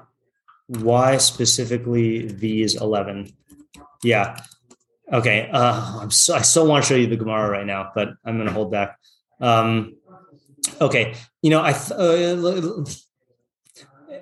why 0.68 1.16
specifically 1.16 2.26
these 2.26 2.80
eleven? 2.80 3.32
Yeah. 4.02 4.38
Okay. 5.12 5.48
Uh, 5.52 6.00
I'm 6.02 6.11
so, 6.11 6.35
I 6.35 6.42
still 6.42 6.66
want 6.66 6.85
to 6.85 6.88
show 6.88 6.96
you 6.96 7.06
the 7.06 7.16
Gemara 7.16 7.48
right 7.50 7.66
now, 7.66 7.92
but 7.94 8.11
I'm 8.24 8.37
going 8.37 8.48
to 8.48 8.52
hold 8.52 8.70
back. 8.70 8.98
Um, 9.40 9.96
okay. 10.80 11.14
You 11.42 11.50
know, 11.50 11.61
I 11.61 11.72
uh, 11.72 12.85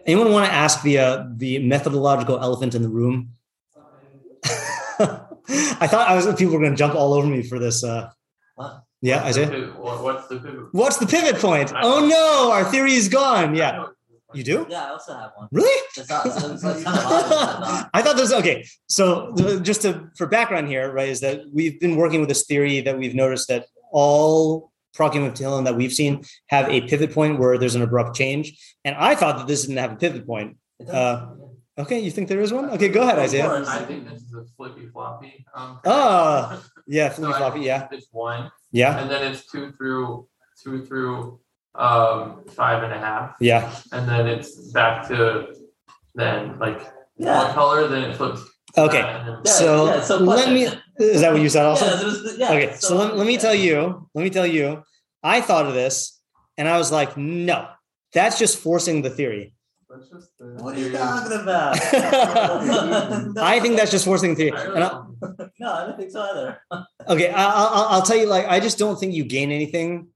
anyone 0.07 0.33
want 0.33 0.47
to 0.47 0.53
ask 0.53 0.83
the 0.83 0.99
uh, 0.99 1.25
the 1.35 1.59
methodological 1.61 2.39
elephant 2.39 2.75
in 2.75 2.83
the 2.83 2.89
room? 2.89 3.31
I 4.99 5.87
thought 5.87 6.09
I 6.09 6.15
was 6.15 6.27
people 6.37 6.55
were 6.55 6.61
going 6.61 6.73
to 6.73 6.77
jump 6.77 6.95
all 6.95 7.15
over 7.15 7.27
me 7.27 7.43
for 7.43 7.59
this. 7.59 7.83
Uh, 7.83 8.11
What? 9.05 9.09
yeah, 9.23 9.25
Isaiah. 9.25 9.49
Pivot- 9.49 9.79
What's 9.79 10.29
the 10.29 10.37
pivot? 10.41 10.69
What's 10.73 10.97
the 10.97 11.07
pivot 11.07 11.37
point? 11.41 11.73
Oh 11.83 12.07
no, 12.07 12.51
our 12.53 12.65
theory 12.65 12.95
is 12.95 13.09
gone. 13.09 13.55
Yeah, 13.55 13.87
you 14.33 14.43
do 14.45 14.67
Yeah, 14.71 14.87
I 14.87 14.89
also 14.91 15.15
have 15.15 15.33
one. 15.37 15.49
really? 15.53 15.69
It's 15.97 16.09
not. 16.09 16.27
It's, 16.27 16.37
it's 16.43 16.63
kind 16.63 16.79
of 16.79 16.87
odd, 16.87 17.29
but 17.29 17.61
not. 17.61 17.91
I 17.95 18.03
thought 18.03 18.17
this 18.17 18.33
okay. 18.33 18.65
So 18.89 19.35
just 19.63 19.83
to 19.83 20.09
for 20.17 20.27
background 20.27 20.69
here, 20.69 20.91
right, 20.93 21.09
is 21.09 21.21
that 21.21 21.43
we've 21.53 21.79
been 21.81 21.97
working 21.97 22.21
with 22.21 22.29
this 22.31 22.45
theory 22.47 22.81
that 22.81 22.99
we've 22.99 23.15
noticed 23.15 23.49
that 23.49 23.67
all 23.93 24.73
perakim 24.97 25.27
of 25.27 25.65
that 25.65 25.77
we've 25.77 25.93
seen 25.93 26.23
have 26.49 26.69
a 26.69 26.81
pivot 26.83 27.13
point 27.13 27.39
where 27.39 27.59
there's 27.59 27.75
an 27.75 27.83
abrupt 27.83 28.17
change, 28.17 28.57
and 28.85 28.97
I 28.97 29.15
thought 29.15 29.37
that 29.39 29.47
this 29.47 29.63
didn't 29.63 29.79
have 29.79 29.93
a 29.93 29.97
pivot 29.97 30.27
point. 30.27 30.57
Uh, 30.91 31.27
Okay, 31.77 31.99
you 31.99 32.13
think 32.13 32.29
there 32.29 32.41
is 32.41 32.53
one? 32.53 32.71
Okay, 32.71 32.89
go 32.89 33.03
ahead, 33.03 33.19
Of 33.19 33.25
Isaiah. 33.25 33.51
I 33.67 33.83
think 33.83 34.09
this 34.09 34.23
is 34.23 34.33
a 34.33 34.45
flippy 34.57 34.87
floppy. 34.93 35.45
Um, 35.57 35.81
Ah, 35.85 36.63
Yeah, 36.87 37.09
so 37.11 37.17
flippy 37.23 37.35
I 37.35 37.39
floppy. 37.39 37.61
Yeah, 37.61 37.89
It's 37.93 38.09
one, 38.13 38.51
yeah, 38.73 38.99
and 38.99 39.11
then 39.11 39.33
it's 39.33 39.47
two 39.51 39.73
through 39.73 40.29
two 40.63 40.85
through 40.85 41.41
um 41.75 42.45
five 42.51 42.83
and 42.83 42.93
a 42.93 42.99
half, 42.99 43.35
yeah. 43.41 43.75
and 43.93 44.09
then 44.09 44.27
it's 44.27 44.71
back 44.73 45.09
to 45.09 45.55
then 46.15 46.59
like 46.59 46.81
Yeah. 47.17 47.45
one 47.45 47.53
color, 47.55 47.89
then 47.89 48.11
it 48.11 48.17
flips. 48.17 48.43
Okay, 48.77 49.03
back, 49.03 49.21
and 49.21 49.29
then- 49.29 49.41
Yeah, 49.45 49.53
so 49.53 49.87
yeah, 49.87 50.01
so 50.03 50.19
let 50.19 50.49
me 50.53 50.69
is 50.99 51.21
that 51.23 51.33
what 51.33 51.41
you 51.43 51.49
said 51.49 51.65
also? 51.67 51.87
Yeah, 51.87 52.05
was- 52.05 52.37
yeah, 52.39 52.51
okay 52.53 52.75
so, 52.79 52.97
let, 52.97 53.17
let 53.17 53.27
me 53.27 53.35
yeah. 53.35 53.39
tell 53.41 53.55
you 53.55 54.09
let 54.15 54.23
me 54.23 54.31
tell 54.31 54.47
you 54.47 54.83
i 55.23 55.41
thought 55.41 55.67
of 55.67 55.75
this 55.75 56.21
and 56.59 56.69
i 56.69 56.77
was 56.79 56.91
like 56.93 57.17
no 57.17 57.67
that's 58.13 58.39
just 58.39 58.59
forcing 58.59 59.03
the 59.03 59.11
theory 59.11 59.54
That's 59.95 60.09
just 60.11 60.37
the 60.39 60.47
What 60.63 60.75
are 60.77 60.81
you 60.81 60.91
talking 60.93 61.39
about? 61.41 61.79
i 63.39 63.61
think 63.61 63.77
that's 63.77 63.91
just 63.91 64.05
forcing 64.05 64.31
the 64.35 64.37
theory. 64.37 64.53
I 64.53 64.65
and 64.75 64.85
I, 64.85 64.91
no, 65.61 65.73
I 65.73 65.87
don't 65.87 65.97
think 65.97 66.11
so 66.11 66.21
either. 66.23 66.59
okay 67.09 67.29
I, 67.31 67.45
I, 67.45 67.65
I'll- 67.77 67.89
i'll 67.95 68.03
tell 68.03 68.17
you 68.17 68.27
like 68.27 68.47
i 68.49 68.59
just 68.61 68.79
don't 68.79 68.99
think 68.99 69.15
you 69.15 69.25
gain 69.25 69.51
anything 69.53 70.09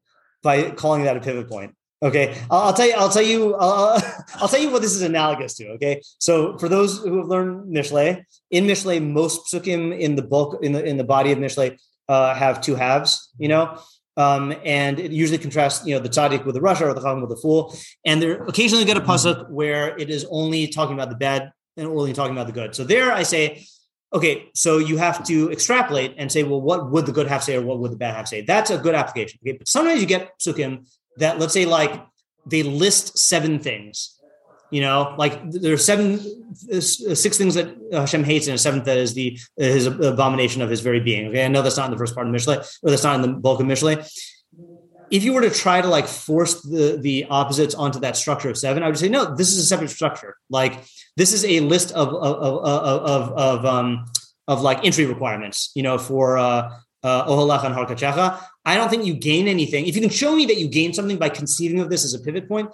by 0.43 0.71
calling 0.73 1.05
that 1.05 1.17
a 1.17 1.21
pivot 1.21 1.49
point 1.49 1.75
okay? 2.03 2.37
I'll, 2.51 2.61
I'll 2.67 2.73
tell 2.75 2.87
you 2.87 2.95
i'll 2.95 3.09
tell 3.09 3.23
you 3.23 3.55
I'll, 3.61 4.01
I'll 4.41 4.49
tell 4.49 4.61
you 4.61 4.71
what 4.71 4.83
this 4.83 4.95
is 4.95 5.03
analogous 5.03 5.55
to 5.57 5.69
okay? 5.77 6.03
So 6.19 6.59
for 6.59 6.69
those 6.69 6.99
who 7.03 7.19
have 7.19 7.27
learned 7.29 7.73
mishle 7.77 8.25
in 8.51 8.65
mishle 8.67 9.01
most 9.19 9.47
psukim 9.53 9.97
in 9.99 10.17
the 10.17 10.23
bulk 10.23 10.59
in 10.63 10.73
the 10.73 10.83
in 10.85 10.97
the 10.97 11.05
body 11.05 11.31
of 11.33 11.39
mishle 11.39 11.77
uh, 12.09 12.35
have 12.35 12.61
two 12.61 12.75
halves 12.75 13.31
you 13.39 13.49
know 13.49 13.79
um, 14.19 14.53
and 14.65 14.99
it 14.99 15.13
usually 15.13 15.39
contrasts, 15.39 15.87
you 15.87 15.95
know, 15.95 16.01
the 16.01 16.09
tzaddik 16.09 16.45
with 16.45 16.57
the 16.57 16.61
rasha 16.61 16.83
or 16.83 16.93
the 16.93 17.01
chacham 17.01 17.21
with 17.21 17.31
the 17.31 17.37
fool. 17.37 17.75
And 18.05 18.21
there 18.21 18.43
occasionally 18.45 18.85
get 18.85 18.97
a 18.97 19.01
pasuk 19.01 19.49
where 19.49 19.97
it 19.97 20.11
is 20.11 20.27
only 20.29 20.67
talking 20.67 20.95
about 20.95 21.09
the 21.09 21.17
bad 21.17 21.53
and 21.77 21.87
only 21.87 22.13
talking 22.13 22.33
about 22.33 22.49
the 22.49 22.53
good. 22.53 22.75
So 22.75 22.83
there, 22.83 23.13
I 23.13 23.23
say, 23.23 23.65
okay, 24.13 24.49
so 24.55 24.79
you 24.79 24.97
have 24.97 25.25
to 25.27 25.53
extrapolate 25.53 26.17
and 26.19 26.33
say, 26.33 26.43
well, 26.43 26.61
what 26.61 26.91
would 26.91 27.07
the 27.07 27.13
good 27.13 27.29
half 27.29 27.45
say 27.45 27.55
or 27.57 27.63
what 27.63 27.79
would 27.79 27.93
the 27.93 27.97
bad 27.97 28.17
half 28.17 28.27
say? 28.27 28.41
That's 28.41 28.71
a 28.71 28.79
good 28.79 28.97
application. 28.97 29.39
Okay, 29.43 29.57
but 29.57 29.69
sometimes 29.69 30.01
you 30.01 30.07
get 30.09 30.37
psukim 30.41 30.91
that, 31.19 31.39
let's 31.39 31.53
say, 31.53 31.65
like 31.65 32.05
they 32.45 32.65
list 32.65 33.19
seven 33.19 33.61
things. 33.61 34.18
You 34.71 34.83
know, 34.83 35.15
like 35.17 35.51
there 35.51 35.73
are 35.73 35.79
seven, 35.79 36.21
uh, 36.73 36.81
six 36.81 37.39
things 37.39 37.55
that 37.55 37.75
Hashem 37.91 38.23
hates, 38.23 38.47
and 38.49 38.55
a 38.55 38.59
seventh 38.59 38.85
that 38.85 38.99
is 38.99 39.15
the 39.15 39.39
his 39.57 39.87
abomination 39.87 40.61
of 40.61 40.69
his 40.69 40.81
very 40.81 41.01
being. 41.01 41.29
Okay, 41.29 41.45
I 41.45 41.49
know 41.49 41.63
that's 41.63 41.79
not 41.79 41.87
in 41.87 41.93
the 41.93 41.97
first 41.97 42.15
part 42.15 42.27
of 42.27 42.35
Mishle, 42.35 42.59
or 42.83 42.91
that's 42.91 43.05
not 43.05 43.15
in 43.17 43.23
the 43.23 43.29
bulk 43.29 43.61
of 43.61 43.67
Mishle. 43.67 44.07
If 45.11 45.25
you 45.25 45.33
were 45.33 45.41
to 45.41 45.49
try 45.51 45.81
to 45.81 45.89
like 45.89 46.07
force 46.07 46.61
the 46.61 46.99
the 47.01 47.27
opposites 47.31 47.75
onto 47.75 48.01
that 48.01 48.17
structure 48.17 48.51
of 48.51 48.59
seven, 48.59 48.83
I 48.83 48.89
would 48.89 48.99
say 48.99 49.09
no. 49.09 49.35
This 49.35 49.51
is 49.51 49.59
a 49.59 49.65
separate 49.65 49.89
structure. 49.89 50.37
Like 50.51 50.85
this 51.17 51.33
is 51.33 51.47
a 51.47 51.61
list 51.61 51.93
of 51.93 52.09
of 52.09 52.37
of 52.37 52.65
of, 52.65 53.33
of, 53.33 53.65
um 53.65 54.05
of 54.47 54.61
like 54.61 54.85
entry 54.85 55.07
requirements. 55.07 55.71
You 55.75 55.83
know, 55.83 55.97
for 55.97 56.37
uh, 56.37 56.71
uh, 57.03 57.27
Oholach 57.27 57.65
and 57.65 57.75
Harkachacha. 57.75 58.41
I 58.65 58.77
don't 58.77 58.89
think 58.89 59.05
you 59.07 59.15
gain 59.15 59.49
anything. 59.49 59.87
If 59.87 59.95
you 59.95 60.03
can 60.03 60.11
show 60.11 60.35
me 60.35 60.47
that 60.47 60.59
you 60.59 60.69
gain 60.69 60.93
something 60.93 61.17
by 61.17 61.29
conceiving 61.29 61.81
of 61.81 61.91
this 61.91 62.05
as 62.05 62.15
a 62.15 62.21
pivot 62.21 62.49
point, 62.49 62.71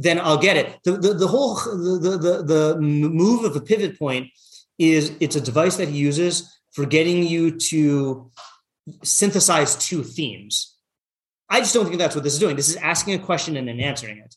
then 0.00 0.18
I'll 0.20 0.38
get 0.38 0.56
it. 0.56 0.78
The, 0.84 0.92
the, 0.92 1.12
the 1.14 1.26
whole 1.26 1.56
the, 1.56 2.16
the 2.26 2.42
the 2.44 2.80
move 2.80 3.44
of 3.44 3.54
a 3.56 3.60
pivot 3.60 3.98
point 3.98 4.28
is 4.78 5.12
it's 5.20 5.36
a 5.36 5.40
device 5.40 5.76
that 5.76 5.88
he 5.88 5.98
uses 5.98 6.34
for 6.72 6.86
getting 6.86 7.24
you 7.24 7.58
to 7.58 8.30
synthesize 9.02 9.76
two 9.76 10.02
themes. 10.04 10.76
I 11.50 11.58
just 11.60 11.74
don't 11.74 11.86
think 11.86 11.98
that's 11.98 12.14
what 12.14 12.24
this 12.24 12.32
is 12.34 12.38
doing. 12.38 12.56
This 12.56 12.68
is 12.68 12.76
asking 12.76 13.14
a 13.14 13.18
question 13.18 13.56
and 13.56 13.66
then 13.68 13.80
answering 13.80 14.18
it. 14.18 14.34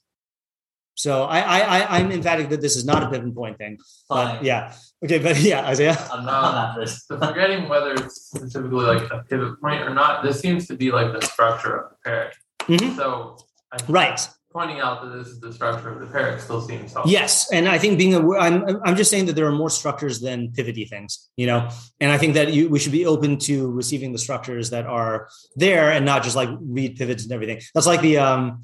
So 0.95 1.23
I 1.23 1.39
I, 1.39 1.59
I 1.77 1.97
I'm 1.99 2.11
emphatic 2.11 2.49
that 2.49 2.61
this 2.61 2.75
is 2.75 2.83
not 2.85 3.03
a 3.03 3.09
pivot 3.09 3.33
point 3.35 3.57
thing. 3.59 3.77
But 4.09 4.25
Fine. 4.37 4.45
yeah. 4.45 4.73
Okay, 5.03 5.19
but 5.19 5.39
yeah, 5.39 5.65
Isaiah. 5.67 5.97
I'm 6.11 6.25
not, 6.25 6.43
I'm 6.43 6.55
not 6.55 6.75
first. 6.75 7.07
So 7.07 7.17
forgetting 7.19 7.69
whether 7.69 7.93
it's 7.93 8.15
specifically 8.33 8.85
like 8.85 9.03
a 9.11 9.23
pivot 9.29 9.61
point 9.61 9.81
or 9.81 9.93
not, 9.93 10.23
this 10.23 10.39
seems 10.39 10.67
to 10.67 10.75
be 10.75 10.91
like 10.91 11.11
the 11.13 11.21
structure 11.25 11.75
of 11.77 11.91
the 11.91 11.97
pair. 12.03 12.31
Mhm. 12.61 12.95
So 12.95 13.37
I 13.71 13.77
Right. 13.87 14.27
Pointing 14.51 14.79
out 14.79 15.01
that 15.01 15.17
this 15.17 15.27
is 15.27 15.39
the 15.39 15.51
structure 15.53 15.89
of 15.89 15.99
the 15.99 16.07
pair 16.07 16.37
still 16.39 16.61
seems 16.61 16.93
helpful. 16.93 17.11
Yes, 17.11 17.51
and 17.51 17.67
I 17.67 17.77
think 17.77 17.97
being 17.97 18.13
aware, 18.13 18.39
I'm 18.39 18.81
I'm 18.85 18.95
just 18.95 19.09
saying 19.09 19.25
that 19.27 19.35
there 19.35 19.45
are 19.45 19.51
more 19.51 19.69
structures 19.69 20.19
than 20.19 20.49
pivoty 20.49 20.87
things, 20.87 21.29
you 21.37 21.47
know, 21.47 21.69
and 21.99 22.11
I 22.11 22.17
think 22.17 22.33
that 22.33 22.53
you 22.53 22.69
we 22.69 22.79
should 22.79 22.91
be 22.91 23.05
open 23.05 23.37
to 23.39 23.71
receiving 23.71 24.11
the 24.11 24.19
structures 24.19 24.69
that 24.71 24.85
are 24.85 25.29
there 25.55 25.91
and 25.91 26.05
not 26.05 26.23
just 26.23 26.35
like 26.35 26.49
read 26.61 26.97
pivots 26.97 27.23
and 27.23 27.31
everything. 27.31 27.61
That's 27.73 27.87
like 27.87 28.01
the 28.01 28.17
um, 28.17 28.63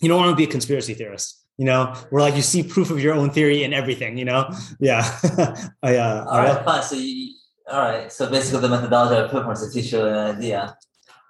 you 0.00 0.08
don't 0.08 0.18
want 0.18 0.30
to 0.30 0.36
be 0.36 0.44
a 0.44 0.52
conspiracy 0.52 0.94
theorist, 0.94 1.44
you 1.56 1.64
know, 1.64 1.94
where 2.10 2.22
like 2.22 2.36
you 2.36 2.42
see 2.42 2.62
proof 2.62 2.90
of 2.90 3.00
your 3.00 3.14
own 3.14 3.30
theory 3.30 3.64
in 3.64 3.72
everything, 3.72 4.18
you 4.18 4.24
know. 4.24 4.50
Yeah, 4.80 5.02
I, 5.82 5.96
uh, 5.96 6.26
All 6.28 6.38
right, 6.38 6.64
fine. 6.64 6.82
So 6.82 6.96
you, 6.96 7.34
all 7.70 7.80
right. 7.80 8.12
So 8.12 8.30
basically, 8.30 8.60
the 8.60 8.68
methodology 8.68 9.20
of 9.20 9.30
pivot 9.30 9.52
is 9.52 9.66
to 9.66 9.80
teach 9.80 9.92
you 9.92 10.04
an 10.04 10.36
idea. 10.36 10.76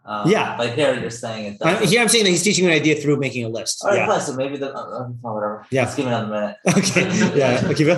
Um, 0.09 0.31
Yeah. 0.31 0.57
But 0.57 0.73
here 0.73 0.95
you're 0.99 1.11
saying 1.11 1.45
it. 1.47 1.59
Doesn't. 1.59 1.89
here 1.89 2.01
I'm 2.01 2.09
saying 2.09 2.25
that 2.25 2.31
he's 2.31 2.43
teaching 2.43 2.65
an 2.65 2.73
idea 2.73 2.95
through 2.97 3.19
making 3.19 3.45
a 3.45 3.49
list. 3.49 3.85
All 3.85 3.91
right, 3.91 3.99
Yeah. 3.99 4.07
fine. 4.09 4.21
So 4.23 4.33
maybe 4.35 4.57
the 4.57 4.75
uh, 4.75 4.81
uh, 4.81 5.05
whatever. 5.21 5.67
Yeah. 5.71 5.85
Just 5.85 5.97
give 5.99 6.07
me 6.07 6.13
another 6.13 6.33
minute. 6.35 6.57
Okay. 6.79 7.05
Yeah. 7.39 7.61
Akiva. 7.71 7.97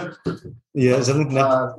Yeah. 0.75 1.01
Something. 1.03 1.35
No. 1.35 1.41
Uh, 1.47 1.73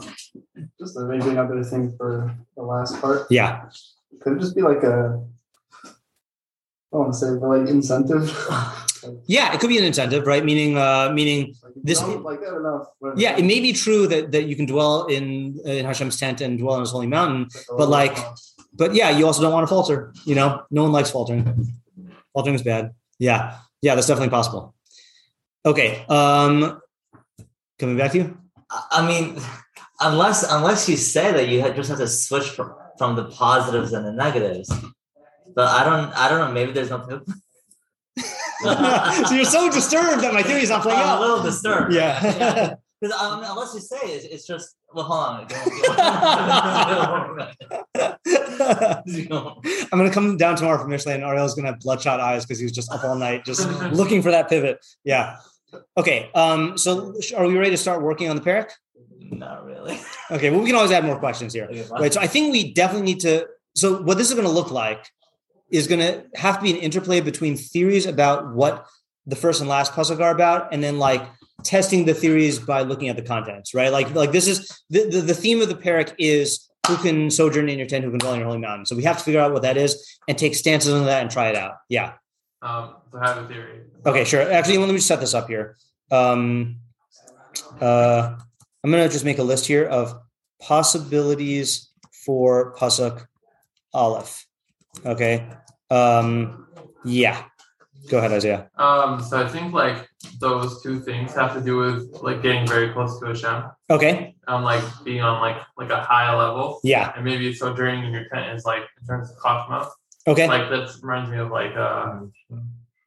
just 0.80 0.96
a, 0.98 1.02
maybe 1.02 1.30
another 1.36 1.62
thing 1.64 1.94
for 1.98 2.34
the 2.56 2.64
last 2.64 3.00
part. 3.02 3.28
Yeah. 3.30 3.68
Could 4.22 4.38
it 4.38 4.40
just 4.40 4.56
be 4.56 4.62
like 4.62 4.84
a, 4.84 5.20
I 5.84 5.90
don't 6.94 7.02
want 7.02 7.14
to 7.14 7.20
say, 7.20 7.30
but 7.40 7.48
like 7.48 7.68
incentive? 7.70 8.24
Yeah. 9.26 9.54
It 9.54 9.60
could 9.60 9.70
be 9.70 9.80
an 9.80 9.84
incentive, 9.84 10.26
right? 10.28 10.46
Meaning, 10.46 10.78
uh, 10.78 11.12
meaning 11.14 11.56
Like, 11.64 11.74
This- 11.84 12.02
like 12.04 12.40
that 12.42 12.56
enough. 12.56 12.86
Yeah, 13.18 13.36
it 13.38 13.44
may 13.46 13.60
be 13.60 13.74
true 13.74 14.06
that, 14.08 14.32
that 14.32 14.44
you 14.46 14.56
can 14.56 14.66
dwell 14.68 15.06
in 15.08 15.58
in 15.66 15.86
Hashem's 15.86 16.18
tent 16.20 16.40
and 16.42 16.60
dwell 16.60 16.76
on 16.76 16.82
His 16.82 16.92
holy 16.92 17.08
mountain, 17.08 17.48
but 17.78 17.90
like- 17.90 18.18
but 18.74 18.93
yeah, 18.95 19.09
you 19.09 19.26
also 19.26 19.41
don't 19.41 19.53
want 19.53 19.63
to 19.63 19.67
falter. 19.67 20.13
You 20.26 20.36
know, 20.36 20.63
no 20.72 20.84
one 20.84 20.91
likes 20.91 21.11
faltering. 21.11 21.67
Faltering 22.34 22.55
is 22.55 22.63
bad. 22.63 22.93
Yeah, 23.19 23.57
yeah, 23.82 23.95
that's 23.95 24.07
definitely 24.07 24.30
possible. 24.30 24.74
Okay, 25.65 26.03
um, 26.07 26.82
coming 27.78 27.97
back 27.97 28.11
to 28.13 28.17
you. 28.17 28.38
I 28.69 29.05
mean, 29.05 29.39
unless 29.99 30.49
unless 30.49 30.88
you 30.89 30.97
say 30.97 31.32
that 31.32 31.47
you 31.47 31.61
just 31.74 31.89
have 31.89 31.99
to 31.99 32.07
switch 32.07 32.49
from, 32.49 32.74
from 32.97 33.15
the 33.15 33.26
positives 33.26 33.93
and 33.93 34.05
the 34.05 34.11
negatives. 34.11 34.72
But 35.53 35.67
I 35.67 35.84
don't 35.84 36.17
I 36.17 36.30
don't 36.30 36.39
know. 36.39 36.51
Maybe 36.51 36.72
there's 36.72 36.89
no. 36.89 37.01
so 38.61 39.34
you're 39.36 39.45
so 39.45 39.69
disturbed 39.69 40.24
that 40.24 40.34
my 40.34 40.43
theory 40.43 40.61
is 40.61 40.69
not 40.69 40.84
playing 40.84 40.99
I'm 40.99 41.17
a 41.17 41.22
little 41.22 41.43
disturbed. 41.43 41.93
Yeah. 41.93 42.76
Because 43.02 43.20
um, 43.20 43.43
unless 43.43 43.74
you 43.74 43.80
say 43.80 43.97
it's, 44.04 44.26
it's 44.26 44.45
just 44.45 44.76
well, 44.93 45.06
hold 45.06 45.20
on. 45.20 45.47
I'm 49.91 49.97
gonna 49.97 50.12
come 50.12 50.38
down 50.38 50.56
tomorrow 50.56 50.78
from 50.78 50.91
Michelin, 50.91 51.16
and 51.16 51.24
Ariel's 51.24 51.56
gonna 51.56 51.70
have 51.70 51.80
bloodshot 51.80 52.20
eyes 52.20 52.45
because 52.45 52.60
he 52.60 52.66
was 52.66 52.72
just 52.72 52.91
up 52.91 53.04
all 53.04 53.16
night, 53.16 53.43
just 53.43 53.68
looking 53.91 54.22
for 54.22 54.30
that 54.30 54.49
pivot. 54.49 54.86
Yeah. 55.04 55.38
Okay. 55.97 56.30
Um. 56.36 56.78
So, 56.78 57.16
are 57.36 57.47
we 57.47 57.58
ready 57.58 57.72
to 57.72 57.78
start 57.78 58.04
working 58.04 58.30
on 58.30 58.36
the 58.36 58.41
perek? 58.41 58.70
Not 59.20 59.66
really. 59.66 59.99
Okay. 60.30 60.52
Well, 60.52 60.60
we 60.60 60.68
can 60.68 60.76
always 60.76 60.91
add 60.91 61.04
more 61.04 61.18
questions 61.18 61.54
here. 61.54 61.66
Okay. 61.66 62.10
So, 62.12 62.22
I 62.22 62.28
think 62.28 62.52
we 62.52 62.74
definitely 62.74 63.06
need 63.06 63.22
to. 63.22 63.47
So, 63.76 64.02
what 64.04 64.18
this 64.18 64.28
is 64.28 64.36
going 64.36 64.47
to 64.47 64.54
look 64.54 64.70
like 64.70 65.08
is 65.72 65.88
going 65.88 66.02
to 66.02 66.26
have 66.36 66.58
to 66.58 66.64
be 66.64 66.72
an 66.72 66.78
interplay 66.78 67.22
between 67.22 67.56
theories 67.56 68.06
about 68.06 68.54
what 68.54 68.86
the 69.26 69.36
first 69.36 69.62
and 69.62 69.70
last 69.70 69.93
puzzle 69.93 70.22
are 70.22 70.32
about, 70.32 70.74
and 70.74 70.84
then 70.84 70.99
like 70.99 71.24
testing 71.64 72.05
the 72.05 72.14
theories 72.14 72.59
by 72.59 72.82
looking 72.82 73.09
at 73.09 73.16
the 73.16 73.22
contents. 73.22 73.74
Right. 73.74 73.91
Like, 73.91 74.14
like 74.14 74.32
this 74.32 74.47
is 74.47 74.68
the 74.89 75.09
the, 75.09 75.22
the 75.22 75.34
theme 75.34 75.62
of 75.62 75.70
the 75.70 75.76
perek 75.76 76.14
is 76.18 76.70
who 76.88 76.97
can 76.97 77.30
sojourn 77.30 77.70
in 77.70 77.78
your 77.78 77.88
tent, 77.88 78.03
who 78.03 78.09
can 78.09 78.20
dwell 78.20 78.34
in 78.34 78.39
your 78.39 78.47
holy 78.47 78.59
mountain. 78.59 78.86
So 78.86 78.95
we 78.95 79.03
have 79.03 79.18
to 79.18 79.24
figure 79.24 79.39
out 79.39 79.53
what 79.53 79.62
that 79.62 79.78
is 79.78 80.20
and 80.28 80.38
take 80.38 80.55
stances 80.55 80.93
on 80.93 81.05
that 81.05 81.22
and 81.22 81.32
try 81.32 81.49
it 81.49 81.55
out. 81.55 81.76
Yeah. 81.89 82.14
Um, 82.62 82.95
so 83.12 83.20
I 83.20 83.28
have 83.28 83.38
a 83.43 83.47
theory. 83.47 83.82
Okay, 84.05 84.24
sure. 84.24 84.51
Actually, 84.51 84.78
let 84.78 84.89
me 84.89 84.95
just 84.95 85.07
set 85.07 85.20
this 85.20 85.34
up 85.34 85.47
here. 85.47 85.78
Um, 86.12 86.78
uh, 87.80 88.36
I'm 88.84 88.91
gonna 88.91 89.09
just 89.09 89.26
make 89.26 89.39
a 89.39 89.43
list 89.43 89.66
here 89.66 89.86
of 89.86 90.20
possibilities 90.62 91.89
for 92.26 92.76
pasuk 92.76 93.26
aleph. 93.93 94.45
Okay. 95.05 95.47
Um, 95.89 96.68
yeah. 97.03 97.43
Go 98.10 98.18
ahead, 98.18 98.32
Isaiah. 98.32 98.70
Um, 98.78 99.22
so 99.22 99.43
I 99.43 99.47
think 99.47 99.74
like 99.74 100.08
those 100.39 100.82
two 100.82 100.99
things 101.02 101.34
have 101.36 101.54
to 101.54 101.62
do 101.62 101.78
with 101.78 102.10
like 102.22 102.41
getting 102.41 102.66
very 102.68 102.89
close 102.93 103.20
to 103.20 103.28
Hashem, 103.28 103.64
Okay. 103.89 104.36
um, 104.47 104.64
like 104.64 104.84
being 105.04 105.22
on 105.22 105.39
like 105.41 105.58
like 105.78 105.89
a 105.91 106.02
high 106.02 106.34
level, 106.36 106.80
Yeah. 106.84 107.14
and 107.16 107.24
maybe 107.24 107.54
sojourning 107.54 108.04
in 108.06 108.12
your 108.14 108.26
tent 108.30 108.56
is 108.58 108.66
like 108.66 108.84
in 108.99 109.08
terms 109.08 109.30
of 109.32 109.38
chachma, 109.38 109.88
Okay. 110.28 110.47
like 110.47 110.70
that 110.70 110.89
reminds 111.02 111.30
me 111.30 111.38
of 111.38 111.52
like 111.52 111.76
uh, 111.76 112.20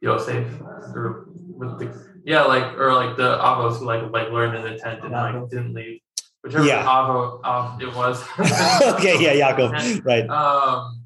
Yosef 0.00 0.46
or 0.94 1.26
with 1.58 1.78
the 1.78 1.88
yeah, 2.24 2.42
like 2.42 2.78
or 2.78 2.94
like 2.94 3.16
the 3.16 3.36
avos 3.38 3.78
who 3.78 3.84
like 3.86 4.02
like 4.12 4.30
learned 4.30 4.56
in 4.56 4.62
the 4.62 4.78
tent 4.78 5.02
and 5.02 5.12
like 5.12 5.50
didn't 5.50 5.74
leave, 5.74 6.00
whichever 6.42 6.64
Yeah. 6.64 6.84
avo 6.86 7.40
av 7.44 7.80
it 7.82 7.94
was. 7.94 8.22
okay. 8.94 9.16
Yeah, 9.20 9.52
Yaakov. 9.52 10.04
Right. 10.10 10.28
Um, 10.28 11.03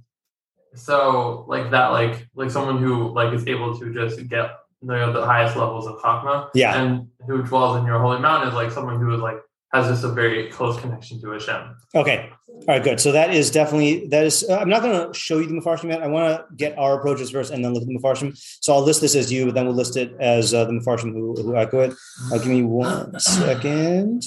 so 0.75 1.45
like 1.49 1.71
that, 1.71 1.89
like 1.89 2.29
like 2.35 2.51
someone 2.51 2.79
who 2.83 3.09
like 3.12 3.33
is 3.33 3.47
able 3.47 3.79
to 3.79 3.93
just 3.93 4.27
get 4.29 4.51
you 4.81 4.89
know, 4.89 5.12
the 5.12 5.25
highest 5.25 5.57
levels 5.57 5.87
of 5.87 5.99
chakma, 6.01 6.51
Yeah. 6.55 6.81
and 6.81 7.09
who 7.27 7.43
dwells 7.43 7.79
in 7.79 7.85
your 7.87 7.99
holy 7.99 8.21
mountain 8.21 8.49
is 8.49 8.55
like 8.55 8.71
someone 8.71 9.01
who 9.01 9.12
is 9.14 9.21
like 9.21 9.39
has 9.73 9.87
just 9.89 10.05
a 10.05 10.09
very 10.09 10.51
close 10.51 10.81
connection 10.81 11.21
to 11.21 11.31
Hashem. 11.31 11.77
Okay. 11.95 12.31
All 12.49 12.64
right. 12.69 12.83
Good. 12.83 13.01
So 13.01 13.12
that 13.12 13.35
is 13.35 13.51
definitely 13.51 14.07
that 14.09 14.25
is. 14.25 14.45
Uh, 14.49 14.57
I'm 14.59 14.69
not 14.69 14.83
going 14.83 15.07
to 15.07 15.12
show 15.19 15.39
you 15.39 15.47
the 15.47 15.55
Mefarshim 15.61 15.91
yet. 15.91 16.03
I 16.03 16.07
want 16.09 16.49
to 16.49 16.55
get 16.57 16.77
our 16.79 16.99
approaches 16.99 17.31
first, 17.31 17.53
and 17.53 17.62
then 17.64 17.75
look 17.75 17.83
at 17.83 17.89
the 17.89 17.99
Mefarshim. 17.99 18.37
So 18.62 18.73
I'll 18.73 18.83
list 18.83 19.01
this 19.01 19.14
as 19.14 19.31
you, 19.33 19.45
but 19.47 19.55
then 19.55 19.66
we'll 19.66 19.75
list 19.75 19.97
it 19.97 20.12
as 20.21 20.55
uh, 20.55 20.64
the 20.64 20.73
Mefarshim 20.73 21.12
who 21.12 21.35
who 21.43 21.57
echo 21.57 21.81
it. 21.81 21.95
Uh, 22.33 22.39
give 22.39 22.49
me 22.49 22.62
one 22.62 23.19
second. 23.21 24.23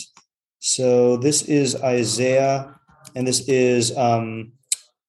So 0.60 1.18
this 1.18 1.42
is 1.44 1.76
Isaiah, 1.82 2.76
and 3.16 3.28
this 3.28 3.48
is 3.50 3.98
um, 3.98 4.52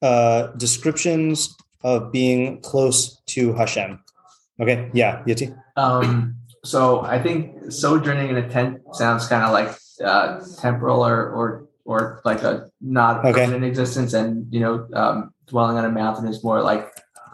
uh, 0.03 0.49
descriptions 0.59 1.55
of 1.83 2.13
being 2.13 2.61
close 2.61 3.21
to 3.27 3.53
Hashem. 3.55 3.99
Okay. 4.61 4.91
Yeah. 4.93 5.23
Yeti. 5.27 5.57
Um, 5.77 6.37
so 6.65 7.01
I 7.01 7.21
think 7.21 7.73
sojourning 7.73 8.29
in 8.29 8.37
a 8.37 8.49
tent 8.49 8.81
sounds 8.93 9.27
kind 9.27 9.43
of 9.45 9.51
like 9.53 9.75
uh, 10.05 10.41
temporal 10.61 11.05
or 11.05 11.31
or 11.31 11.69
or 11.85 12.21
like 12.25 12.43
a 12.43 12.71
not 12.81 13.25
Okay. 13.25 13.33
permanent 13.45 13.65
existence, 13.65 14.13
and 14.13 14.47
you 14.53 14.61
know, 14.61 14.87
um, 14.95 15.33
dwelling 15.47 15.77
on 15.77 15.85
a 15.85 15.91
mountain 15.91 16.29
is 16.29 16.45
more 16.45 16.63
like 16.63 16.87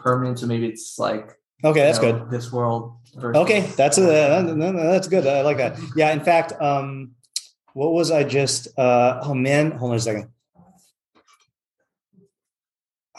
permanent. 0.02 0.38
So 0.38 0.46
maybe 0.46 0.66
it's 0.66 0.98
like 0.98 1.36
Okay, 1.64 1.80
that's 1.80 2.00
know, 2.00 2.12
good. 2.12 2.30
This 2.30 2.52
world. 2.52 2.94
Versus, 3.16 3.40
Okay, 3.42 3.60
that's 3.76 3.98
a 3.98 4.02
that- 4.02 4.46
that- 4.46 4.72
that's 4.76 5.08
good. 5.08 5.26
I 5.26 5.42
like 5.42 5.56
that. 5.58 5.76
Yeah, 5.96 6.12
in 6.12 6.20
fact, 6.20 6.52
um, 6.62 7.12
what 7.74 7.92
was 7.92 8.10
I 8.10 8.22
just? 8.24 8.68
Uh, 8.78 9.20
oh 9.24 9.34
man, 9.34 9.72
hold 9.72 9.90
on 9.90 9.96
a 9.96 10.00
second. 10.00 10.28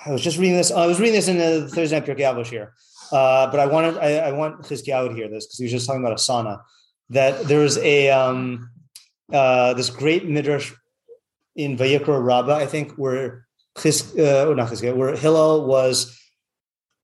I 0.06 0.12
was 0.12 0.22
just 0.22 0.38
reading 0.38 0.56
this. 0.56 0.72
I 0.72 0.86
was 0.86 1.00
reading 1.00 1.16
this 1.16 1.28
in 1.28 1.38
the 1.38 1.68
Thursday 1.68 2.00
night 2.00 2.08
Pirkei 2.08 2.48
here, 2.48 2.74
uh, 3.12 3.50
but 3.52 3.60
I 3.60 3.66
wanted 3.66 3.98
I, 3.98 4.18
I 4.18 4.32
want 4.32 4.62
Chizkiyahu 4.62 5.10
to 5.10 5.16
hear 5.16 5.28
this 5.28 5.46
because 5.46 5.58
he 5.58 5.66
was 5.66 5.72
just 5.72 5.88
talking 5.88 6.02
about 6.02 6.14
a 6.14 6.16
sauna. 6.16 6.62
That 7.10 7.48
there 7.48 7.60
was 7.60 7.78
a 7.78 8.10
um, 8.10 8.70
uh, 9.32 9.74
this 9.74 9.90
great 9.90 10.28
midrash 10.28 10.74
in 11.56 11.78
Vayikra 11.78 12.24
Rabbah, 12.24 12.56
I 12.56 12.66
think, 12.66 12.94
where 12.94 13.46
Chis, 13.82 14.18
uh, 14.18 14.54
not 14.56 14.70
Chizkiyahu, 14.70 14.96
where 14.96 15.16
Hillel 15.16 15.66
was. 15.66 16.16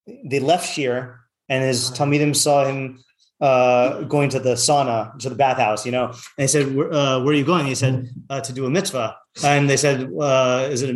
They 0.08 0.40
left 0.40 0.72
Shir, 0.72 1.20
and 1.50 1.64
his 1.64 1.90
talmidim 1.92 2.36
saw 2.36 2.66
him 2.66 3.04
uh, 3.46 4.02
going 4.16 4.30
to 4.36 4.40
the 4.48 4.56
sauna, 4.68 4.98
to 5.24 5.30
the 5.34 5.40
bathhouse, 5.46 5.82
you 5.88 5.94
know. 5.96 6.06
And 6.06 6.42
they 6.44 6.52
said, 6.56 6.66
"Where, 6.76 6.90
uh, 7.00 7.18
where 7.24 7.34
are 7.34 7.42
you 7.42 7.48
going?" 7.54 7.66
He 7.74 7.78
said, 7.84 7.96
uh, 8.30 8.42
"To 8.48 8.52
do 8.58 8.64
a 8.66 8.72
mitzvah." 8.78 9.10
And 9.44 9.70
they 9.72 9.80
said, 9.86 9.98
uh, 10.30 10.68
"Is 10.74 10.82
it?" 10.86 10.96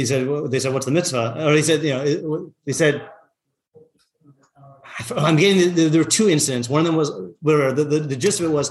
He 0.00 0.04
said, 0.10 0.22
"They 0.52 0.60
said, 0.62 0.72
what's 0.74 0.88
the 0.90 0.96
mitzvah?" 0.98 1.26
Or 1.46 1.52
he 1.60 1.64
said, 1.68 1.78
"You 1.88 1.94
know," 1.94 2.52
they 2.66 2.76
said. 2.82 2.94
I'm 5.26 5.36
getting. 5.36 5.58
There 5.92 6.02
were 6.04 6.12
two 6.20 6.28
incidents. 6.36 6.66
One 6.68 6.80
of 6.82 6.86
them 6.88 6.96
was 6.96 7.10
where 7.40 7.72
the, 7.72 7.84
the, 7.92 7.98
the 8.12 8.16
gist 8.16 8.40
of 8.40 8.46
it 8.50 8.54
was, 8.60 8.66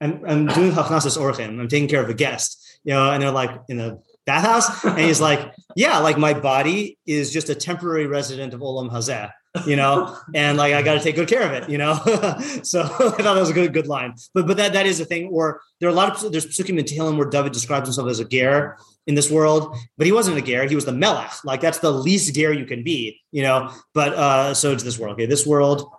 I'm, 0.00 0.22
I'm 0.30 0.46
doing 0.58 0.72
hachnasas 0.72 1.16
orchim. 1.18 1.58
I'm 1.60 1.68
taking 1.68 1.88
care 1.88 2.02
of 2.02 2.10
a 2.10 2.14
guest, 2.14 2.48
you 2.84 2.92
know, 2.92 3.10
and 3.10 3.22
they're 3.22 3.30
like 3.42 3.52
in 3.68 3.80
a 3.80 3.98
bathhouse, 4.26 4.84
and 4.84 4.98
he's 4.98 5.20
like, 5.20 5.40
yeah, 5.76 5.98
like 5.98 6.18
my 6.18 6.34
body 6.34 6.98
is 7.06 7.32
just 7.32 7.48
a 7.48 7.54
temporary 7.54 8.06
resident 8.06 8.54
of 8.54 8.60
Olam 8.60 8.90
Hazeh, 8.90 9.30
you 9.66 9.76
know, 9.76 10.16
and 10.34 10.56
like 10.56 10.74
I 10.74 10.82
got 10.82 10.94
to 10.94 11.00
take 11.00 11.16
good 11.16 11.28
care 11.28 11.42
of 11.42 11.52
it, 11.52 11.68
you 11.68 11.78
know. 11.78 11.94
so 12.62 12.82
I 12.84 12.86
thought 12.86 13.18
that 13.18 13.34
was 13.34 13.50
a 13.50 13.54
good 13.54 13.72
good 13.72 13.86
line. 13.86 14.14
But 14.34 14.46
but 14.46 14.56
that 14.56 14.72
that 14.72 14.86
is 14.86 15.00
a 15.00 15.04
thing. 15.04 15.28
Or 15.32 15.60
there 15.80 15.88
are 15.88 15.92
a 15.92 15.94
lot 15.94 16.24
of 16.24 16.32
there's 16.32 16.46
psukim 16.46 16.78
in 16.78 16.84
Tehillim 16.84 17.16
where 17.16 17.28
David 17.28 17.52
describes 17.52 17.88
himself 17.88 18.08
as 18.08 18.20
a 18.20 18.24
ger 18.24 18.76
in 19.06 19.14
this 19.14 19.30
world, 19.30 19.76
but 19.96 20.06
he 20.06 20.12
wasn't 20.12 20.38
a 20.38 20.42
ger. 20.42 20.66
He 20.66 20.74
was 20.74 20.84
the 20.84 20.92
melech. 20.92 21.32
Like 21.44 21.60
that's 21.60 21.78
the 21.78 21.90
least 21.90 22.34
ger 22.34 22.52
you 22.52 22.66
can 22.66 22.82
be, 22.82 23.20
you 23.32 23.42
know. 23.42 23.70
But 23.94 24.14
uh, 24.14 24.54
so 24.54 24.72
it's 24.72 24.82
this 24.82 24.98
world. 24.98 25.14
Okay, 25.14 25.26
this 25.26 25.46
world 25.46 25.90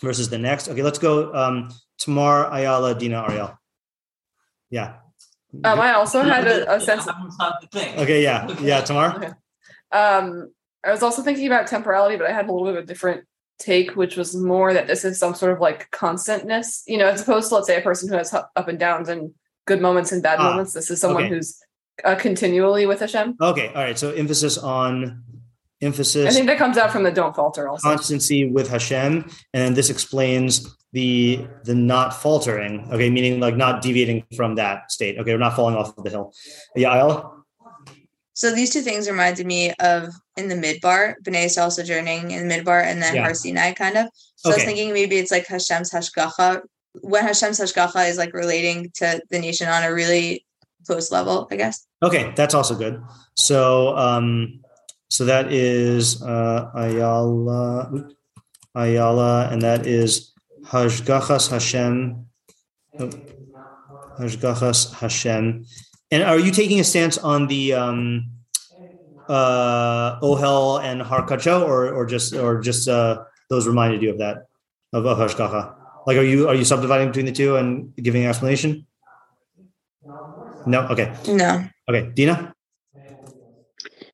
versus 0.00 0.28
the 0.28 0.38
next. 0.38 0.68
Okay, 0.68 0.82
let's 0.82 0.98
go. 0.98 1.32
Um, 1.34 1.70
Tamar, 1.98 2.48
Ayala, 2.52 2.94
Dina, 2.94 3.24
Ariel. 3.28 3.58
Yeah. 4.70 4.96
Um, 5.64 5.80
I 5.80 5.94
also 5.94 6.22
had 6.22 6.46
a, 6.46 6.74
a 6.74 6.80
sense. 6.80 7.08
I'm 7.08 7.30
trying. 7.72 7.98
Okay, 7.98 8.22
yeah, 8.22 8.48
yeah, 8.60 8.82
Tamar. 8.82 9.16
Okay. 9.16 9.30
Um, 9.90 10.52
I 10.84 10.90
was 10.90 11.02
also 11.02 11.22
thinking 11.22 11.46
about 11.46 11.66
temporality, 11.66 12.16
but 12.16 12.28
I 12.28 12.32
had 12.32 12.48
a 12.48 12.52
little 12.52 12.66
bit 12.68 12.76
of 12.76 12.84
a 12.84 12.86
different 12.86 13.24
take, 13.58 13.96
which 13.96 14.16
was 14.16 14.36
more 14.36 14.72
that 14.72 14.86
this 14.86 15.04
is 15.04 15.18
some 15.18 15.34
sort 15.34 15.52
of 15.52 15.60
like 15.60 15.90
constantness, 15.90 16.84
you 16.86 16.96
know, 16.96 17.06
as 17.08 17.22
opposed 17.22 17.48
to 17.48 17.56
let's 17.56 17.66
say 17.66 17.78
a 17.78 17.82
person 17.82 18.08
who 18.08 18.16
has 18.16 18.32
up 18.32 18.68
and 18.68 18.78
downs 18.78 19.08
and 19.08 19.32
good 19.66 19.80
moments 19.80 20.12
and 20.12 20.22
bad 20.22 20.38
Ah, 20.38 20.50
moments. 20.50 20.72
This 20.72 20.90
is 20.90 21.00
someone 21.00 21.24
okay. 21.24 21.34
who's 21.34 21.60
uh, 22.04 22.14
continually 22.14 22.86
with 22.86 23.00
Hashem. 23.00 23.36
Okay, 23.40 23.68
all 23.68 23.82
right. 23.82 23.98
So 23.98 24.12
emphasis 24.12 24.56
on 24.58 25.22
emphasis. 25.80 26.26
I 26.26 26.30
think 26.30 26.46
that 26.46 26.58
comes 26.58 26.76
out 26.76 26.90
from 26.90 27.02
the 27.02 27.10
don't 27.12 27.34
falter 27.34 27.68
also. 27.68 27.88
constancy 27.88 28.50
with 28.50 28.68
Hashem, 28.68 29.28
and 29.52 29.76
this 29.76 29.90
explains 29.90 30.76
the 30.92 31.46
the 31.64 31.74
not 31.74 32.14
faltering. 32.14 32.88
Okay, 32.92 33.10
meaning 33.10 33.40
like 33.40 33.56
not 33.56 33.82
deviating 33.82 34.24
from 34.36 34.54
that 34.54 34.92
state. 34.92 35.18
Okay, 35.18 35.32
we're 35.32 35.38
not 35.38 35.56
falling 35.56 35.76
off 35.76 35.96
of 35.98 36.04
the 36.04 36.10
hill. 36.10 36.32
Yeah, 36.76 36.94
Ayala. 36.94 37.37
So 38.38 38.54
these 38.54 38.70
two 38.70 38.82
things 38.82 39.10
reminded 39.10 39.48
me 39.48 39.72
of 39.80 40.14
in 40.36 40.46
the 40.46 40.54
midbar, 40.54 41.14
B'nai 41.24 41.46
Yisrael 41.46 41.72
sojourning 41.72 42.30
in 42.30 42.46
the 42.46 42.54
midbar, 42.54 42.84
and 42.84 43.02
then 43.02 43.16
Yeah. 43.16 43.24
Har 43.24 43.34
Sinai, 43.34 43.72
kind 43.72 43.96
of. 43.96 44.06
So 44.36 44.52
I 44.52 44.54
was 44.54 44.62
thinking 44.62 44.92
maybe 44.92 45.16
it's 45.18 45.32
like 45.32 45.48
Hashem's 45.48 45.90
Hashgacha, 45.90 46.62
when 47.00 47.24
Hashem's 47.24 47.58
Hashgacha 47.58 48.08
is 48.08 48.16
like 48.16 48.32
relating 48.32 48.92
to 48.98 49.20
the 49.28 49.40
nation 49.40 49.66
on 49.66 49.82
a 49.82 49.92
really 49.92 50.46
close 50.86 51.10
level, 51.10 51.48
I 51.50 51.56
guess. 51.56 51.84
Okay, 52.00 52.32
that's 52.36 52.54
also 52.54 52.76
good. 52.76 53.02
So 53.34 53.96
um 53.96 54.60
so 55.10 55.24
that 55.24 55.52
is 55.52 56.22
uh 56.22 56.70
Ayala 56.76 57.90
Ayala 58.76 59.48
and 59.50 59.60
that 59.62 59.84
is 59.84 60.32
Hashgachas 60.64 61.50
Hashem 61.50 62.24
oh, 63.00 63.10
Hashgachas 64.20 64.94
Hashem. 64.94 65.66
And 66.10 66.22
are 66.22 66.38
you 66.38 66.50
taking 66.50 66.80
a 66.80 66.84
stance 66.84 67.18
on 67.18 67.46
the 67.48 67.74
um 67.74 68.30
uh 69.28 70.18
Ohel 70.20 70.82
and 70.82 71.02
Harkacho 71.02 71.66
or 71.66 71.92
or 71.92 72.06
just 72.06 72.34
or 72.34 72.60
just 72.60 72.88
uh 72.88 73.24
those 73.50 73.66
reminded 73.66 74.02
you 74.02 74.10
of 74.10 74.18
that 74.18 74.48
of, 74.92 75.04
of 75.06 75.18
Hashgacha? 75.18 75.74
Like 76.06 76.16
are 76.16 76.22
you 76.24 76.48
are 76.48 76.54
you 76.54 76.64
subdividing 76.64 77.08
between 77.08 77.26
the 77.26 77.32
two 77.32 77.56
and 77.56 77.94
giving 77.96 78.22
an 78.24 78.30
explanation? 78.30 78.86
No, 80.66 80.86
okay. 80.88 81.14
No. 81.26 81.64
Okay, 81.88 82.10
Dina? 82.14 82.54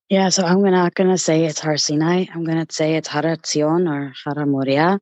Yeah, 0.09 0.29
so 0.29 0.45
I'm 0.45 0.63
not 0.63 0.95
gonna 0.95 1.19
say 1.19 1.45
it's 1.45 1.61
Har 1.61 1.77
Sinai. 1.77 2.27
I'm 2.33 2.45
gonna 2.45 2.67
say 2.71 2.95
it's 2.95 3.09
Har 3.09 3.23
Tzion 3.23 3.89
or 3.91 4.13
Har 4.25 4.47
Moria 4.47 5.01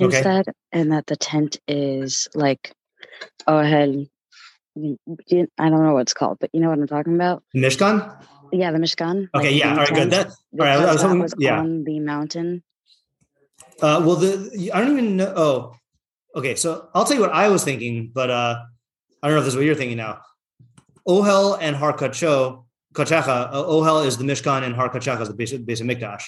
Okay. 0.00 0.16
instead, 0.16 0.46
and 0.72 0.92
that 0.92 1.06
the 1.06 1.16
tent 1.16 1.58
is 1.66 2.28
like 2.34 2.72
Ohel. 3.48 4.08
I 4.76 5.68
don't 5.68 5.84
know 5.84 5.94
what 5.94 6.02
it's 6.02 6.14
called, 6.14 6.38
but 6.40 6.50
you 6.52 6.60
know 6.60 6.68
what 6.68 6.78
I'm 6.78 6.86
talking 6.86 7.14
about. 7.14 7.42
Mishkan? 7.54 8.24
Yeah, 8.52 8.70
the 8.70 8.78
Mishkan. 8.78 9.28
Okay, 9.34 9.50
like 9.50 9.60
yeah, 9.60 9.70
all 9.70 9.76
right, 9.76 9.94
good. 9.94 10.10
That 10.10 10.26
all 10.28 10.34
right. 10.58 10.78
I 10.78 10.92
was 10.92 11.02
hoping, 11.02 11.20
was 11.20 11.34
yeah. 11.38 11.58
on 11.58 11.84
the 11.84 12.00
mountain. 12.00 12.62
Uh, 13.80 14.02
well, 14.04 14.16
the 14.16 14.70
I 14.72 14.80
don't 14.80 14.92
even 14.92 15.16
know. 15.16 15.32
Oh, 15.36 15.76
okay. 16.34 16.54
So 16.54 16.88
I'll 16.94 17.04
tell 17.04 17.16
you 17.16 17.22
what 17.22 17.32
I 17.32 17.48
was 17.48 17.64
thinking, 17.64 18.10
but 18.12 18.30
uh, 18.30 18.62
I 19.22 19.28
don't 19.28 19.34
know 19.34 19.40
if 19.40 19.44
this 19.44 19.54
is 19.54 19.56
what 19.56 19.66
you're 19.66 19.74
thinking 19.74 19.98
now. 19.98 20.20
Ohel 21.06 21.58
and 21.60 21.76
Harkacho, 21.76 22.64
Kachacha. 22.94 23.48
Uh, 23.52 23.64
Ohel 23.64 24.06
is 24.06 24.16
the 24.16 24.24
Mishkan, 24.24 24.62
and 24.62 24.74
Har 24.74 24.88
Kachacha 24.88 25.22
is 25.22 25.28
the 25.28 25.34
base, 25.34 25.52
basic 25.52 25.66
basic 25.66 25.86
Mikdash. 25.86 26.24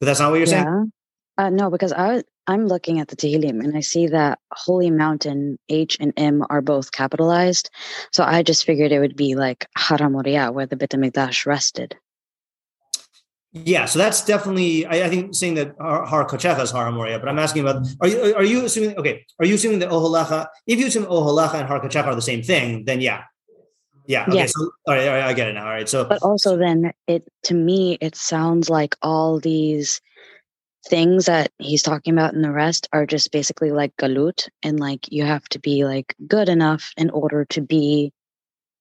But 0.00 0.06
that's 0.06 0.20
not 0.20 0.30
what 0.30 0.38
you're 0.38 0.46
saying. 0.46 0.92
Uh, 1.40 1.48
no, 1.48 1.70
because 1.70 1.90
I 1.94 2.22
I'm 2.46 2.66
looking 2.66 3.00
at 3.00 3.08
the 3.08 3.16
Tehillim 3.16 3.64
and 3.64 3.74
I 3.74 3.80
see 3.80 4.08
that 4.08 4.40
Holy 4.52 4.90
Mountain 4.90 5.58
H 5.70 5.96
and 5.98 6.12
M 6.18 6.44
are 6.50 6.60
both 6.60 6.92
capitalized. 6.92 7.70
So 8.12 8.24
I 8.24 8.42
just 8.42 8.66
figured 8.66 8.92
it 8.92 9.00
would 9.00 9.16
be 9.16 9.36
like 9.36 9.66
Har 9.74 10.10
Moria, 10.10 10.52
where 10.52 10.66
the 10.66 10.76
Beit 10.76 10.90
Hamikdash 10.90 11.46
rested. 11.46 11.96
Yeah, 13.52 13.86
so 13.86 13.98
that's 13.98 14.22
definitely. 14.22 14.84
I, 14.84 15.06
I 15.06 15.08
think 15.08 15.34
saying 15.34 15.54
that 15.54 15.74
Har 15.80 16.04
Har 16.04 16.26
is 16.26 16.70
Har 16.70 16.86
Hamoria, 16.90 17.18
but 17.18 17.30
I'm 17.30 17.38
asking 17.38 17.62
about. 17.62 17.86
Are 18.02 18.08
you 18.08 18.34
are 18.34 18.44
you 18.44 18.66
assuming? 18.66 18.98
Okay, 18.98 19.24
are 19.38 19.46
you 19.46 19.54
assuming 19.54 19.78
that 19.78 19.88
Oholacha? 19.88 20.46
If 20.66 20.78
you 20.78 20.88
assume 20.88 21.06
Oholacha 21.06 21.54
and 21.54 21.66
Har 21.66 21.80
Kachacha 21.80 22.08
are 22.08 22.14
the 22.14 22.20
same 22.20 22.42
thing, 22.42 22.84
then 22.84 23.00
yeah, 23.00 23.22
yeah. 24.06 24.24
Okay, 24.28 24.36
Yeah. 24.36 24.46
so 24.46 24.70
all 24.86 24.94
right, 24.94 25.08
all 25.08 25.14
right, 25.14 25.24
I 25.24 25.32
get 25.32 25.48
it 25.48 25.54
now. 25.54 25.64
All 25.64 25.72
right, 25.72 25.88
so 25.88 26.04
But 26.04 26.22
also, 26.22 26.58
then 26.58 26.92
it 27.06 27.26
to 27.44 27.54
me, 27.54 27.96
it 28.02 28.14
sounds 28.14 28.68
like 28.68 28.94
all 29.00 29.40
these 29.40 30.02
things 30.86 31.26
that 31.26 31.52
he's 31.58 31.82
talking 31.82 32.14
about 32.14 32.34
in 32.34 32.42
the 32.42 32.52
rest 32.52 32.88
are 32.92 33.06
just 33.06 33.32
basically 33.32 33.70
like 33.70 33.96
galut, 33.96 34.48
and 34.62 34.80
like 34.80 35.10
you 35.12 35.24
have 35.24 35.44
to 35.50 35.58
be 35.58 35.84
like 35.84 36.14
good 36.26 36.48
enough 36.48 36.92
in 36.96 37.10
order 37.10 37.44
to 37.46 37.60
be, 37.60 38.12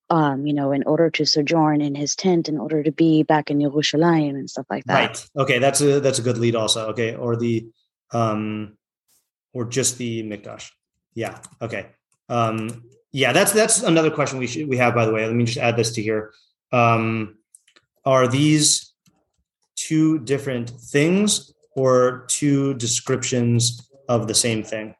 um, 0.09 0.45
you 0.45 0.53
know, 0.53 0.71
in 0.71 0.83
order 0.83 1.09
to 1.09 1.25
sojourn 1.25 1.81
in 1.81 1.95
his 1.95 2.15
tent, 2.15 2.47
in 2.47 2.57
order 2.57 2.83
to 2.83 2.91
be 2.91 3.23
back 3.23 3.51
in 3.51 3.59
Yerushalayim 3.59 4.31
and 4.31 4.49
stuff 4.49 4.65
like 4.69 4.85
that. 4.85 5.07
Right. 5.09 5.29
Okay, 5.37 5.59
that's 5.59 5.81
a 5.81 5.99
that's 5.99 6.19
a 6.19 6.23
good 6.23 6.37
lead 6.37 6.55
also. 6.55 6.87
Okay, 6.89 7.15
or 7.15 7.35
the 7.35 7.67
um 8.11 8.77
or 9.53 9.65
just 9.65 9.97
the 9.97 10.23
Mikdash. 10.23 10.71
Yeah. 11.13 11.39
Okay. 11.61 11.87
Um 12.29 12.83
yeah, 13.11 13.33
that's 13.33 13.51
that's 13.51 13.83
another 13.83 14.11
question 14.11 14.39
we 14.39 14.47
should 14.47 14.69
we 14.69 14.77
have 14.77 14.95
by 14.95 15.05
the 15.05 15.11
way. 15.11 15.25
Let 15.25 15.35
me 15.35 15.43
just 15.43 15.57
add 15.57 15.75
this 15.75 15.91
to 15.93 16.01
here. 16.01 16.31
Um 16.71 17.37
are 18.05 18.27
these 18.27 18.93
two 19.75 20.19
different 20.19 20.69
things 20.69 21.53
or 21.75 22.25
two 22.27 22.73
descriptions 22.75 23.89
of 24.07 24.27
the 24.27 24.35
same 24.35 24.63
thing? 24.63 24.95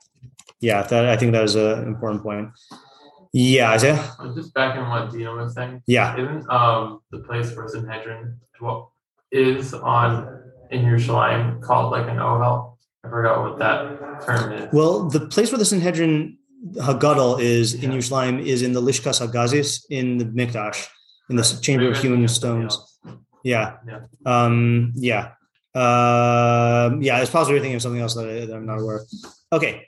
Yeah, 0.62 0.84
that 0.84 1.10
I 1.10 1.18
think 1.18 1.32
that 1.34 1.44
is 1.44 1.56
an 1.56 1.88
important 1.88 2.24
point. 2.24 2.50
Yeah, 3.32 3.72
Isaiah. 3.72 4.16
I'm 4.20 4.36
just 4.36 4.54
back 4.54 4.76
in 4.76 4.88
what 4.90 5.12
Dina 5.12 5.32
was 5.34 5.54
saying. 5.54 5.84
Yeah. 5.88 6.18
Isn't 6.18 6.50
um 6.50 7.02
the 7.12 7.20
place 7.20 7.56
where 7.56 7.68
Sanhedrin 7.68 8.40
is 9.32 9.74
on 9.74 10.42
in 10.72 10.82
Yerushalayim 10.82 11.62
called 11.62 11.92
like 11.92 12.08
an 12.08 12.18
Ohel? 12.18 12.78
I 13.04 13.10
forgot 13.10 13.42
what 13.42 13.60
that 13.60 14.26
term 14.26 14.52
is. 14.54 14.74
Well, 14.74 15.08
the 15.10 15.28
place 15.28 15.52
where 15.52 15.60
the 15.60 15.66
Sanhedrin 15.66 16.38
Hagadol 16.76 17.40
is 17.40 17.74
in 17.74 17.92
Yerushalayim 17.92 18.46
is 18.46 18.62
in 18.62 18.74
the 18.74 18.82
Lishkas 18.82 19.26
Hagazis 19.26 19.86
in 19.90 20.18
the 20.18 20.26
Mikdash, 20.26 20.88
in 21.30 21.36
the 21.38 21.44
chamber 21.62 21.92
of 21.92 21.98
hewn 21.98 22.28
stones. 22.28 23.00
Yeah. 23.44 23.78
Yeah. 23.88 24.02
Um, 24.26 24.92
yeah. 24.96 25.32
Um, 25.76 27.02
yeah, 27.02 27.22
it's 27.22 27.32
possible 27.32 27.54
you're 27.54 27.62
thinking 27.62 27.76
of 27.76 27.82
something 27.82 28.02
else 28.02 28.16
that, 28.16 28.28
I, 28.28 28.46
that 28.46 28.56
I'm 28.56 28.66
not 28.66 28.80
aware 28.80 28.98
of. 28.98 29.08
Okay. 29.54 29.88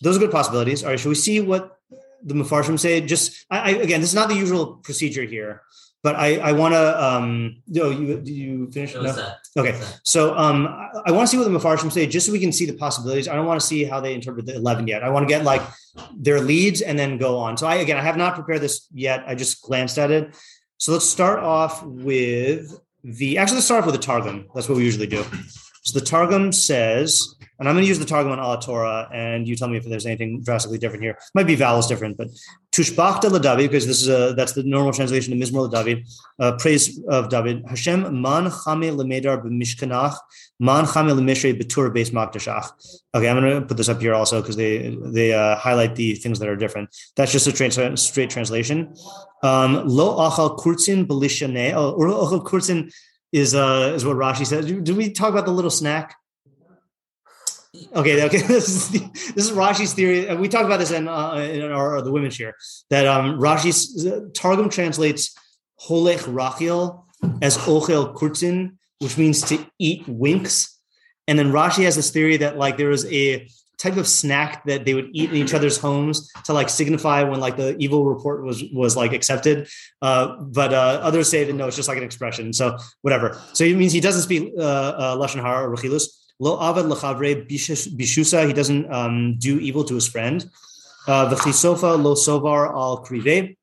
Those 0.00 0.16
are 0.16 0.20
good 0.20 0.30
possibilities. 0.30 0.82
All 0.82 0.90
right. 0.90 0.98
Should 0.98 1.08
we 1.08 1.14
see 1.14 1.40
what 1.40 1.76
the 2.22 2.34
Mefarshim 2.34 2.78
say? 2.78 3.00
Just, 3.00 3.46
I, 3.50 3.58
I, 3.58 3.68
again, 3.70 4.00
this 4.00 4.10
is 4.10 4.14
not 4.14 4.28
the 4.28 4.34
usual 4.34 4.76
procedure 4.76 5.22
here, 5.22 5.62
but 6.02 6.16
I, 6.16 6.38
I 6.38 6.52
want 6.52 6.74
to, 6.74 7.04
um, 7.04 7.62
no, 7.66 7.90
you, 7.90 8.20
you 8.24 8.70
finish? 8.70 8.94
No? 8.94 9.02
that. 9.02 9.38
Okay, 9.56 9.80
so 10.04 10.36
um, 10.36 10.68
I, 11.04 11.10
want 11.10 11.26
to 11.26 11.26
see 11.26 11.36
what 11.36 11.50
the 11.50 11.58
Mefarshim 11.58 11.90
say, 11.90 12.06
just 12.06 12.26
so 12.26 12.32
we 12.32 12.38
can 12.38 12.52
see 12.52 12.64
the 12.64 12.74
possibilities. 12.74 13.26
I 13.26 13.34
don't 13.34 13.46
want 13.46 13.60
to 13.60 13.66
see 13.66 13.82
how 13.82 14.00
they 14.00 14.14
interpret 14.14 14.46
the 14.46 14.54
eleven 14.54 14.86
yet. 14.86 15.02
I 15.02 15.10
want 15.10 15.24
to 15.24 15.28
get 15.28 15.42
like 15.42 15.62
their 16.16 16.40
leads 16.40 16.80
and 16.80 16.96
then 16.96 17.18
go 17.18 17.38
on. 17.38 17.56
So 17.56 17.66
I 17.66 17.76
again, 17.76 17.96
I 17.96 18.02
have 18.02 18.16
not 18.16 18.36
prepared 18.36 18.60
this 18.60 18.86
yet. 18.92 19.24
I 19.26 19.34
just 19.34 19.62
glanced 19.62 19.98
at 19.98 20.12
it. 20.12 20.36
So 20.76 20.92
let's 20.92 21.06
start 21.06 21.40
off 21.40 21.82
with 21.82 22.78
the. 23.04 23.38
Actually, 23.38 23.56
let's 23.56 23.66
start 23.66 23.80
off 23.80 23.86
with 23.86 23.94
the 23.94 24.06
Targum. 24.06 24.48
That's 24.54 24.68
what 24.68 24.76
we 24.76 24.84
usually 24.84 25.06
do. 25.06 25.24
So 25.82 25.98
the 25.98 26.04
Targum 26.04 26.52
says, 26.52 27.34
and 27.58 27.68
I'm 27.68 27.74
going 27.74 27.84
to 27.84 27.88
use 27.88 27.98
the 27.98 28.04
Targum 28.04 28.32
on 28.32 28.38
AlHaTorah, 28.38 29.08
and 29.12 29.48
you 29.48 29.56
tell 29.56 29.68
me 29.68 29.78
if 29.78 29.84
there's 29.84 30.06
anything 30.06 30.42
drastically 30.42 30.78
different 30.78 31.02
here. 31.02 31.18
Might 31.34 31.46
be 31.46 31.54
vowels 31.54 31.86
different, 31.86 32.16
but 32.16 32.28
Tushbachta 32.78 33.28
LaDavid, 33.28 33.56
because 33.68 33.88
this 33.88 34.02
is 34.02 34.08
a 34.08 34.34
that's 34.36 34.52
the 34.52 34.62
normal 34.62 34.92
translation 34.92 35.32
of 35.32 35.38
Mizmor 35.40 35.68
LaDavid, 35.68 36.08
uh, 36.38 36.52
praise 36.58 37.02
of 37.08 37.28
David. 37.28 37.64
Hashem 37.68 38.02
man 38.22 38.44
chame 38.44 38.94
lemedar 38.94 39.42
b'mishkanach, 39.44 40.16
man 40.60 40.84
chame 40.84 41.12
lemishrei 41.18 41.60
betur 41.60 41.92
beis 41.92 42.10
makdashach. 42.12 42.70
Okay, 43.12 43.28
I'm 43.28 43.40
going 43.40 43.60
to 43.60 43.66
put 43.66 43.76
this 43.76 43.88
up 43.88 44.00
here 44.00 44.14
also 44.14 44.40
because 44.40 44.54
they 44.54 44.96
they 45.06 45.32
uh, 45.32 45.56
highlight 45.56 45.96
the 45.96 46.14
things 46.14 46.38
that 46.38 46.48
are 46.48 46.54
different. 46.54 46.94
That's 47.16 47.32
just 47.32 47.48
a 47.48 47.96
straight 47.96 48.30
translation. 48.30 48.94
Um, 49.42 49.88
Lo 49.88 50.16
achal 50.18 50.56
kurtzin 50.56 51.04
belishane. 51.04 51.72
Oh, 51.74 51.90
or 51.90 52.06
achal 52.06 52.44
kurtzin 52.44 52.94
is 53.32 53.56
uh 53.56 53.92
is 53.96 54.04
what 54.04 54.16
Rashi 54.16 54.46
says. 54.46 54.66
Did 54.66 54.96
we 54.96 55.10
talk 55.10 55.30
about 55.30 55.46
the 55.46 55.52
little 55.52 55.70
snack? 55.72 56.14
Okay, 57.94 58.24
okay. 58.24 58.42
This 58.46 58.68
is 58.68 58.88
the, 58.90 58.98
this 59.34 59.44
is 59.44 59.50
Rashi's 59.50 59.92
theory. 59.92 60.26
and 60.26 60.40
We 60.40 60.48
talked 60.48 60.64
about 60.64 60.78
this 60.78 60.90
in, 60.90 61.06
uh, 61.06 61.34
in 61.34 61.70
our 61.70 62.00
the 62.02 62.10
women's 62.10 62.36
shiur 62.36 62.52
that 62.90 63.06
um, 63.06 63.38
Rashi's 63.38 64.06
Targum 64.34 64.68
translates 64.68 65.34
holech 65.86 66.20
rachil 66.20 67.04
as 67.42 67.58
ochel 67.58 68.14
kurtzin, 68.14 68.76
which 69.00 69.18
means 69.18 69.42
to 69.42 69.64
eat 69.78 70.08
winks. 70.08 70.76
And 71.26 71.38
then 71.38 71.52
Rashi 71.52 71.84
has 71.84 71.94
this 71.94 72.10
theory 72.10 72.38
that 72.38 72.56
like 72.56 72.78
there 72.78 72.88
was 72.88 73.04
a 73.12 73.48
type 73.78 73.96
of 73.96 74.08
snack 74.08 74.64
that 74.64 74.84
they 74.84 74.92
would 74.92 75.08
eat 75.12 75.30
in 75.30 75.36
each 75.36 75.54
other's 75.54 75.78
homes 75.78 76.28
to 76.44 76.52
like 76.52 76.68
signify 76.68 77.22
when 77.22 77.38
like 77.38 77.56
the 77.56 77.76
evil 77.78 78.04
report 78.04 78.44
was 78.44 78.64
was 78.72 78.96
like 78.96 79.12
accepted. 79.12 79.68
Uh, 80.02 80.36
but 80.40 80.72
uh, 80.72 81.00
others 81.02 81.28
say 81.28 81.44
that 81.44 81.52
no, 81.52 81.66
it's 81.66 81.76
just 81.76 81.88
like 81.88 81.98
an 81.98 82.04
expression. 82.04 82.52
So 82.52 82.76
whatever. 83.02 83.40
So 83.52 83.64
it 83.64 83.76
means 83.76 83.92
he 83.92 84.00
doesn't 84.00 84.22
speak 84.22 84.52
uh, 84.58 84.62
uh, 84.62 85.16
lashon 85.16 85.42
hara 85.42 85.68
or 85.68 85.76
rechilus. 85.76 86.08
Lo 86.40 86.58
avad 86.58 86.90
lechavre 86.90 87.46
bishusa. 87.48 88.46
He 88.46 88.52
doesn't 88.52 88.92
um, 88.92 89.36
do 89.38 89.58
evil 89.58 89.84
to 89.84 89.94
his 89.94 90.06
friend. 90.06 90.48
Uh, 91.06 91.34
V'chisofa 91.34 92.00
lo 92.00 92.14
sovar 92.14 92.74
al 92.74 93.04
krive. 93.04 93.56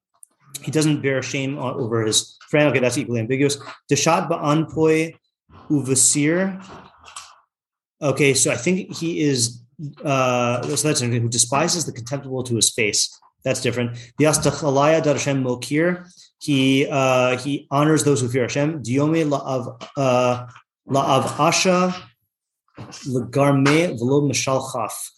He 0.62 0.72
doesn't 0.72 1.02
bear 1.02 1.22
shame 1.22 1.58
over 1.58 2.02
his 2.06 2.38
friend. 2.50 2.70
Okay, 2.70 2.80
that's 2.80 2.98
equally 2.98 3.20
ambiguous. 3.20 3.58
Deshat 3.92 4.30
ba'anpoi 4.30 5.16
uvasir. 5.70 6.64
Okay, 8.02 8.34
so 8.34 8.52
I 8.52 8.56
think 8.56 8.96
he 8.96 9.22
is. 9.22 9.62
Uh, 10.04 10.62
so 10.76 10.88
that's 10.88 11.02
who 11.02 11.30
despises 11.30 11.86
the 11.86 11.92
contemptible 11.92 12.44
to 12.44 12.56
his 12.56 12.70
face. 12.70 13.20
That's 13.44 13.62
different. 13.62 13.98
Yastachalaya 14.20 15.04
dar 15.04 15.14
Hashem 15.14 15.44
mokir. 15.44 16.10
He 16.40 16.88
uh, 16.90 17.38
he 17.38 17.68
honors 17.70 18.04
those 18.04 18.22
who 18.22 18.28
fear 18.28 18.44
Hashem. 18.44 18.82
Diome 18.82 19.30
la'av 19.30 19.82
uh, 19.96 20.48
la'av 20.90 21.24
asha 21.38 21.96
v'lo 22.78 24.30
mishal 24.30 24.72
chaf. 24.72 25.12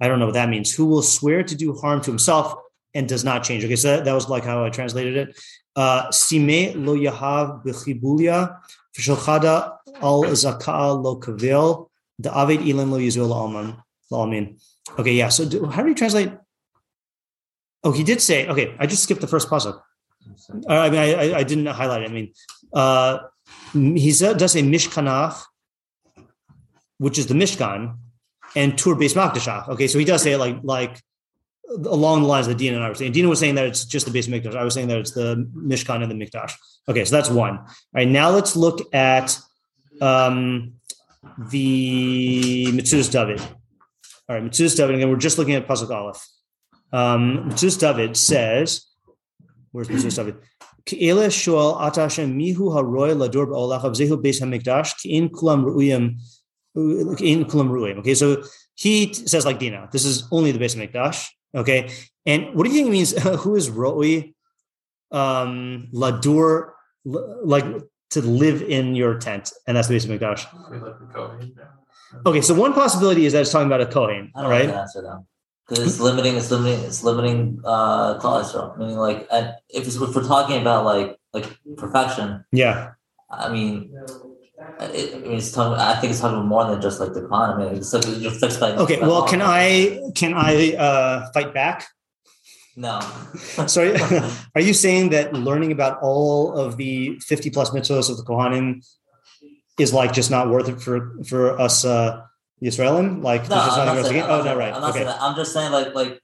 I 0.00 0.08
don't 0.08 0.18
know 0.18 0.26
what 0.26 0.34
that 0.34 0.48
means. 0.48 0.74
Who 0.74 0.86
will 0.86 1.02
swear 1.02 1.42
to 1.42 1.54
do 1.54 1.74
harm 1.74 2.00
to 2.02 2.10
himself 2.10 2.54
and 2.94 3.08
does 3.08 3.24
not 3.24 3.44
change. 3.44 3.64
Okay, 3.64 3.76
so 3.76 3.96
that, 3.96 4.04
that 4.04 4.12
was 4.12 4.28
like 4.28 4.44
how 4.44 4.64
I 4.64 4.70
translated 4.70 5.16
it. 5.16 5.40
Uh, 5.76 6.10
Sime 6.10 6.74
lo 6.74 6.96
yahav 6.96 7.64
b'chibulia 7.64 8.58
v'shalchada 8.96 9.76
al 10.00 10.22
zaka 10.24 11.02
lo 11.02 11.20
kavil 11.20 11.88
the 12.18 12.36
avid 12.36 12.60
ilan 12.60 12.90
lo 12.90 12.98
yizul 12.98 13.32
alman. 13.32 14.56
Okay, 14.98 15.12
yeah. 15.14 15.28
So 15.30 15.48
do, 15.48 15.64
how 15.66 15.82
do 15.82 15.88
you 15.88 15.94
translate? 15.94 16.32
Oh, 17.82 17.92
he 17.92 18.04
did 18.04 18.20
say. 18.20 18.46
Okay, 18.46 18.76
I 18.78 18.86
just 18.86 19.02
skipped 19.04 19.22
the 19.22 19.26
first 19.26 19.48
pasuk. 19.48 19.80
Uh, 20.68 20.74
I 20.74 20.90
mean, 20.90 21.00
I, 21.00 21.14
I, 21.14 21.38
I 21.38 21.42
didn't 21.42 21.66
highlight 21.66 22.02
it. 22.02 22.10
I 22.10 22.12
mean, 22.12 22.32
uh, 22.74 23.18
he 23.72 24.12
does 24.12 24.52
say 24.52 24.62
Mishkanach, 24.62 25.42
which 27.02 27.18
is 27.18 27.26
the 27.26 27.34
Mishkan, 27.34 27.96
and 28.54 28.78
Tur 28.78 28.94
Beis 28.94 29.14
Makdashach. 29.20 29.68
Okay, 29.70 29.88
so 29.88 29.98
he 29.98 30.04
does 30.04 30.22
say 30.22 30.32
it 30.32 30.38
like 30.38 30.58
like 30.62 31.02
along 31.68 32.22
the 32.22 32.28
lines 32.28 32.46
that 32.46 32.58
Dina 32.58 32.76
and 32.76 32.84
I 32.84 32.88
were 32.88 32.94
saying. 32.94 33.10
Dina 33.10 33.28
was 33.28 33.40
saying 33.40 33.56
that 33.56 33.66
it's 33.66 33.84
just 33.84 34.06
the 34.06 34.16
Beis 34.16 34.28
Mikdash. 34.28 34.54
I 34.54 34.62
was 34.62 34.74
saying 34.74 34.86
that 34.86 34.98
it's 34.98 35.10
the 35.10 35.48
Mishkan 35.56 36.02
and 36.02 36.10
the 36.12 36.14
Mikdash. 36.14 36.52
Okay, 36.88 37.04
so 37.04 37.16
that's 37.16 37.28
one. 37.28 37.58
All 37.58 37.66
right, 37.92 38.06
now 38.06 38.30
let's 38.30 38.54
look 38.54 38.94
at 38.94 39.36
um, 40.00 40.74
the 41.50 42.66
Metzudas 42.68 43.10
David. 43.10 43.40
All 44.28 44.36
right, 44.36 44.44
Metzudas 44.44 44.76
David. 44.76 44.94
Again, 44.94 45.10
we're 45.10 45.16
just 45.16 45.38
looking 45.38 45.54
at 45.54 45.66
Pasuk 45.66 45.90
Aleph. 45.90 46.24
Um, 46.92 47.50
Metzudas 47.50 47.80
David 47.80 48.16
says, 48.16 48.86
"Where's 49.72 49.88
Metzudas 49.88 50.16
David?" 50.16 50.36
Ke'ele 50.86 51.30
shoal 51.30 51.76
atashem 51.76 52.34
mihu 52.34 52.70
haroy 52.70 53.10
ladur 53.14 53.46
ba'olachav 53.46 53.92
zehu 53.94 54.20
beis 54.22 54.40
hamikdash 54.40 55.04
in 55.04 55.28
kulam 55.28 55.64
ru'uyim 55.64 56.18
in 56.74 57.44
kulam 57.44 57.68
ru'uyim. 57.70 57.98
Okay, 57.98 58.14
so 58.14 58.42
he 58.74 59.12
says 59.12 59.44
like 59.44 59.58
Dina, 59.58 59.88
this 59.92 60.04
is 60.04 60.26
only 60.30 60.52
the 60.52 60.58
base 60.58 60.74
of 60.74 60.80
Mikdash. 60.80 61.28
Okay, 61.54 61.90
and 62.26 62.54
what 62.54 62.64
do 62.64 62.70
you 62.70 62.76
think 62.76 62.88
it 62.88 62.90
means? 62.90 63.22
who 63.42 63.56
is 63.56 63.70
Roi? 63.70 64.32
Um, 65.10 65.88
Ladur, 65.92 66.70
like 67.04 67.64
to 68.10 68.22
live 68.22 68.62
in 68.62 68.94
your 68.94 69.18
tent, 69.18 69.52
and 69.66 69.76
that's 69.76 69.88
the 69.88 69.94
base 69.94 70.04
of 70.04 70.10
Mikdash. 70.10 70.46
We 70.70 70.78
like 70.78 70.98
the 70.98 71.06
Kohen. 71.06 71.54
Okay, 72.26 72.40
so 72.40 72.54
one 72.54 72.72
possibility 72.72 73.26
is 73.26 73.32
that 73.32 73.40
it's 73.40 73.50
talking 73.52 73.66
about 73.66 73.80
a 73.80 73.86
Kohen, 73.86 74.30
I 74.34 74.42
all 74.42 74.50
right? 74.50 74.68
answer 74.68 75.02
though. 75.02 75.26
Because 75.68 75.86
it's 75.86 76.00
limiting, 76.00 76.36
it's 76.36 76.50
limiting, 76.50 76.84
it's 76.84 77.02
limiting 77.02 77.60
uh 77.64 78.18
cholesterol. 78.18 78.76
Meaning 78.78 78.96
like, 78.96 79.28
if, 79.68 79.86
if 79.86 79.98
we're 79.98 80.26
talking 80.26 80.60
about 80.60 80.84
like 80.84 81.16
like 81.32 81.46
perfection, 81.76 82.44
Yeah. 82.52 82.92
I 83.30 83.48
mean, 83.48 83.90
it, 84.80 85.14
I 85.14 85.18
mean, 85.18 85.32
it's 85.38 85.52
talking. 85.52 85.78
I 85.78 85.94
think 86.00 86.10
it's 86.12 86.20
talking 86.20 86.38
about 86.38 86.46
more 86.48 86.64
than 86.66 86.80
just 86.80 87.00
like 87.00 87.12
the 87.12 87.22
mean, 87.22 87.74
it's 87.76 87.92
like 87.92 88.04
fixed. 88.40 88.60
Okay. 88.62 89.00
Well, 89.00 89.26
can 89.26 89.40
I 89.42 90.00
can 90.14 90.34
I 90.34 90.74
uh, 90.74 91.30
fight 91.32 91.54
back? 91.54 91.86
No. 92.76 93.00
Sorry, 93.66 93.94
are 94.54 94.60
you 94.60 94.72
saying 94.74 95.10
that 95.10 95.34
learning 95.34 95.72
about 95.72 95.98
all 96.02 96.52
of 96.58 96.76
the 96.76 97.18
fifty 97.20 97.50
plus 97.50 97.70
mitzvahs 97.70 98.10
of 98.10 98.16
the 98.16 98.24
Kohanim 98.24 98.84
is 99.78 99.92
like 99.92 100.12
just 100.12 100.30
not 100.30 100.48
worth 100.50 100.68
it 100.68 100.80
for 100.80 101.12
for 101.24 101.60
us 101.60 101.84
uh, 101.84 102.22
Yisraelim? 102.62 103.22
Like, 103.22 103.42
No, 103.48 103.56
just 103.56 103.78
I'm 103.78 103.86
nothing 103.86 104.02
not 104.02 104.10
saying. 104.10 104.22
Oh 104.22 104.36
not 104.38 104.44
no, 104.44 104.56
right? 104.56 104.74
I'm 104.74 104.80
not 104.80 104.90
Okay. 104.90 104.98
saying 105.00 105.06
that. 105.08 105.22
I'm 105.22 105.36
just 105.36 105.52
saying 105.52 105.72
like 105.72 105.94
like 105.94 106.20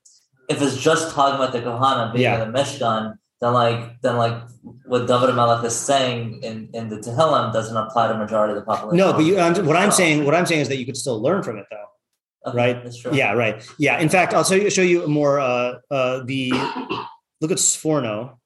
if 0.49 0.63
it's 0.63 0.77
just 0.79 1.15
talking 1.15 1.35
about 1.37 1.53
the 1.53 1.61
Kohanim 1.61 2.13
being 2.13 2.23
Yeah. 2.23 2.43
in 2.43 2.51
the 2.53 2.59
Mishkan, 2.59 3.19
then 3.41 3.53
like 3.53 4.01
then 4.03 4.17
like 4.17 4.43
what 4.85 5.07
David 5.07 5.35
Melech 5.35 5.65
is 5.65 5.77
saying 5.77 6.43
in 6.43 6.71
in 6.75 6.89
the 6.89 6.97
Tehillim 6.97 7.53
doesn't 7.53 7.77
apply 7.77 8.09
to 8.09 8.19
majority 8.19 8.55
of 8.55 8.59
the 8.59 8.65
population. 8.65 8.97
No, 8.97 9.13
but 9.13 9.25
you, 9.25 9.39
I'm, 9.39 9.65
what 9.65 9.77
I'm 9.77 9.93
saying, 9.93 10.25
what 10.25 10.35
I'm 10.35 10.47
saying 10.47 10.63
is 10.63 10.69
that 10.69 10.79
you 10.79 10.87
could 10.87 10.97
still 10.97 11.21
learn 11.21 11.43
from 11.43 11.59
it, 11.59 11.67
though. 11.71 12.51
Okay, 12.51 12.57
right? 12.57 12.83
That's 12.85 13.01
true. 13.01 13.15
Yeah, 13.15 13.33
right. 13.33 13.65
Yeah. 13.79 14.01
In 14.01 14.09
fact, 14.09 14.35
I'll 14.35 14.45
show 14.45 14.55
you, 14.57 14.71
show 14.71 14.83
you 14.83 15.07
more. 15.07 15.39
Uh, 15.39 15.75
uh, 15.91 16.25
the 16.25 16.51
look 17.41 17.53
at 17.53 17.59
Sforno. 17.59 18.39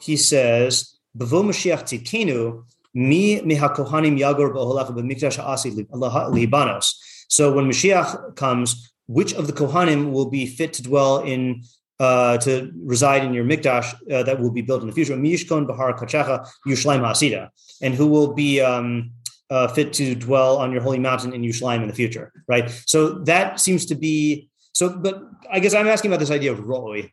He 0.00 0.16
says, 0.16 0.98
"Bavo 1.16 1.42
Mashiach 1.42 1.82
Tzidkenu 1.82 2.64
mi 2.94 3.40
mihakohanim 3.40 4.18
yagor 4.18 4.52
b'mikdash 4.52 5.36
ha'asi 5.36 5.70
libanos." 5.70 6.94
So 7.28 7.52
when 7.52 7.64
Mashiach 7.64 8.36
comes, 8.36 8.92
which 9.06 9.32
of 9.34 9.48
the 9.48 9.52
kohanim 9.52 10.12
will 10.12 10.30
be 10.30 10.46
fit 10.46 10.72
to 10.74 10.82
dwell 10.82 11.18
in? 11.18 11.64
Uh, 12.02 12.36
to 12.36 12.52
reside 12.94 13.22
in 13.22 13.32
your 13.32 13.44
mikdash 13.44 13.88
uh, 14.10 14.24
that 14.24 14.40
will 14.40 14.50
be 14.50 14.60
built 14.60 14.80
in 14.82 14.88
the 14.88 14.96
future, 14.98 15.14
Mishkon 15.14 15.68
Bahar 15.68 15.96
Kachacha 15.96 16.36
Yushlaim 16.66 17.02
Hasida, 17.08 17.42
and 17.80 17.94
who 17.94 18.08
will 18.08 18.32
be 18.34 18.60
um, 18.60 19.12
uh, 19.50 19.68
fit 19.68 19.92
to 19.92 20.16
dwell 20.16 20.56
on 20.56 20.72
your 20.72 20.82
holy 20.82 20.98
mountain 20.98 21.32
in 21.32 21.42
Yerushalayim 21.42 21.82
in 21.82 21.86
the 21.86 21.94
future, 21.94 22.32
right? 22.48 22.66
So 22.86 22.98
that 23.30 23.60
seems 23.60 23.86
to 23.86 23.94
be 23.94 24.48
so. 24.72 24.84
But 24.88 25.22
I 25.48 25.60
guess 25.60 25.74
I'm 25.74 25.86
asking 25.86 26.10
about 26.10 26.18
this 26.18 26.32
idea 26.32 26.50
of 26.50 26.58
roy, 26.66 27.12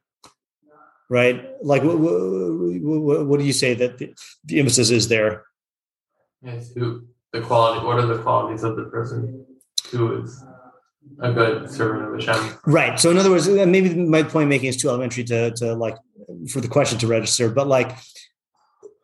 right? 1.08 1.38
Like, 1.62 1.84
what, 1.84 2.00
what, 2.00 3.28
what 3.28 3.40
do 3.40 3.46
you 3.46 3.54
say 3.54 3.76
that 3.76 4.00
the, 4.00 4.16
the 4.46 4.60
emphasis 4.60 4.90
is 4.90 5.08
there? 5.08 5.46
Yes, 6.42 6.72
who 6.74 7.06
the 7.32 7.42
quality? 7.42 7.86
What 7.86 8.00
are 8.00 8.08
the 8.08 8.24
qualities 8.24 8.64
of 8.64 8.76
the 8.76 8.86
person 8.86 9.46
who 9.92 10.24
is 10.24 10.44
a 11.20 11.32
good 11.32 11.70
servant 11.70 12.08
of 12.08 12.14
Hashem? 12.14 12.58
Right. 12.66 13.00
So 13.00 13.12
in 13.12 13.18
other 13.18 13.30
words, 13.30 13.48
uh, 13.48 13.66
maybe 13.66 13.94
my 13.94 14.24
point 14.24 14.50
making 14.50 14.70
is 14.70 14.78
too 14.78 14.90
elementary 14.90 15.24
to 15.26 15.52
to 15.52 15.74
like 15.74 15.96
for 16.50 16.62
the 16.62 16.68
question 16.68 16.98
to 17.00 17.08
register, 17.08 17.50
but 17.50 17.68
like, 17.68 17.98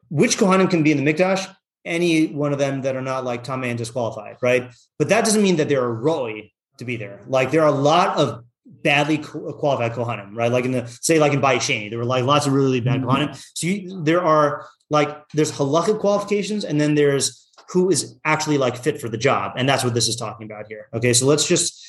which 0.10 0.38
kohanim 0.38 0.70
can 0.70 0.84
be 0.84 0.92
in 0.92 1.04
the 1.04 1.14
mikdash? 1.14 1.54
Any 1.84 2.28
one 2.28 2.52
of 2.52 2.60
them 2.60 2.82
that 2.82 2.96
are 2.96 3.02
not 3.02 3.26
like 3.26 3.44
tame 3.44 3.64
and 3.64 3.78
disqualified, 3.78 4.38
right? 4.42 4.72
But 4.98 5.10
that 5.10 5.24
doesn't 5.24 5.44
mean 5.44 5.58
that 5.58 5.70
they're 5.70 5.86
a 5.86 5.92
roy 5.92 6.52
to 6.78 6.86
be 6.86 6.96
there. 6.98 7.22
Like 7.28 7.52
there 7.52 7.62
are 7.62 7.68
a 7.68 7.72
lot 7.72 8.18
of 8.18 8.44
badly 8.66 9.20
qualified 9.20 9.94
kohanim, 9.94 10.36
right? 10.36 10.52
Like 10.52 10.66
in 10.66 10.72
the 10.72 10.88
say, 10.88 11.20
like 11.20 11.34
in 11.34 11.42
Bayesheni, 11.42 11.90
there 11.90 12.00
were 12.00 12.06
like 12.06 12.24
lots 12.24 12.48
of 12.48 12.54
really 12.54 12.82
bad 12.82 13.02
kohanim. 13.02 13.36
So 13.54 13.68
you, 13.68 14.04
there 14.04 14.24
are 14.24 14.68
like 14.90 15.30
there's 15.30 15.52
halachic 15.52 16.00
qualifications, 16.00 16.64
and 16.64 16.80
then 16.82 16.96
there's 16.96 17.52
who 17.70 17.90
is 17.90 18.16
actually 18.26 18.58
like 18.58 18.76
fit 18.76 19.00
for 19.00 19.10
the 19.10 19.18
job, 19.18 19.54
and 19.58 19.68
that's 19.68 19.84
what 19.84 19.94
this 19.94 20.08
is 20.08 20.16
talking 20.16 20.46
about 20.46 20.68
here. 20.68 20.88
Okay, 20.94 21.14
so 21.14 21.26
let's 21.26 21.48
just 21.48 21.85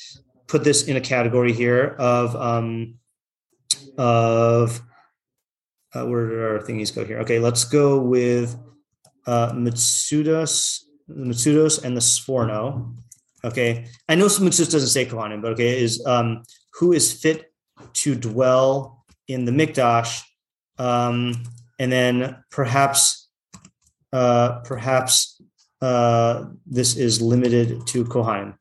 put 0.47 0.63
this 0.63 0.87
in 0.87 0.95
a 0.95 1.01
category 1.01 1.53
here 1.53 1.95
of 1.99 2.35
um 2.35 2.95
of 3.97 4.81
uh, 5.93 6.05
where 6.05 6.29
did 6.29 6.39
our 6.39 6.59
thingies 6.59 6.93
go 6.93 7.05
here? 7.05 7.19
Okay, 7.19 7.39
let's 7.39 7.63
go 7.63 7.99
with 7.99 8.57
uh 9.25 9.51
Mitsudos, 9.51 10.83
Mitsudos 11.09 11.83
and 11.83 11.95
the 11.95 12.01
Sforno. 12.01 12.95
Okay, 13.43 13.85
I 14.09 14.15
know 14.15 14.25
Mitsudos 14.25 14.71
doesn't 14.71 14.89
say 14.89 15.05
Kohanim, 15.05 15.41
but 15.41 15.53
okay, 15.53 15.81
is 15.81 16.05
um 16.05 16.43
who 16.73 16.93
is 16.93 17.13
fit 17.13 17.51
to 17.93 18.15
dwell 18.15 19.05
in 19.27 19.45
the 19.45 19.51
Mikdash, 19.51 20.21
um, 20.77 21.43
and 21.79 21.91
then 21.91 22.43
perhaps 22.51 23.29
uh 24.13 24.59
perhaps 24.63 25.41
uh 25.81 26.45
this 26.65 26.95
is 26.95 27.21
limited 27.21 27.85
to 27.87 28.05
Kohanim. 28.05 28.55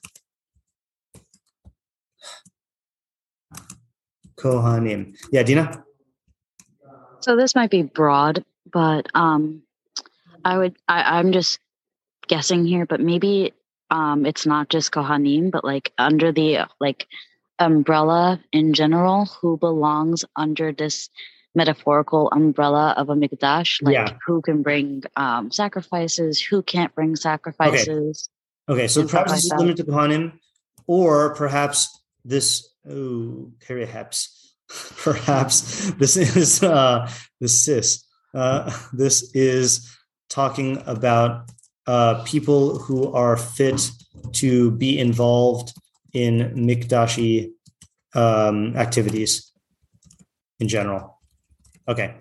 Kohanim. 4.46 5.16
Yeah, 5.32 5.42
Dina? 5.42 5.82
So 7.20 7.36
this 7.36 7.54
might 7.54 7.70
be 7.70 7.82
broad, 7.82 8.44
but 8.70 9.06
um, 9.14 9.62
I 10.44 10.58
would 10.58 10.76
I, 10.86 11.18
I'm 11.18 11.32
just 11.32 11.58
guessing 12.28 12.64
here, 12.64 12.86
but 12.86 13.00
maybe 13.00 13.52
um, 13.90 14.26
it's 14.26 14.46
not 14.46 14.68
just 14.68 14.92
Kohanim, 14.92 15.50
but 15.50 15.64
like 15.64 15.92
under 15.98 16.30
the 16.32 16.66
like 16.80 17.06
umbrella 17.58 18.40
in 18.52 18.74
general, 18.74 19.26
who 19.26 19.56
belongs 19.56 20.24
under 20.36 20.72
this 20.72 21.10
metaphorical 21.54 22.28
umbrella 22.30 22.94
of 22.96 23.08
a 23.08 23.14
mikdash? 23.14 23.82
Like 23.82 23.94
Yeah. 23.94 24.12
who 24.26 24.42
can 24.42 24.62
bring 24.62 25.02
um, 25.16 25.50
sacrifices, 25.50 26.40
who 26.40 26.62
can't 26.62 26.94
bring 26.94 27.16
sacrifices? 27.16 28.28
Okay, 28.68 28.88
so 28.88 29.06
perhaps 29.06 29.30
like 29.30 29.36
this 29.36 29.44
is 29.46 29.52
limited 29.58 29.86
to 29.86 29.90
Kohanim, 29.90 30.38
or 30.86 31.34
perhaps 31.34 31.88
this 32.24 32.68
oh 32.88 33.52
perhaps 33.66 34.35
perhaps 34.96 35.90
this 35.92 36.16
is 36.16 36.62
uh 36.62 37.10
the 37.40 37.48
sis. 37.48 38.04
Uh 38.34 38.70
this 38.92 39.34
is 39.34 39.88
talking 40.28 40.82
about 40.86 41.50
uh 41.86 42.22
people 42.24 42.78
who 42.78 43.12
are 43.12 43.36
fit 43.36 43.90
to 44.32 44.70
be 44.72 44.98
involved 44.98 45.72
in 46.12 46.52
mikdashi 46.54 47.50
um 48.14 48.76
activities 48.76 49.52
in 50.60 50.68
general. 50.68 51.20
Okay. 51.88 52.14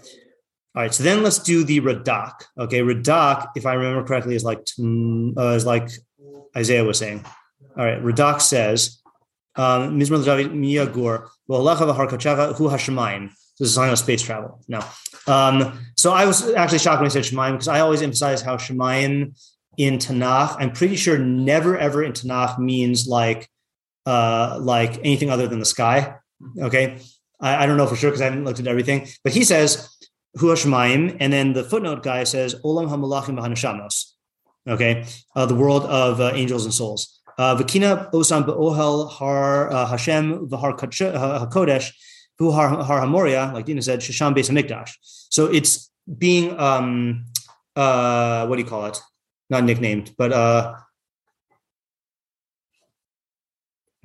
All 0.76 0.82
right, 0.82 0.94
so 0.94 1.04
then 1.04 1.24
let's 1.24 1.40
do 1.40 1.64
the 1.64 1.80
Radak. 1.80 2.34
Okay, 2.60 2.82
Radak, 2.82 3.48
if 3.56 3.66
I 3.66 3.76
remember 3.76 4.06
correctly, 4.06 4.36
is 4.36 4.44
like 4.44 4.66
mm, 4.78 5.32
uh, 5.38 5.56
is 5.56 5.66
like 5.66 5.90
Isaiah 6.56 6.84
was 6.84 6.98
saying. 6.98 7.26
All 7.78 7.86
right, 7.86 8.02
Radak 8.04 8.42
says, 8.42 9.02
um, 9.56 9.98
David 9.98 10.52
Miyagur, 10.52 11.30
Hashemayim. 11.50 13.30
This 13.60 13.70
is 13.70 13.76
talking 13.76 13.90
about 13.90 14.00
space 14.00 14.22
travel. 14.22 14.62
No. 14.68 14.80
Um, 15.28 15.80
so 15.96 16.12
I 16.12 16.26
was 16.26 16.52
actually 16.54 16.80
shocked 16.80 17.00
when 17.00 17.06
I 17.06 17.10
said 17.10 17.24
Shemayim 17.24 17.54
because 17.54 17.68
I 17.68 17.80
always 17.80 18.02
emphasize 18.02 18.42
how 18.42 18.58
Shemayim 18.58 19.40
in 19.78 19.98
Tanakh, 19.98 20.56
I'm 20.60 20.72
pretty 20.72 20.96
sure 20.96 21.18
never 21.18 21.78
ever 21.78 22.04
in 22.04 22.14
Tanakh 22.14 22.60
means 22.60 23.08
like 23.08 23.50
uh, 24.06 24.58
like 24.62 24.98
anything 25.00 25.30
other 25.30 25.48
than 25.48 25.60
the 25.60 25.66
sky. 25.66 26.16
Okay. 26.60 27.00
I, 27.40 27.64
I 27.64 27.66
don't 27.66 27.78
know 27.78 27.88
for 27.88 27.96
sure 27.96 28.10
because 28.10 28.22
I 28.22 28.26
haven't 28.26 28.46
looked 28.46 28.60
at 28.60 28.68
everything, 28.68 29.08
but 29.24 29.34
he 29.34 29.44
says 29.44 29.90
Hu 30.36 30.48
Hashemaim, 30.48 31.18
and 31.20 31.32
then 31.32 31.54
the 31.54 31.64
footnote 31.64 32.04
guy 32.04 32.24
says 32.24 32.56
Olam 32.64 32.90
Hamalachim. 32.90 34.12
Okay, 34.68 35.06
uh, 35.36 35.46
the 35.46 35.56
world 35.56 35.84
of 35.84 36.20
uh, 36.20 36.32
angels 36.34 36.66
and 36.66 36.74
souls. 36.74 37.15
Uh, 37.38 37.56
Vakina 37.56 38.10
Osam 38.14 38.46
Be'ohel 38.46 39.10
Har 39.10 39.72
uh, 39.72 39.86
Hashem 39.88 40.48
V'Har 40.48 40.78
Kodesh 40.78 41.14
uh, 41.14 41.46
Hakodesh 41.46 41.92
V'Hu 42.40 42.54
Har 42.54 43.02
Hamoria, 43.02 43.54
like 43.54 43.66
Dina 43.66 43.82
said, 43.82 44.00
Shasham 44.00 44.36
Beis 44.36 44.50
Hamikdash. 44.50 44.92
So 45.02 45.46
it's 45.46 45.92
being 46.18 46.58
um 46.60 47.26
uh 47.76 48.46
what 48.48 48.56
do 48.56 48.62
you 48.62 48.68
call 48.68 48.86
it? 48.86 49.02
Not 49.50 49.64
nicknamed, 49.64 50.14
but 50.18 50.32
uh 50.32 50.76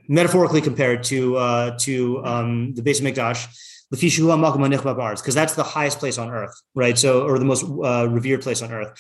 metaphorically 0.09 0.61
compared 0.61 1.05
to 1.05 1.37
uh 1.37 1.79
to 1.81 2.25
um 2.25 2.75
the 2.75 2.83
Beis 2.83 3.01
Hamikdash 3.01 3.47
because 3.91 5.35
that's 5.35 5.55
the 5.55 5.65
highest 5.65 5.99
place 5.99 6.17
on 6.17 6.31
earth, 6.31 6.55
right? 6.75 6.97
So, 6.97 7.27
or 7.27 7.39
the 7.39 7.45
most 7.45 7.65
uh, 7.65 8.09
revered 8.09 8.43
place 8.43 8.63
on 8.63 8.71
earth. 8.73 8.97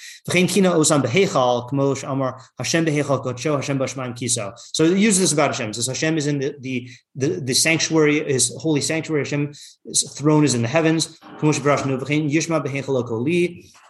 So, 4.72 4.84
it 4.84 4.98
uses 4.98 5.20
this 5.20 5.32
about 5.32 5.50
Hashem. 5.50 5.70
It 5.70 5.74
says 5.74 5.86
Hashem 5.86 6.18
is 6.18 6.26
in 6.26 6.38
the, 6.40 6.56
the 6.60 6.90
the 7.14 7.40
the 7.40 7.54
sanctuary, 7.54 8.24
his 8.24 8.52
holy 8.58 8.80
sanctuary. 8.80 9.22
Hashem's 9.22 10.12
throne 10.18 10.44
is 10.44 10.54
in 10.54 10.62
the 10.62 10.68
heavens. 10.68 11.18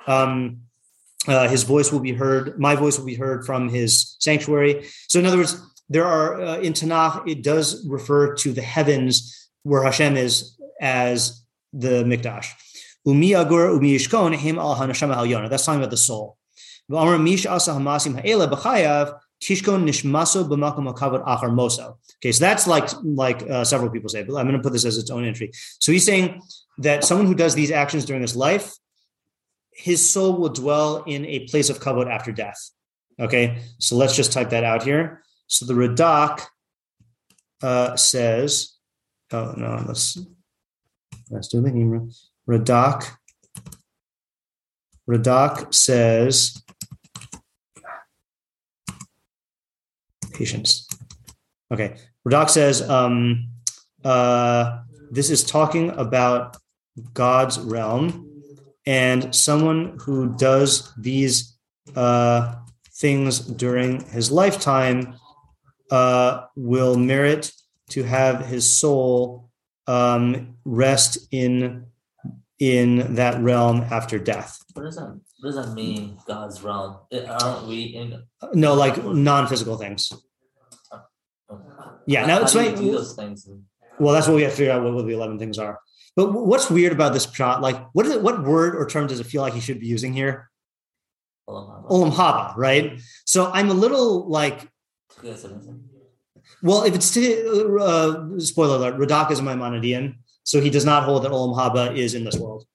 Um, 0.06 0.58
uh, 1.28 1.48
his 1.48 1.62
voice 1.64 1.92
will 1.92 2.00
be 2.00 2.12
heard. 2.12 2.58
My 2.58 2.74
voice 2.74 2.98
will 2.98 3.06
be 3.06 3.14
heard 3.14 3.44
from 3.44 3.68
his 3.68 4.16
sanctuary. 4.18 4.86
So, 5.08 5.18
in 5.18 5.26
other 5.26 5.38
words, 5.38 5.60
there 5.88 6.06
are 6.06 6.40
uh, 6.40 6.58
in 6.58 6.72
Tanakh, 6.72 7.28
it 7.28 7.42
does 7.42 7.86
refer 7.86 8.34
to 8.36 8.52
the 8.52 8.62
heavens 8.62 9.48
where 9.62 9.82
Hashem 9.82 10.16
is 10.16 10.56
as 10.80 11.44
the 11.72 12.02
Mikdash. 12.04 12.46
Umi 13.04 13.34
agur 13.34 13.72
umi 13.74 13.96
yishkon 13.96 14.34
him 14.34 14.58
al 14.58 14.74
hanashama 14.76 15.14
al 15.14 15.26
yona. 15.26 15.48
That's 15.48 15.64
talking 15.64 15.80
about 15.80 15.90
the 15.90 15.96
soul. 15.96 16.36
Okay, 22.22 22.32
so 22.32 22.40
that's 22.40 22.66
like 22.66 22.88
like 23.04 23.48
uh, 23.48 23.64
several 23.64 23.90
people 23.90 24.08
say, 24.08 24.24
but 24.24 24.34
I'm 24.36 24.46
going 24.46 24.56
to 24.56 24.62
put 24.62 24.72
this 24.72 24.84
as 24.84 24.98
its 24.98 25.10
own 25.10 25.24
entry. 25.24 25.52
So 25.54 25.92
he's 25.92 26.04
saying 26.04 26.42
that 26.78 27.04
someone 27.04 27.26
who 27.26 27.34
does 27.34 27.54
these 27.54 27.70
actions 27.70 28.04
during 28.04 28.22
his 28.22 28.34
life, 28.34 28.74
his 29.72 30.10
soul 30.10 30.36
will 30.36 30.48
dwell 30.48 31.04
in 31.04 31.24
a 31.26 31.46
place 31.46 31.70
of 31.70 31.78
kavod 31.78 32.10
after 32.10 32.32
death. 32.32 32.70
Okay, 33.20 33.58
so 33.78 33.96
let's 33.96 34.16
just 34.16 34.32
type 34.32 34.50
that 34.50 34.64
out 34.64 34.82
here. 34.82 35.22
So 35.46 35.64
the 35.66 35.74
Radak 35.74 36.44
uh, 37.62 37.96
says, 37.96 38.76
oh 39.32 39.54
no, 39.56 39.84
let's 39.86 40.18
let's 40.18 40.18
do 40.18 40.26
the 40.26 40.26
Hemra. 41.08 41.19
Radak. 42.48 43.16
Radak 45.08 45.72
says, 45.72 46.62
patience. 50.32 50.88
Okay. 51.72 51.96
Radak 52.26 52.50
says, 52.50 52.88
um, 52.88 53.48
uh, 54.04 54.80
this 55.10 55.30
is 55.30 55.44
talking 55.44 55.90
about 55.90 56.56
God's 57.14 57.58
realm, 57.60 58.26
and 58.86 59.34
someone 59.34 59.98
who 60.00 60.34
does 60.36 60.92
these 60.96 61.56
uh, 61.94 62.54
things 62.94 63.38
during 63.38 64.04
his 64.08 64.30
lifetime 64.30 65.14
uh, 65.90 66.46
will 66.56 66.96
merit 66.96 67.52
to 67.90 68.02
have 68.02 68.46
his 68.46 68.68
soul 68.68 69.49
um, 69.90 70.56
rest 70.64 71.18
in 71.32 71.86
in 72.58 73.14
that 73.16 73.40
realm 73.42 73.78
after 73.90 74.18
death. 74.18 74.58
What 74.74 74.82
does 74.84 74.96
that 74.96 75.08
what 75.40 75.52
does 75.52 75.56
that 75.66 75.72
mean? 75.74 76.18
God's 76.26 76.62
realm? 76.62 76.98
Aren't 77.28 77.66
we 77.66 77.82
in? 78.00 78.22
No, 78.54 78.74
like 78.74 79.02
non-physical 79.02 79.76
things. 79.78 80.12
Yeah, 82.06 82.20
How- 82.22 82.26
now 82.26 82.36
how 82.36 82.42
it's 82.42 82.52
do 82.52 82.60
you 82.60 82.66
right. 82.68 82.76
do 82.76 82.92
those 82.92 83.14
things. 83.14 83.46
in- 83.46 83.64
Well, 83.98 84.14
that's 84.14 84.26
what 84.28 84.36
we 84.36 84.42
have 84.42 84.52
to 84.52 84.56
figure 84.56 84.72
out 84.72 84.82
what 84.94 85.06
the 85.06 85.12
eleven 85.12 85.38
things 85.38 85.58
are. 85.58 85.78
But 86.16 86.32
what's 86.32 86.68
weird 86.70 86.92
about 86.92 87.12
this 87.12 87.26
shot? 87.32 87.62
Like, 87.62 87.78
what 87.94 88.04
is 88.06 88.12
it? 88.12 88.22
What 88.22 88.36
word 88.44 88.74
or 88.76 88.86
term 88.86 89.06
does 89.06 89.20
it 89.20 89.26
feel 89.32 89.42
like 89.42 89.54
he 89.54 89.60
should 89.60 89.80
be 89.80 89.86
using 89.86 90.12
here? 90.12 90.50
Olam 91.48 92.12
haba, 92.12 92.54
right? 92.56 93.00
So 93.24 93.50
I'm 93.50 93.70
a 93.70 93.74
little 93.84 94.28
like, 94.28 94.68
Yes, 95.22 95.44
it 95.44 95.52
is. 95.52 95.68
Well, 96.62 96.84
if 96.84 96.94
it's 96.94 97.12
to, 97.14 97.78
uh, 97.80 98.38
spoiler 98.38 98.76
alert, 98.76 98.98
Radak 98.98 99.30
is 99.30 99.38
a 99.38 99.42
Maimonidean, 99.42 100.16
so 100.42 100.60
he 100.60 100.70
does 100.70 100.84
not 100.84 101.04
hold 101.04 101.24
that 101.24 101.32
Olam 101.32 101.56
haba 101.56 101.96
is 101.96 102.14
in 102.14 102.24
this 102.24 102.36
world, 102.36 102.66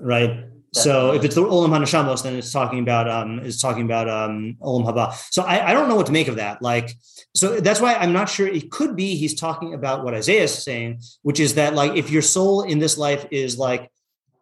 right? 0.00 0.46
So 0.72 1.12
if 1.12 1.24
it's 1.24 1.34
the 1.34 1.42
Olam 1.42 1.70
Hanashamos, 1.70 2.22
then 2.22 2.36
it's 2.36 2.52
talking 2.52 2.80
about 2.80 3.08
um 3.08 3.38
it's 3.38 3.60
talking 3.60 3.84
about 3.84 4.08
um 4.10 4.56
Olam 4.60 4.84
Haba. 4.84 5.14
So 5.30 5.42
I, 5.42 5.70
I 5.70 5.72
don't 5.72 5.88
know 5.88 5.96
what 5.96 6.06
to 6.06 6.12
make 6.12 6.28
of 6.28 6.36
that. 6.36 6.60
Like, 6.60 6.90
so 7.34 7.60
that's 7.60 7.80
why 7.80 7.94
I'm 7.94 8.12
not 8.12 8.28
sure. 8.28 8.46
It 8.46 8.70
could 8.70 8.94
be 8.94 9.16
he's 9.16 9.34
talking 9.34 9.72
about 9.72 10.04
what 10.04 10.12
Isaiah 10.12 10.42
is 10.42 10.62
saying, 10.62 11.00
which 11.22 11.40
is 11.40 11.54
that 11.54 11.74
like 11.74 11.96
if 11.96 12.10
your 12.10 12.20
soul 12.20 12.62
in 12.62 12.78
this 12.78 12.98
life 12.98 13.24
is 13.30 13.56
like, 13.56 13.90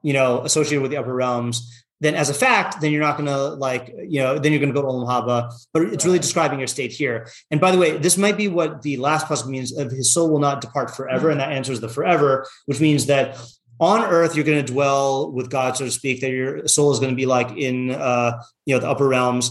you 0.02 0.12
know, 0.12 0.40
associated 0.40 0.82
with 0.82 0.90
the 0.90 0.96
upper 0.96 1.14
realms, 1.14 1.83
then 2.04 2.14
as 2.14 2.28
a 2.28 2.34
fact, 2.34 2.80
then 2.80 2.92
you're 2.92 3.02
not 3.02 3.16
gonna 3.16 3.38
like, 3.38 3.88
you 4.08 4.20
know, 4.20 4.38
then 4.38 4.52
you're 4.52 4.60
gonna 4.60 4.72
go 4.72 4.82
to 4.82 4.88
Olam 4.88 5.08
Haba. 5.08 5.52
But 5.72 5.82
it's 5.84 6.04
really 6.04 6.18
describing 6.18 6.58
your 6.58 6.68
state 6.68 6.92
here. 6.92 7.28
And 7.50 7.60
by 7.60 7.70
the 7.70 7.78
way, 7.78 7.96
this 7.96 8.18
might 8.18 8.36
be 8.36 8.48
what 8.48 8.82
the 8.82 8.96
last 8.98 9.26
pasuk 9.26 9.46
means 9.46 9.76
of 9.76 9.90
his 9.90 10.12
soul 10.12 10.30
will 10.30 10.38
not 10.38 10.60
depart 10.60 10.94
forever, 10.94 11.30
and 11.30 11.40
that 11.40 11.50
answers 11.50 11.80
the 11.80 11.88
forever, 11.88 12.46
which 12.66 12.80
means 12.80 13.06
that 13.06 13.38
on 13.80 14.02
earth 14.02 14.36
you're 14.36 14.44
going 14.44 14.64
to 14.64 14.72
dwell 14.72 15.32
with 15.32 15.50
god 15.50 15.76
so 15.76 15.84
to 15.84 15.90
speak 15.90 16.20
that 16.20 16.30
your 16.30 16.66
soul 16.66 16.92
is 16.92 17.00
going 17.00 17.10
to 17.10 17.16
be 17.16 17.26
like 17.26 17.50
in 17.56 17.90
uh 17.90 18.40
you 18.66 18.74
know 18.74 18.80
the 18.80 18.88
upper 18.88 19.08
realms 19.08 19.50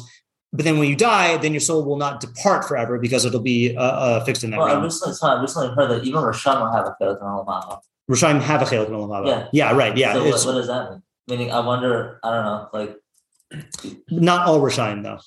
but 0.54 0.64
then 0.66 0.78
when 0.78 0.88
you 0.88 0.96
die 0.96 1.36
then 1.38 1.52
your 1.52 1.60
soul 1.60 1.84
will 1.84 1.98
not 1.98 2.22
depart 2.22 2.66
forever 2.66 2.98
because 3.00 3.26
it'll 3.26 3.42
be 3.42 3.76
uh, 3.76 3.82
uh 3.82 4.24
fixed 4.24 4.44
in 4.44 4.52
that 4.52 4.60
Well, 4.60 4.68
I 4.68 4.74
realm 4.74 4.84
recently, 4.84 5.30
I 5.30 5.42
recently 5.42 5.76
heard 5.76 5.90
that 5.90 6.06
even 6.06 6.22
Rishon 6.22 6.62
will 6.62 6.72
have 6.72 6.86
a 6.86 6.96
chelik 7.02 7.20
in 7.20 7.28
Olam 7.28 7.46
Haba. 7.46 7.80
Rishayim 8.10 8.42
have 8.42 8.62
a 8.62 8.66
chelik 8.66 8.88
in 8.88 8.94
Olam 8.94 9.10
Haba. 9.10 9.28
Yeah. 9.28 9.48
yeah 9.52 9.76
right 9.76 9.98
yeah 9.98 10.14
So 10.14 10.24
what, 10.24 10.46
what 10.46 10.54
does 10.54 10.68
that 10.68 10.92
mean? 10.92 11.04
Meaning, 11.28 11.52
I 11.52 11.60
wonder. 11.60 12.20
I 12.24 12.32
don't 12.32 12.46
know. 12.46 12.70
Like, 12.74 12.98
not 14.10 14.48
all 14.48 14.60
Rishayim 14.60 15.04
though 15.04 15.20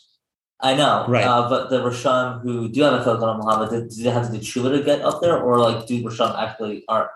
I 0.61 0.74
know, 0.74 1.05
Right. 1.07 1.24
Uh, 1.24 1.49
but 1.49 1.70
the 1.70 1.80
Rishon 1.80 2.40
who 2.42 2.68
do 2.68 2.82
have 2.82 2.94
a 2.94 3.11
in 3.11 3.16
Olam 3.18 3.42
Haba, 3.42 3.70
do, 3.70 3.88
do 3.88 4.03
they 4.03 4.11
have 4.11 4.26
to 4.26 4.32
do 4.32 4.38
tshuva 4.38 4.76
to 4.76 4.82
get 4.82 5.03
up 5.03 5.20
there, 5.20 5.38
or 5.38 5.59
like 5.59 5.86
do 5.86 6.03
Rishon 6.03 6.36
actually 6.36 6.84
are 6.88 7.11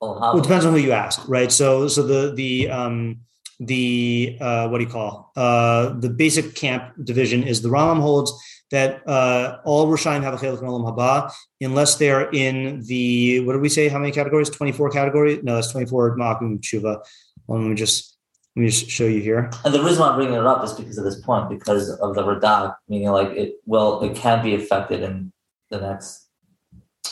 well, 0.00 0.38
it 0.38 0.42
depends 0.42 0.64
on 0.64 0.72
who 0.72 0.78
you 0.78 0.92
ask 0.92 1.26
right 1.26 1.50
so 1.50 1.88
so 1.88 2.02
the 2.02 2.34
the 2.34 2.68
um 2.68 3.20
the 3.60 4.36
uh 4.40 4.68
what 4.68 4.78
do 4.78 4.84
you 4.84 4.90
call 4.90 5.32
uh 5.36 5.90
the 6.00 6.10
basic 6.10 6.54
camp 6.54 6.92
division 7.02 7.42
is 7.42 7.62
the 7.62 7.68
Rambam 7.70 8.00
holds 8.00 8.32
that 8.70 9.06
uh, 9.08 9.58
all 9.64 9.86
Rishayim 9.86 10.22
have 10.22 10.34
a 10.34 10.36
chelik 10.36 10.60
in 10.60 10.66
Olam 10.66 10.84
Haba 10.84 11.32
unless 11.60 11.96
they're 11.96 12.28
in 12.30 12.82
the 12.82 13.40
what 13.40 13.52
did 13.52 13.62
we 13.62 13.68
say? 13.68 13.88
How 13.88 13.98
many 13.98 14.10
categories? 14.10 14.50
Twenty 14.50 14.72
four 14.72 14.90
categories? 14.90 15.42
No, 15.42 15.54
that's 15.54 15.70
twenty 15.70 15.86
four 15.86 16.16
Ma'akum 16.16 16.60
Tshuva. 16.60 17.00
Well, 17.46 17.60
let 17.60 17.68
me 17.68 17.74
just 17.74 18.16
let 18.56 18.62
me 18.62 18.68
just 18.68 18.88
show 18.90 19.04
you 19.06 19.20
here. 19.20 19.50
And 19.64 19.72
the 19.74 19.82
reason 19.82 20.00
why 20.00 20.08
I'm 20.08 20.16
bringing 20.16 20.34
it 20.34 20.46
up 20.46 20.64
is 20.64 20.72
because 20.72 20.98
of 20.98 21.04
this 21.04 21.20
point, 21.20 21.48
because 21.50 21.90
of 22.00 22.14
the 22.14 22.22
Radak, 22.22 22.74
meaning 22.88 23.08
like 23.08 23.28
it 23.30 23.54
well, 23.66 24.00
it 24.02 24.16
can 24.16 24.42
be 24.44 24.54
affected 24.54 25.02
in 25.02 25.32
the 25.70 25.80
next 25.80 26.28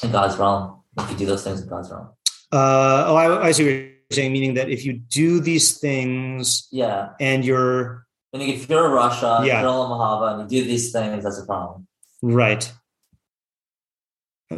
in 0.03 0.11
God's 0.11 0.37
realm 0.37 0.81
if 0.99 1.11
you 1.11 1.17
do 1.17 1.27
those 1.27 1.45
things 1.45 1.61
in 1.63 1.69
God's 1.69 1.91
realm. 1.91 2.09
Uh, 2.53 3.05
oh, 3.09 3.17
I, 3.17 3.47
I 3.49 3.53
see 3.53 3.65
what 3.65 3.71
you're 3.73 3.91
saying. 4.13 4.33
Meaning 4.33 4.55
that 4.55 4.69
if 4.71 4.85
you 4.85 4.93
do 4.95 5.41
these 5.41 5.79
things 5.79 6.69
Yeah, 6.71 7.11
and 7.21 7.45
you're 7.45 8.07
meaning 8.33 8.51
if 8.51 8.69
you're 8.69 8.87
a 8.87 8.91
Rasha, 8.91 9.47
Yeah. 9.47 9.61
you're 9.61 9.71
a 9.71 9.73
Mahava, 9.73 10.41
and 10.41 10.51
you 10.51 10.63
do 10.63 10.67
these 10.69 10.93
things, 10.93 11.25
that's 11.25 11.39
a 11.39 11.47
problem. 11.47 11.87
right, 12.23 12.71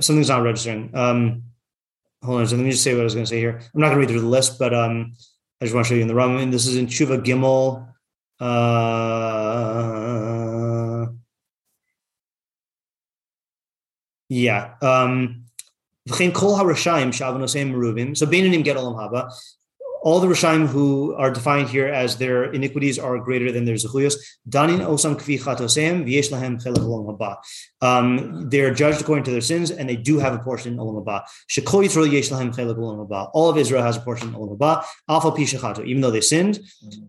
something's 0.00 0.28
not 0.28 0.42
registering. 0.42 0.90
Um, 0.94 1.42
hold 2.22 2.40
on. 2.40 2.46
So 2.46 2.56
let 2.56 2.64
me 2.64 2.70
just 2.70 2.82
say 2.84 2.94
what 2.94 3.00
I 3.00 3.04
was 3.04 3.14
going 3.14 3.24
to 3.24 3.30
say 3.30 3.38
here. 3.38 3.60
I'm 3.74 3.80
not 3.80 3.88
going 3.88 3.96
to 3.96 4.00
read 4.00 4.08
through 4.10 4.20
the 4.22 4.26
list, 4.28 4.58
but 4.58 4.74
um, 4.74 5.14
I 5.60 5.64
just 5.64 5.74
want 5.74 5.86
to 5.86 5.88
show 5.88 5.94
you 5.94 6.02
in 6.02 6.08
the 6.08 6.14
Rambam. 6.14 6.42
And 6.42 6.52
this 6.52 6.66
is 6.66 6.76
in 6.76 6.86
Tshuva 6.86 7.24
Gimel. 7.24 7.88
Uh, 8.38 9.46
yeah. 14.28 14.74
Um. 14.82 15.44
So 16.08 16.14
beinanim 16.14 18.62
get 18.62 18.76
olam 18.76 18.96
haba. 18.96 19.32
All 20.06 20.20
the 20.20 20.28
Rishayim 20.28 20.68
who 20.68 21.16
are 21.16 21.32
defined 21.32 21.68
here 21.68 21.88
as 21.88 22.16
their 22.16 22.44
iniquities 22.52 22.96
are 22.96 23.18
greater 23.18 23.50
than 23.50 23.64
their 23.64 23.74
zechuyos. 23.74 24.14
Danin 24.48 24.78
osam 24.78 25.16
kvi 25.16 25.36
chatoseim 25.36 26.04
v'yesh 26.06 26.30
lahem 26.30 26.62
chelek 26.62 26.84
olam. 26.86 27.36
Um, 27.80 28.48
they 28.48 28.60
are 28.60 28.72
judged 28.72 29.00
according 29.00 29.24
to 29.24 29.32
their 29.32 29.40
sins, 29.40 29.72
and 29.72 29.88
they 29.88 29.96
do 29.96 30.20
have 30.20 30.32
a 30.32 30.38
portion 30.38 30.74
in 30.74 30.78
olam 30.78 31.04
haba. 31.04 31.22
Shekol 31.50 31.82
Yisrael 31.86 32.08
yesh 32.12 32.28
lahem 32.28 32.54
chelek 32.54 32.76
olam. 32.76 33.30
All 33.34 33.50
of 33.50 33.58
Israel 33.58 33.82
has 33.82 33.96
a 33.96 34.00
portion 34.00 34.28
in 34.28 34.34
olam 34.34 34.56
haba. 34.56 34.84
Alpha 35.08 35.32
pi 35.32 35.42
shechato, 35.42 35.84
even 35.84 36.02
though 36.02 36.12
they 36.12 36.20
sinned. 36.20 36.60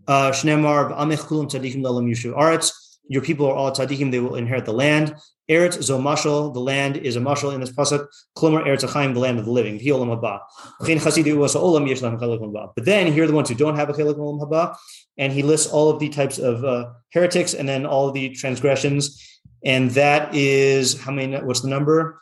Uh, 0.08 0.32
Shneimar 0.32 0.90
v'amech 0.90 1.18
kulam 1.18 1.48
tzadikim 1.48 1.82
le'olam 1.84 2.10
yushu 2.10 2.36
aretz. 2.36 2.72
Your 3.08 3.22
people 3.22 3.46
are 3.46 3.54
all 3.54 3.70
tzaddikim; 3.70 4.10
they 4.10 4.18
will 4.18 4.34
inherit 4.34 4.64
the 4.64 4.72
land. 4.72 5.14
Eretz 5.50 5.80
zo 5.82 5.98
mashal, 5.98 6.52
the 6.52 6.60
land 6.60 6.96
is 6.98 7.16
a 7.16 7.20
mashal 7.20 7.54
in 7.54 7.60
this 7.60 7.72
pasuk. 7.72 8.06
Klomer 8.36 8.64
Eretz 8.66 8.84
Achaim, 8.84 9.14
the 9.14 9.20
land 9.20 9.38
of 9.38 9.46
the 9.46 9.50
living. 9.50 9.78
Olam 9.78 10.08
haba. 10.14 10.40
V'chein 10.82 10.98
chasidu 11.00 11.36
was 11.38 11.54
olam 11.54 11.88
yesh 11.88 12.00
lahem 12.00 12.20
chelik 12.20 12.40
haba. 12.40 12.72
But 12.74 12.84
then 12.84 13.10
here 13.12 13.24
are 13.24 13.26
the 13.26 13.32
ones 13.32 13.48
who 13.48 13.54
don't 13.54 13.76
have 13.76 13.88
a 13.88 13.94
chelik 13.94 14.16
olam 14.16 14.40
haba, 14.40 14.76
and 15.16 15.32
he 15.32 15.42
lists 15.42 15.66
all 15.72 15.88
of 15.88 15.98
the 16.00 16.08
types 16.10 16.38
of 16.38 16.64
uh, 16.64 16.90
heretics 17.12 17.54
and 17.54 17.66
then 17.68 17.86
all 17.86 18.08
of 18.08 18.14
the 18.14 18.30
transgressions, 18.30 19.40
and 19.64 19.90
that 19.92 20.34
is 20.34 21.00
how 21.00 21.12
many? 21.12 21.34
What's 21.38 21.60
the 21.62 21.68
number? 21.68 22.20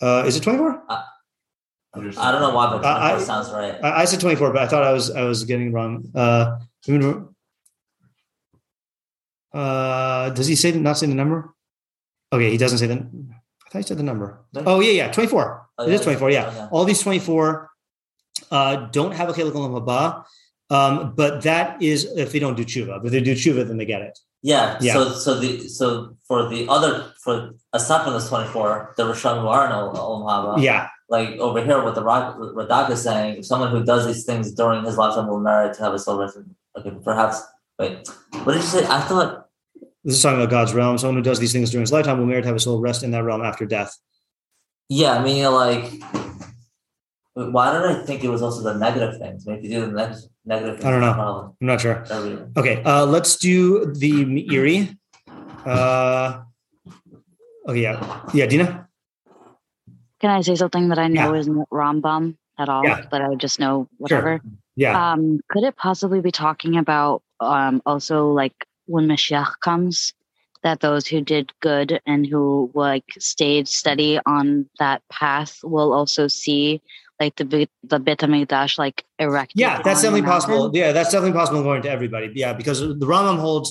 Uh, 0.00 0.22
is 0.26 0.36
it 0.36 0.42
twenty 0.42 0.58
four? 0.58 0.82
I 1.94 2.32
don't 2.32 2.40
know 2.40 2.54
why, 2.54 2.70
but 2.70 2.84
Uh, 2.84 2.88
I- 2.88 3.10
24 3.10 3.26
sounds 3.26 3.50
right. 3.50 3.74
I, 3.84 4.02
I 4.02 4.04
said 4.06 4.18
24, 4.20 4.52
but 4.54 4.62
I 4.62 4.66
thought 4.66 4.82
I 4.82 4.92
was 4.92 5.10
I 5.10 5.24
was 5.24 5.44
getting 5.44 5.68
it 5.68 5.72
wrong. 5.74 6.08
Uh, 6.14 6.56
uh, 9.52 10.30
does 10.30 10.46
he 10.46 10.56
say 10.56 10.72
not 10.72 10.96
say 10.96 11.06
the 11.06 11.14
number? 11.14 11.54
Okay, 12.32 12.50
he 12.50 12.56
doesn't 12.56 12.78
say 12.78 12.86
the. 12.86 12.94
I 12.94 13.68
thought 13.70 13.78
he 13.78 13.82
said 13.82 13.98
the 13.98 14.02
number. 14.02 14.40
Oh 14.56 14.80
yeah, 14.80 14.92
yeah, 14.92 15.12
24. 15.12 15.68
Oh, 15.78 15.86
it 15.86 15.92
is 15.92 16.00
24. 16.00 16.30
Yeah, 16.30 16.54
yeah. 16.54 16.68
all 16.70 16.84
these 16.84 17.00
24 17.00 17.70
uh, 18.50 18.76
don't 18.90 19.12
have 19.12 19.28
a 19.28 19.32
chelik 19.32 19.52
olam 19.52 19.80
haba, 19.80 20.24
um, 20.70 21.14
but 21.14 21.42
that 21.42 21.82
is 21.82 22.04
if 22.16 22.32
they 22.32 22.38
don't 22.38 22.56
do 22.56 22.64
tshuva. 22.64 22.98
But 22.98 23.06
if 23.06 23.12
they 23.12 23.20
do 23.20 23.34
tshuva, 23.34 23.66
then 23.66 23.76
they 23.76 23.84
get 23.86 24.02
it. 24.02 24.18
Yeah. 24.42 24.76
Yeah. 24.80 24.94
So 24.94 25.10
so 25.10 25.40
the 25.40 25.68
so 25.68 26.16
for 26.26 26.48
the 26.48 26.66
other 26.68 27.12
for 27.22 27.52
aside 27.72 28.04
from 28.04 28.14
this 28.14 28.28
twenty 28.28 28.48
four, 28.50 28.92
the 28.96 29.04
Rishon 29.04 29.40
who 29.40 29.48
are 29.48 29.68
no 29.68 29.92
Olam 29.92 30.26
Haba. 30.28 30.62
Yeah, 30.62 30.88
Like 31.08 31.30
over 31.38 31.64
here, 31.64 31.82
what 31.82 31.94
the 31.94 32.02
Ra- 32.02 32.34
Radak 32.36 32.90
is 32.90 33.02
saying, 33.02 33.42
someone 33.42 33.70
who 33.70 33.84
does 33.84 34.06
these 34.06 34.24
things 34.24 34.52
during 34.52 34.84
his 34.84 34.96
lifetime 34.96 35.28
will 35.28 35.40
merit 35.40 35.74
to 35.76 35.82
have 35.82 35.94
a 35.94 35.98
soul. 35.98 36.20
Okay, 36.78 36.92
perhaps. 37.04 37.42
Wait, 37.78 38.08
what 38.44 38.52
did 38.54 38.62
you 38.62 38.68
say? 38.68 38.86
I 38.86 39.00
thought. 39.02 39.41
This 40.04 40.16
is 40.16 40.22
talking 40.22 40.38
about 40.40 40.50
God's 40.50 40.74
realm. 40.74 40.98
Someone 40.98 41.16
who 41.16 41.22
does 41.22 41.38
these 41.38 41.52
things 41.52 41.70
during 41.70 41.82
his 41.82 41.92
lifetime 41.92 42.18
will 42.18 42.26
merit 42.26 42.42
to 42.42 42.48
have 42.48 42.56
his 42.56 42.64
soul 42.64 42.80
rest 42.80 43.02
in 43.02 43.10
that 43.12 43.24
realm 43.24 43.42
after 43.42 43.64
death. 43.66 43.96
Yeah, 44.88 45.12
I 45.14 45.24
mean, 45.24 45.44
like. 45.52 45.92
Why 47.34 47.72
did 47.72 47.82
I 47.90 48.04
think 48.04 48.24
it 48.24 48.28
was 48.28 48.42
also 48.42 48.62
the 48.62 48.74
negative 48.78 49.18
things? 49.18 49.46
Maybe 49.46 49.68
do 49.68 49.86
the 49.86 49.92
next 49.92 50.28
negative. 50.44 50.74
Things 50.74 50.84
I 50.84 50.90
don't 50.90 51.00
know. 51.00 51.14
Probably. 51.14 51.50
I'm 51.62 51.66
not 51.66 51.80
sure. 51.80 52.04
Okay, 52.58 52.82
uh, 52.82 53.06
let's 53.06 53.36
do 53.36 53.86
the 53.94 54.26
Meiri. 54.26 54.94
Uh, 55.64 56.42
okay, 57.66 57.80
yeah, 57.80 58.22
yeah, 58.34 58.44
Dina. 58.44 58.86
Can 60.20 60.30
I 60.30 60.42
say 60.42 60.56
something 60.56 60.88
that 60.90 60.98
I 60.98 61.08
know 61.08 61.32
Yeah. 61.32 61.40
isn't 61.40 61.68
Rambam 61.70 62.36
at 62.58 62.68
all? 62.68 62.84
Yeah. 62.84 63.06
That 63.10 63.22
I 63.22 63.28
would 63.30 63.40
just 63.40 63.58
know 63.58 63.88
whatever. 63.96 64.42
Yeah, 64.76 65.12
Um, 65.12 65.40
could 65.48 65.64
it 65.64 65.76
possibly 65.76 66.20
be 66.20 66.32
talking 66.32 66.76
about 66.76 67.22
um 67.40 67.80
also 67.86 68.30
like 68.30 68.54
when 68.92 69.08
Mashiach 69.08 69.60
comes, 69.60 70.12
that 70.62 70.80
those 70.80 71.06
who 71.06 71.20
did 71.20 71.52
good 71.60 72.00
and 72.06 72.26
who 72.26 72.70
like 72.74 73.04
stayed 73.18 73.66
steady 73.66 74.20
on 74.26 74.66
that 74.78 75.02
path 75.08 75.58
will 75.64 75.92
also 75.92 76.28
see 76.28 76.80
like 77.18 77.36
the 77.36 77.44
bit 77.44 77.70
the 77.82 77.98
Beit 77.98 78.18
Hamikdash 78.18 78.78
like 78.78 79.04
erected. 79.18 79.58
yeah, 79.58 79.82
that's 79.82 80.02
definitely 80.02 80.28
possible. 80.28 80.70
Yeah, 80.72 80.92
that's 80.92 81.10
definitely 81.10 81.36
possible 81.38 81.62
going 81.62 81.82
to 81.82 81.90
everybody. 81.90 82.30
Yeah, 82.34 82.52
because 82.52 82.80
the 82.80 83.06
Rambam 83.06 83.38
holds. 83.38 83.68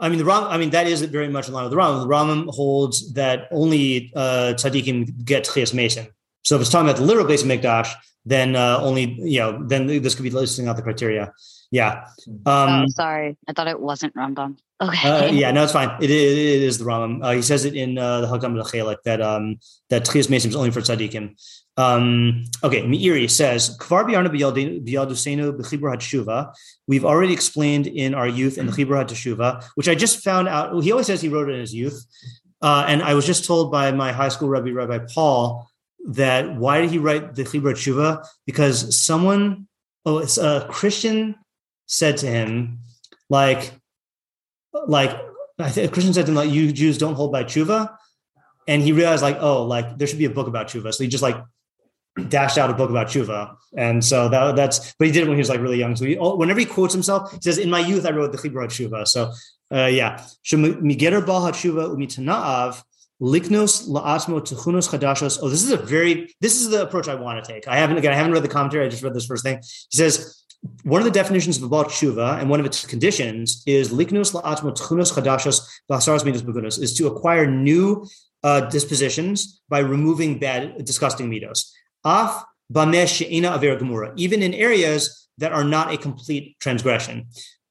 I 0.00 0.08
mean, 0.08 0.18
the 0.18 0.24
Ram. 0.24 0.44
I 0.44 0.58
mean, 0.58 0.70
that 0.70 0.86
is 0.86 1.02
very 1.02 1.28
much 1.28 1.48
in 1.48 1.54
line 1.54 1.64
with 1.64 1.72
the 1.72 1.78
Rambam. 1.78 2.02
The 2.02 2.08
Rambam 2.14 2.54
holds 2.54 3.12
that 3.14 3.48
only 3.50 4.12
uh, 4.14 4.54
tzaddikim 4.56 5.24
get 5.24 5.44
Chias 5.44 5.72
Mesim. 5.72 6.08
So 6.42 6.56
if 6.56 6.62
it's 6.62 6.70
talking 6.70 6.88
about 6.88 6.98
the 6.98 7.06
literal 7.06 7.26
base 7.26 7.42
of 7.42 7.48
Mikdash, 7.48 7.90
then 8.26 8.56
uh, 8.56 8.78
only 8.82 9.16
you 9.20 9.40
know, 9.40 9.66
then 9.66 9.86
this 9.86 10.14
could 10.14 10.24
be 10.24 10.30
listing 10.30 10.68
out 10.68 10.76
the 10.76 10.82
criteria. 10.82 11.32
Yeah. 11.70 12.06
Um, 12.46 12.84
oh, 12.84 12.86
sorry, 12.88 13.36
I 13.48 13.52
thought 13.52 13.68
it 13.68 13.80
wasn't 13.80 14.14
Rambam. 14.14 14.56
Okay. 14.80 15.08
Uh, 15.08 15.26
yeah, 15.32 15.50
no, 15.50 15.62
it's 15.64 15.72
fine. 15.72 15.90
It, 16.02 16.10
is- 16.10 16.32
it 16.32 16.62
is 16.62 16.78
the 16.78 16.84
Rambam. 16.84 17.24
Uh, 17.24 17.30
he 17.32 17.42
says 17.42 17.64
it 17.64 17.74
in 17.74 17.98
uh, 17.98 18.20
the 18.22 18.26
Hakam 18.26 18.56
L'Chelik 18.56 19.02
that 19.04 19.20
um, 19.20 19.56
that 19.90 20.04
Tchias 20.04 20.28
Mesim 20.28 20.46
is 20.46 20.56
only 20.56 20.70
for 20.70 20.80
tzaddikim. 20.80 21.36
Um, 21.76 22.44
okay, 22.62 22.82
Meiri 22.82 23.28
says, 23.28 23.76
"Kvar 23.78 24.04
biyarna 24.04 24.28
biyadusenu 24.30 25.58
b'chibur 25.58 25.94
hatshuva." 25.94 26.54
We've 26.86 27.04
already 27.04 27.32
explained 27.32 27.86
in 27.86 28.14
our 28.14 28.28
youth 28.28 28.58
in 28.58 28.66
the 28.66 28.72
chibur 28.72 29.04
hatshuva, 29.04 29.64
which 29.74 29.88
I 29.88 29.94
just 29.94 30.22
found 30.22 30.48
out. 30.48 30.82
He 30.82 30.92
always 30.92 31.06
says 31.06 31.20
he 31.20 31.28
wrote 31.28 31.48
it 31.48 31.54
in 31.54 31.60
his 31.60 31.74
youth, 31.74 32.04
uh, 32.62 32.84
and 32.86 33.02
I 33.02 33.14
was 33.14 33.26
just 33.26 33.44
told 33.44 33.72
by 33.72 33.90
my 33.90 34.12
high 34.12 34.28
school 34.28 34.48
rabbi, 34.48 34.70
Rabbi 34.70 35.00
Paul, 35.12 35.68
that 36.08 36.54
why 36.56 36.80
did 36.80 36.90
he 36.90 36.98
write 36.98 37.34
the 37.34 37.42
chibur 37.42 37.72
hatshuva? 37.72 38.24
Because 38.46 38.96
someone, 38.96 39.66
oh, 40.06 40.18
it's 40.18 40.38
a 40.38 40.66
Christian, 40.70 41.34
said 41.86 42.16
to 42.18 42.26
him, 42.26 42.78
like 43.28 43.72
like 44.86 45.10
I 45.58 45.70
think 45.70 45.90
a 45.90 45.92
Christian 45.92 46.14
said 46.14 46.26
to 46.26 46.32
him 46.32 46.36
like 46.36 46.50
you 46.50 46.72
Jews 46.72 46.98
don't 46.98 47.14
hold 47.14 47.32
by 47.32 47.44
tshuva, 47.44 47.96
and 48.66 48.82
he 48.82 48.92
realized 48.92 49.22
like 49.22 49.38
oh 49.40 49.64
like 49.64 49.98
there 49.98 50.06
should 50.06 50.18
be 50.18 50.24
a 50.24 50.30
book 50.30 50.48
about 50.48 50.68
tshuva, 50.68 50.92
so 50.92 51.04
he 51.04 51.08
just 51.08 51.22
like 51.22 51.36
dashed 52.28 52.58
out 52.58 52.70
a 52.70 52.74
book 52.74 52.90
about 52.90 53.08
tshuva, 53.08 53.56
and 53.76 54.04
so 54.04 54.28
that 54.28 54.56
that's 54.56 54.94
but 54.98 55.06
he 55.06 55.12
did 55.12 55.24
it 55.24 55.28
when 55.28 55.36
he 55.36 55.40
was 55.40 55.48
like 55.48 55.60
really 55.60 55.78
young. 55.78 55.96
So 55.96 56.04
he, 56.04 56.16
whenever 56.16 56.60
he 56.60 56.66
quotes 56.66 56.92
himself, 56.92 57.32
he 57.32 57.38
says 57.40 57.58
in 57.58 57.70
my 57.70 57.80
youth 57.80 58.06
I 58.06 58.10
wrote 58.10 58.32
the 58.32 58.38
Chibur 58.38 58.66
tshuva. 58.66 59.06
So 59.06 59.32
uh, 59.72 59.86
yeah, 59.86 60.18
migeter 60.44 61.24
bal 61.24 61.42
tshuva 61.52 61.94
umitanaav. 61.94 62.82
Liknos 63.22 63.88
la'atmo 63.88 64.40
techunos 64.40 64.88
chadashos. 64.88 65.38
Oh, 65.40 65.48
this 65.48 65.62
is 65.62 65.70
a 65.70 65.76
very 65.76 66.34
this 66.40 66.60
is 66.60 66.70
the 66.70 66.82
approach 66.82 67.06
I 67.06 67.14
want 67.14 67.42
to 67.42 67.52
take. 67.52 67.68
I 67.68 67.76
haven't 67.76 67.96
again 67.96 68.12
I 68.12 68.16
haven't 68.16 68.32
read 68.32 68.42
the 68.42 68.48
commentary. 68.48 68.84
I 68.84 68.88
just 68.88 69.04
read 69.04 69.14
this 69.14 69.24
first 69.24 69.44
thing. 69.44 69.58
He 69.58 69.96
says 69.96 70.43
one 70.84 71.00
of 71.00 71.04
the 71.04 71.10
definitions 71.10 71.56
of 71.56 71.62
a 71.62 71.68
Baal 71.68 71.84
Tshuva 71.84 72.40
and 72.40 72.48
one 72.48 72.60
of 72.60 72.66
its 72.66 72.84
conditions 72.84 73.62
is 73.66 73.90
liknos 73.90 74.34
la'atmo 74.34 74.76
tchunos 74.76 75.12
chadashos 75.12 75.66
v'hasaras 75.90 76.24
midos 76.24 76.42
begunos 76.42 76.80
is 76.80 76.94
to 76.94 77.06
acquire 77.06 77.46
new 77.46 78.06
uh, 78.42 78.60
dispositions 78.60 79.62
by 79.68 79.78
removing 79.78 80.38
bad, 80.38 80.84
disgusting 80.84 81.30
midos. 81.30 81.70
Af 82.04 82.44
bamesh 82.72 83.16
she'ena 83.16 83.54
aver 83.54 83.76
gemura, 83.76 84.12
even 84.16 84.42
in 84.42 84.54
areas 84.54 85.28
that 85.38 85.52
are 85.52 85.64
not 85.64 85.92
a 85.92 85.96
complete 85.96 86.56
transgression. 86.60 87.26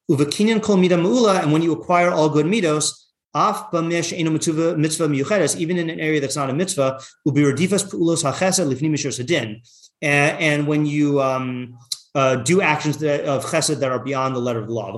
Uvakinyan 0.09 0.61
kol 0.61 0.77
mida 0.77 0.97
mu'ula, 0.97 1.41
and 1.41 1.51
when 1.51 1.61
you 1.61 1.71
acquire 1.71 2.09
all 2.09 2.29
good 2.29 2.45
midos, 2.45 2.91
af 3.35 3.71
bamesh 3.71 4.09
she'ena 4.09 4.31
mitzvah 4.31 4.75
mitzvah 4.75 5.07
miyuchedes, 5.07 5.55
even 5.57 5.77
in 5.77 5.89
an 5.89 5.99
area 5.99 6.19
that's 6.19 6.35
not 6.35 6.49
a 6.49 6.53
mitzvah, 6.53 6.99
ubirodifas 7.27 7.89
pu'ulos 7.89 8.23
hachesed 8.23 8.67
lifnim 8.71 8.91
mishur 8.91 9.13
sedin. 9.13 9.61
And 10.01 10.67
when 10.67 10.85
you 10.85 11.21
um, 11.21 11.77
uh, 12.15 12.35
do 12.37 12.61
actions 12.61 12.97
that, 12.99 13.25
of 13.25 13.45
chesed 13.45 13.79
that 13.79 13.91
are 13.91 13.99
beyond 13.99 14.35
the 14.35 14.39
letter 14.39 14.59
of 14.59 14.67
the 14.67 14.73
law. 14.73 14.91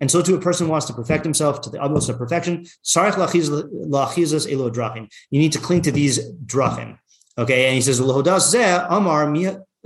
And 0.00 0.10
so 0.10 0.22
too, 0.22 0.34
a 0.34 0.40
person 0.40 0.68
wants 0.68 0.86
to 0.86 0.92
perfect 0.92 1.24
himself 1.24 1.60
to 1.62 1.70
the 1.70 1.80
utmost 1.80 2.08
of 2.08 2.18
perfection. 2.18 2.66
You 5.30 5.40
need 5.40 5.52
to 5.52 5.58
cling 5.58 5.82
to 5.82 5.92
these 5.92 6.32
drachim. 6.46 6.98
Okay, 7.38 7.66
and 7.66 7.74
he 7.74 7.82
says, 7.82 8.00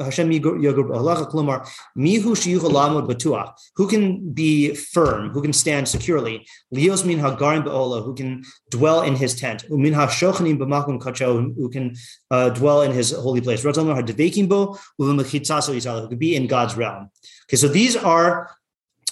Hashem 0.01 0.31
yagur 0.31 0.89
b'halacha 0.89 1.31
klomar 1.31 1.69
mihu 1.97 2.35
shiyuch 2.35 2.61
lamod 2.61 3.09
batuach." 3.09 3.53
Who 3.77 3.89
can 3.89 4.33
be 4.33 4.75
firm? 4.75 5.31
Who 5.31 5.43
can 5.43 5.53
stand 5.53 5.89
securely? 5.89 6.47
Lios 6.75 7.05
min 7.05 7.19
hagarim 7.19 7.65
be'ola. 7.65 8.03
Who 8.03 8.15
can 8.15 8.43
dwell 8.71 9.03
in 9.03 9.17
his 9.17 9.35
tent? 9.35 9.65
Umin 9.71 9.95
hashochanim 9.95 10.59
b'makum 10.59 11.01
kacho. 11.01 11.55
Who 11.55 11.69
can 11.69 11.95
uh, 12.31 12.51
dwell 12.51 12.83
in 12.83 12.93
his 12.93 13.13
holy 13.13 13.41
place? 13.41 13.65
Ratzon 13.65 13.95
hadevekim 13.95 14.49
bo 14.49 14.79
uv'mechitzaso 15.01 15.75
yisrael. 15.75 16.03
Who 16.03 16.09
can 16.09 16.19
be 16.19 16.35
in 16.35 16.47
God's 16.47 16.77
realm? 16.77 17.11
Okay, 17.49 17.57
so 17.57 17.69
these 17.69 17.97
are. 17.97 18.51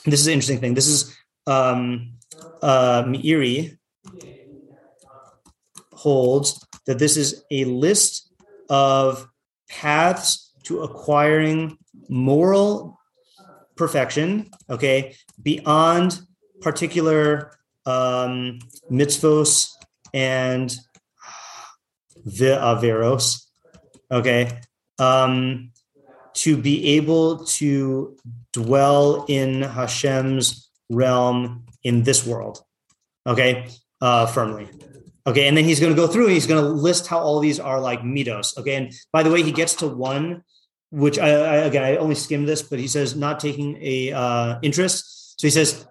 This 0.05 0.21
is 0.21 0.27
an 0.27 0.35
interesting 0.35 0.61
thing. 0.61 0.75
This 0.75 0.87
is 0.87 1.17
um, 1.47 2.15
uh, 2.63 3.03
Meiri 3.05 3.77
holds 5.93 6.65
that 6.87 6.99
this 6.99 7.17
is 7.17 7.45
a 7.51 7.65
list 7.65 8.33
of 8.69 9.29
paths 9.69 10.48
to 10.69 10.83
acquiring 10.83 11.79
moral 12.11 13.01
perfection, 13.75 14.51
okay, 14.69 15.15
beyond 15.43 16.21
particular 16.61 17.53
um, 17.87 18.59
mitzvos 18.91 19.71
and 20.13 20.77
the 22.25 22.59
averos, 22.61 23.47
okay, 24.11 24.61
um, 24.99 25.71
to 26.35 26.57
be 26.57 26.97
able 26.97 27.45
to 27.47 28.17
dwell 28.53 29.25
in 29.29 29.63
Hashem's 29.63 30.71
realm 30.91 31.65
in 31.83 32.03
this 32.03 32.27
world, 32.27 32.63
okay, 33.27 33.69
uh, 34.03 34.27
firmly. 34.27 34.69
Okay, 35.27 35.47
and 35.47 35.55
then 35.55 35.65
he's 35.65 35.79
going 35.79 35.95
to 35.95 35.97
go 35.97 36.07
through 36.07 36.25
and 36.25 36.33
he's 36.33 36.47
going 36.47 36.63
to 36.63 36.71
list 36.71 37.07
how 37.07 37.19
all 37.19 37.39
these 37.39 37.61
are 37.61 37.79
like 37.81 38.01
midos. 38.01 38.57
Okay, 38.57 38.77
and 38.77 38.95
by 39.13 39.23
the 39.23 39.31
way, 39.31 39.43
he 39.43 39.53
gets 39.53 39.75
to 39.75 39.87
one, 39.87 40.43
which 40.91 41.19
I, 41.19 41.31
I 41.31 41.57
again 41.57 41.85
I 41.85 41.97
only 41.97 42.15
skimmed 42.15 42.49
this, 42.49 42.63
but 42.63 42.79
he 42.79 42.89
says 42.89 43.17
not 43.17 43.41
taking 43.41 43.79
a 43.81 44.13
uh, 44.13 44.59
interest. 44.63 45.41
So 45.41 45.47
he 45.47 45.51
says 45.51 45.87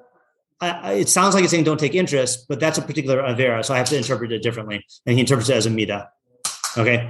I, 0.59 0.69
I, 0.69 0.91
it 0.93 1.09
sounds 1.09 1.35
like 1.35 1.43
it's 1.43 1.51
saying 1.51 1.63
don't 1.63 1.79
take 1.79 1.95
interest, 1.95 2.47
but 2.47 2.59
that's 2.59 2.77
a 2.77 2.81
particular 2.81 3.21
avera, 3.21 3.63
so 3.63 3.73
I 3.73 3.77
have 3.77 3.89
to 3.89 3.97
interpret 3.97 4.31
it 4.31 4.41
differently, 4.41 4.83
and 5.05 5.15
he 5.15 5.21
interprets 5.21 5.49
it 5.49 5.55
as 5.55 5.65
a 5.65 5.69
mida. 5.69 6.09
Okay, 6.77 7.09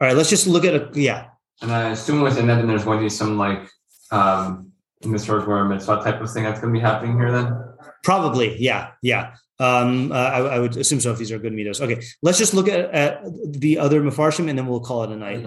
all 0.00 0.08
right, 0.08 0.16
let's 0.16 0.30
just 0.30 0.46
look 0.46 0.64
at 0.64 0.74
a 0.74 0.90
yeah. 0.94 1.26
And 1.62 1.72
I 1.72 1.90
assume 1.90 2.20
within 2.20 2.46
that, 2.48 2.56
then 2.56 2.66
there's 2.66 2.84
going 2.84 2.98
to 2.98 3.04
be 3.04 3.08
some 3.10 3.38
like 3.38 3.68
um, 4.10 4.72
in 5.02 5.12
the 5.12 5.18
Torah 5.18 5.68
mitzvah 5.68 6.02
type 6.02 6.20
of 6.20 6.30
thing 6.30 6.44
that's 6.44 6.60
going 6.60 6.72
to 6.72 6.78
be 6.78 6.82
happening 6.82 7.16
here. 7.16 7.30
Then 7.30 7.56
Probably, 8.02 8.60
yeah, 8.60 8.90
yeah. 9.02 9.34
Um, 9.58 10.12
uh, 10.12 10.16
I, 10.16 10.38
I 10.40 10.58
would 10.58 10.76
assume 10.76 11.00
so 11.00 11.12
if 11.12 11.18
these 11.18 11.32
are 11.32 11.38
good 11.38 11.52
midos. 11.52 11.80
Okay, 11.80 12.02
let's 12.22 12.38
just 12.38 12.54
look 12.54 12.68
at, 12.68 12.90
at 12.90 13.22
the 13.52 13.78
other 13.78 14.02
mafarshim 14.02 14.48
and 14.48 14.58
then 14.58 14.66
we'll 14.66 14.80
call 14.80 15.04
it 15.04 15.10
a 15.10 15.16
night. 15.16 15.44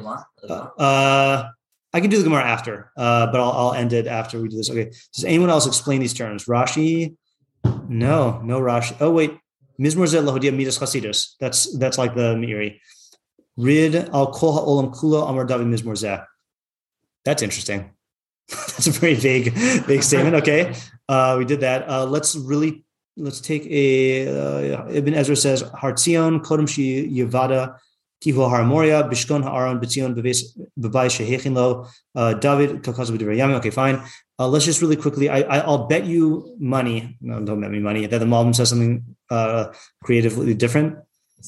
Uh, 0.50 0.54
uh, 0.54 1.50
I 1.98 2.00
can 2.00 2.12
do 2.12 2.20
the 2.20 2.24
Gemara 2.24 2.44
after, 2.44 2.92
uh, 2.96 3.26
but 3.32 3.42
I'll, 3.42 3.52
I'll 3.52 3.74
end 3.74 3.92
it 3.92 4.06
after 4.06 4.40
we 4.40 4.50
do 4.50 4.58
this. 4.58 4.70
Okay. 4.70 4.92
Does 5.16 5.26
anyone 5.26 5.50
else 5.50 5.66
explain 5.66 6.00
these 6.00 6.14
terms? 6.14 6.46
Rashi? 6.46 7.16
No, 7.90 8.40
no 8.44 8.60
Rashi. 8.62 8.96
Oh 9.02 9.10
wait, 9.10 9.32
Mizmor 9.82 10.06
Zeh 10.06 10.24
Lahodia 10.24 10.56
Midas 10.56 10.78
Chasidus. 10.78 11.34
That's 11.40 11.76
that's 11.80 11.98
like 11.98 12.14
the 12.14 12.36
Meiri. 12.36 12.80
Rid 13.58 13.96
al 13.96 14.32
kol 14.32 14.54
ha'olam 14.54 14.94
kulo 14.94 15.28
amar 15.28 15.46
David 15.46 15.66
Mizmor 15.66 15.98
Zeh. 15.98 16.24
That's 17.26 17.42
interesting. 17.42 17.90
that's 18.50 18.86
a 18.86 18.92
very 18.92 19.16
vague, 19.16 19.52
vague 19.88 20.04
statement. 20.04 20.36
Okay, 20.36 20.76
uh, 21.10 21.36
we 21.40 21.46
did 21.46 21.62
that. 21.62 21.90
Uh, 21.90 22.06
let's 22.06 22.36
really 22.36 22.86
let's 23.18 23.42
take 23.42 23.66
a 23.66 24.28
uh, 24.28 24.88
Ibn 24.88 25.16
Ezra 25.16 25.36
says 25.36 25.64
Hartzion 25.64 26.44
Kodem 26.44 26.70
Shi 26.70 27.10
Yevada 27.10 27.80
Kihu 28.24 28.50
Haramoria 28.50 29.10
Bishkon 29.10 29.44
Haaron 29.44 29.80
Bitzion 29.80 30.16
Bavai 30.16 31.08
Shehechin 31.08 31.54
Lo 31.54 31.88
uh, 32.16 32.34
David 32.34 32.84
Kakaz 32.84 33.10
Yami. 33.10 33.54
Okay, 33.56 33.70
fine. 33.70 34.02
Uh, 34.40 34.48
let's 34.48 34.66
just 34.66 34.82
really 34.82 34.96
quickly. 34.96 35.30
I, 35.30 35.66
will 35.66 35.88
bet 35.88 36.06
you 36.06 36.56
money. 36.60 37.18
No, 37.22 37.40
don't 37.44 37.62
bet 37.62 37.72
me 37.72 37.80
money. 37.80 38.06
That 38.06 38.20
the 38.20 38.26
Malbim 38.26 38.56
says 38.56 38.70
something 38.70 39.04
uh, 39.30 39.74
creatively 40.04 40.54
different. 40.54 40.98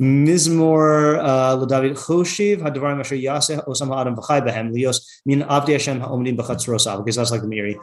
Mizmor 0.00 1.20
LeDavid 1.60 1.92
Choshiv 1.92 2.58
Hadavarim 2.58 3.00
Asher 3.00 3.16
Yaseh 3.16 3.66
Osam 3.66 3.88
Ha'adam 3.88 4.16
V'chai 4.16 4.46
Behem 4.46 4.74
Lios 4.74 5.06
Min 5.24 5.42
Avdi 5.42 5.72
Hashem 5.72 6.00
Ha'omdim 6.00 6.36
B'chatzrosav 6.36 6.98
because 6.98 7.16
that's 7.16 7.30
like 7.30 7.42
the 7.42 7.46
Meiri, 7.46 7.76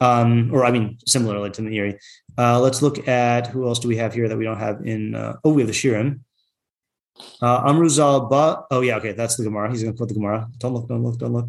um, 0.00 0.50
or 0.54 0.64
I 0.64 0.70
mean 0.70 0.98
similarly 1.06 1.50
to 1.50 1.62
the 1.62 1.68
Meiri. 1.68 1.98
Uh, 2.36 2.60
let's 2.60 2.82
look 2.82 3.06
at 3.08 3.46
who 3.48 3.66
else 3.66 3.78
do 3.78 3.88
we 3.88 3.96
have 3.96 4.14
here 4.14 4.28
that 4.28 4.36
we 4.36 4.44
don't 4.44 4.58
have 4.58 4.86
in. 4.86 5.14
Uh, 5.14 5.36
oh, 5.44 5.52
we 5.52 5.62
have 5.62 5.68
the 5.68 5.74
Shirim. 5.74 6.20
Uh, 7.40 7.70
Amruzal 7.70 8.28
Ba. 8.28 8.64
Oh 8.70 8.80
yeah, 8.80 8.96
okay, 8.96 9.12
that's 9.12 9.36
the 9.36 9.44
Gemara. 9.44 9.70
He's 9.70 9.82
going 9.82 9.94
to 9.94 9.96
quote 9.96 10.08
the 10.08 10.14
Gemara. 10.14 10.48
Don't 10.58 10.74
look, 10.74 10.88
don't 10.88 11.02
look, 11.02 11.18
don't 11.18 11.32
look. 11.32 11.46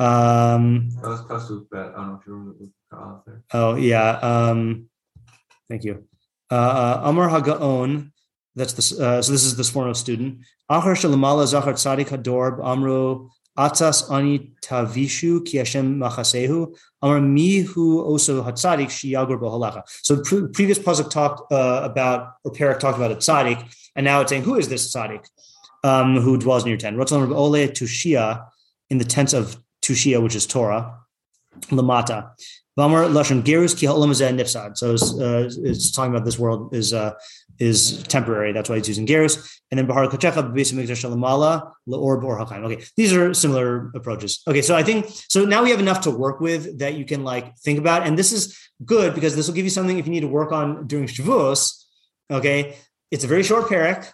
Um, 0.00 0.90
That 1.02 1.08
was 1.08 1.22
Pasuk 1.22 1.70
bet. 1.70 1.86
I 1.86 1.96
don't 1.96 2.08
know 2.08 2.18
if 2.20 2.26
you 2.26 2.32
remember 2.32 2.56
the. 2.58 3.42
Oh 3.52 3.74
yeah. 3.74 4.18
Um, 4.18 4.88
thank 5.68 5.84
you. 5.84 6.04
Uh, 6.50 6.54
uh, 6.54 7.00
Amar 7.04 7.28
Hagaon. 7.28 8.10
That's 8.56 8.72
the 8.72 9.04
uh, 9.04 9.22
so 9.22 9.32
this 9.32 9.44
is 9.44 9.56
this 9.56 9.70
form 9.70 9.88
of 9.88 9.96
student. 9.96 10.38
Achar 10.70 10.94
shalamala 10.94 11.46
zachar 11.46 11.74
tzadik 11.74 12.08
hador 12.08 12.64
amru 12.64 13.28
atas 13.56 14.10
ani 14.10 14.52
tavishu 14.62 15.44
ki 15.44 15.58
Hashem 15.58 15.98
machasehu 15.98 16.76
amar 17.02 17.20
mihu 17.20 18.04
oso 18.04 18.44
hatzadik 18.44 18.88
shiyagur 18.88 19.38
bohalacha. 19.38 19.82
So 20.02 20.22
pre- 20.22 20.48
previous 20.48 20.78
pasuk 20.78 21.10
talked 21.10 21.52
uh, 21.52 21.80
about 21.84 22.34
or 22.44 22.52
Perek 22.52 22.80
talked 22.80 22.98
about 22.98 23.12
a 23.12 23.66
and 23.96 24.04
now 24.04 24.20
it's 24.20 24.30
saying 24.30 24.42
who 24.42 24.56
is 24.56 24.68
this 24.68 24.92
tzadik 24.92 25.24
um, 25.84 26.20
who 26.20 26.36
dwells 26.38 26.64
in 26.64 26.68
your 26.68 26.78
tent? 26.78 26.96
Ratzon 26.96 27.34
ole 27.34 27.68
tushia 27.68 28.46
in 28.90 28.98
the 28.98 29.04
tents 29.04 29.32
of 29.32 29.56
tushia, 29.82 30.22
which 30.22 30.34
is 30.34 30.46
Torah, 30.46 30.98
lamata. 31.70 32.30
Vamar 32.78 33.08
lashon 33.08 33.42
gerus 33.42 33.78
ki 33.78 33.86
ha'olam 33.86 34.10
nifsad. 34.10 34.76
So 34.76 34.94
it's, 34.94 35.16
uh, 35.16 35.48
it's 35.62 35.92
talking 35.92 36.12
about 36.12 36.24
this 36.24 36.38
world 36.38 36.74
is 36.74 36.92
uh, 36.92 37.12
is 37.58 38.02
temporary. 38.04 38.52
That's 38.52 38.68
why 38.68 38.76
it's 38.76 38.88
using 38.88 39.06
gerus. 39.06 39.60
And 39.70 39.78
then 39.78 39.86
bahar 39.86 40.06
kachecha 40.08 40.52
shalamala 40.52 41.72
leor 41.88 42.22
or 42.22 42.38
hakaim. 42.38 42.64
Okay, 42.64 42.84
these 42.96 43.12
are 43.12 43.34
similar 43.34 43.90
approaches. 43.94 44.42
Okay, 44.46 44.62
so 44.62 44.74
I 44.74 44.82
think 44.82 45.06
so. 45.28 45.44
Now 45.44 45.62
we 45.62 45.70
have 45.70 45.80
enough 45.80 46.02
to 46.02 46.10
work 46.10 46.40
with 46.40 46.78
that 46.78 46.94
you 46.94 47.04
can 47.04 47.24
like 47.24 47.56
think 47.58 47.78
about, 47.78 48.06
and 48.06 48.18
this 48.18 48.32
is 48.32 48.58
good 48.84 49.14
because 49.14 49.36
this 49.36 49.46
will 49.46 49.54
give 49.54 49.64
you 49.64 49.70
something 49.70 49.98
if 49.98 50.06
you 50.06 50.12
need 50.12 50.20
to 50.20 50.28
work 50.28 50.52
on 50.52 50.86
during 50.86 51.06
Shavuos. 51.06 51.84
Okay, 52.30 52.76
it's 53.10 53.24
a 53.24 53.28
very 53.28 53.42
short 53.42 53.66
perek. 53.66 54.10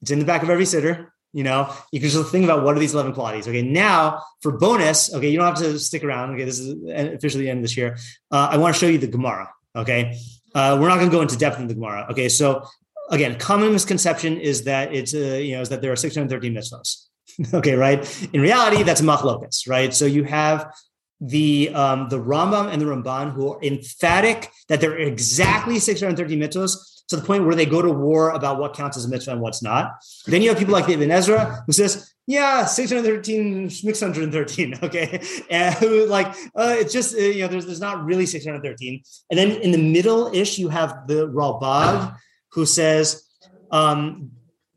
It's 0.00 0.10
in 0.10 0.18
the 0.18 0.24
back 0.24 0.42
of 0.42 0.50
every 0.50 0.64
siddur 0.64 1.12
you 1.32 1.42
know 1.42 1.72
you 1.90 2.00
can 2.00 2.08
just 2.08 2.30
think 2.30 2.44
about 2.44 2.62
what 2.62 2.76
are 2.76 2.78
these 2.78 2.94
11 2.94 3.14
qualities 3.14 3.48
okay 3.48 3.62
now 3.62 4.22
for 4.40 4.52
bonus 4.52 5.12
okay 5.14 5.28
you 5.28 5.38
don't 5.38 5.46
have 5.46 5.56
to 5.56 5.78
stick 5.78 6.04
around 6.04 6.34
okay 6.34 6.44
this 6.44 6.58
is 6.58 6.76
officially 7.14 7.44
the 7.44 7.50
end 7.50 7.58
of 7.58 7.62
this 7.62 7.76
year 7.76 7.96
uh, 8.30 8.48
i 8.50 8.56
want 8.56 8.74
to 8.74 8.78
show 8.78 8.86
you 8.86 8.98
the 8.98 9.06
gemara 9.06 9.50
okay 9.74 10.18
uh, 10.54 10.76
we're 10.78 10.88
not 10.88 10.96
going 10.96 11.10
to 11.10 11.16
go 11.16 11.22
into 11.22 11.36
depth 11.36 11.58
in 11.58 11.66
the 11.66 11.74
gemara 11.74 12.06
okay 12.10 12.28
so 12.28 12.66
again 13.10 13.38
common 13.38 13.72
misconception 13.72 14.38
is 14.38 14.64
that 14.64 14.94
it's 14.94 15.14
uh, 15.14 15.18
you 15.18 15.54
know 15.54 15.60
is 15.60 15.68
that 15.68 15.82
there 15.82 15.92
are 15.92 15.96
613 15.96 16.54
mitzvahs 16.54 17.06
okay 17.54 17.74
right 17.74 18.28
in 18.32 18.40
reality 18.40 18.82
that's 18.82 19.00
machlokas 19.00 19.68
right 19.68 19.94
so 19.94 20.04
you 20.04 20.24
have 20.24 20.72
the 21.20 21.70
um, 21.72 22.08
the 22.08 22.18
Rambam 22.18 22.72
and 22.72 22.82
the 22.82 22.86
Ramban 22.86 23.32
who 23.32 23.52
are 23.52 23.62
emphatic 23.62 24.50
that 24.68 24.80
there 24.80 24.92
are 24.92 24.98
exactly 24.98 25.78
613 25.78 26.40
mitzvahs 26.40 26.92
to 27.08 27.16
the 27.16 27.22
point 27.22 27.44
where 27.44 27.54
they 27.54 27.66
go 27.66 27.80
to 27.80 27.90
war 27.90 28.30
about 28.30 28.58
what 28.58 28.74
counts 28.74 28.96
as 28.96 29.04
a 29.04 29.08
mitzvah 29.08 29.32
and 29.32 29.40
what's 29.40 29.62
not. 29.62 29.92
Then 30.26 30.42
you 30.42 30.48
have 30.48 30.58
people 30.58 30.72
like 30.72 30.86
the 30.86 30.94
Ibn 30.94 31.10
Ezra 31.10 31.62
who 31.66 31.72
says, 31.72 32.12
yeah, 32.26 32.64
613, 32.64 33.68
613, 33.68 34.78
okay? 34.82 35.22
And 35.50 35.74
who 35.74 36.06
like, 36.06 36.28
uh, 36.54 36.74
it's 36.78 36.92
just, 36.92 37.14
uh, 37.14 37.18
you 37.18 37.42
know, 37.42 37.48
there's, 37.48 37.66
there's 37.66 37.80
not 37.80 38.04
really 38.04 38.26
613. 38.26 39.02
And 39.30 39.38
then 39.38 39.50
in 39.60 39.72
the 39.72 39.78
middle-ish, 39.78 40.58
you 40.58 40.68
have 40.70 41.06
the 41.06 41.28
Ralbag 41.28 42.16
who 42.52 42.66
says, 42.66 43.28
um, 43.70 44.30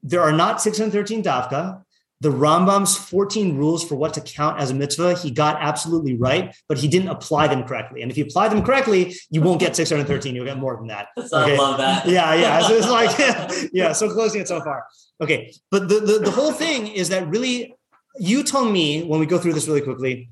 there 0.03 0.21
are 0.21 0.31
not 0.31 0.61
613 0.61 1.23
dafka. 1.23 1.81
the 2.21 2.29
Rambam's 2.29 2.95
14 2.95 3.57
rules 3.57 3.83
for 3.83 3.95
what 3.95 4.13
to 4.13 4.21
count 4.21 4.59
as 4.59 4.71
a 4.71 4.73
mitzvah, 4.73 5.15
he 5.15 5.29
got 5.29 5.57
absolutely 5.59 6.15
right, 6.15 6.55
but 6.69 6.77
he 6.77 6.87
didn't 6.87 7.09
apply 7.09 7.47
them 7.47 7.63
correctly. 7.63 8.01
And 8.01 8.09
if 8.09 8.17
you 8.17 8.23
apply 8.23 8.47
them 8.47 8.63
correctly, 8.63 9.13
you 9.29 9.41
won't 9.41 9.59
get 9.59 9.75
613. 9.75 10.33
You'll 10.33 10.45
get 10.45 10.57
more 10.57 10.77
than 10.77 10.87
that. 10.87 11.07
So 11.27 11.37
I 11.37 11.55
love 11.55 11.77
that. 11.77 12.07
Yeah, 12.07 12.33
yeah. 12.33 12.61
So 12.61 12.73
it's 12.73 12.89
like, 12.89 13.69
yeah, 13.73 13.91
so 13.91 14.09
closing 14.09 14.41
it 14.41 14.47
so 14.47 14.61
far. 14.61 14.85
Okay. 15.21 15.53
But 15.71 15.89
the, 15.89 15.99
the, 15.99 16.19
the 16.19 16.31
whole 16.31 16.53
thing 16.53 16.87
is 16.87 17.09
that 17.09 17.27
really, 17.27 17.75
you 18.17 18.43
tell 18.43 18.65
me 18.65 19.03
when 19.03 19.19
we 19.19 19.25
go 19.25 19.37
through 19.37 19.53
this 19.53 19.67
really 19.67 19.81
quickly, 19.81 20.29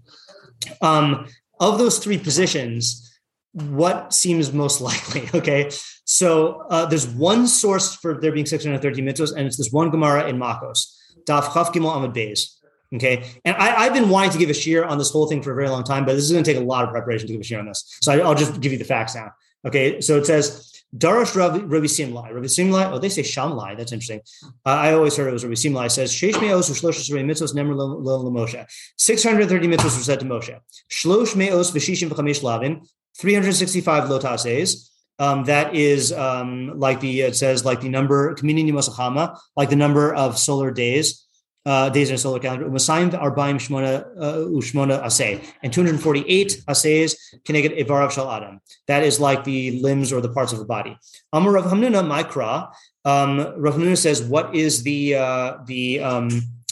um, 0.82 1.28
of 1.60 1.78
those 1.78 2.00
three 2.00 2.18
positions, 2.18 3.12
what 3.52 4.14
seems 4.14 4.54
most 4.54 4.82
likely? 4.90 5.30
Okay. 5.34 5.70
So 6.06 6.66
uh, 6.70 6.86
there's 6.86 7.08
one 7.08 7.48
source 7.48 7.96
for 7.96 8.20
there 8.20 8.32
being 8.32 8.46
613 8.46 9.06
mitzvahs, 9.06 9.36
and 9.36 9.48
it's 9.48 9.58
this 9.58 9.72
one 9.72 9.90
Gemara 9.90 10.28
in 10.28 10.38
Makos. 10.38 10.96
Daf 11.26 11.54
Chaf 11.54 11.72
Gimel 11.72 11.96
Amud 11.96 12.16
Beis. 12.16 12.58
Okay, 12.94 13.26
and 13.44 13.56
I, 13.56 13.86
have 13.86 13.94
been 13.94 14.10
wanting 14.10 14.32
to 14.32 14.38
give 14.38 14.52
a 14.52 14.54
shiur 14.54 14.88
on 14.88 15.00
this 15.00 15.10
whole 15.10 15.26
thing 15.26 15.42
for 15.42 15.52
a 15.52 15.56
very 15.56 15.68
long 15.68 15.84
time, 15.84 16.06
but 16.06 16.14
this 16.14 16.26
is 16.26 16.32
going 16.32 16.44
to 16.44 16.54
take 16.54 16.62
a 16.62 16.64
lot 16.64 16.84
of 16.84 16.92
preparation 16.92 17.26
to 17.26 17.34
give 17.34 17.42
a 17.42 17.44
shiur 17.44 17.60
on 17.60 17.66
this. 17.66 17.98
So 18.02 18.12
I, 18.12 18.18
will 18.18 18.36
just 18.36 18.62
give 18.62 18.72
you 18.72 18.78
the 18.78 18.84
facts 18.84 19.16
now. 19.16 19.32
Okay, 19.66 20.00
so 20.00 20.18
it 20.18 20.28
says 20.28 20.84
Darash 20.96 21.36
Ravi, 21.36 21.62
Ravi 21.62 21.88
Simlai. 21.88 22.32
Ravi 22.32 22.48
Simlai. 22.48 22.92
Oh, 22.92 23.00
they 23.00 23.10
say 23.10 23.24
Shamlai. 23.24 23.76
That's 23.76 23.92
interesting. 23.92 24.22
Uh, 24.44 24.70
I 24.70 24.94
always 24.94 25.18
heard 25.18 25.28
it 25.28 25.34
was 25.34 25.44
Ravi 25.44 25.56
Simlai. 25.56 25.90
Says 25.90 26.12
Sheish 26.12 26.40
Meos 26.40 26.70
Shlosh 26.70 27.10
mitzvos 27.24 27.56
Nemer 27.56 27.76
Lo 27.76 28.30
Moshe. 28.30 28.64
Six 28.98 29.24
hundred 29.24 29.50
thirty 29.50 29.68
mitzvos 29.68 29.98
were 29.98 30.04
said 30.04 30.20
to 30.20 30.26
Moshe. 30.26 30.56
Shlosh 30.92 31.36
Meos 31.36 31.72
V'Shishim 31.72 32.10
V'Chamesh 32.10 32.44
Lavin. 32.44 32.82
Three 33.18 33.34
hundred 33.34 33.56
sixty-five 33.56 34.08
lotases. 34.08 34.92
Um, 35.24 35.38
that 35.46 35.68
is 35.74 36.12
um, 36.12 36.80
like 36.86 37.00
the 37.00 37.14
it 37.22 37.36
says 37.36 37.64
like 37.70 37.80
the 37.82 37.90
number 37.98 38.34
community 38.34 38.72
masachama, 38.72 39.40
like 39.56 39.70
the 39.70 39.82
number 39.86 40.14
of 40.14 40.38
solar 40.38 40.72
days 40.72 41.24
uh, 41.66 41.90
days 41.90 42.10
in 42.10 42.16
a 42.16 42.18
solar 42.18 42.40
calendar. 42.40 42.66
Umasayim 42.66 43.12
arbaim 43.12 43.56
shmona 43.56 44.06
uh, 44.20 44.36
ushmona 44.60 45.04
asay, 45.04 45.44
and 45.62 45.72
248 45.72 46.64
assays 46.68 47.16
connected 47.46 47.72
evarav 47.74 48.12
shal 48.12 48.30
adam. 48.30 48.60
That 48.88 49.04
is 49.04 49.20
like 49.20 49.44
the 49.44 49.82
limbs 49.82 50.12
or 50.12 50.22
the 50.22 50.30
parts 50.30 50.52
of 50.52 50.60
the 50.60 50.66
body. 50.66 50.98
Amar 51.32 51.54
Rav 51.54 51.66
Hamnuna 51.66 52.04
Mikra. 52.06 52.74
Um, 53.06 53.54
Rav 53.58 53.76
Hamnuna 53.76 53.98
says, 53.98 54.24
what 54.24 54.56
is 54.56 54.84
the 54.84 55.16
uh, 55.16 55.58
the 55.66 56.02
um, 56.02 56.30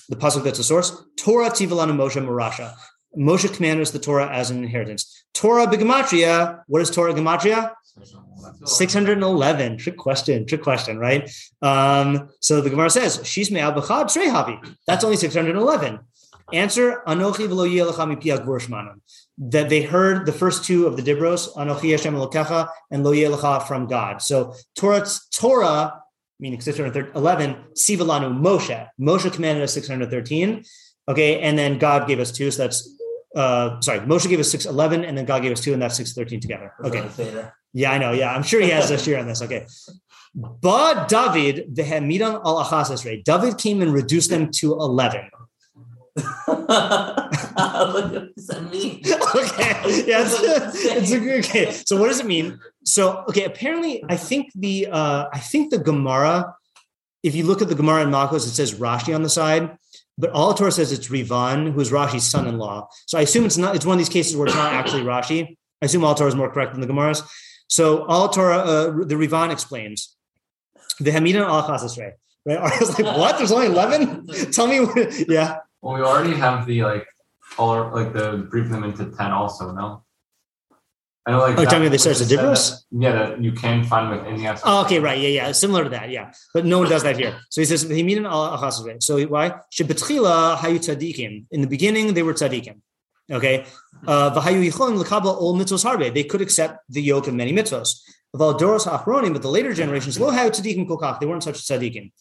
the 0.10 0.16
pasuk 0.16 0.44
that's 0.44 0.58
the 0.58 0.64
source? 0.64 1.04
Torah 1.18 1.50
tivalanu 1.50 1.96
Moshe 1.96 2.22
Marasha. 2.22 2.74
Moshe 3.18 3.54
commanded 3.54 3.82
us 3.82 3.92
the 3.92 4.00
Torah 4.00 4.30
as 4.30 4.52
an 4.52 4.64
inheritance. 4.64 5.21
Torah 5.34 5.68
begematria. 5.68 6.62
What 6.68 6.82
is 6.82 6.90
Torah 6.90 7.14
gematria? 7.14 7.74
611. 8.66 9.78
Trick 9.78 9.98
question, 9.98 10.46
trick 10.46 10.62
question, 10.62 10.98
right? 10.98 11.30
Um, 11.62 12.30
so 12.40 12.62
the 12.62 12.70
Gemara 12.70 12.90
says, 12.90 13.22
She's 13.24 13.52
me'al 13.52 13.74
b'chad 13.74 14.08
havi. 14.08 14.76
That's 14.88 15.04
only 15.04 15.18
611. 15.18 16.00
Answer, 16.54 17.02
Anochi 17.08 17.48
v'lo 17.48 17.68
piak 18.22 19.00
That 19.38 19.70
they 19.70 19.82
heard 19.82 20.26
the 20.26 20.34
first 20.34 20.66
two 20.66 20.86
of 20.86 20.98
the 20.98 21.04
Dibros, 21.04 21.54
Anochi 21.56 21.92
Hashem 21.92 22.14
Elokecha 22.14 22.68
and 22.92 23.04
Lo 23.04 23.14
Yelecha 23.14 23.68
from 23.68 23.88
God. 23.88 24.22
So 24.22 24.54
Torah, 24.76 25.06
Torah, 25.34 26.02
meaning 26.40 26.60
611, 26.60 27.56
Sivalanu 27.74 28.38
Moshe. 28.38 28.88
Moshe 29.00 29.32
commanded 29.32 29.64
us 29.64 29.74
613. 29.74 30.64
Okay, 31.08 31.40
and 31.40 31.58
then 31.58 31.78
God 31.78 32.08
gave 32.08 32.20
us 32.20 32.32
two, 32.32 32.52
so 32.52 32.64
that's 32.64 33.01
uh 33.36 33.80
sorry, 33.82 34.00
Moshe 34.02 34.28
gave 34.28 34.40
us 34.40 34.52
611, 34.52 35.06
and 35.06 35.18
then 35.18 35.26
God 35.26 35.42
gave 35.42 35.52
us 35.52 35.62
two, 35.62 35.74
and 35.74 35.82
that's 35.82 35.96
613 35.96 36.40
together. 36.40 36.74
Okay. 36.84 37.50
Yeah, 37.74 37.92
I 37.92 37.98
know. 37.98 38.12
Yeah, 38.12 38.34
I'm 38.34 38.44
sure 38.44 38.62
he 38.62 38.70
has 38.70 38.92
a 38.92 38.96
shiur 38.96 39.20
on 39.20 39.28
this. 39.28 39.42
Okay. 39.42 39.66
But 40.34 41.08
David, 41.08 41.76
the 41.76 41.84
Hamidan 41.84 42.42
al 42.46 42.64
Achas 42.64 43.24
David 43.24 43.58
came 43.58 43.82
and 43.82 43.94
reduced 43.94 44.30
them 44.30 44.52
to 44.52 44.74
11. 44.74 45.30
what 46.46 46.68
does 48.36 48.48
that 48.48 48.70
mean? 48.70 49.02
okay. 49.36 50.04
Yeah, 50.06 50.24
it's, 50.24 50.84
it's 50.84 51.12
a 51.12 51.20
good 51.20 51.46
okay. 51.46 51.72
So 51.72 51.98
what 51.98 52.08
does 52.08 52.20
it 52.20 52.26
mean? 52.26 52.60
So 52.84 53.24
okay, 53.30 53.46
apparently 53.46 54.04
I 54.10 54.18
think 54.18 54.52
the 54.54 54.88
uh 54.92 55.28
I 55.32 55.40
think 55.40 55.72
the 55.72 55.78
Gemara, 55.78 56.54
if 57.24 57.34
you 57.34 57.46
look 57.46 57.62
at 57.62 57.70
the 57.70 57.76
Gemara 57.76 58.04
in 58.04 58.10
Makos, 58.10 58.46
it 58.46 58.52
says 58.52 58.74
Rashi 58.74 59.16
on 59.16 59.24
the 59.24 59.30
side, 59.30 59.78
but 60.18 60.34
AlHaTorah 60.34 60.74
says 60.74 60.92
it's 60.92 61.10
Rivan, 61.10 61.72
who's 61.72 61.92
Rashi's 61.92 62.24
son-in-law. 62.24 62.88
So 63.08 63.18
I 63.18 63.22
assume 63.22 63.46
it's 63.46 63.58
not 63.58 63.76
it's 63.76 63.86
one 63.86 63.96
of 63.96 64.00
these 64.00 64.10
cases 64.10 64.36
where 64.36 64.48
it's 64.48 64.56
not 64.56 64.74
actually 64.74 65.04
Rashi. 65.04 65.58
I 65.82 65.86
assume 65.86 66.02
AlHaTorah 66.02 66.28
is 66.28 66.36
more 66.36 66.52
correct 66.52 66.74
than 66.74 66.82
the 66.82 66.88
Gemara's. 66.88 67.24
So 67.68 68.06
AlHaTorah, 68.06 68.60
uh, 68.66 69.06
the 69.06 69.18
Rivan 69.18 69.52
explains 69.52 70.16
the 71.00 71.12
Hamidan 71.12 71.44
al 71.44 71.64
Chasasre. 71.64 72.14
Right? 72.46 72.58
I 72.58 72.78
was 72.80 73.00
like, 73.00 73.18
what? 73.18 73.38
There's 73.38 73.52
only 73.52 73.68
11? 73.68 74.28
Tell 74.52 74.68
me, 74.68 74.82
what, 74.82 75.30
yeah. 75.30 75.58
Well, 75.82 75.96
we 75.96 76.02
already 76.02 76.36
have 76.36 76.66
the 76.66 76.84
like 76.84 77.08
all 77.58 77.90
like 77.92 78.14
the 78.14 78.48
briefing 78.50 78.72
them 78.72 78.84
into 78.84 79.06
ten 79.18 79.32
also, 79.32 79.72
no? 79.72 80.04
I 81.28 81.32
know 81.32 81.40
like 81.40 81.58
Oh, 81.58 81.62
you're 81.62 81.70
telling 81.70 81.84
me 81.84 81.90
that- 81.90 81.92
they 81.92 81.98
start 82.00 82.18
which 82.18 82.18
to 82.20 82.24
is 82.24 82.30
said 82.30 82.40
Dibros? 82.40 82.64
that- 82.72 83.04
Yeah, 83.04 83.12
that 83.12 83.44
you 83.44 83.52
can 83.52 83.84
find 83.84 84.10
within 84.10 84.36
the 84.38 84.46
Asr. 84.46 84.62
Oh, 84.66 84.82
okay, 84.86 85.00
right. 85.00 85.20
Yeah, 85.20 85.28
yeah. 85.30 85.52
Similar 85.52 85.84
to 85.84 85.90
that. 85.92 86.10
Yeah. 86.10 86.32
But 86.54 86.66
no 86.66 86.80
one 86.80 86.90
does 86.90 87.04
that 87.04 87.16
here. 87.18 87.38
So 87.50 87.62
he 87.62 87.66
says, 87.66 87.86
"V'himinan 87.86 88.26
al 88.30 88.58
achasre." 88.58 89.02
So 89.04 89.22
why? 89.34 89.46
Shebetchila 89.72 90.58
hayu 90.58 90.80
tzadikim. 90.80 91.46
In 91.52 91.62
the 91.62 91.68
beginning, 91.68 92.14
they 92.16 92.24
were 92.24 92.34
tzadikim. 92.34 92.78
Okay. 93.32 93.66
Uh, 94.08 94.32
V'hayu 94.36 94.60
yicholim 94.68 94.98
l'kabel 94.98 95.36
ol 95.40 95.56
mitzvos 95.56 95.84
harbe. 95.86 96.12
They 96.14 96.24
could 96.24 96.42
accept 96.42 96.80
the 96.90 97.02
yoke 97.02 97.28
of 97.28 97.36
many 97.36 97.54
mitzvos. 97.54 98.02
V'al 98.36 98.60
doros 98.60 98.88
achronim, 98.88 99.34
but 99.34 99.44
the 99.44 99.50
later 99.58 99.74
generations, 99.74 100.20
lo 100.20 100.32
hayu 100.32 100.50
tzadikim 100.50 100.88
kolkach. 100.88 101.20
They 101.20 101.28
weren't 101.28 101.44
such 101.44 101.60
tzadikim. 101.60 102.12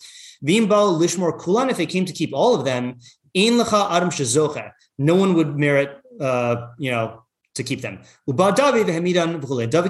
V'im 0.45 0.67
ba'al 0.69 0.99
lishmor 1.01 1.39
kulan. 1.41 1.71
If 1.71 1.79
they 1.79 1.87
came 1.87 2.05
to 2.05 2.13
keep 2.13 2.31
all 2.35 2.55
of 2.55 2.67
them, 2.67 2.97
ein 3.35 3.53
lecha 3.61 3.91
adam 3.91 4.11
shezoche. 4.11 4.73
No 4.99 5.15
one 5.15 5.33
would 5.35 5.57
merit, 5.57 5.91
uh, 6.21 6.67
you 6.79 6.91
know, 6.91 7.23
to 7.55 7.63
keep 7.63 7.81
them. 7.81 8.01
David 8.29 8.87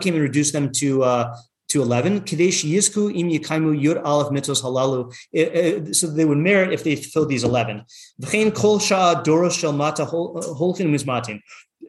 came 0.03 0.15
and 0.15 0.23
reduced 0.23 0.53
them 0.53 0.73
to 0.73 1.03
uh, 1.03 1.37
to 1.69 1.83
eleven. 1.83 2.21
Kadesh 2.21 2.65
yizku 2.65 3.15
im 3.15 3.29
yikaimu 3.29 3.81
yud 3.81 4.03
aleph 4.05 4.33
mitzvos 4.33 4.63
halalu. 4.63 5.95
So 5.95 6.07
they 6.07 6.25
would 6.25 6.39
merit 6.39 6.73
if 6.73 6.85
they 6.85 6.97
fulfilled 6.97 7.29
these 7.29 7.45
eleven. 7.45 7.85
V'chein 8.21 8.55
kol 8.55 8.79
sha'a 8.79 9.25
doros 9.25 9.59
shel 9.59 9.73
mata 9.73 10.05
hol- 10.05 10.41
holchin 10.43 10.89
mizmatin. 10.89 11.41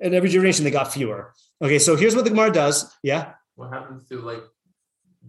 In 0.02 0.14
every 0.14 0.30
generation, 0.30 0.64
they 0.64 0.72
got 0.72 0.92
fewer. 0.92 1.34
Okay, 1.62 1.80
so 1.80 1.96
here's 1.96 2.16
what 2.16 2.24
the 2.24 2.32
Gemara 2.32 2.52
does. 2.52 2.92
Yeah, 3.04 3.34
What 3.56 3.72
happens 3.72 4.08
to 4.10 4.20
like 4.20 4.44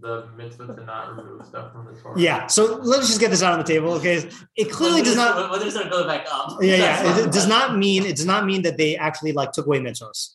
the 0.03 0.29
mitzvah 0.37 0.67
to 0.75 0.85
not 0.85 1.17
remove 1.17 1.47
stuff 1.47 1.73
from 1.73 1.87
the 1.87 1.93
Torah? 1.93 2.19
yeah. 2.21 2.47
So 2.49 2.79
let's 2.83 3.07
just 3.07 3.21
get 3.21 3.31
this 3.31 3.43
out 3.43 3.53
on 3.53 3.59
the 3.59 3.65
table. 3.65 3.93
Okay, 3.95 4.29
it 4.57 4.71
clearly 4.71 5.03
does 5.03 5.17
not. 5.17 5.51
Whether 5.51 5.67
it's 5.67 5.77
going 5.77 6.07
back 6.07 6.27
up. 6.31 6.59
Yeah, 6.61 6.77
yeah. 6.77 7.19
It 7.25 7.33
does 7.33 7.47
not 7.47 7.77
mean 7.79 8.05
it 8.05 8.17
does 8.17 8.27
not 8.27 8.45
mean 8.45 8.63
that 8.63 8.77
they 8.77 8.97
actually 8.97 9.33
like 9.33 9.53
took 9.53 9.67
away 9.67 9.79
mitzvos. 9.81 10.35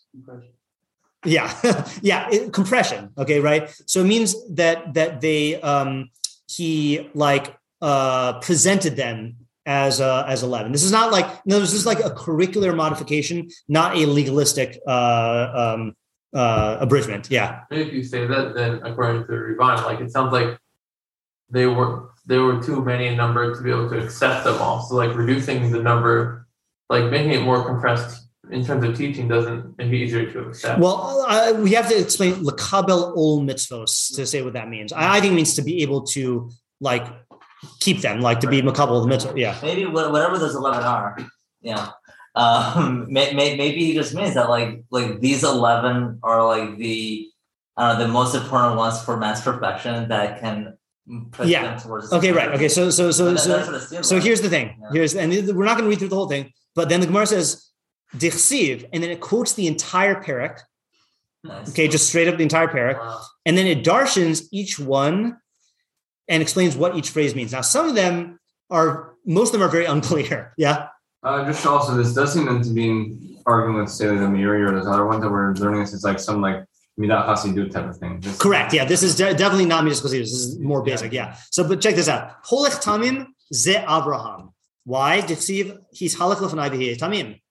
Yeah, 1.25 1.53
yeah, 2.01 2.27
it- 2.31 2.53
compression. 2.53 3.11
Okay, 3.17 3.39
right. 3.39 3.69
So 3.85 4.01
it 4.01 4.05
means 4.05 4.35
that 4.55 4.93
that 4.93 5.21
they 5.21 5.59
um 5.61 6.09
he 6.47 7.09
like 7.13 7.55
uh 7.81 8.39
presented 8.39 8.95
them 8.95 9.35
as 9.65 9.99
uh 9.99 10.23
as 10.27 10.43
eleven. 10.43 10.71
This 10.71 10.83
is 10.83 10.91
not 10.91 11.11
like 11.11 11.45
no, 11.45 11.59
this 11.59 11.73
is 11.73 11.85
like 11.85 11.99
a 11.99 12.09
curricular 12.11 12.75
modification, 12.75 13.49
not 13.67 13.97
a 13.97 14.05
legalistic 14.05 14.79
uh 14.87 15.73
um 15.75 15.95
uh 16.37 16.77
abridgment. 16.79 17.29
Yeah, 17.29 17.61
Maybe 17.71 17.89
if 17.89 17.93
you 17.93 18.03
say 18.03 18.25
that, 18.27 18.53
then 18.53 18.81
according 18.83 19.23
to 19.23 19.27
the 19.27 19.39
Rivan, 19.39 19.83
like 19.83 19.99
it 19.99 20.11
sounds 20.11 20.31
like 20.31 20.57
they 21.49 21.65
were 21.65 22.11
they 22.25 22.37
were 22.37 22.61
too 22.61 22.83
many 22.83 23.07
in 23.07 23.17
number 23.17 23.55
to 23.55 23.61
be 23.61 23.71
able 23.71 23.89
to 23.89 23.97
accept 24.03 24.43
them 24.43 24.61
all. 24.61 24.81
So 24.81 24.95
like 24.95 25.15
reducing 25.15 25.71
the 25.71 25.81
number, 25.81 26.47
like 26.89 27.05
making 27.05 27.31
it 27.31 27.41
more 27.41 27.65
compressed 27.65 28.27
in 28.51 28.63
terms 28.63 28.83
of 28.85 28.95
teaching 28.95 29.27
doesn't 29.27 29.77
make 29.77 29.87
it 29.87 29.95
easier 29.95 30.31
to 30.31 30.39
accept. 30.49 30.79
Well, 30.79 31.25
uh, 31.27 31.53
we 31.53 31.71
have 31.73 31.89
to 31.89 31.99
explain 31.99 32.35
lakabel 32.35 33.15
ol 33.15 33.41
mitzvos 33.41 34.15
to 34.15 34.25
say 34.25 34.41
what 34.41 34.53
that 34.53 34.69
means. 34.69 34.93
I, 34.93 35.17
I 35.17 35.19
think 35.21 35.33
it 35.33 35.35
means 35.35 35.55
to 35.55 35.61
be 35.61 35.81
able 35.81 36.03
to 36.15 36.49
like 36.79 37.05
keep 37.79 38.01
them, 38.01 38.21
like 38.21 38.41
to 38.41 38.47
be 38.47 38.61
makabel 38.61 39.01
the 39.01 39.07
mitzvah. 39.07 39.33
Yeah. 39.35 39.57
maybe 39.63 39.85
whatever 39.85 40.37
those 40.37 40.55
11 40.55 40.83
are 40.83 41.17
you 41.61 41.75
know 41.75 41.89
um 42.43 43.05
may, 43.15 43.33
may, 43.33 43.57
maybe 43.57 43.91
it 43.91 43.95
just 43.95 44.13
means 44.13 44.33
that 44.35 44.49
like 44.49 44.83
like 44.91 45.19
these 45.19 45.43
11 45.43 46.19
are 46.23 46.45
like 46.45 46.77
the 46.77 47.27
uh 47.77 47.93
the 48.01 48.07
most 48.07 48.35
important 48.35 48.75
ones 48.77 49.01
for 49.03 49.17
mass 49.17 49.43
perfection 49.43 50.07
that 50.09 50.39
can 50.41 50.77
Yeah. 51.43 51.63
them 51.63 51.79
towards 51.79 52.11
Okay. 52.17 52.31
Right. 52.31 52.49
Okay. 52.55 52.69
So 52.77 52.89
so 52.91 53.11
so 53.11 53.23
That- 53.31 53.39
so 53.39 53.49
that's 53.49 53.67
what 53.67 53.75
it 53.81 53.85
seems 53.87 54.07
so 54.09 54.15
like. 54.15 54.23
here's 54.23 54.41
the 54.41 54.49
thing. 54.49 54.67
Yeah. 54.81 54.89
Here's 54.93 55.15
and 55.15 55.31
we're 55.57 55.65
not 55.65 55.75
going 55.77 55.85
to 55.87 55.91
read 55.93 55.99
through 55.99 56.09
the 56.15 56.19
whole 56.21 56.29
thing, 56.35 56.51
but 56.75 56.89
then 56.89 56.99
the 57.01 57.07
Gemara 57.07 57.27
says 57.27 57.47
dichsiv, 58.15 58.87
and 58.93 59.01
then 59.03 59.09
it 59.11 59.19
quotes 59.19 59.53
the 59.53 59.67
entire 59.67 60.15
perek. 60.23 60.59
Nice. 61.43 61.69
Okay, 61.71 61.87
just 61.87 62.07
straight 62.09 62.27
up 62.27 62.35
the 62.37 62.43
entire 62.43 62.67
perek, 62.67 62.97
Wow. 62.99 63.21
and 63.45 63.57
then 63.57 63.67
it 63.67 63.83
darshans 63.83 64.43
each 64.51 64.79
one 64.79 65.37
and 66.27 66.41
explains 66.41 66.75
what 66.75 66.95
each 66.97 67.09
phrase 67.09 67.35
means. 67.35 67.51
Now, 67.51 67.61
some 67.61 67.87
of 67.87 67.95
them 67.95 68.39
are 68.69 69.13
most 69.25 69.49
of 69.49 69.53
them 69.53 69.63
are 69.67 69.71
very 69.71 69.85
unclear. 69.95 70.53
Yeah. 70.57 70.87
Uh, 71.23 71.45
just 71.45 71.65
also, 71.65 71.95
this 71.95 72.13
does 72.13 72.33
seem 72.33 72.45
to 72.45 72.73
be 72.73 72.89
in 72.89 73.37
arguing 73.45 73.79
with, 73.79 73.89
say, 73.89 74.05
the 74.05 74.13
Meiri 74.13 74.67
or 74.67 74.71
those 74.71 74.87
other 74.87 75.05
ones 75.05 75.21
that 75.21 75.31
we're 75.31 75.53
learning. 75.53 75.81
This 75.81 75.93
it's 75.93 76.03
like 76.03 76.19
some 76.19 76.41
like 76.41 76.63
midat 76.99 77.25
hasidu 77.27 77.71
type 77.71 77.85
of 77.85 77.97
thing. 77.97 78.19
This- 78.19 78.37
Correct. 78.37 78.73
Yeah, 78.73 78.85
this 78.85 79.03
is 79.03 79.15
de- 79.15 79.33
definitely 79.33 79.65
not 79.65 79.83
midas 79.83 80.01
This 80.03 80.13
is 80.13 80.59
more 80.59 80.83
basic. 80.83 81.11
Yeah. 81.11 81.35
So, 81.51 81.67
but 81.67 81.81
check 81.81 81.95
this 81.95 82.07
out. 82.07 82.43
Holech 82.45 82.81
tamim 82.83 83.27
ze 83.53 83.75
Abraham. 83.77 84.51
Why? 84.83 85.21
Dichsiv 85.21 85.77
he's 85.91 86.15
halach 86.15 86.37
lefanai 86.37 86.97
tamim. 86.97 87.41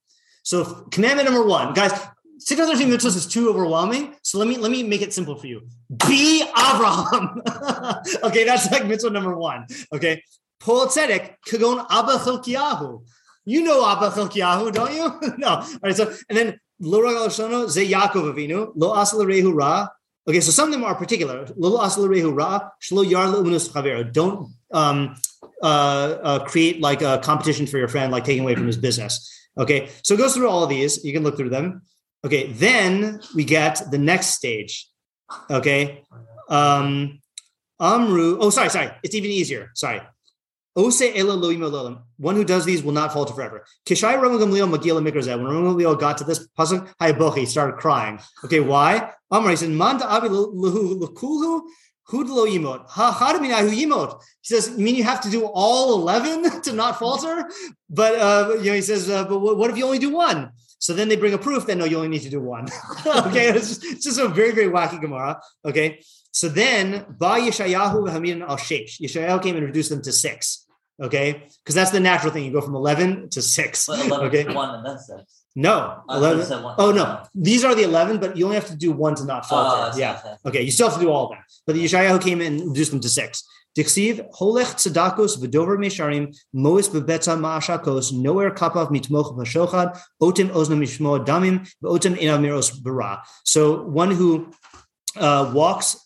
So, 0.43 0.87
commandment 0.91 1.29
number 1.29 1.47
one, 1.47 1.75
guys. 1.75 1.93
613 2.39 2.93
mitzvahs 2.93 3.17
is 3.17 3.27
too 3.27 3.49
overwhelming. 3.49 4.15
So 4.23 4.39
let 4.39 4.47
me 4.47 4.59
let 4.59 4.71
me 4.71 4.83
make 4.83 5.01
it 5.01 5.13
simple 5.13 5.37
for 5.37 5.47
you. 5.47 5.63
Be 6.07 6.43
Abraham. 6.43 7.43
okay, 8.25 8.45
that's 8.45 8.71
like 8.71 8.87
mitzvah 8.87 9.11
number 9.11 9.37
one. 9.37 9.67
Okay. 9.93 10.23
Pol 10.61 10.87
tzedek 10.87 11.37
kagon 11.49 11.85
Abba 11.91 12.19
Chilkiyahu. 12.19 13.03
You 13.47 13.63
know 13.63 13.89
Abba 13.89 14.11
Chilkiyahu, 14.11 14.73
don't 14.73 14.93
you? 14.93 15.35
no. 15.39 15.49
All 15.49 15.79
right. 15.83 15.97
So 15.97 16.13
and 16.29 16.37
then 16.37 16.61
lo 16.81 17.01
ragal 17.01 17.29
shono 17.29 17.71
ze 17.71 17.89
Yaakov 17.89 18.35
Avinu 18.35 18.73
lo 18.75 18.95
asal 18.95 19.21
rehu 19.21 19.55
ra. 19.55 19.89
Okay, 20.29 20.41
so 20.41 20.51
some 20.51 20.69
of 20.69 20.73
them 20.73 20.83
are 20.83 20.97
particular. 20.97 21.47
Lo 21.57 21.81
asal 21.81 22.09
rehu 22.09 22.37
ra 22.37 22.69
shlo 22.83 23.09
yar 23.09 23.29
le'unus 23.29 23.71
chavero. 23.71 24.13
Don't 24.13 24.51
um, 24.73 25.15
uh, 25.63 26.19
uh, 26.23 26.45
create 26.45 26.81
like 26.81 27.03
a 27.03 27.21
competition 27.23 27.69
for 27.69 27.79
your 27.79 27.87
friend, 27.87 28.11
like 28.11 28.25
taking 28.25 28.43
away 28.43 28.57
from 28.57 28.67
his 28.67 28.77
business. 28.77 29.33
Okay, 29.57 29.89
so 30.03 30.15
it 30.15 30.19
goes 30.19 30.35
through 30.35 30.49
all 30.49 30.65
of 30.65 30.69
these. 30.69 31.05
You 31.05 31.13
can 31.13 31.23
look 31.23 31.37
through 31.37 31.51
them. 31.51 31.83
Okay, 32.25 32.53
then 32.53 33.21
we 33.37 33.45
get 33.45 33.81
the 33.93 33.99
next 33.99 34.35
stage. 34.35 34.89
Okay, 35.49 36.03
um, 36.49 37.21
Amru. 37.79 38.39
Oh, 38.41 38.51
sorry, 38.51 38.71
sorry. 38.71 38.91
It's 39.05 39.15
even 39.15 39.31
easier. 39.31 39.71
Sorry. 39.75 40.01
Ose 40.75 41.03
ela 41.15 41.37
loim. 41.37 42.03
One 42.19 42.35
who 42.35 42.45
does 42.45 42.65
these 42.65 42.83
will 42.83 42.93
not 42.93 43.13
falter 43.13 43.35
forever. 43.35 43.65
Kishai 43.87 44.17
Rabban 44.17 44.41
Gamliel 44.41 44.75
Magila 44.75 45.07
Mikrazeh. 45.07 45.37
When 45.37 45.47
Rabban 45.47 45.77
Gamliel 45.77 45.99
got 45.99 46.19
to 46.19 46.25
this 46.25 46.47
pasuk, 46.59 46.89
Hayabochi, 47.01 47.39
he 47.39 47.47
started 47.47 47.77
crying. 47.77 48.19
Okay, 48.45 48.61
why? 48.61 49.13
Amar, 49.31 49.51
he 49.51 49.57
said, 49.57 49.71
Man 49.71 50.03
avi 50.03 50.29
lahu 50.29 51.01
lakulhu 51.01 51.63
hud 52.05 52.29
lo 52.29 52.47
yimot. 52.47 52.87
Ha 52.89 53.17
chadaminahu 53.19 53.71
yimot. 53.71 54.21
He 54.43 54.55
says, 54.55 54.71
you 54.77 54.85
mean 54.85 54.95
you 54.95 55.05
have 55.05 55.21
to 55.23 55.31
do 55.31 55.45
all 55.45 55.95
11 56.01 56.63
to 56.63 56.73
not 56.73 56.99
falter? 56.99 57.51
But, 57.91 58.15
uh, 58.15 58.55
you 58.59 58.71
know, 58.71 58.75
he 58.75 58.83
says, 58.83 59.11
uh, 59.11 59.25
but 59.25 59.39
what 59.39 59.71
if 59.71 59.77
you 59.77 59.85
only 59.85 59.99
do 59.99 60.11
one? 60.11 60.53
So 60.79 60.93
then 60.93 61.09
they 61.09 61.17
bring 61.17 61.35
a 61.35 61.39
proof 61.39 61.67
that 61.67 61.77
no, 61.77 61.85
you 61.85 61.97
only 61.97 62.09
need 62.09 62.23
to 62.23 62.31
do 62.31 62.41
one. 62.41 62.69
okay, 63.07 63.49
it's 63.57 63.69
just, 63.69 63.85
it's 63.85 64.05
just 64.05 64.19
a 64.19 64.29
very, 64.29 64.53
very 64.53 64.69
wacky 64.69 65.01
Gemara. 65.01 65.41
Okay, 65.65 66.01
so 66.31 66.49
then 66.49 67.05
Ba 67.09 67.41
Yeshayahu 67.41 68.09
Hamidin 68.09 68.43
al 68.43 68.57
Sheish. 68.57 69.01
Yeshayahu 69.01 69.43
came 69.43 69.57
and 69.57 69.67
reduced 69.67 69.91
them 69.91 70.03
to 70.03 70.13
six. 70.13 70.66
Okay, 71.03 71.43
because 71.63 71.75
that's 71.75 71.91
the 71.91 72.01
natural 72.01 72.33
thing. 72.33 72.45
You 72.45 72.53
go 72.53 72.63
from 72.63 72.75
11 72.75 73.29
to 73.31 73.43
six. 73.43 73.87
But 73.87 74.07
11 74.07 74.27
Okay, 74.29 74.45
to 74.45 74.53
1 74.55 74.75
and 74.77 74.87
then 74.87 74.99
6. 74.99 75.23
no, 75.55 76.03
I 76.09 76.17
11. 76.17 76.47
thought 76.47 76.59
you 76.59 76.65
one- 76.65 76.75
Oh 76.79 76.91
no, 76.93 77.23
these 77.35 77.65
are 77.65 77.75
the 77.75 77.83
11, 77.83 78.19
but 78.19 78.37
you 78.37 78.45
only 78.47 78.57
have 78.57 78.67
to 78.69 78.77
do 78.77 78.93
one 78.93 79.15
to 79.17 79.25
not 79.27 79.45
Oh, 79.45 79.49
falter. 79.49 79.95
I 79.95 79.99
yeah. 79.99 80.21
I. 80.45 80.49
Okay, 80.49 80.63
you 80.63 80.71
still 80.71 80.89
have 80.89 80.99
to 80.99 81.05
do 81.05 81.11
all 81.11 81.29
them. 81.29 81.39
But 81.67 81.75
the 81.75 81.85
Yeshayahu 81.85 82.23
came 82.23 82.41
in 82.41 82.55
and 82.61 82.69
reduced 82.71 82.93
them 82.93 83.01
to 83.01 83.09
six. 83.11 83.45
Dixiv, 83.77 84.25
holech 84.41 84.73
tzedakos 84.81 85.37
v'dover 85.39 85.77
mesharim, 85.77 86.35
mois 86.55 86.89
bebeta 86.89 87.39
ma'ashakos, 87.39 88.11
nowhere 88.15 88.51
kapav 88.51 88.89
mitmoch 88.91 89.37
v'shochad, 89.37 90.01
otim 90.23 90.49
ozna 90.49 90.77
mishmo 90.83 91.23
damim, 91.27 91.71
v'otim 91.85 92.17
inav 92.17 92.41
miros 92.41 92.83
bara. 92.83 93.23
So 93.45 93.83
one 93.83 94.13
who 94.13 94.51
uh, 95.19 95.53
walks, 95.55 96.06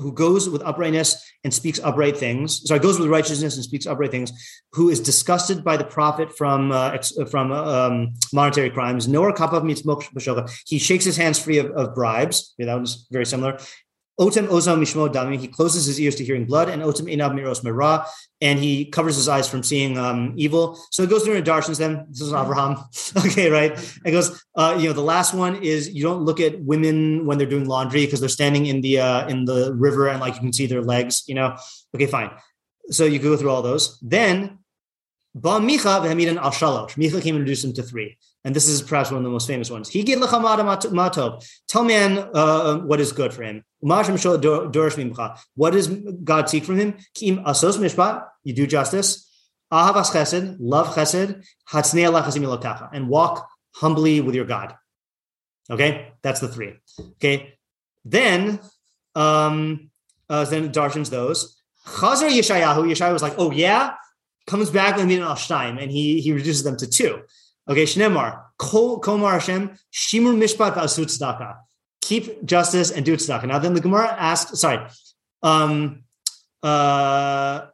who 0.00 0.12
goes 0.12 0.48
with 0.48 0.62
uprightness 0.62 1.24
and 1.44 1.52
speaks 1.52 1.80
upright 1.82 2.16
things, 2.16 2.66
sorry, 2.66 2.80
goes 2.80 2.98
with 2.98 3.08
righteousness 3.08 3.56
and 3.56 3.64
speaks 3.64 3.86
upright 3.86 4.10
things, 4.10 4.32
who 4.72 4.88
is 4.88 5.00
disgusted 5.00 5.64
by 5.64 5.76
the 5.76 5.84
profit 5.84 6.36
from 6.36 6.72
uh, 6.72 6.90
ex, 6.90 7.12
from 7.30 7.52
um, 7.52 8.14
monetary 8.32 8.70
crimes, 8.70 9.08
nowhere 9.08 9.32
kapav 9.32 9.62
v'shochad. 9.62 10.62
He 10.66 10.78
shakes 10.78 11.04
his 11.04 11.16
hands 11.16 11.38
free 11.38 11.58
of, 11.58 11.70
of 11.72 11.94
bribes. 11.94 12.54
Yeah, 12.58 12.66
that 12.66 12.80
was 12.80 13.06
very 13.10 13.26
similar 13.26 13.58
Otem 14.20 14.48
ozam 14.48 14.80
mishmo 14.80 15.08
dami. 15.12 15.38
He 15.38 15.46
closes 15.46 15.86
his 15.86 16.00
ears 16.00 16.16
to 16.16 16.24
hearing 16.24 16.44
blood, 16.44 16.68
and 16.68 16.82
otem 16.82 17.06
inab 17.06 17.34
miros 17.34 17.62
mera, 17.62 18.04
and 18.40 18.58
he 18.58 18.84
covers 18.86 19.14
his 19.14 19.28
eyes 19.28 19.48
from 19.48 19.62
seeing 19.62 19.96
um, 19.96 20.34
evil. 20.36 20.76
So 20.90 21.04
it 21.04 21.10
goes 21.10 21.22
through 21.22 21.36
and 21.36 21.46
darshans 21.46 21.78
Then 21.78 22.04
This 22.08 22.22
is 22.22 22.32
Abraham. 22.32 22.78
okay, 23.16 23.48
right? 23.50 23.72
It 24.04 24.10
goes. 24.10 24.44
Uh, 24.56 24.76
you 24.78 24.88
know, 24.88 24.92
the 24.92 25.02
last 25.02 25.34
one 25.34 25.62
is 25.62 25.90
you 25.90 26.02
don't 26.02 26.22
look 26.22 26.40
at 26.40 26.60
women 26.60 27.26
when 27.26 27.38
they're 27.38 27.46
doing 27.46 27.66
laundry 27.66 28.04
because 28.06 28.18
they're 28.18 28.28
standing 28.28 28.66
in 28.66 28.80
the 28.80 28.98
uh, 28.98 29.28
in 29.28 29.44
the 29.44 29.72
river 29.74 30.08
and 30.08 30.20
like 30.20 30.34
you 30.34 30.40
can 30.40 30.52
see 30.52 30.66
their 30.66 30.82
legs. 30.82 31.22
You 31.28 31.36
know. 31.36 31.56
Okay, 31.94 32.06
fine. 32.06 32.30
So 32.90 33.04
you 33.04 33.20
go 33.20 33.36
through 33.36 33.50
all 33.50 33.62
those. 33.62 34.00
Then 34.00 34.58
Ba 35.34 35.60
Micha 35.60 36.02
v'hamidan 36.02 36.38
al. 36.38 36.50
Micha 36.50 37.22
came 37.22 37.36
and 37.36 37.42
introduced 37.42 37.64
him 37.64 37.72
to 37.74 37.82
three. 37.82 38.16
And 38.48 38.56
this 38.56 38.66
is 38.66 38.80
perhaps 38.80 39.10
one 39.10 39.18
of 39.18 39.24
the 39.24 39.28
most 39.28 39.46
famous 39.46 39.70
ones. 39.70 39.90
He 39.90 40.02
gid 40.02 40.18
matov. 40.18 41.46
Tell 41.68 41.84
man 41.84 42.30
uh, 42.32 42.78
what 42.78 42.98
is 42.98 43.12
good 43.12 43.34
for 43.34 43.42
him. 43.42 43.62
What 43.80 44.06
does 45.72 45.88
God 46.24 46.48
seek 46.48 46.64
from 46.64 46.78
him? 46.78 46.96
Kim 47.12 47.44
asos 47.44 47.76
mishpat. 47.76 48.24
You 48.44 48.54
do 48.54 48.66
justice. 48.66 49.30
Ahavas 49.70 50.12
chesed. 50.12 50.56
Love 50.60 50.94
chesed. 50.94 51.44
Hatznei 51.70 52.88
And 52.94 53.08
walk 53.10 53.46
humbly 53.74 54.22
with 54.22 54.34
your 54.34 54.46
God. 54.46 54.74
Okay, 55.68 56.14
that's 56.22 56.40
the 56.40 56.48
three. 56.48 56.72
Okay, 57.16 57.52
then 58.06 58.60
um, 59.14 59.90
uh, 60.30 60.46
then 60.46 60.72
darshans 60.72 61.10
those. 61.10 61.60
Chazar 61.86 62.30
Yeshayahu. 62.30 62.90
Yeshayahu 62.90 63.12
was 63.12 63.20
like, 63.20 63.34
oh 63.36 63.50
yeah, 63.50 63.92
comes 64.46 64.70
back 64.70 64.96
with 64.96 65.10
al 65.10 65.34
shtaim, 65.34 65.78
and 65.78 65.92
he 65.92 66.22
he 66.22 66.32
reduces 66.32 66.62
them 66.62 66.78
to 66.78 66.86
two. 66.86 67.20
Okay, 67.68 67.84
Shnemar, 67.84 68.44
Kol 68.58 69.00
Komar 69.00 69.32
Hashem, 69.32 69.70
Shimur 69.92 70.34
Mishpat 70.36 70.74
V'asut 70.74 71.06
Tzedakah. 71.06 71.56
Keep 72.00 72.44
justice 72.44 72.90
and 72.90 73.04
do 73.04 73.16
tzedakah. 73.16 73.44
Now 73.44 73.58
then 73.58 73.74
the 73.74 73.80
Gemara 73.80 74.08
asked, 74.18 74.56
sorry, 74.56 74.86
um, 75.42 76.04
uh, 76.62 77.66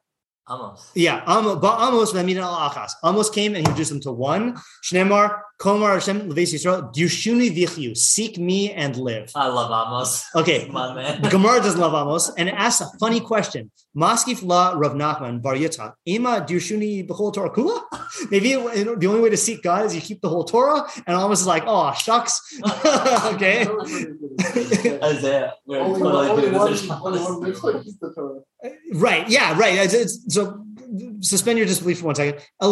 Amos. 0.50 0.90
yeah, 0.94 1.22
Amos, 1.26 1.56
but 1.56 1.78
Amos 1.80 2.12
v'amin 2.12 2.36
al 2.36 2.68
achas. 2.70 2.90
Amos 3.02 3.30
came 3.30 3.54
and 3.54 3.66
he 3.66 3.72
reduced 3.72 3.90
them 3.90 4.00
to 4.00 4.12
one. 4.12 4.54
Shnemar, 4.84 5.40
Komar 5.58 5.94
Hashem, 5.94 6.28
Levis 6.28 6.52
Yisrael, 6.52 6.92
Dushuni 6.94 7.50
vichyu, 7.56 7.96
seek 7.96 8.36
me 8.38 8.70
and 8.72 8.94
live. 8.98 9.30
I 9.34 9.46
love 9.46 9.70
Amos. 9.70 10.24
Okay, 10.34 10.66
Come 10.66 10.76
on, 10.76 10.96
man. 10.96 11.22
the 11.22 11.30
Gemara 11.30 11.60
doesn't 11.62 11.80
love 11.80 11.94
Amos 11.94 12.30
and 12.36 12.50
it 12.50 12.54
asks 12.56 12.82
a 12.82 12.98
funny 12.98 13.20
question. 13.20 13.70
Maskif 13.96 14.42
la 14.44 14.72
Rav 14.76 14.92
Nachman 14.92 15.40
Bar 15.40 15.54
Yitzhak. 15.54 15.94
Ema 16.06 16.44
dushuni 16.46 17.06
b'chol 17.08 17.32
Torah 17.32 17.50
kula? 17.50 17.80
Maybe 18.30 18.52
it- 18.52 19.00
the 19.00 19.06
only 19.06 19.20
way 19.22 19.30
to 19.30 19.36
seek 19.38 19.62
God 19.62 19.86
is 19.86 19.94
you 19.94 20.02
keep 20.02 20.20
the 20.20 20.28
whole 20.28 20.44
Torah. 20.44 20.86
And 21.06 21.16
Amos 21.16 21.40
is 21.40 21.46
like, 21.46 21.62
oh 21.66 21.90
shucks. 21.94 22.38
okay. 23.32 23.66
Isaiah. 25.02 25.54
We're 25.64 25.78
Only, 25.80 26.00
totally 26.00 26.28
only 26.28 26.50
one, 26.58 26.70
this. 26.72 26.90
only 26.90 27.18
one 27.20 27.40
the 27.40 28.12
Torah. 28.14 28.40
Right. 28.92 29.28
Yeah. 29.28 29.58
Right. 29.58 29.74
It's, 29.78 29.94
it's- 29.94 30.24
so 30.28 30.64
suspend 31.20 31.58
your 31.58 31.66
disbelief 31.66 32.00
for 32.00 32.06
one 32.06 32.14
second. 32.14 32.40
The 32.60 32.68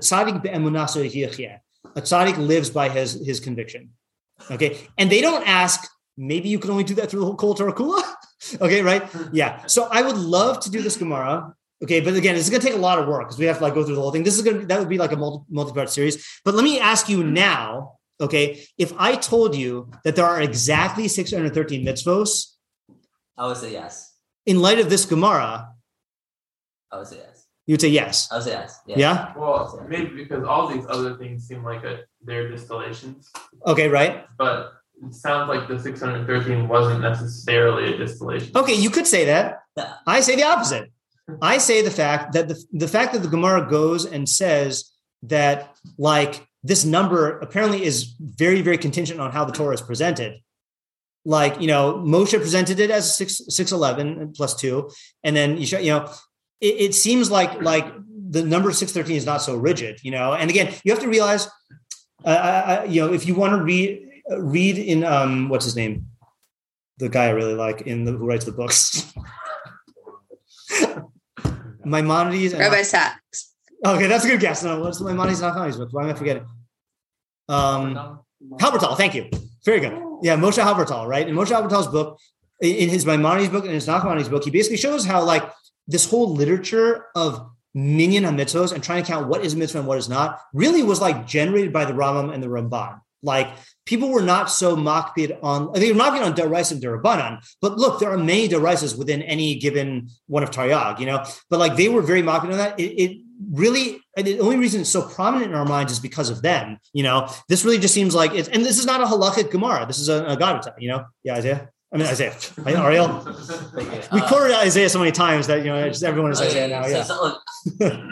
tzaddik 0.00 0.42
be'emunaso 0.42 1.10
yichyeh. 1.10 1.58
A 1.96 2.00
tzaddik 2.00 2.38
lives 2.38 2.70
by 2.70 2.88
his 2.88 3.24
his 3.26 3.40
conviction. 3.40 3.90
Okay, 4.50 4.78
and 4.98 5.10
they 5.10 5.20
don't 5.20 5.46
ask. 5.46 5.88
Maybe 6.16 6.48
you 6.50 6.58
can 6.58 6.70
only 6.70 6.84
do 6.84 6.94
that 6.96 7.10
through 7.10 7.20
the 7.20 7.26
whole 7.26 7.36
Kol 7.36 7.54
Torah 7.54 7.72
Kula. 7.72 8.02
okay, 8.60 8.82
right? 8.82 9.02
Yeah. 9.32 9.64
So 9.66 9.88
I 9.90 10.02
would 10.02 10.16
love 10.16 10.60
to 10.60 10.70
do 10.70 10.82
this 10.82 10.96
Gemara. 10.96 11.54
Okay, 11.82 12.00
but 12.00 12.14
again, 12.14 12.36
it's 12.36 12.50
going 12.50 12.60
to 12.60 12.66
take 12.66 12.76
a 12.76 12.80
lot 12.80 12.98
of 12.98 13.08
work 13.08 13.22
because 13.22 13.38
we 13.38 13.46
have 13.46 13.56
to 13.58 13.62
like 13.64 13.74
go 13.74 13.82
through 13.82 13.94
the 13.94 14.00
whole 14.00 14.12
thing. 14.12 14.22
This 14.22 14.36
is 14.36 14.42
going 14.42 14.60
to 14.60 14.66
that 14.66 14.78
would 14.78 14.90
be 14.90 14.98
like 14.98 15.12
a 15.12 15.16
multi 15.16 15.44
multi-part 15.50 15.90
series. 15.90 16.24
But 16.44 16.54
let 16.54 16.64
me 16.64 16.78
ask 16.78 17.08
you 17.08 17.24
now. 17.24 17.94
Okay, 18.20 18.64
if 18.78 18.92
I 18.98 19.16
told 19.16 19.56
you 19.56 19.90
that 20.04 20.14
there 20.14 20.26
are 20.26 20.40
exactly 20.40 21.08
613 21.08 21.84
mitzvos 21.84 22.51
I 23.36 23.46
would 23.46 23.56
say 23.56 23.72
yes. 23.72 24.14
in 24.46 24.60
light 24.60 24.78
of 24.78 24.90
this 24.90 25.04
Gemara, 25.04 25.68
I 26.90 26.98
would 26.98 27.06
say 27.06 27.16
yes. 27.16 27.46
you 27.66 27.72
would 27.74 27.80
say 27.80 27.88
yes. 27.88 28.28
I 28.30 28.36
would 28.36 28.44
say 28.44 28.50
yes. 28.50 28.80
Yeah. 28.86 28.98
Yeah. 28.98 29.32
Well, 29.36 29.86
maybe 29.88 30.14
because 30.14 30.44
all 30.44 30.68
these 30.68 30.84
other 30.88 31.16
things 31.16 31.46
seem 31.46 31.64
like 31.64 31.84
a, 31.84 32.00
they're 32.22 32.48
distillations, 32.48 33.30
Okay. 33.66 33.88
Right. 33.88 34.26
but 34.36 34.72
it 35.02 35.14
sounds 35.14 35.48
like 35.48 35.68
the 35.68 35.78
613 35.78 36.68
wasn't 36.68 37.00
necessarily 37.00 37.94
a 37.94 37.96
distillation. 37.96 38.56
Okay. 38.56 38.74
You 38.74 38.90
could 38.90 39.06
say 39.06 39.24
that. 39.24 39.62
Yeah. 39.76 39.94
I 40.06 40.20
say 40.20 40.36
the 40.36 40.44
opposite. 40.44 40.92
I 41.42 41.58
say 41.58 41.82
the 41.82 41.90
fact 41.90 42.34
that 42.34 42.48
the, 42.48 42.62
the 42.72 42.88
fact 42.88 43.12
that 43.14 43.22
the 43.22 43.28
Gemara 43.28 43.68
goes 43.68 44.04
and 44.04 44.28
says 44.28 44.90
that 45.22 45.74
like 45.98 46.46
this 46.62 46.84
number 46.84 47.38
apparently 47.40 47.84
is 47.84 48.14
very, 48.20 48.60
very 48.60 48.78
contingent 48.78 49.20
on 49.20 49.32
how 49.32 49.44
the 49.44 49.52
Torah 49.52 49.74
is 49.74 49.80
presented. 49.80 50.40
Like, 51.24 51.60
you 51.60 51.68
know, 51.68 52.02
Moshe 52.04 52.36
presented 52.36 52.80
it 52.80 52.90
as 52.90 53.16
six, 53.16 53.40
611 53.48 54.32
plus 54.34 54.54
two. 54.54 54.90
And 55.22 55.36
then 55.36 55.56
you 55.56 55.66
show, 55.66 55.78
you 55.78 55.92
know, 55.92 56.10
it, 56.60 56.80
it 56.80 56.94
seems 56.94 57.30
like, 57.30 57.62
like 57.62 57.86
the 58.08 58.42
number 58.42 58.72
613 58.72 59.16
is 59.16 59.26
not 59.26 59.42
so 59.42 59.56
rigid, 59.56 60.00
you 60.02 60.10
know? 60.10 60.34
And 60.34 60.50
again, 60.50 60.74
you 60.84 60.92
have 60.92 61.02
to 61.02 61.08
realize, 61.08 61.48
uh, 62.24 62.28
I, 62.28 62.84
you 62.84 63.00
know, 63.00 63.12
if 63.12 63.26
you 63.26 63.34
want 63.34 63.52
to 63.52 63.62
read, 63.62 64.08
read 64.38 64.78
in, 64.78 65.04
um, 65.04 65.48
what's 65.48 65.64
his 65.64 65.76
name? 65.76 66.06
The 66.98 67.08
guy 67.08 67.26
I 67.26 67.30
really 67.30 67.54
like 67.54 67.82
in 67.82 68.04
the, 68.04 68.12
who 68.12 68.26
writes 68.26 68.44
the 68.44 68.52
books. 68.52 69.12
Maimonides. 71.84 72.54
Rabbi 72.54 72.82
Sachs. 72.82 73.54
Okay, 73.84 74.06
that's 74.06 74.24
a 74.24 74.28
good 74.28 74.40
guess. 74.40 74.62
No, 74.62 74.80
what's 74.80 75.00
Maimonides 75.00 75.40
and 75.40 75.52
Nachmanides 75.52 75.78
book? 75.78 75.88
Why 75.92 76.04
am 76.04 76.10
I 76.10 76.14
forgetting? 76.14 76.46
Um, 77.48 78.20
Halbertal, 78.58 78.96
thank 78.96 79.14
you. 79.14 79.28
Very 79.64 79.80
good. 79.80 80.11
Yeah, 80.22 80.36
Moshe 80.36 80.62
Halbertal, 80.62 81.06
right? 81.06 81.28
In 81.28 81.34
Moshe 81.34 81.48
Halbertal's 81.48 81.88
book, 81.88 82.18
in 82.60 82.88
his 82.88 83.04
Maimonides 83.04 83.50
book 83.50 83.64
and 83.64 83.74
his 83.74 83.86
Nachmanides 83.86 84.30
book, 84.30 84.44
he 84.44 84.50
basically 84.50 84.76
shows 84.76 85.04
how 85.04 85.24
like 85.24 85.42
this 85.88 86.08
whole 86.08 86.32
literature 86.32 87.06
of 87.16 87.50
minyan 87.74 88.24
mitzvos 88.24 88.72
and 88.72 88.82
trying 88.82 89.02
to 89.02 89.10
count 89.10 89.28
what 89.28 89.44
is 89.44 89.56
mitzvah 89.56 89.78
and 89.78 89.88
what 89.88 89.98
is 89.98 90.08
not 90.08 90.40
really 90.52 90.82
was 90.82 91.00
like 91.00 91.26
generated 91.26 91.72
by 91.72 91.84
the 91.84 91.92
Rambam 91.92 92.32
and 92.32 92.42
the 92.42 92.46
Ramban. 92.46 93.00
Like 93.22 93.48
people 93.86 94.10
were 94.10 94.22
not 94.22 94.50
so 94.50 94.76
makpid 94.76 95.38
on 95.42 95.72
they 95.72 95.92
were 95.92 95.98
makpid 95.98 96.24
on 96.24 96.34
deraisa 96.34 96.72
and 96.72 96.82
derabanan. 96.82 97.44
But 97.60 97.78
look, 97.78 98.00
there 98.00 98.10
are 98.10 98.18
many 98.18 98.48
deraisas 98.48 98.98
within 98.98 99.22
any 99.22 99.56
given 99.56 100.08
one 100.26 100.42
of 100.42 100.50
Taryag, 100.50 100.98
you 100.98 101.06
know. 101.06 101.24
But 101.48 101.60
like 101.60 101.76
they 101.76 101.88
were 101.88 102.02
very 102.02 102.22
makpid 102.22 102.50
on 102.50 102.58
that. 102.58 102.78
It, 102.78 103.02
it 103.02 103.18
really 103.50 104.00
the 104.16 104.38
only 104.40 104.56
reason 104.56 104.80
it's 104.82 104.90
so 104.90 105.02
prominent 105.02 105.50
in 105.50 105.56
our 105.56 105.64
minds 105.64 105.92
is 105.92 105.98
because 106.00 106.30
of 106.30 106.42
them. 106.42 106.78
You 106.92 107.02
know, 107.02 107.28
this 107.48 107.64
really 107.64 107.78
just 107.78 107.94
seems 107.94 108.14
like 108.14 108.32
it's 108.34 108.48
and 108.48 108.64
this 108.64 108.78
is 108.78 108.86
not 108.86 109.00
a 109.00 109.04
halachic 109.04 109.50
Gemara. 109.50 109.86
This 109.86 109.98
is 109.98 110.08
a, 110.08 110.24
a 110.24 110.36
Gadata, 110.36 110.74
you 110.78 110.88
know. 110.88 111.04
Yeah, 111.24 111.36
Isaiah. 111.36 111.70
I 111.94 111.98
mean 111.98 112.06
Isaiah. 112.06 112.34
Ariel. 112.66 113.22
We 114.12 114.22
quoted 114.22 114.56
Isaiah 114.56 114.88
so 114.88 114.98
many 114.98 115.12
times 115.12 115.46
that 115.48 115.58
you 115.58 115.66
know 115.66 115.86
just 115.88 116.02
everyone 116.02 116.32
is 116.32 116.40
okay, 116.40 116.48
Isaiah 116.48 116.68
now. 116.68 116.86
Yeah. 116.86 117.02
so, 117.02 117.22
look, 117.22 117.42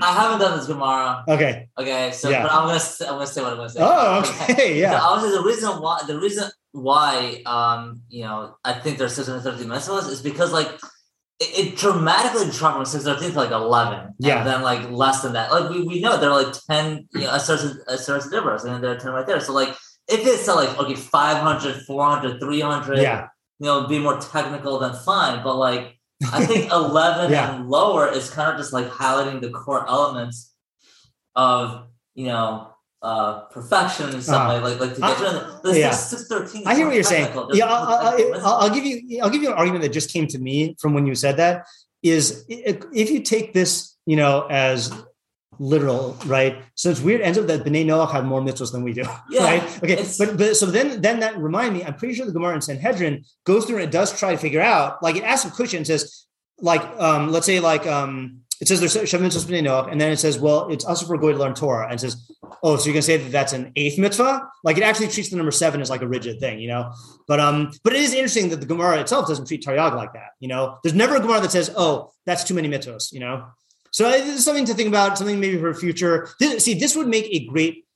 I 0.02 0.12
haven't 0.12 0.40
done 0.40 0.58
this 0.58 0.66
Gemara. 0.66 1.24
Okay. 1.26 1.68
Okay, 1.78 2.10
so 2.12 2.28
Yeah. 2.28 2.42
but 2.42 2.52
I'm 2.52 2.66
gonna 2.66 2.80
say, 2.80 3.06
I'm 3.06 3.14
gonna 3.14 3.26
say 3.26 3.42
what 3.42 3.52
I'm 3.52 3.56
gonna 3.56 3.70
say. 3.70 3.80
Oh, 3.82 4.18
okay. 4.20 4.54
So 4.56 4.62
Yeah. 4.80 5.00
obviously 5.00 5.38
the 5.38 5.44
reason 5.44 5.70
why 5.80 6.02
the 6.06 6.18
reason 6.18 6.50
why 6.72 7.42
um 7.46 8.02
you 8.10 8.22
know 8.24 8.54
I 8.64 8.74
think 8.74 8.98
there's 8.98 9.14
630 9.14 9.64
mitzvahs 9.64 10.10
is 10.10 10.20
because 10.20 10.52
like 10.52 10.68
it, 11.40 11.58
it 11.68 11.76
dramatically 11.76 12.50
dropped 12.50 12.76
from 12.76 12.84
613 12.84 13.32
to 13.32 13.36
like 13.38 13.50
11 13.50 14.14
Yeah. 14.18 14.38
and 14.38 14.46
then 14.46 14.62
like 14.62 14.90
less 14.90 15.22
than 15.22 15.32
that 15.32 15.50
like 15.50 15.70
we, 15.70 15.82
we 15.82 16.00
know 16.00 16.16
there 16.18 16.30
are 16.30 16.42
like 16.42 16.54
10 16.70 17.08
you 17.14 17.22
know 17.22 17.34
a 17.34 17.40
certain 17.40 17.80
a 17.88 17.96
certain 17.98 18.30
difference 18.30 18.64
and 18.64 18.74
then 18.74 18.80
there 18.82 18.92
are 18.92 18.98
10 18.98 19.12
right 19.12 19.26
there 19.26 19.40
so 19.40 19.52
like 19.52 19.70
if 20.08 20.26
it's 20.26 20.46
like 20.48 20.78
okay 20.78 20.94
500 20.94 21.82
400 21.86 22.40
300 22.40 22.98
Yeah. 22.98 23.28
you 23.58 23.66
know 23.66 23.86
be 23.86 23.98
more 23.98 24.18
technical 24.20 24.78
than 24.78 24.92
fine 24.94 25.42
but 25.42 25.56
like 25.56 25.96
I 26.32 26.44
think 26.44 26.70
11 26.72 27.30
Yeah. 27.32 27.56
and 27.56 27.68
lower 27.68 28.06
is 28.12 28.28
kind 28.30 28.50
of 28.52 28.58
just 28.58 28.72
like 28.72 28.88
highlighting 28.88 29.40
the 29.40 29.50
core 29.50 29.88
elements 29.88 30.54
of 31.36 31.86
you 32.14 32.26
know 32.26 32.74
uh 33.02 33.40
perfection 33.46 34.10
in 34.10 34.20
some 34.20 34.34
Uh-huh. 34.42 34.62
way 34.62 34.70
like 34.70 34.80
like 34.80 34.94
to 34.94 35.00
get 35.00 35.18
the, 35.62 35.70
the 35.72 35.78
yeah. 35.78 35.90
613 35.90 36.60
is 36.62 36.66
I 36.66 36.74
hear 36.74 36.86
what 36.86 36.94
you're 36.94 37.02
saying. 37.02 37.32
Yeah, 37.52 37.64
I'll, 37.66 38.18
I'll, 38.44 38.54
I'll, 38.62 38.70
give 38.70 38.84
you. 38.84 39.20
I'll 39.22 39.30
give 39.30 39.42
you 39.42 39.48
an 39.48 39.54
argument 39.58 39.82
that 39.82 39.92
just 39.92 40.10
came 40.12 40.26
to 40.28 40.38
me 40.38 40.76
from 40.78 40.92
when 40.94 41.06
you 41.06 41.14
said 41.14 41.36
that. 41.38 41.66
Is 42.02 42.44
if 42.48 43.10
you 43.10 43.20
take 43.22 43.52
this, 43.54 43.96
you 44.06 44.16
know, 44.16 44.46
as 44.50 44.92
literal, 45.58 46.16
right? 46.26 46.56
So 46.74 46.90
it's 46.90 47.00
weird. 47.00 47.20
Ends 47.20 47.38
up 47.38 47.46
that 47.46 47.64
Bnei 47.64 47.84
Noach 47.84 48.10
have 48.12 48.24
more 48.24 48.40
mitzvahs 48.40 48.72
than 48.72 48.82
we 48.82 48.92
do, 48.94 49.04
Yeah, 49.30 49.44
right? 49.44 49.62
Okay, 49.84 50.04
but 50.18 50.36
but 50.38 50.56
so 50.56 50.66
then 50.66 51.00
then 51.00 51.20
that 51.20 51.36
remind 51.38 51.74
me. 51.74 51.84
I'm 51.84 51.94
pretty 51.94 52.14
sure 52.14 52.26
the 52.26 52.32
Gemara 52.32 52.54
in 52.54 52.60
Sanhedrin 52.62 53.24
goes 53.44 53.64
through 53.66 53.76
and 53.76 53.84
it 53.84 53.90
does 53.90 54.18
try 54.18 54.32
to 54.32 54.38
figure 54.38 54.60
out. 54.60 55.02
Like 55.02 55.16
it 55.16 55.24
asks 55.24 55.46
a 55.46 55.50
question 55.50 55.78
and 55.78 55.86
says, 55.86 56.26
like, 56.60 56.82
um, 56.98 57.30
let's 57.30 57.46
say 57.46 57.60
like 57.60 57.86
um, 57.86 58.40
it 58.60 58.68
says 58.68 58.80
there's 58.80 59.10
seven 59.10 59.26
mitzvahs 59.26 59.46
Bnei 59.46 59.62
Noach, 59.62 59.90
and 59.90 60.00
then 60.00 60.12
it 60.12 60.18
says, 60.18 60.38
well, 60.38 60.68
it's 60.68 60.84
also 60.84 61.06
for 61.06 61.16
going 61.16 61.34
to 61.34 61.40
learn 61.40 61.54
Torah, 61.54 61.88
and 61.90 62.00
says, 62.00 62.30
oh, 62.62 62.76
so 62.76 62.86
you're 62.86 62.94
gonna 62.94 63.02
say 63.02 63.16
that 63.16 63.32
that's 63.32 63.52
an 63.52 63.72
eighth 63.76 63.98
mitzvah? 63.98 64.48
Like 64.64 64.76
it 64.76 64.82
actually 64.82 65.08
treats 65.08 65.30
the 65.30 65.36
number 65.36 65.50
seven 65.50 65.80
as 65.80 65.90
like 65.90 66.02
a 66.02 66.08
rigid 66.08 66.40
thing, 66.40 66.60
you 66.60 66.68
know? 66.68 66.92
But 67.26 67.40
um, 67.40 67.72
but 67.84 67.94
it 67.94 68.00
is 68.00 68.12
interesting 68.12 68.50
that 68.50 68.60
the 68.60 68.66
Gemara 68.66 69.00
itself 69.00 69.28
doesn't 69.28 69.46
treat 69.46 69.64
Taryag 69.64 69.94
like 69.94 70.12
that. 70.12 70.30
You 70.40 70.48
know, 70.48 70.78
there's 70.82 70.94
never 70.94 71.16
a 71.16 71.20
Gemara 71.20 71.40
that 71.40 71.52
says, 71.52 71.72
"Oh, 71.76 72.12
that's 72.26 72.44
too 72.44 72.54
many 72.54 72.68
mitzvahs." 72.68 73.12
You 73.12 73.20
know, 73.20 73.46
so 73.90 74.08
it 74.10 74.26
is 74.26 74.44
something 74.44 74.66
to 74.66 74.74
think 74.74 74.88
about, 74.88 75.18
something 75.18 75.40
maybe 75.40 75.58
for 75.58 75.72
future. 75.74 76.28
This, 76.38 76.64
see, 76.64 76.74
this 76.74 76.96
would 76.96 77.08
make 77.08 77.26
a 77.30 77.46
great, 77.46 77.86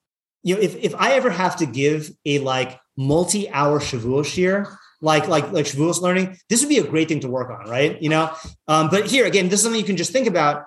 you 0.43 0.55
know, 0.55 0.61
if 0.61 0.77
if 0.77 0.95
I 0.95 1.13
ever 1.13 1.31
have 1.31 1.57
to 1.57 1.67
give 1.67 2.11
a 2.25 2.39
like 2.39 2.81
multi-hour 2.97 3.81
Shavuot 3.81 4.25
shiur, 4.25 4.77
like 5.11 5.29
like 5.35 5.47
like 5.57 5.67
Shavuos 5.67 6.01
learning, 6.07 6.27
this 6.49 6.61
would 6.61 6.69
be 6.77 6.79
a 6.79 6.89
great 6.93 7.09
thing 7.11 7.21
to 7.21 7.29
work 7.29 7.49
on, 7.57 7.69
right? 7.71 8.01
You 8.05 8.11
know, 8.15 8.25
um, 8.73 8.89
but 8.95 9.03
here 9.07 9.27
again, 9.27 9.49
this 9.49 9.61
is 9.61 9.65
something 9.65 9.81
you 9.81 9.87
can 9.93 9.97
just 10.05 10.13
think 10.13 10.27
about. 10.27 10.65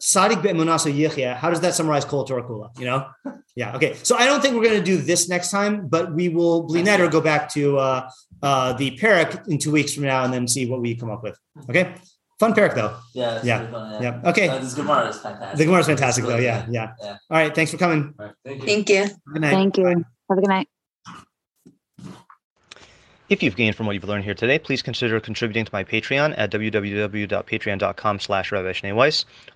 Sadik 0.00 0.42
bet 0.42 0.54
Munasa 0.54 0.90
Yichya, 0.94 1.34
how 1.34 1.50
does 1.50 1.60
that 1.62 1.74
summarize 1.74 2.04
Kol 2.04 2.22
Torah 2.24 2.44
Kula? 2.44 2.68
You 2.78 2.86
know? 2.86 3.00
Yeah, 3.58 3.74
okay. 3.74 3.94
So 4.04 4.14
I 4.16 4.24
don't 4.24 4.40
think 4.40 4.54
we're 4.54 4.62
going 4.62 4.78
to 4.78 4.84
do 4.92 4.98
this 4.98 5.28
next 5.28 5.50
time, 5.50 5.88
but 5.88 6.14
we 6.14 6.28
will, 6.28 6.68
Blinette, 6.68 7.00
or 7.00 7.08
go 7.08 7.20
back 7.20 7.48
to 7.54 7.76
uh, 7.76 8.08
uh, 8.40 8.72
the 8.74 8.96
Perek 8.96 9.48
in 9.48 9.58
two 9.58 9.72
weeks 9.72 9.92
from 9.94 10.04
now 10.04 10.22
and 10.22 10.32
then 10.32 10.46
see 10.46 10.64
what 10.70 10.80
we 10.80 10.94
come 10.94 11.10
up 11.10 11.24
with. 11.24 11.36
Okay? 11.68 11.92
Fun 12.38 12.54
Perek, 12.54 12.76
though. 12.76 12.94
Yeah. 13.14 13.34
it's 13.38 13.44
Yeah. 13.44 13.58
really 13.58 13.72
fun, 13.72 14.02
Yeah. 14.04 14.30
Okay. 14.30 14.46
Uh, 14.48 14.58
this 14.60 14.74
Gemara 14.74 15.08
is 15.08 15.18
fantastic. 15.18 15.58
The 15.58 15.64
Gemara 15.64 15.80
is 15.80 15.88
It's 15.88 16.00
fantastic, 16.00 16.24
though. 16.26 16.38
Yeah, 16.38 16.66
yeah. 16.70 16.92
Yeah. 17.02 17.16
All 17.30 17.38
right. 17.42 17.52
Thanks 17.52 17.72
for 17.72 17.78
coming. 17.78 18.14
All 18.20 18.26
right, 18.26 18.34
thank 18.44 18.60
you. 18.62 18.66
Thank 18.68 18.88
you. 18.90 19.04
Good 19.32 19.42
night. 19.42 19.50
Thank 19.50 19.76
you. 19.76 19.86
Have 19.86 20.38
a 20.38 20.40
good 20.40 20.48
night. 20.56 20.68
If 23.28 23.42
you've 23.42 23.56
gained 23.56 23.76
from 23.76 23.84
what 23.84 23.92
you've 23.92 24.04
learned 24.04 24.24
here 24.24 24.34
today, 24.34 24.58
please 24.58 24.80
consider 24.80 25.20
contributing 25.20 25.66
to 25.66 25.70
my 25.70 25.84
Patreon 25.84 26.34
at 26.38 26.50
www.patreon.com 26.50 28.20
slash. 28.20 28.50